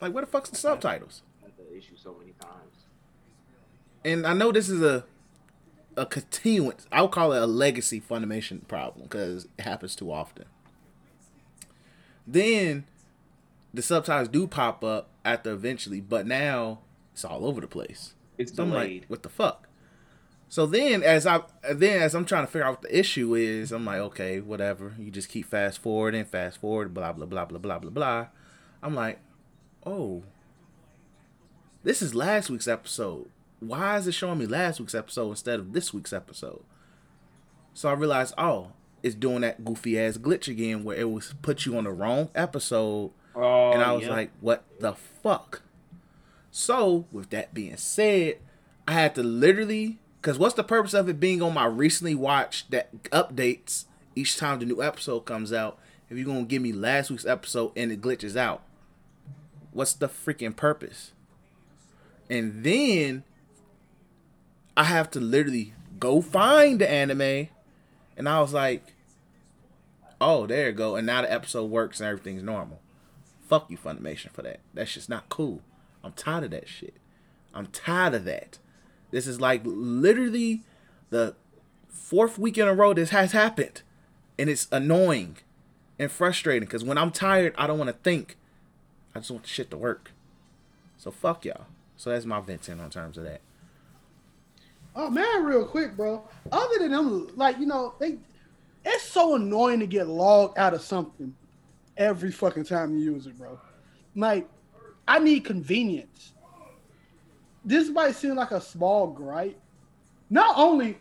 [0.00, 1.22] Like, where the fuck's the subtitles?
[1.56, 2.74] the issue so many times
[4.04, 5.04] and I know this is a
[5.96, 6.86] a continuance.
[6.90, 10.44] I would call it a legacy Funimation problem because it happens too often.
[12.26, 12.84] Then
[13.72, 16.80] the subtitles do pop up after eventually, but now
[17.12, 18.14] it's all over the place.
[18.38, 19.68] it's So I'm like, delayed what the fuck?
[20.54, 23.72] So then, as I then as I'm trying to figure out what the issue is,
[23.72, 24.94] I'm like, okay, whatever.
[25.00, 28.26] You just keep fast forwarding, fast forward, blah blah blah blah blah blah blah.
[28.80, 29.18] I'm like,
[29.84, 30.22] oh,
[31.82, 33.28] this is last week's episode.
[33.58, 36.62] Why is it showing me last week's episode instead of this week's episode?
[37.72, 41.66] So I realized, oh, it's doing that goofy ass glitch again where it was put
[41.66, 44.10] you on the wrong episode, Oh, and I was yeah.
[44.10, 45.62] like, what the fuck?
[46.52, 48.38] So with that being said,
[48.86, 52.70] I had to literally, because what's the purpose of it being on my recently watched
[52.70, 53.84] that updates
[54.16, 55.78] each time the new episode comes out?
[56.08, 58.62] If you're gonna give me last week's episode and it glitches out,
[59.72, 61.12] what's the freaking purpose?
[62.30, 63.22] And then
[64.74, 67.48] I have to literally go find the anime,
[68.16, 68.94] and I was like,
[70.22, 72.80] "Oh, there you go." And now the episode works and everything's normal.
[73.46, 74.60] Fuck you, Funimation, for that.
[74.72, 75.60] That's just not cool.
[76.02, 76.96] I'm tired of that shit.
[77.52, 78.58] I'm tired of that.
[79.14, 80.64] This is like literally
[81.10, 81.36] the
[81.88, 83.82] fourth week in a row this has happened,
[84.36, 85.36] and it's annoying
[86.00, 86.66] and frustrating.
[86.66, 88.36] Because when I'm tired, I don't want to think.
[89.14, 90.10] I just want the shit to work.
[90.98, 91.66] So fuck y'all.
[91.96, 93.40] So that's my venting on terms of that.
[94.96, 96.26] Oh man, real quick, bro.
[96.50, 98.18] Other than them, like you know, they
[98.84, 101.36] it's so annoying to get logged out of something
[101.96, 103.60] every fucking time you use it, bro.
[104.16, 104.48] Like,
[105.06, 106.32] I need convenience.
[107.64, 109.58] This might seem like a small gripe.
[110.30, 110.98] Not only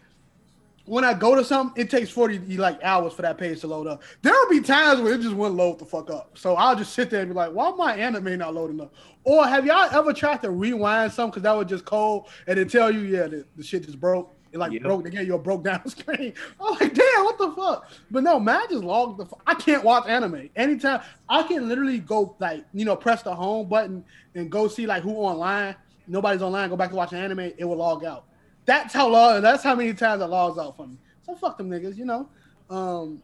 [0.86, 3.88] when I go to something, it takes 40 like hours for that page to load
[3.88, 4.04] up.
[4.22, 6.38] There will be times where it just wouldn't load the fuck up.
[6.38, 8.94] So I'll just sit there and be like, why my anime not loading up?
[9.24, 12.70] Or have y'all ever tried to rewind something because that was just cold and it
[12.70, 14.36] tell you, yeah, the, the shit just broke.
[14.52, 14.84] It like Yep.
[14.84, 16.34] broke, again, you broke down screen.
[16.62, 17.90] I'm like, damn, what the fuck?
[18.12, 19.26] But no, man, I just logged the.
[19.26, 21.02] Fu- I can't watch anime anytime.
[21.28, 25.02] I can literally go like, you know, press the home button and go see like
[25.02, 25.76] who online.
[26.08, 26.70] Nobody's online.
[26.70, 27.52] Go back to watching anime.
[27.58, 28.26] It will log out.
[28.66, 29.42] That's how long.
[29.42, 30.98] That's how many times it logs out for me.
[31.26, 32.30] So fuck them niggas, you know.
[32.70, 33.22] Um,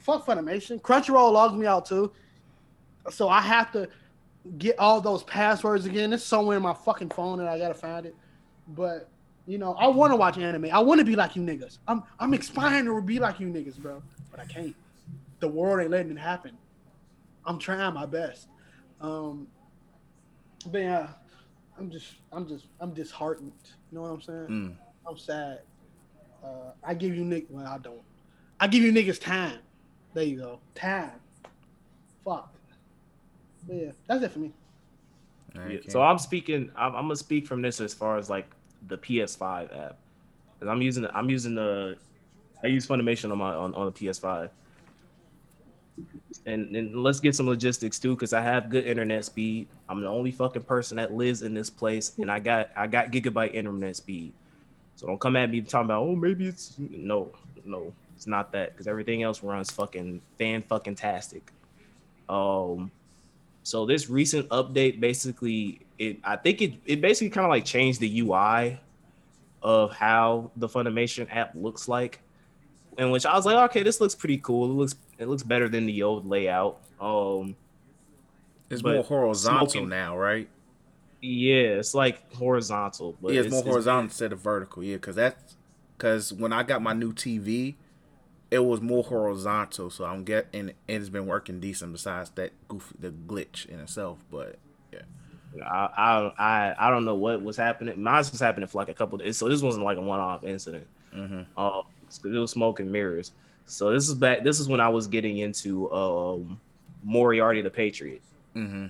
[0.00, 0.80] fuck Funimation.
[0.80, 2.12] Crunchyroll logs me out too.
[3.10, 3.88] So I have to
[4.58, 6.12] get all those passwords again.
[6.12, 8.14] It's somewhere in my fucking phone and I gotta find it.
[8.68, 9.08] But
[9.46, 10.66] you know, I want to watch anime.
[10.72, 11.78] I want to be like you niggas.
[11.88, 14.02] I'm I'm aspiring to be like you niggas, bro.
[14.30, 14.76] But I can't.
[15.40, 16.56] The world ain't letting it happen.
[17.46, 18.48] I'm trying my best.
[19.00, 19.46] Um,
[20.66, 21.08] but yeah,
[21.78, 23.52] I'm just I'm just I'm disheartened.
[23.90, 24.46] You know what I'm saying?
[24.48, 24.76] Mm.
[25.08, 25.60] I'm sad.
[26.42, 27.50] Uh, I give you niggas.
[27.50, 28.00] Well, I don't.
[28.60, 29.58] I give you niggas time.
[30.14, 30.60] There you go.
[30.74, 31.12] Time.
[32.24, 32.52] Fuck.
[33.66, 34.52] But yeah, that's it for me.
[35.56, 36.70] Alright, Yeah, so I'm speaking.
[36.76, 38.50] I'm, I'm gonna speak from this as far as like
[38.88, 39.96] the PS5 app,
[40.54, 41.06] because I'm using.
[41.14, 41.96] I'm using the.
[42.62, 44.50] I use Funimation on my on, on the PS5.
[46.46, 49.68] And, and let's get some logistics too, because I have good internet speed.
[49.88, 53.10] I'm the only fucking person that lives in this place, and I got I got
[53.10, 54.32] gigabyte internet speed.
[54.96, 57.30] So don't come at me talking about oh maybe it's no
[57.64, 61.52] no it's not that because everything else runs fucking fan fucking tastic.
[62.28, 62.90] Um,
[63.62, 68.00] so this recent update basically it I think it it basically kind of like changed
[68.00, 68.80] the UI
[69.62, 72.20] of how the Funimation app looks like.
[72.96, 74.64] In which I was like, okay, this looks pretty cool.
[74.64, 76.78] It looks it looks better than the old layout.
[77.00, 77.56] Um
[78.70, 80.48] it's more horizontal smoking- now, right?
[81.20, 84.84] yeah, it's like horizontal, but yeah, it's, more horizontal instead of vertical.
[84.84, 85.56] Yeah, because that's
[85.96, 87.74] because when I got my new TV,
[88.50, 89.90] it was more horizontal.
[89.90, 91.92] So I'm getting and it's been working decent.
[91.92, 94.56] Besides that goofy the glitch in itself, but
[94.92, 95.00] yeah,
[95.66, 98.00] I, I I don't know what was happening.
[98.00, 100.86] Mine was happening for like a couple days, so this wasn't like a one-off incident.
[101.14, 101.46] Mhm.
[101.56, 101.82] Uh,
[102.24, 103.32] it was smoke and mirrors.
[103.68, 104.42] So this is back.
[104.42, 106.60] This is when I was getting into um,
[107.04, 108.22] Moriarty the Patriot,
[108.56, 108.86] mm-hmm.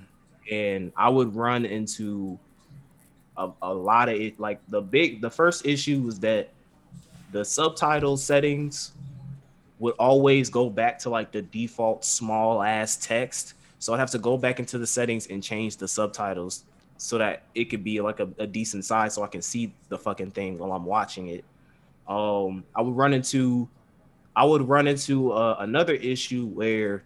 [0.51, 2.39] and I would run into
[3.37, 4.39] a, a lot of it.
[4.39, 6.51] Like the big, the first issue was that
[7.33, 8.93] the subtitle settings
[9.81, 13.55] would always go back to like the default small ass text.
[13.81, 16.65] So I'd have to go back into the settings and change the subtitles
[16.97, 19.99] so that it could be like a, a decent size so I can see the
[19.99, 21.45] fucking thing while I'm watching it.
[22.09, 23.69] Um, I would run into,
[24.39, 27.03] I would run into uh, another issue where,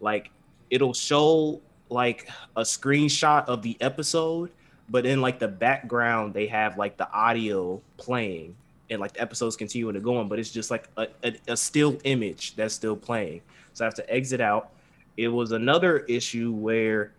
[0.00, 0.30] like,
[0.68, 4.50] it'll show like a screenshot of the episode,
[4.90, 8.54] but in like the background they have like the audio playing
[8.90, 11.56] and like the episodes continuing to go on, but it's just like a, a, a
[11.56, 13.40] still image that's still playing.
[13.72, 14.72] So I have to exit out.
[15.16, 17.12] It was another issue where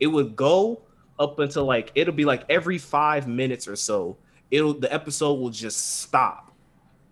[0.00, 0.82] it would go
[1.18, 4.18] up until like it'll be like every five minutes or so,
[4.50, 6.47] it'll the episode will just stop.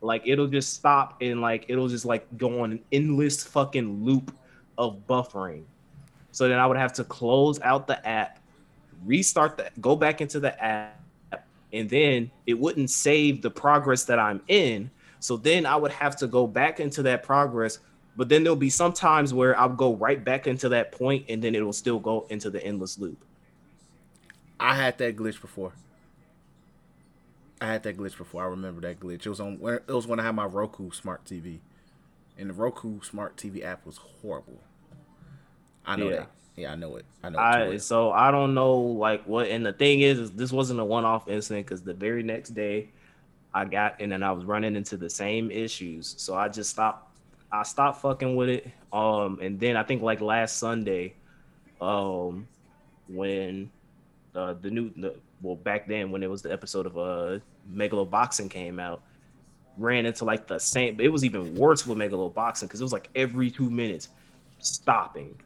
[0.06, 4.34] Like it'll just stop and like it'll just like go on an endless fucking loop
[4.78, 5.64] of buffering.
[6.30, 8.38] So then I would have to close out the app,
[9.04, 11.00] restart the go back into the app,
[11.72, 14.90] and then it wouldn't save the progress that I'm in.
[15.18, 17.80] So then I would have to go back into that progress.
[18.16, 21.42] But then there'll be some times where I'll go right back into that point, and
[21.42, 23.22] then it will still go into the endless loop.
[24.58, 25.72] I had that glitch before.
[27.60, 28.42] I had that glitch before.
[28.42, 29.24] I remember that glitch.
[29.24, 29.54] It was on.
[29.62, 31.58] It was when I had my Roku smart TV,
[32.38, 34.60] and the Roku smart TV app was horrible.
[35.84, 36.16] I know Yeah.
[36.16, 36.30] that.
[36.56, 37.04] Yeah, I know it.
[37.22, 37.38] I know.
[37.38, 37.78] I well.
[37.78, 41.28] so I don't know like what and the thing is, is this wasn't a one-off
[41.28, 42.88] incident because the very next day
[43.52, 46.14] I got and then I was running into the same issues.
[46.18, 47.14] So I just stopped
[47.52, 48.70] I stopped fucking with it.
[48.90, 51.14] Um and then I think like last Sunday,
[51.78, 52.48] um
[53.08, 53.70] when
[54.34, 57.38] uh the new the, well back then when it was the episode of uh
[57.72, 59.02] Megalo Boxing came out,
[59.76, 62.92] ran into like the same it was even worse with Megalo Boxing because it was
[62.92, 64.08] like every two minutes
[64.58, 65.38] stopping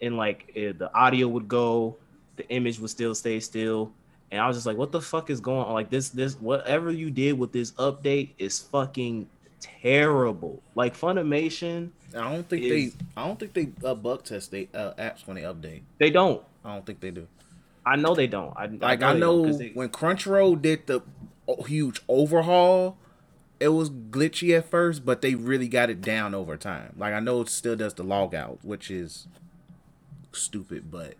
[0.00, 1.96] and like it, the audio would go,
[2.36, 3.92] the image would still stay still,
[4.30, 5.72] and I was just like, "What the fuck is going on?
[5.74, 9.28] Like this, this, whatever you did with this update is fucking
[9.60, 10.62] terrible.
[10.76, 13.04] Like Funimation, I don't think is- they.
[13.16, 15.82] I don't think they uh, bug test they uh, apps when they update.
[15.98, 16.42] they don't.
[16.64, 17.26] I don't think they do.
[17.92, 18.52] I know they don't.
[18.56, 21.00] I, Like I know 'cause they- when Crunchyroll did the
[21.66, 22.98] huge overhaul,
[23.60, 26.94] it was glitchy at first, but they really got it down over time.
[26.98, 29.26] Like I know it still does the log out, which is
[30.32, 31.14] stupid, but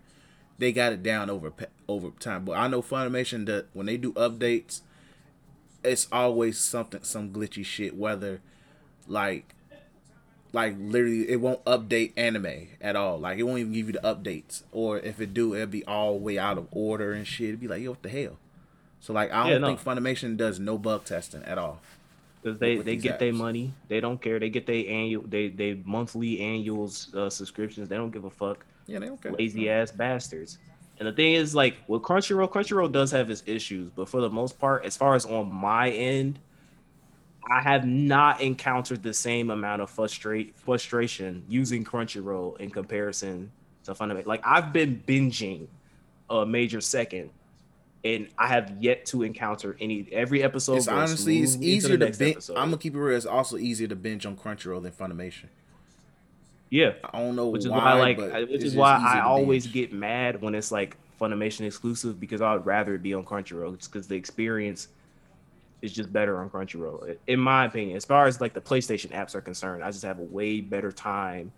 [0.57, 1.51] they got it down over
[1.87, 2.45] over time.
[2.45, 4.81] But I know Funimation that when they do updates,
[5.83, 7.95] it's always something some glitchy shit.
[7.97, 8.41] Whether
[9.07, 9.55] like
[10.51, 13.19] like literally it won't update anime at all.
[13.19, 14.63] Like it won't even give you the updates.
[14.71, 17.49] Or if it do, it'll be all way out of order and shit.
[17.49, 18.37] It'd be like, yo, what the hell?
[18.99, 19.67] So like I don't no.
[19.67, 21.79] think Funimation does no bug testing at all.
[22.41, 23.73] because they they get their money.
[23.87, 24.39] They don't care.
[24.39, 27.89] They get their annual, they they monthly annuals uh, subscriptions.
[27.89, 28.65] They don't give a fuck.
[28.87, 29.31] Yeah, they don't care.
[29.31, 30.57] lazy ass bastards.
[30.99, 34.29] And the thing is, like with Crunchyroll, Crunchyroll does have its issues, but for the
[34.29, 36.39] most part, as far as on my end,
[37.51, 43.51] I have not encountered the same amount of frustrate frustration using Crunchyroll in comparison
[43.85, 44.25] to Funimation.
[44.27, 45.67] Like I've been binging
[46.29, 47.31] a major second,
[48.03, 50.07] and I have yet to encounter any.
[50.11, 52.49] Every episode, It's honestly it's easier to binge.
[52.49, 53.17] I'm gonna keep it real.
[53.17, 55.45] It's also easier to binge on Crunchyroll than Funimation.
[56.69, 59.65] yeah, I don't know which is why, why like I- which is why I always
[59.65, 59.73] binge.
[59.73, 63.71] get mad when it's like Funimation exclusive because I would rather it be on Crunchyroll
[63.83, 64.87] because the experience
[65.81, 67.95] is just better on Crunchyroll in my opinion.
[67.95, 70.91] As far as like the PlayStation apps are concerned, I just have a way better
[70.91, 71.51] time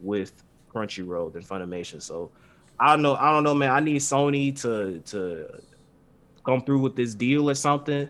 [0.00, 2.02] with Crunchyroll than Funimation.
[2.02, 2.30] So
[2.78, 3.16] I don't know.
[3.16, 3.70] I don't know, man.
[3.70, 5.62] I need Sony to to
[6.44, 8.08] come through with this deal or something.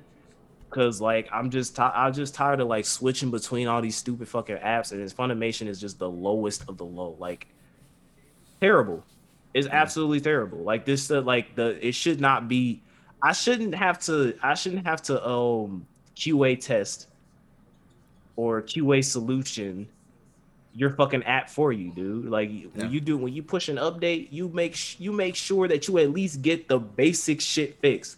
[0.71, 4.29] Cause like I'm just ti- I'm just tired of like switching between all these stupid
[4.29, 7.17] fucking apps, and this Funimation is just the lowest of the low.
[7.19, 7.47] Like
[8.61, 9.03] terrible.
[9.55, 10.59] It's absolutely terrible.
[10.59, 12.83] Like this, uh, like the it should not be.
[13.23, 14.37] I shouldn't have to.
[14.43, 17.09] I shouldn't have to um QA test
[18.37, 19.89] or QA solution
[20.75, 22.27] your fucking app for you, dude.
[22.27, 22.67] Like Yeah.
[22.75, 25.89] when you do when you push an update, you make sh- you make sure that
[25.89, 28.17] you at least get the basic shit fixed.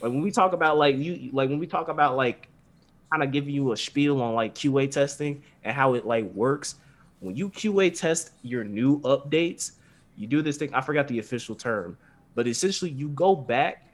[0.00, 2.48] Like when we talk about like you like when we talk about like
[3.12, 6.74] kind of giving you a spiel on like QA testing and how it like works.
[7.20, 9.72] When you QA test your new updates,
[10.16, 10.72] you do this thing.
[10.74, 11.96] I forgot the official term,
[12.34, 13.84] but essentially you go back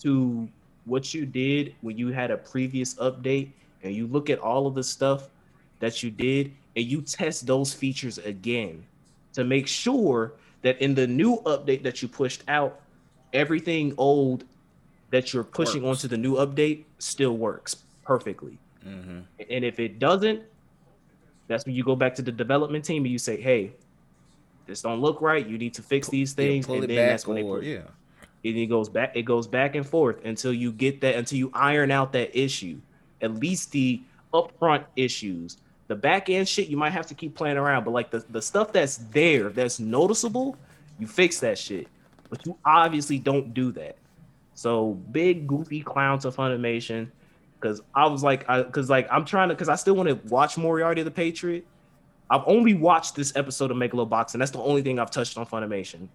[0.00, 0.48] to
[0.84, 3.50] what you did when you had a previous update
[3.82, 5.28] and you look at all of the stuff
[5.80, 8.84] that you did and you test those features again
[9.32, 10.32] to make sure
[10.62, 12.80] that in the new update that you pushed out,
[13.32, 14.44] everything old
[15.10, 16.04] that you're pushing Works.
[16.04, 18.58] onto the new update still works perfectly.
[18.84, 19.24] Mhm.
[19.50, 20.42] And if it doesn't,
[21.46, 23.72] that's when you go back to the development team and you say, "Hey,
[24.66, 25.46] this don't look right.
[25.46, 27.82] You need to fix these things." pull and then that's when they put yeah.
[28.44, 29.12] And it goes back.
[29.16, 31.16] It goes back and forth until you get that.
[31.16, 32.80] Until you iron out that issue.
[33.22, 35.58] At least the upfront issues.
[35.86, 38.42] The back end shit you might have to keep playing around, but like the, the
[38.42, 40.56] stuff that's there that's noticeable,
[40.98, 41.88] you fix that shit.
[42.30, 43.96] But you obviously don't do that.
[44.54, 47.10] So big goofy clown to Funimation.
[47.60, 50.14] Cause I was like, I cause like I'm trying to cause I still want to
[50.28, 51.66] watch Moriarty the Patriot.
[52.28, 55.46] I've only watched this episode of Megalobox, and that's the only thing I've touched on
[55.46, 56.08] Funimation.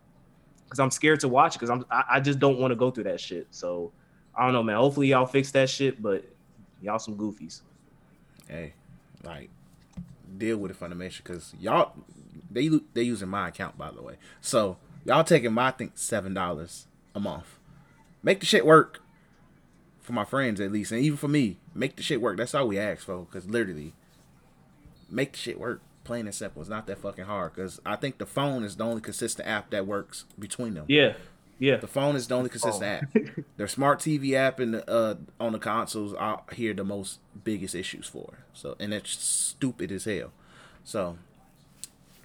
[0.70, 3.06] Cause I'm scared to watch because I'm I, I just don't want to go through
[3.06, 3.48] that shit.
[3.52, 3.92] So
[4.36, 4.76] I don't know, man.
[4.76, 6.24] Hopefully y'all fix that shit, but
[6.82, 7.62] y'all some goofies.
[8.48, 8.74] Hey,
[9.24, 9.50] like
[10.38, 11.94] deal with it Funimation because y'all
[12.52, 14.16] they they using my account by the way.
[14.42, 17.58] So y'all taking my I think seven dollars a month.
[18.22, 19.02] Make the shit work
[20.10, 21.58] for my friends at least, and even for me.
[21.76, 22.38] Make the shit work.
[22.38, 23.20] That's all we ask for.
[23.20, 23.94] Because literally,
[25.10, 25.82] make the shit work.
[26.10, 26.64] Plain and simple.
[26.64, 27.54] It's not that fucking hard.
[27.54, 30.86] Because I think the phone is the only consistent app that works between them.
[30.88, 31.14] Yeah,
[31.60, 31.76] Yeah.
[31.78, 33.16] The phone is the only consistent app.
[33.58, 38.08] Their smart TV app and uh, on the consoles are here the most biggest issues
[38.08, 38.40] for.
[38.56, 40.32] So and that's stupid as hell.
[40.84, 41.20] So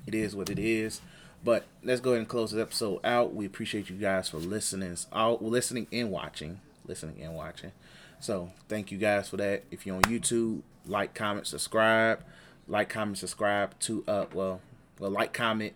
[0.06, 1.02] it is what it is.
[1.44, 3.34] But let's go ahead and close this episode out.
[3.34, 7.72] We appreciate you guys for listening, out listening and watching, listening and watching.
[8.18, 9.64] So thank you guys for that.
[9.70, 12.24] If you're on YouTube, like, comment, subscribe,
[12.66, 14.60] like, comment, subscribe to uh well,
[14.98, 15.74] well like, comment,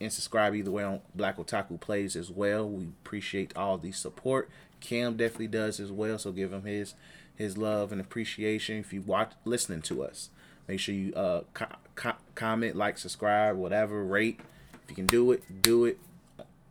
[0.00, 2.68] and subscribe either way on Black Otaku Plays as well.
[2.68, 4.48] We appreciate all the support.
[4.80, 6.94] Cam definitely does as well, so give him his
[7.34, 10.30] his love and appreciation if you watch listening to us.
[10.66, 14.40] Make sure you uh co- co- comment, like, subscribe, whatever, rate.
[14.84, 15.98] If you can do it, do it.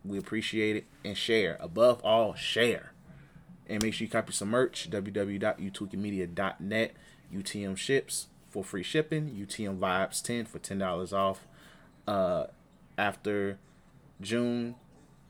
[0.04, 1.56] We appreciate it and share.
[1.60, 2.92] Above all, share.
[3.68, 4.88] And make sure you copy some merch.
[4.90, 6.92] www.utwikimedia.net.
[7.34, 9.30] UTM ships for free shipping.
[9.30, 11.46] UTM vibes 10 for $10 off.
[12.06, 12.46] Uh,
[12.96, 13.58] after
[14.20, 14.74] June,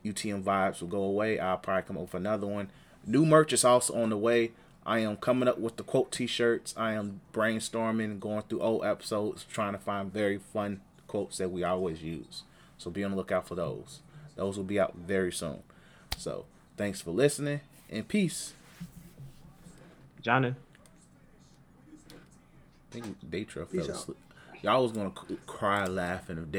[0.04, 1.38] UTM vibes will go away.
[1.38, 2.70] I'll probably come up with another one.
[3.06, 4.52] New merch is also on the way.
[4.86, 6.72] I am coming up with the quote t-shirts.
[6.76, 11.62] I am brainstorming, going through old episodes, trying to find very fun quotes that we
[11.62, 12.44] always use.
[12.78, 14.00] So be on the lookout for those.
[14.36, 15.62] Those will be out very soon.
[16.16, 18.54] So thanks for listening and peace.
[20.22, 20.54] Johnny.
[22.90, 24.18] I think Daytra fell asleep.
[24.62, 25.12] Y'all was gonna
[25.46, 26.56] cry laughing if Day